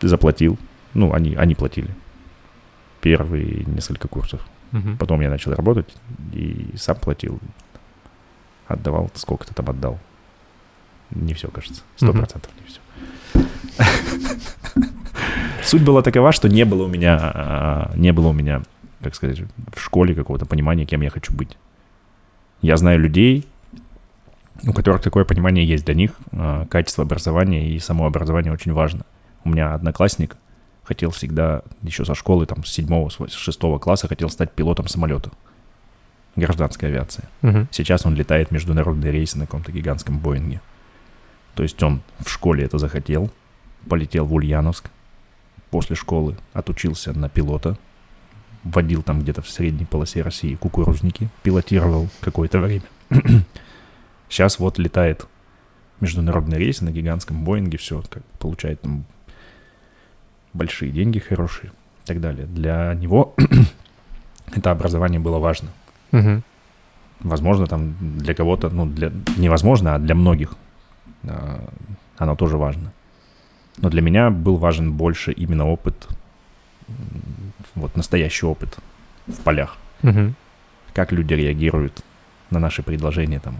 [0.00, 0.58] Заплатил.
[0.94, 1.90] Ну, они, они платили.
[3.00, 4.46] Первые несколько курсов.
[4.72, 4.96] Мгм.
[4.98, 5.94] Потом я начал работать
[6.32, 7.38] и сам платил.
[8.66, 9.98] Отдавал, сколько ты там отдал.
[11.10, 11.82] Не все, кажется.
[11.96, 12.80] Сто процентов не все.
[15.62, 18.62] Суть была такова, что не было у меня, а, не было у меня,
[19.02, 19.40] как сказать,
[19.74, 21.56] в школе какого-то понимания, кем я хочу быть.
[22.62, 23.46] Я знаю людей,
[24.66, 25.84] у которых такое понимание есть.
[25.84, 29.04] Для них а, качество образования и само образование очень важно.
[29.44, 30.36] У меня одноклассник
[30.82, 35.30] хотел всегда, еще со школы, там, с седьмого, с шестого класса, хотел стать пилотом самолета.
[36.34, 37.24] Гражданская авиация.
[37.42, 37.68] Мгм.
[37.70, 40.60] Сейчас он летает международные рейсы на каком-то гигантском Боинге.
[41.54, 43.30] То есть он в школе это захотел,
[43.88, 44.90] полетел в Ульяновск
[45.70, 47.78] после школы, отучился на пилота,
[48.64, 52.84] водил там где-то в средней полосе России кукурузники, пилотировал какое-то время.
[54.28, 55.26] Сейчас вот летает
[56.00, 59.04] международные рейсы на гигантском Боинге, все, как получает там
[60.52, 61.70] большие деньги, хорошие
[62.04, 62.46] и так далее.
[62.46, 63.34] Для него
[64.54, 65.70] это образование было важно.
[66.12, 66.42] Мгм.
[67.20, 70.54] Возможно, там для кого-то, ну, для, невозможно, а для многих
[71.24, 71.66] а,
[72.18, 72.92] оно тоже важно.
[73.78, 76.08] Но для меня был важен больше именно опыт,
[77.74, 78.78] вот настоящий опыт
[79.26, 79.76] в полях.
[80.02, 80.34] Мгм.
[80.94, 82.02] Как люди реагируют
[82.50, 83.56] на наши предложения там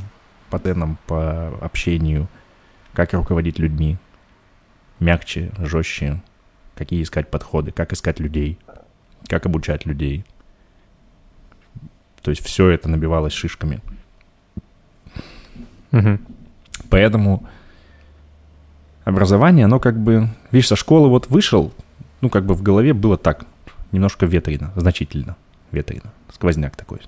[0.50, 2.28] по тенам, по общению,
[2.92, 3.99] как руководить людьми,
[5.00, 6.23] мягче, жестче,
[6.75, 8.58] какие искать подходы, как искать людей,
[9.28, 10.25] как обучать людей.
[12.23, 13.81] То есть все это набивалось шишками.
[15.91, 16.20] Мгм.
[16.91, 17.47] Поэтому
[19.05, 21.73] образование, оно как бы, видишь, со школы вот вышел,
[22.20, 23.47] ну как бы в голове было так,
[23.92, 25.36] немножко ветрено, значительно
[25.70, 27.00] ветрено, сквозняк такой.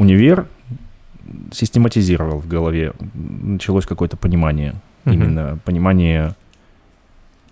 [0.00, 0.46] Универ
[1.52, 5.14] систематизировал в голове, началось какое-то понимание, Мгм.
[5.14, 6.34] именно понимание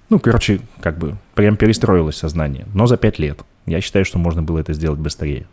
[0.09, 2.65] Ну, короче, как бы прям перестроилось сознание.
[2.73, 3.45] Но за пять лет.
[3.67, 5.47] Я считаю, что можно было это сделать быстрее.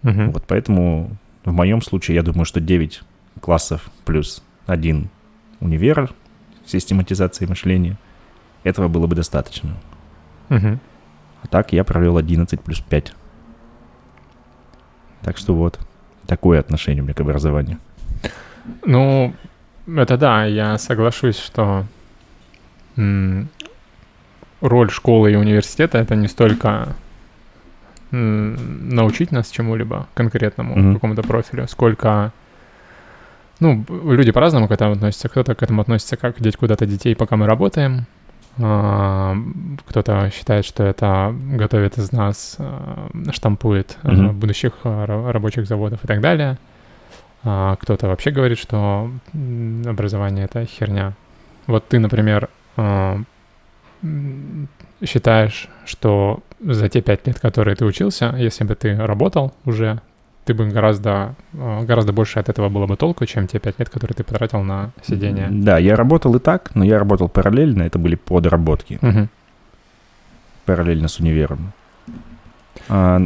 [0.00, 0.30] Мгм.
[0.30, 1.10] Вот поэтому
[1.44, 3.02] в моем случае я думаю, что 9
[3.42, 5.10] классов плюс один
[5.60, 6.14] универ
[6.64, 7.98] систематизации мышления,
[8.64, 9.76] этого было бы достаточно.
[10.48, 10.80] Мгм.
[11.42, 13.12] А так я провел 11 плюс 5.
[15.20, 15.78] Так что вот,
[16.26, 17.78] такое отношение у меня к образованию.
[18.84, 19.32] Ну,
[19.86, 21.84] это да, я соглашусь, что
[24.60, 26.88] роль школы и университета это не столько
[28.10, 30.94] научить нас чему-либо конкретному, Мгм.
[30.94, 32.32] какому-то профилю, сколько
[33.60, 35.28] ну, люди по-разному к этому относятся.
[35.28, 38.06] Кто-то к этому относится как деть куда-то детей, пока мы работаем.
[38.58, 39.36] А,
[39.86, 44.38] Кто-то считает, что это готовит из нас, а, штампует Мгм.
[44.38, 46.58] будущих ра- рабочих заводов и так далее.
[47.42, 49.08] Кто-то вообще говорит, что
[49.86, 51.12] образование это херня.
[51.68, 52.48] Вот ты, например,
[55.04, 60.00] считаешь, что за те пять лет, которые ты учился, если бы ты работал уже,
[60.46, 63.90] ты бы гораздо, а, гораздо больше от этого было бы толку, чем те пять лет,
[63.90, 65.48] которые ты потратил на сидение.
[65.50, 69.28] Да, я работал и так, но я работал параллельно, это были подработки, Мгм.
[70.64, 71.72] параллельно с универом.
[72.88, 73.20] А,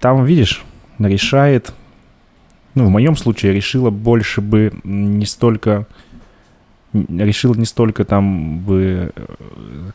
[0.00, 0.62] там, видишь,
[0.98, 1.72] решает,
[2.74, 5.86] ну, в моем случае решила больше бы не столько,
[6.92, 9.24] решил не столько там бы, э,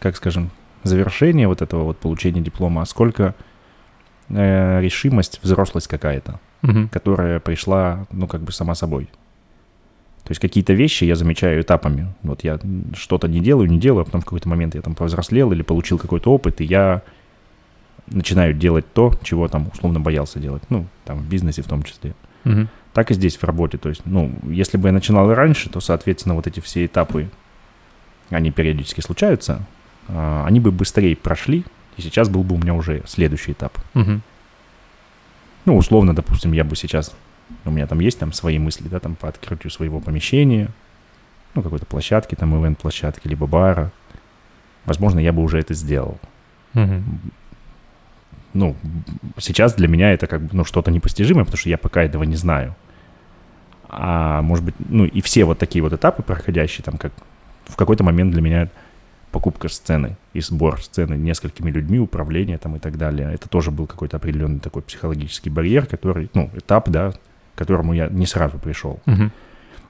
[0.01, 0.49] как скажем,
[0.81, 3.35] завершение вот этого вот получения диплома, а сколько
[4.29, 6.39] э, решимость, взрослость какая-то.
[6.61, 6.89] Мгм.
[6.89, 9.05] которая пришла, ну, как бы сама собой.
[10.25, 12.13] То есть какие-то вещи я замечаю этапами.
[12.21, 12.59] Вот я
[12.93, 15.97] что-то не делаю, не делаю, а потом в какой-то момент я там повзрослел или получил
[15.97, 17.01] какой-то опыт, и я
[18.07, 20.63] начинаю делать то, чего там условно боялся делать.
[20.69, 22.13] Ну, там в бизнесе в том числе.
[22.43, 22.67] Мгм.
[22.93, 23.77] Так и здесь в работе.
[23.77, 27.29] То есть, ну, если бы я начинал раньше, то, соответственно, вот эти все этапы,
[28.29, 29.61] они периодически случаются,
[30.09, 31.63] а, они бы быстрее прошли,
[31.99, 33.77] и сейчас был бы у меня уже следующий этап.
[33.93, 34.21] Мгм.
[35.65, 37.13] Ну, условно, допустим, я бы сейчас...
[37.65, 40.69] У меня там есть там свои мысли, да, там по открытию своего помещения,
[41.55, 43.91] ну, какой-то площадки, там, ивент-площадки, либо бара.
[44.85, 46.17] Возможно, я бы уже это сделал.
[46.73, 47.03] Мгм.
[48.53, 48.75] Ну,
[49.37, 52.37] сейчас для меня это как бы, ну, что-то непостижимое, потому что я пока этого не
[52.37, 52.75] знаю.
[53.89, 57.11] А может быть, ну, и все вот такие вот этапы проходящие, там, как
[57.65, 58.69] в какой-то момент для меня
[59.31, 63.31] покупка сцены и сбор сцены несколькими людьми, управление там и так далее.
[63.33, 68.07] Это тоже был какой-то определенный такой психологический барьер, который, ну, этап, да, к которому я
[68.07, 68.99] не сразу пришел.
[69.05, 69.31] Мгм.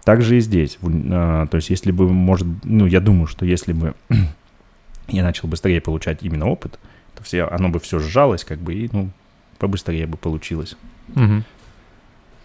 [0.03, 0.77] Также и здесь.
[0.81, 3.93] А, То есть, если бы, может, ну, я думаю, что если бы
[5.07, 6.79] я начал быстрее получать именно опыт,
[7.15, 9.09] то все, оно бы все сжалось, как бы, и, ну,
[9.57, 10.75] побыстрее бы получилось.
[11.09, 11.43] Мгм.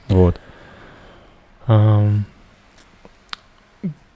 [0.09, 0.41] Вот.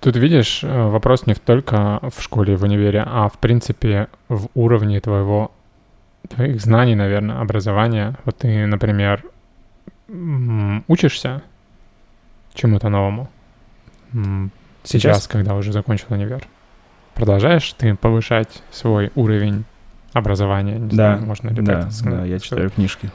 [0.00, 4.48] Тут, видишь, э, вопрос не только в школе и в универе, а в принципе в
[4.54, 5.50] уровне твоего,
[6.28, 8.16] твоих знаний, наверное, образования.
[8.24, 9.24] Вот ты, например,
[10.86, 11.42] учишься
[12.54, 13.28] чему-то новому
[14.12, 14.50] сейчас,
[14.84, 15.26] Сейчас?
[15.28, 16.42] когда уже закончил универ.
[17.14, 19.64] Продолжаешь ты повышать свой уровень
[20.12, 20.78] образования?
[20.78, 22.18] Не Да, знаю, можно ли так Да, это сказать.
[22.20, 23.10] да, я читаю книжки.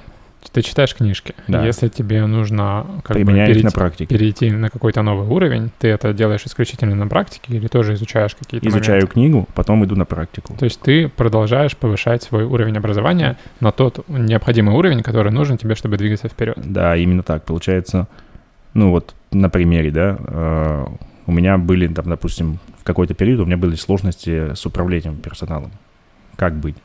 [0.51, 1.33] Ты читаешь книжки.
[1.47, 1.65] Да.
[1.65, 4.05] Если тебе нужно как бы перейти, на практике.
[4.05, 8.67] перейти на какой-то новый уровень, ты это делаешь исключительно на практике или тоже изучаешь какие-то
[8.67, 9.13] Изучаю моменты?
[9.13, 10.55] книгу, потом иду на практику.
[10.57, 15.75] То есть ты продолжаешь повышать свой уровень образования на тот необходимый уровень, который нужен тебе,
[15.75, 16.57] чтобы двигаться вперед.
[16.63, 17.43] Да, именно так.
[17.45, 18.07] Получается,
[18.73, 20.85] ну вот на примере, да, э,
[21.25, 25.71] у меня были, там, допустим, в какой-то период у меня были сложности с управлением персоналом.
[26.35, 26.75] Как быть?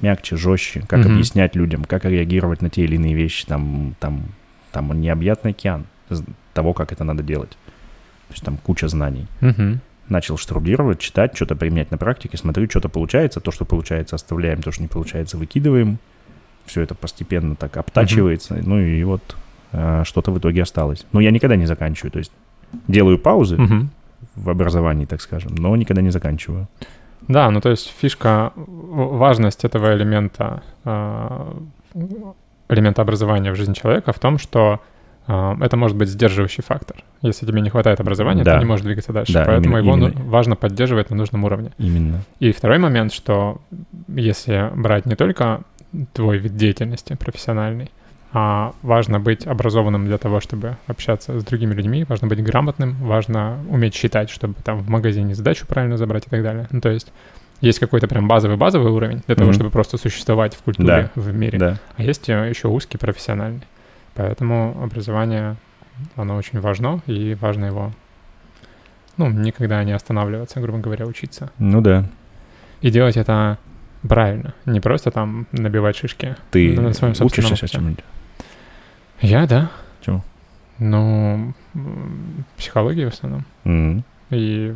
[0.00, 1.12] Мягче, жестче, как Мгм.
[1.12, 3.46] объяснять людям, как реагировать на те или иные вещи.
[3.46, 4.22] Там, там,
[4.72, 5.84] там необъятный океан
[6.54, 7.50] того, как это надо делать.
[8.28, 9.26] То есть там куча знаний.
[9.40, 9.80] Мгм.
[10.08, 14.72] Начал штудировать, читать, что-то применять на практике, смотрю, что-то получается, то, что получается, оставляем, то,
[14.72, 15.98] что не получается, выкидываем.
[16.66, 19.36] Все это постепенно так обтачивается, ну и вот
[19.72, 21.04] э, что-то в итоге осталось.
[21.12, 22.32] Но я никогда не заканчиваю, то есть
[22.88, 23.90] делаю паузы Мгм.
[24.36, 26.68] в образовании, так скажем, но никогда не заканчиваю.
[27.28, 31.56] Да, ну то есть фишка, важность этого элемента, а,
[32.68, 34.80] элемента образования в жизни человека в том, что
[35.26, 36.96] а, это может быть сдерживающий фактор.
[37.22, 38.54] Если тебе не хватает образования, Да.
[38.54, 39.32] ты не можешь двигаться дальше.
[39.32, 40.24] Да, Поэтому именно- его именно.
[40.30, 41.70] важно поддерживать на нужном уровне.
[41.78, 42.22] Именно.
[42.40, 43.60] И второй момент, что
[44.08, 45.60] если брать не только
[46.14, 47.90] твой вид деятельности профессиональный,
[48.32, 53.58] а важно быть образованным для того, чтобы общаться с другими людьми, важно быть грамотным, важно
[53.68, 56.68] уметь считать, чтобы там в магазине задачу правильно забрать и так далее.
[56.70, 57.12] Ну, то есть
[57.60, 59.54] есть какой-то прям базовый-базовый уровень для того, Мгм.
[59.54, 61.58] чтобы просто существовать в культуре, Да, в мире.
[61.58, 61.76] Да.
[61.96, 63.62] А есть э, еще узкий профессиональный.
[64.14, 65.56] Поэтому образование,
[66.16, 67.92] оно очень важно, и важно его,
[69.16, 71.50] ну, никогда не останавливаться, грубо говоря, учиться.
[71.58, 72.08] Ну да.
[72.80, 73.58] и делать это
[74.08, 76.36] правильно, не просто там набивать шишки.
[76.50, 78.04] Ты на своем учишься чему-нибудь?
[79.20, 79.70] Я, да.
[80.00, 80.22] Чему?
[80.78, 83.44] Ну, м, психологии в основном.
[83.64, 84.74] М, И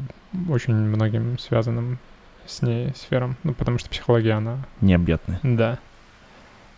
[0.49, 1.99] очень многим связанным
[2.47, 3.37] с ней сферам.
[3.45, 5.39] Ну, потому что психология, она, Необъятный.
[5.43, 5.79] да.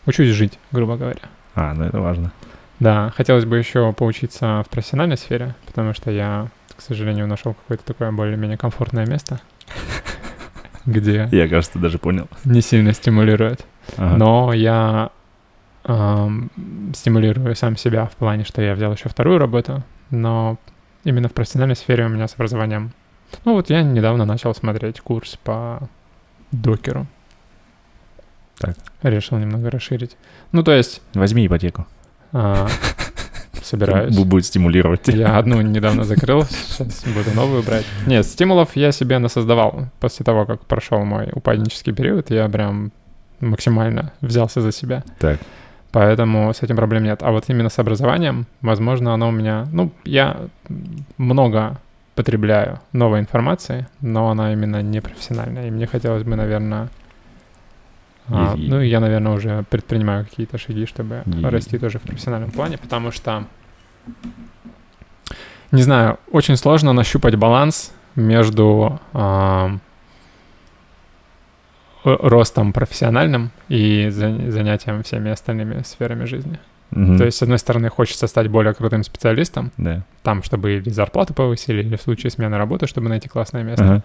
[0.05, 1.21] Учусь жить, грубо говоря.
[1.55, 2.33] А, ну это важно.
[2.79, 7.85] Да, хотелось бы еще поучиться в профессиональной сфере, потому что я, к сожалению, нашел какое-то
[7.85, 9.41] такое более-менее комфортное место,
[10.87, 12.29] где Я, кажется, даже понял.
[12.45, 13.65] не сильно стимулирует.
[13.97, 15.11] Но я
[16.95, 20.59] стимулирую сам себя в плане, что я взял еще вторую работу, но
[21.05, 22.93] именно в профессиональной сфере у меня с образованием.
[23.45, 25.89] Ну вот я недавно начал смотреть курс по
[26.53, 27.07] докеру.
[28.59, 28.77] Так.
[29.03, 30.17] Решил немного расширить.
[30.53, 31.87] Ну, то есть Возьми ипотеку.
[32.33, 32.67] а,
[33.63, 34.17] собираюсь.
[34.17, 35.09] Бу- Будет стимулировать.
[35.09, 37.85] Я одну недавно закрыл, сейчас буду новую брать.
[38.07, 39.89] Нет, стимулов я себе насоздавал.
[40.01, 42.93] После того, как прошел мой упаднический период, я прям
[43.41, 45.05] максимально взялся за себя.
[45.19, 45.39] Так.
[45.97, 47.23] Поэтому с этим проблем нет.
[47.23, 49.67] А вот именно с образованием, возможно, оно у меня...
[49.73, 50.37] Ну, я
[51.17, 51.79] много
[52.15, 55.69] потребляю новой информации, но она именно не профессиональная.
[55.69, 56.89] И мне хотелось бы, наверное...
[58.29, 62.51] а, И- ну, я, наверное, уже предпринимаю какие-то шаги, чтобы И- расти тоже в профессиональном
[62.51, 63.45] плане, потому что,
[65.73, 69.81] не знаю, очень сложно нащупать баланс между р-
[72.07, 76.59] ростом профессиональным и за- занятием всеми остальными сферами жизни.
[76.91, 77.19] Мгм.
[77.19, 80.03] То есть, с одной стороны, хочется стать более крутым специалистом, Да.
[80.23, 83.85] там, чтобы или зарплату повысили, или в случае смены работы, чтобы найти классное место.
[83.85, 84.03] Ага.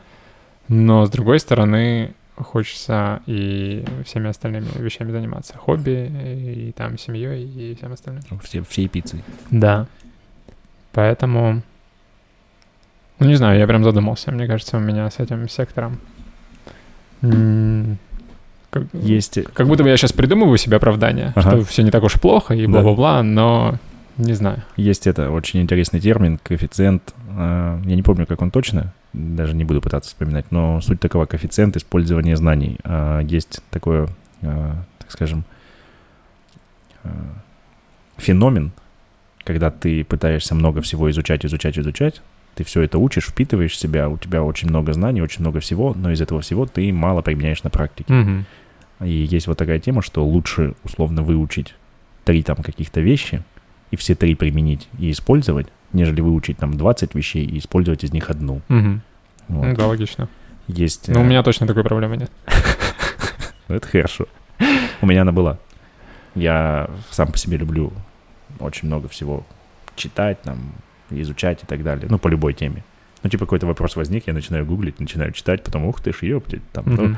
[0.68, 5.58] Но, с другой стороны, хочется и всеми остальными вещами заниматься.
[5.58, 6.12] Хобби,
[6.68, 8.24] и, там семьей, и всем остальным.
[8.44, 9.24] Все, всей пиццей.
[9.52, 9.86] Да.
[10.92, 11.62] Поэтому...
[13.20, 14.32] Ну, не знаю, я прям задумался.
[14.32, 16.00] Мне кажется, у меня с этим сектором...
[17.22, 19.40] Как, Есть...
[19.54, 21.42] как будто бы я сейчас придумываю себе оправдание, Ага.
[21.58, 22.72] что все не так уж плохо и Да.
[22.72, 23.76] бла-бла-бла, но
[24.18, 24.64] не знаю.
[24.78, 27.14] Есть это очень интересный термин, коэффициент.
[27.38, 31.26] э, Я не помню, как он точно, даже не буду пытаться вспоминать, но суть такова,
[31.26, 32.78] коэффициент использования знаний.
[32.86, 34.08] А, Есть такое,
[34.42, 35.44] э, так скажем,
[38.18, 38.72] феномен,
[39.44, 42.22] когда ты пытаешься много всего изучать, изучать, изучать,
[42.56, 45.94] ты все это учишь, впитываешь в себя, у тебя очень много знаний, очень много всего,
[45.94, 48.14] но из этого всего ты мало применяешь на практике.
[48.14, 48.46] Мгм.
[49.02, 51.76] И есть вот такая тема, что лучше условно выучить
[52.24, 53.44] три там каких-то вещи
[53.90, 58.30] и все три применить и использовать, нежели выучить там 20 вещей и использовать из них
[58.30, 58.62] одну.
[58.68, 59.02] Мгм.
[59.48, 59.66] Вот.
[59.66, 60.30] Ну Да, логично.
[60.68, 61.08] Есть...
[61.08, 62.32] Но у э, меня точно такой проблемы нет.
[63.68, 64.28] ну, Это хорошо.
[65.02, 65.58] У меня она была.
[66.36, 67.92] Я сам по себе люблю
[68.60, 69.46] очень много всего
[69.96, 70.74] читать, там,
[71.22, 72.08] изучать и так далее.
[72.10, 72.84] Ну, по любой теме.
[73.24, 76.62] Ну, типа, какой-то вопрос возник, я начинаю гуглить, начинаю читать, потом, ух ты ж, ёптить,
[76.72, 77.18] там, ну, Мгм.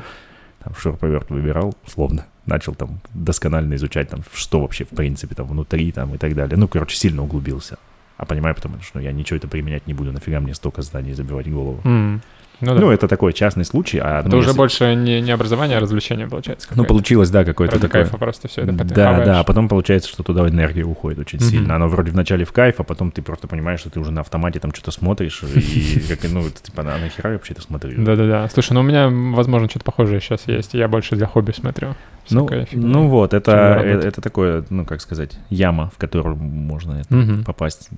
[0.62, 5.92] там шуруповерт выбирал, условно, начал там досконально изучать, там, что вообще, в принципе, там, внутри,
[5.92, 6.56] там, и так далее.
[6.58, 7.78] Ну, короче, сильно углубился.
[8.16, 11.14] А понимаю, потому что ну, я ничего это применять не буду, нафига мне столько знаний
[11.14, 11.80] забивать голову.
[11.84, 12.20] М.
[12.64, 12.80] Ну да.
[12.80, 14.20] Ну, это такой частный случай, а...
[14.20, 16.68] Это ну, уже если- больше не, не образование, а развлечение получается.
[16.74, 18.02] Ну, получилось, да, какое-то Ради такое...
[18.02, 21.48] кайфа просто все это Да, да, а потом получается, что туда энергия уходит очень Мгм.
[21.48, 21.76] сильно.
[21.76, 24.60] Оно вроде вначале в кайф, а потом ты просто понимаешь, что ты уже на автомате
[24.60, 28.02] там что-то смотришь, и как, ну, это, типа, а нахера я вообще это смотрю?
[28.04, 28.48] Да-да-да.
[28.48, 30.74] Слушай, ну у меня, возможно, что-то похожее сейчас есть.
[30.74, 31.94] Я больше для хобби смотрю.
[32.30, 34.08] Ну, ну вот, это, э, работы.
[34.08, 37.44] это такое, ну, как сказать, яма, в которую можно это, Мгм.
[37.44, 37.90] попасть.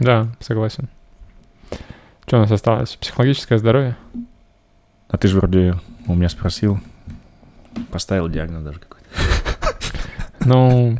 [0.00, 0.88] Да, согласен.
[2.28, 2.94] Что у нас осталось?
[2.96, 3.96] Психологическое здоровье?
[5.08, 5.76] А ты же вроде
[6.06, 6.78] у меня спросил,
[7.90, 9.08] поставил диагноз даже какой-то.
[10.44, 10.98] Ну,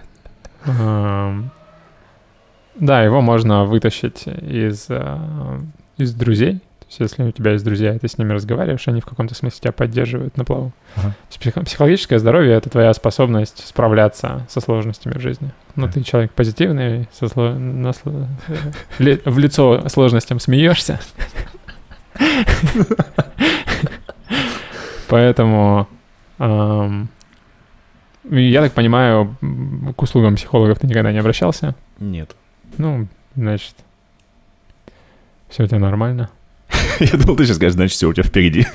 [2.77, 5.59] да, его можно вытащить из, э,
[5.99, 6.63] из друзей.
[6.89, 9.61] Есть, если у тебя есть друзья, и ты с ними разговариваешь, они в каком-то смысле
[9.61, 10.73] тебя поддерживают на плаву.
[10.97, 11.15] Ага.
[11.31, 15.51] Психо- Психологическое здоровье— это твоя способность справляться со сложностями в жизни.
[15.77, 15.93] Ну, Да.
[15.93, 17.93] ты человек позитивный, со сло- на
[19.31, 20.99] в лицо сложностям смеешься.
[25.09, 25.89] Поэтому
[26.39, 27.07] я
[28.63, 29.37] так понимаю,
[29.97, 31.75] к услугам психологов ты никогда не обращался.
[31.99, 32.35] Нет.
[32.77, 33.75] Ну, значит,
[35.49, 36.29] все у тебя нормально.
[37.13, 38.67] Я думал, ты сейчас скажешь, значит, все у тебя впереди.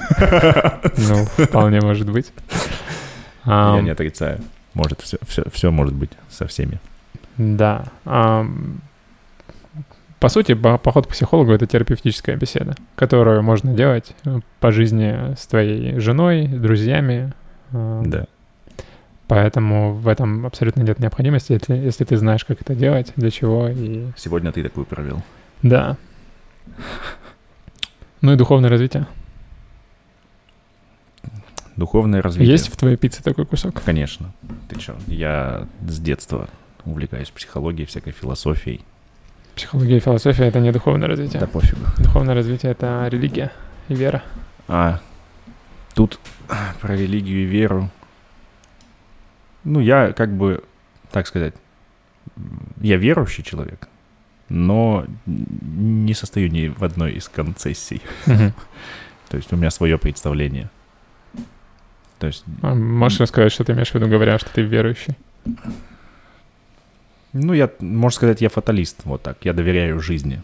[0.98, 2.32] Ну, вполне может быть.
[3.46, 4.40] Я не отрицаю.
[4.74, 6.80] Может, все, все, все может быть со всеми.
[7.38, 7.86] Да.
[10.20, 15.36] По сути, по- поход к психологу— это терапевтическая беседа, которую можно делать э, по жизни
[15.38, 17.34] с твоей женой, друзьями.
[17.74, 18.26] ам, Да.
[19.28, 23.68] Поэтому в этом абсолютно нет необходимости, если, если ты знаешь, как это делать, для чего
[23.68, 24.06] и...
[24.16, 25.22] Сегодня ты такую провел.
[25.62, 25.98] Да.
[28.24, 29.06] Ну и духовное развитие.
[31.76, 32.52] духовное развитие.
[32.54, 33.82] Есть в твоей пицце такой кусок?
[33.84, 34.32] Конечно.
[34.70, 34.96] Ты чё?
[35.08, 36.48] Я с детства
[36.86, 38.86] увлекаюсь психологией, всякой философией.
[39.56, 41.42] Психология и философия— это не духовное развитие.
[41.42, 41.82] Да пофигу.
[41.98, 43.52] Духовное развитие— это религия
[43.90, 44.24] и вера.
[44.70, 45.02] А
[45.94, 46.18] тут
[46.80, 47.90] про религию и веру.
[49.66, 50.64] Ну, я как бы,
[51.12, 51.56] так сказать,
[52.80, 53.90] я верующий человек,
[54.54, 58.02] но не состою ни в одной из концессий.
[58.26, 60.70] То есть у меня свое представление.
[62.20, 65.18] То есть, А Можешь рассказать, что ты имеешь в виду, говоря, что ты верующий?
[67.34, 69.44] ну, я, можно сказать, я фаталист, вот так.
[69.44, 70.44] Я доверяю жизни.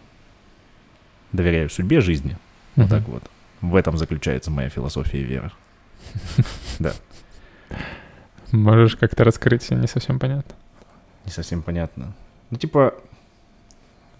[1.30, 2.36] Доверяю судьбе жизни.
[2.74, 3.22] Вот так вот.
[3.60, 5.52] В этом заключается моя философия и вера.
[8.50, 10.56] Можешь как-то раскрыть, не совсем понятно.
[11.26, 12.12] Не совсем понятно.
[12.50, 12.94] Ну, типа,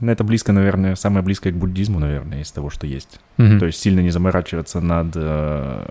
[0.01, 3.21] это близко, наверное, самое близкое к буддизму, наверное, из того, что есть.
[3.37, 3.59] Мгм.
[3.59, 5.89] То есть сильно не заморачиваться над э,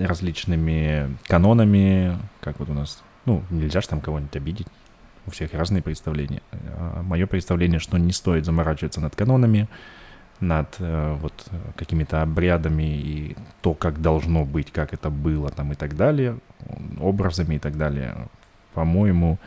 [0.00, 4.66] различными канонами, как вот у нас, ну, нельзя же там кого-нибудь обидеть.
[5.26, 6.42] У всех разные представления.
[7.02, 9.68] мое представление, что не стоит заморачиваться над канонами,
[10.40, 11.46] над э, вот
[11.76, 16.38] какими-то обрядами и то, как должно быть, как это было там и так далее,
[17.00, 18.28] образами и так далее.
[18.74, 19.38] По-моему,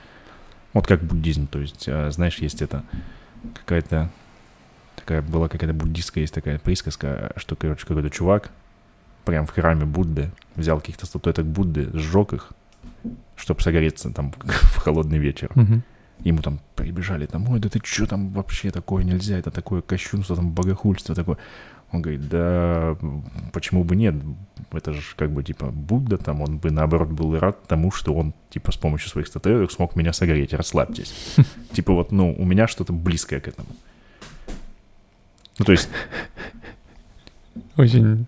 [0.73, 2.83] вот как буддизм, то есть, э, знаешь, есть это
[3.53, 4.09] какая-то
[4.95, 8.51] такая была какая-то буддистская есть такая присказка, что, короче, какой-то чувак
[9.25, 12.51] прям в храме Будды взял каких-то статуэток Будды, сжег их,
[13.35, 15.51] чтобы согреться там в холодный вечер.
[15.55, 15.83] Мгм.
[16.21, 20.35] Ему там прибежали, там, ой, да ты что там вообще такое нельзя, это такое кощунство,
[20.35, 21.37] там богохульство такое.
[21.91, 22.97] Он говорит, да
[23.53, 24.15] почему бы нет,
[24.71, 28.33] это же как бы типа Будда там, он бы наоборот был рад тому, что он
[28.49, 31.35] типа с помощью своих статуэток смог меня согреть, расслабьтесь.
[31.71, 33.69] Типа вот, ну, у меня что-то близкое к этому.
[35.59, 35.89] Ну, то есть,
[37.77, 38.25] Очень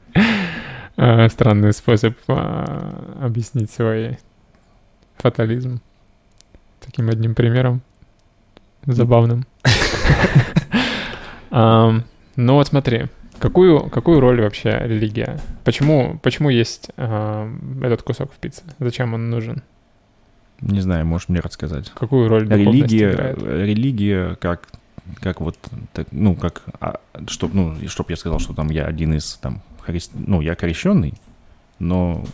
[0.96, 4.20] э, странный способ а, объяснить свой
[5.18, 5.82] фатализм.
[6.80, 7.82] Таким одним примером.
[8.86, 9.46] Забавным.
[11.52, 13.08] Ну вот смотри,
[13.40, 15.40] какую, какую роль вообще религия?
[15.64, 18.64] Почему, почему есть ам, этот кусок в пицце?
[18.80, 19.64] Зачем он нужен?
[20.62, 21.90] не знаю, можешь мне рассказать.
[21.92, 23.38] Какую роль Религия, играет?
[23.42, 24.68] религия как,
[25.22, 25.58] как вот,
[25.94, 29.62] так, ну, как, а, чтоб, ну, чтоб я сказал, что там я один из, там,
[29.80, 30.12] христ...
[30.14, 31.14] ну, я крещенный,
[31.80, 32.26] но,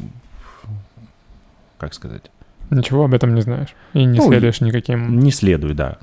[1.77, 2.31] как сказать,
[2.71, 3.75] Ничего об этом не знаешь.
[3.93, 5.19] И не Ну, следуешь никаким...
[5.19, 5.99] не следую, да.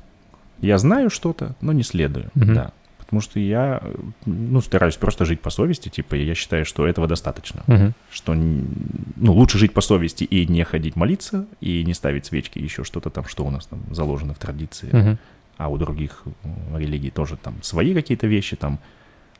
[0.61, 2.53] Я знаю что-то, но не следую, Мгм.
[2.53, 2.71] да.
[3.13, 7.07] Потому что я, э, ну, стараюсь просто жить по совести, типа, я считаю, что этого
[7.07, 7.61] достаточно.
[7.67, 7.93] Мгм.
[8.11, 12.83] Что, ну, лучше жить по совести и не ходить молиться, и не ставить свечки, еще
[12.83, 14.89] что-то там, что у нас там заложено в традиции.
[14.91, 15.17] Мгм.
[15.57, 16.23] а у других
[16.75, 18.79] религий тоже там свои какие-то вещи, там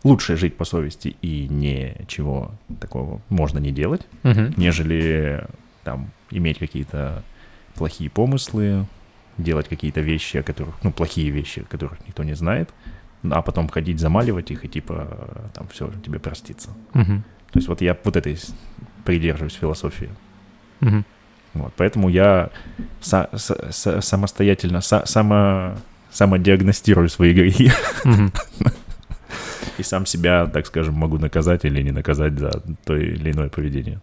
[0.03, 4.53] лучше жить по совести и ничего такого можно не делать, Мгм.
[4.55, 5.43] нежели
[5.83, 7.23] там иметь какие-то
[7.73, 8.85] плохие помыслы,
[9.39, 12.69] делать какие-то вещи, о которых, ну, плохие вещи, о которых никто не знает,
[13.31, 16.69] а потом ходить замаливать их и типа там все тебе простится.
[16.93, 17.23] Мгм.
[17.51, 18.37] То есть вот я вот этой
[19.05, 20.09] придерживаюсь философии.
[20.79, 21.05] Мгм.
[21.53, 22.49] Вот, поэтому я
[23.01, 25.75] са- са- са- самостоятельно, са- само,
[26.11, 27.71] самодиагностирую свои грехи.
[29.77, 32.51] И сам себя, так скажем, могу наказать или не наказать за
[32.85, 33.99] то или иное поведение.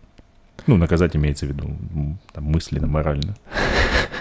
[0.67, 1.77] Ну, наказать имеется в виду
[2.33, 3.37] там, мысленно, морально.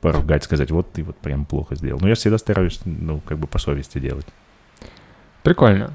[0.00, 2.00] Поругать, сказать, вот ты вот прям плохо сделал.
[2.00, 4.26] Но я всегда стараюсь, ну, как бы по совести делать.
[5.42, 5.92] Прикольно.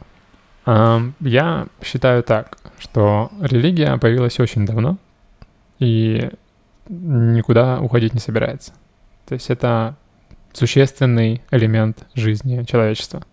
[0.66, 4.98] Я считаю так, что религия появилась очень давно
[5.80, 6.30] и
[6.88, 8.74] никуда уходить не собирается.
[9.28, 9.96] То есть это
[10.54, 13.24] существенный элемент жизни человечества.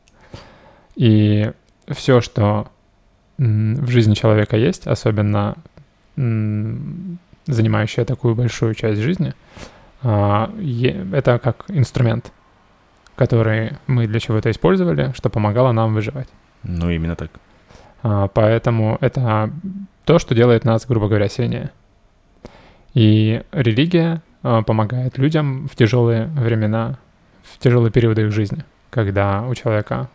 [0.95, 1.53] И
[1.89, 2.71] все, что
[3.39, 5.57] в жизни человека есть, особенно
[6.17, 9.35] м, занимающее такую большую часть жизни,
[10.03, 12.33] это как инструмент,
[13.17, 16.29] который мы для чего-то использовали, что помогало нам выживать.
[16.63, 17.31] Ну, именно так.
[18.03, 19.51] А, Поэтому это
[20.05, 21.71] то, что делает нас, грубо говоря, сильнее.
[22.95, 26.99] И религия а, помогает людям в тяжелые времена,
[27.43, 30.09] в тяжелые периоды их жизни, когда у человека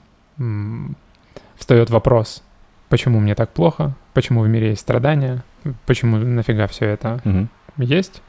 [1.55, 2.43] встает вопрос,
[2.89, 5.43] почему мне так плохо, почему в мире есть страдания,
[5.85, 7.49] почему нафига все это Мгм.
[7.77, 8.21] есть.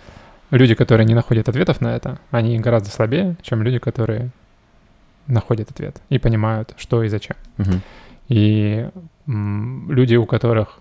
[0.50, 4.30] Люди, которые не находят ответов на это, они гораздо слабее, чем люди, которые
[5.26, 7.36] находят ответ и понимают, что и зачем.
[7.58, 7.82] Мгм.
[8.28, 8.88] И
[9.26, 10.80] люди, у которых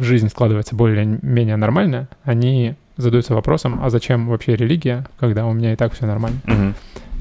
[0.00, 5.76] жизнь складывается более-менее нормально, они задаются вопросом, а зачем вообще религия, когда у меня и
[5.76, 6.40] так все нормально.
[6.44, 6.74] Мгм.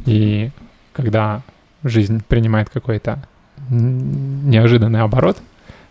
[0.05, 0.51] И
[0.93, 1.41] когда
[1.83, 3.23] жизнь принимает какой-то
[3.69, 5.37] неожиданный оборот,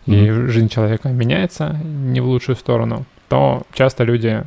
[0.06, 4.42] и жизнь человека меняется не в лучшую сторону, то часто люди,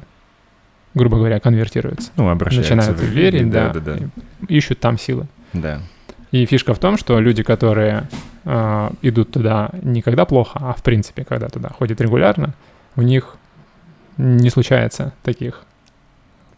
[0.93, 2.11] грубо говоря, конвертируются.
[2.17, 2.75] Ну, обращаются.
[2.75, 4.05] Начинают в- верить, да, Да, да, да.
[4.47, 5.27] ищут там силы.
[5.53, 5.79] Да.
[6.31, 8.07] И фишка в том, что люди, которые
[8.45, 12.53] э, идут туда не когда плохо, а в принципе, когда туда ходят регулярно,
[12.95, 13.35] у них
[14.17, 15.63] не случается таких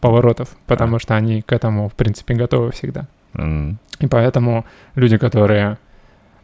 [0.00, 3.06] поворотов, потому что они к этому, в принципе, готовы всегда.
[3.34, 5.78] М, И поэтому люди, которые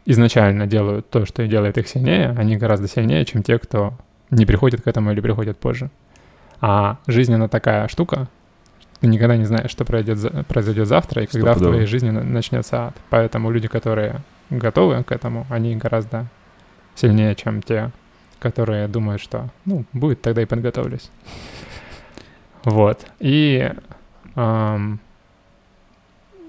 [0.05, 3.93] изначально делают то, что делает их сильнее, они гораздо сильнее, чем те, кто
[4.31, 5.89] не приходит к этому или приходит позже.
[6.61, 8.27] А жизнь, она такая штука,
[8.99, 11.73] ты никогда не знаешь, что произойдет, произойдет завтра и когда в Стопудово.
[11.73, 12.95] твоей жизни на- начнется ад.
[13.09, 16.27] Поэтому люди, которые готовы к этому, они гораздо
[16.95, 17.91] сильнее, чем те,
[18.39, 21.09] которые думают, что, ну, будет, тогда и подготовлюсь.
[22.63, 23.05] Вот.
[23.19, 23.71] И,
[24.35, 24.99] ам,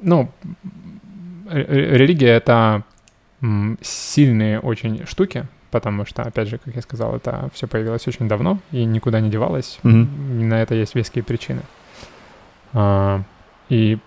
[0.01, 0.31] ну,
[1.51, 2.83] религия— это
[3.83, 8.61] сильные очень штуки, потому что, опять же, как я сказал, это все появилось очень давно
[8.71, 9.81] и никуда не девалось.
[9.83, 11.63] И На это есть веские причины.
[12.73, 13.23] А,
[13.69, 13.99] И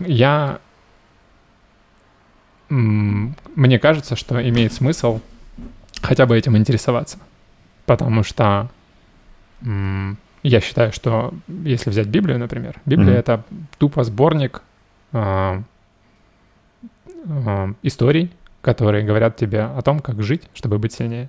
[0.00, 0.58] я...
[2.68, 5.20] Мне кажется, что имеет смысл
[6.02, 7.18] хотя бы этим интересоваться.
[7.86, 8.68] Потому что
[9.62, 13.18] я считаю, что если взять Библию, например, Библия Мгм.
[13.20, 13.44] это
[13.78, 14.62] тупо сборник
[15.12, 15.62] а,
[17.28, 18.32] а, историй,
[18.62, 21.26] которые говорят тебе о том, как жить, чтобы быть сильнее.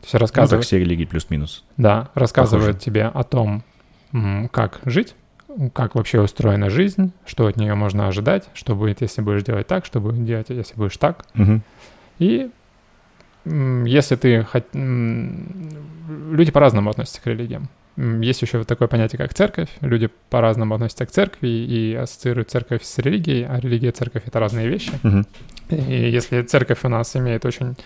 [0.00, 1.64] То есть Ну, как рассказывают, все религии плюс-минус.
[1.76, 3.62] да, рассказывают тебе о том,
[4.50, 5.14] как жить,
[5.72, 9.84] как вообще устроена жизнь, что от нее можно ожидать, что будет, если будешь делать так,
[9.84, 11.26] что будет делать, если будешь так.
[11.34, 11.62] Мгм.
[12.18, 12.50] И
[13.44, 14.46] если ты...
[14.72, 17.68] Люди по-разному относятся к религиям.
[17.96, 19.68] Есть еще вот такое понятие, как церковь.
[19.80, 24.40] Люди по-разному относятся к церкви и ассоциируют церковь с религией, а религия и церковь— это
[24.40, 24.92] разные вещи.
[25.02, 25.26] Мгм.
[25.70, 27.76] И если церковь у нас имеет очень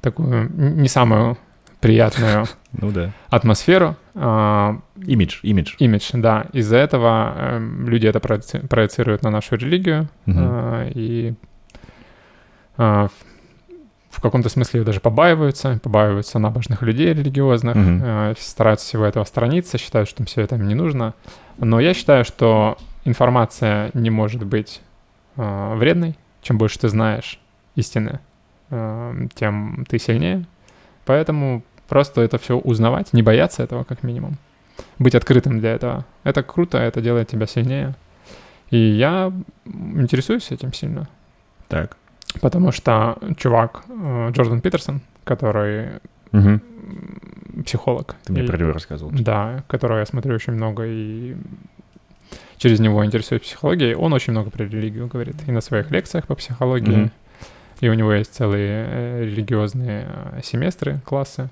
[0.00, 1.38] такую не самую
[1.80, 3.12] приятную Ну да.
[3.28, 5.74] атмосферу, а, Имидж, имидж.
[5.78, 11.34] имидж, да, из-за этого эм, люди это проеци- проецируют на нашу религию, а, и
[12.76, 13.08] а,
[14.22, 18.00] каком-то смысле ее даже побаиваются, побаиваются набожных людей религиозных, Мгм.
[18.02, 21.14] э, стараются всего этого сторониться, считают, что им все это не нужно.
[21.58, 24.80] Но я считаю, что информация не может быть
[25.36, 26.14] э, вредной.
[26.42, 27.38] Чем больше ты знаешь
[27.74, 28.20] истины,
[28.70, 30.44] э, тем ты сильнее.
[31.04, 34.36] Поэтому просто это все узнавать, не бояться этого как минимум.
[34.98, 36.04] Быть открытым для этого.
[36.24, 37.94] Это круто, это делает тебя сильнее.
[38.70, 39.32] И я
[39.66, 41.08] интересуюсь этим сильно.
[41.68, 41.96] Так.
[42.40, 45.88] Потому что чувак э, Джордан Питерсон, который
[46.32, 46.60] м,
[47.64, 48.16] психолог.
[48.24, 49.12] Ты мне и- про него рассказывал.
[49.14, 51.36] Да, которого я смотрю очень много и
[52.56, 53.94] через него интересуюсь психологией.
[53.94, 55.36] Он очень много про религию говорит.
[55.46, 56.96] И на своих лекциях по психологии.
[56.96, 57.10] Мгм.
[57.80, 61.48] И у него есть целые э, религиозные э, семестры, классы,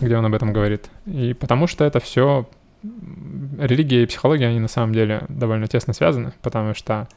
[0.00, 0.90] где он об этом говорит.
[1.06, 2.46] И потому что это все...
[3.58, 7.08] Религия и психология, они на самом деле довольно тесно связаны, потому что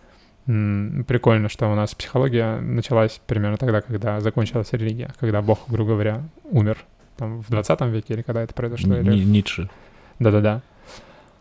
[0.48, 6.24] прикольно, что у нас психология началась примерно тогда, когда закончилась религия, когда Бог, грубо говоря,
[6.46, 6.78] умер.
[7.18, 8.96] Там, в 20 веке или когда это произошло?
[8.96, 9.70] или Ни- Ницше.
[10.20, 10.62] да-да-да.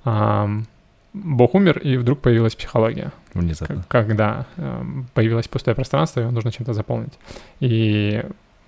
[0.05, 0.67] Ам,
[1.13, 3.13] Бог умер, и вдруг появилась психология.
[3.35, 3.83] Внезапно.
[3.85, 7.13] К- Когда эм, появилось пустое пространство, его нужно чем-то заполнить.
[7.61, 8.23] И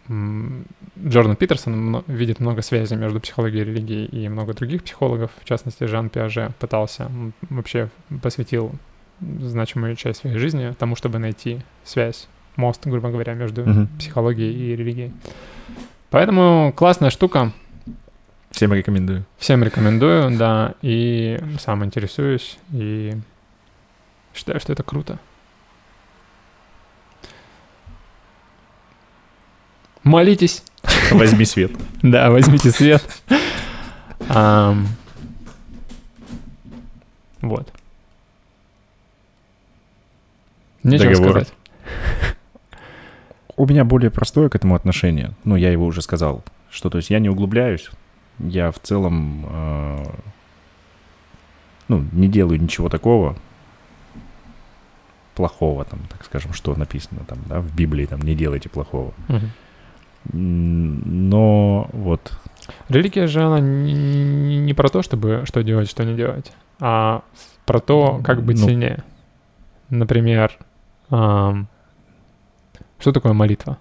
[0.08, 5.84] Джордан Питерсон видит много связей между психологией и религией, и много других психологов, в частности,
[5.84, 7.10] Жан Пиаже пытался,
[7.50, 7.90] вообще
[8.22, 8.72] посвятил
[9.20, 13.88] значимую часть своей жизни тому, чтобы найти связь, мост, грубо говоря, между Мгм.
[13.98, 15.12] психологией и религией.
[16.10, 17.52] Поэтому классная штука,
[18.50, 19.24] Всем рекомендую.
[19.36, 23.14] Всем рекомендую, да, и сам интересуюсь, и
[24.34, 25.18] считаю, что это круто.
[30.02, 30.62] Молитесь.
[31.10, 31.72] Возьми свет.
[32.02, 33.02] Да, возьмите свет.
[37.40, 37.72] Вот.
[40.82, 41.30] Нечего Договор.
[41.30, 41.52] сказать.
[43.56, 45.32] У меня более простое к этому отношение.
[45.44, 46.44] Ну, я его уже сказал.
[46.70, 47.90] Что, то есть, я не углубляюсь.
[48.38, 50.04] Я в целом, э,
[51.88, 53.36] ну, не делаю ничего такого
[55.34, 59.12] плохого, там, так скажем, что написано там, да, в Библии, там, не делайте плохого.
[60.32, 62.32] М, Но вот,
[62.88, 67.22] Религия же, она не, не- про то, чтобы что делать, что не делать, а
[67.66, 68.66] про то, как быть Ну.
[68.66, 69.02] сильнее.
[69.90, 70.52] Например,
[71.10, 71.66] что
[73.12, 73.78] такое молитва?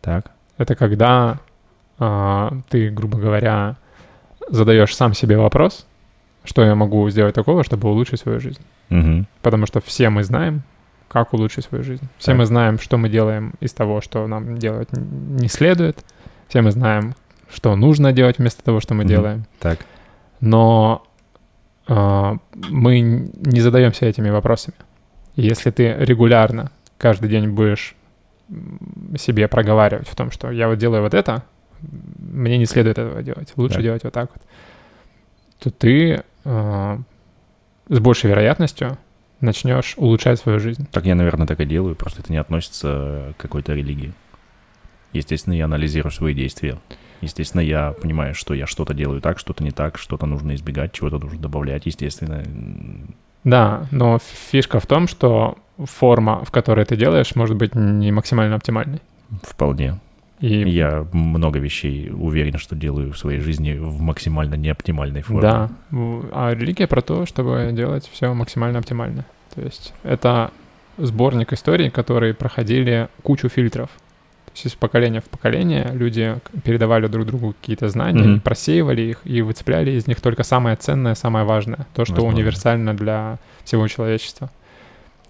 [0.00, 1.38] так, Это когда
[1.98, 3.76] а, ты, грубо говоря,
[4.48, 5.86] задаешь сам себе вопрос,
[6.44, 8.60] что я могу сделать такого, чтобы улучшить свою жизнь.
[8.88, 9.26] Мгм.
[9.42, 10.62] Потому что все мы знаем,
[11.08, 12.08] как улучшить свою жизнь.
[12.18, 12.38] Все Так.
[12.38, 16.02] мы знаем, что мы делаем из того, что нам делать не следует.
[16.48, 17.14] Все мы знаем,
[17.52, 19.08] что нужно делать вместо того, что мы Мгм.
[19.08, 19.44] делаем.
[19.58, 19.80] Так.
[20.40, 21.02] Но
[21.88, 22.36] а,
[22.70, 24.76] мы не задаемся этими вопросами.
[25.40, 27.94] Если ты регулярно каждый день будешь
[29.16, 31.44] себе проговаривать в том, что я вот делаю вот это,
[31.80, 33.82] мне не следует этого делать, лучше Да.
[33.82, 34.42] делать вот так вот,
[35.60, 36.98] то ты а,
[37.88, 38.98] с большей вероятностью
[39.40, 40.86] начнешь улучшать свою жизнь.
[40.92, 44.12] Так я, наверное, так и делаю, просто это не относится к какой-то религии.
[45.12, 46.78] Естественно, я анализирую свои действия.
[47.20, 51.18] Естественно, я понимаю, что я что-то делаю так, что-то не так, что-то нужно избегать, чего-то
[51.18, 51.86] нужно добавлять.
[51.86, 52.44] Естественно,
[53.44, 54.18] Да, но
[54.50, 59.00] фишка в том, что форма, в которой ты делаешь, может быть не максимально оптимальной.
[59.42, 59.98] вполне.
[60.40, 65.42] И Я много вещей уверен, что делаю в своей жизни в максимально неоптимальной форме.
[65.42, 65.70] Да,
[66.32, 69.26] а религия про то, чтобы делать все максимально оптимально.
[69.54, 70.50] То есть это
[70.96, 73.90] сборник историй, которые проходили кучу фильтров.
[74.52, 78.40] То есть из поколения в поколение люди передавали друг другу какие-то знания, Мгм.
[78.40, 82.38] просеивали их и выцепляли из них только самое ценное, самое важное, то, что Возможно.
[82.38, 84.50] универсально для всего человечества.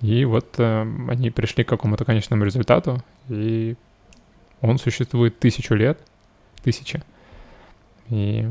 [0.00, 3.76] И вот э, они пришли к какому-то конечному результату, и
[4.62, 6.00] он существует тысячу лет,
[6.62, 7.02] тысячи.
[8.08, 8.48] И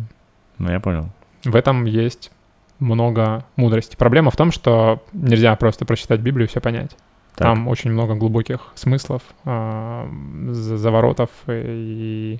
[0.59, 1.09] Ну, я понял.
[1.43, 2.31] в этом есть
[2.77, 3.95] много мудрости.
[3.95, 6.95] Проблема в том, что нельзя просто прочитать Библию и все понять.
[7.39, 7.47] Так.
[7.47, 12.37] Там очень много глубоких смыслов, за- заворотов и...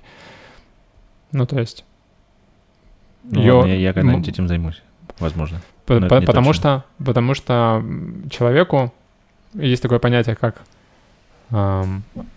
[1.32, 1.86] Ну, то есть...
[3.24, 4.82] Ну, ладно, я, я когда-нибудь этим займусь,
[5.18, 5.62] возможно.
[5.86, 6.52] По- по- потому, точно.
[6.52, 7.82] что, потому что
[8.28, 8.92] человеку
[9.54, 10.60] есть такое понятие, как
[11.50, 11.86] а-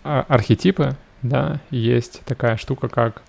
[0.02, 3.20] архетипы, да, есть такая штука, как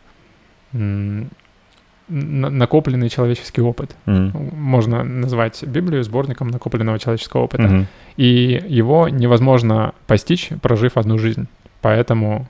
[2.08, 3.96] накопленный человеческий опыт.
[4.06, 4.50] Мгм.
[4.54, 7.64] Можно назвать Библию сборником накопленного человеческого опыта.
[7.64, 7.88] Мгм.
[8.18, 11.48] И его невозможно постичь, прожив одну жизнь.
[11.82, 12.48] Поэтому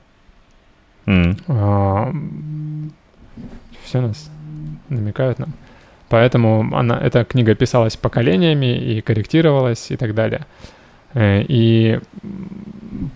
[1.05, 2.91] Мгм.
[3.83, 4.29] все нас
[4.89, 5.53] намекают нам.
[6.09, 10.45] Поэтому она, эта книга писалась поколениями и корректировалась и так далее.
[11.15, 11.99] Э, И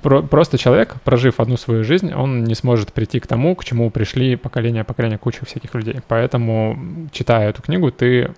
[0.02, 3.92] про- просто человек, прожив одну свою жизнь, он не сможет прийти к тому, к чему
[3.92, 5.96] пришли поколения поколения куча всяких людей.
[6.08, 8.32] Поэтому, читая эту книгу, ты,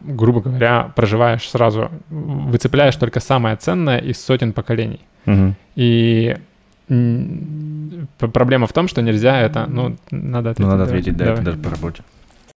[0.00, 5.00] грубо говоря, проживаешь сразу, выцепляешь только самое ценное из сотен поколений.
[5.26, 5.54] Мгм.
[5.76, 6.36] И
[8.18, 10.58] проблема в том, что нельзя это, ну, надо ответить.
[10.58, 11.34] Ну, надо давай, ответить, да, давай.
[11.42, 12.02] это даже по работе.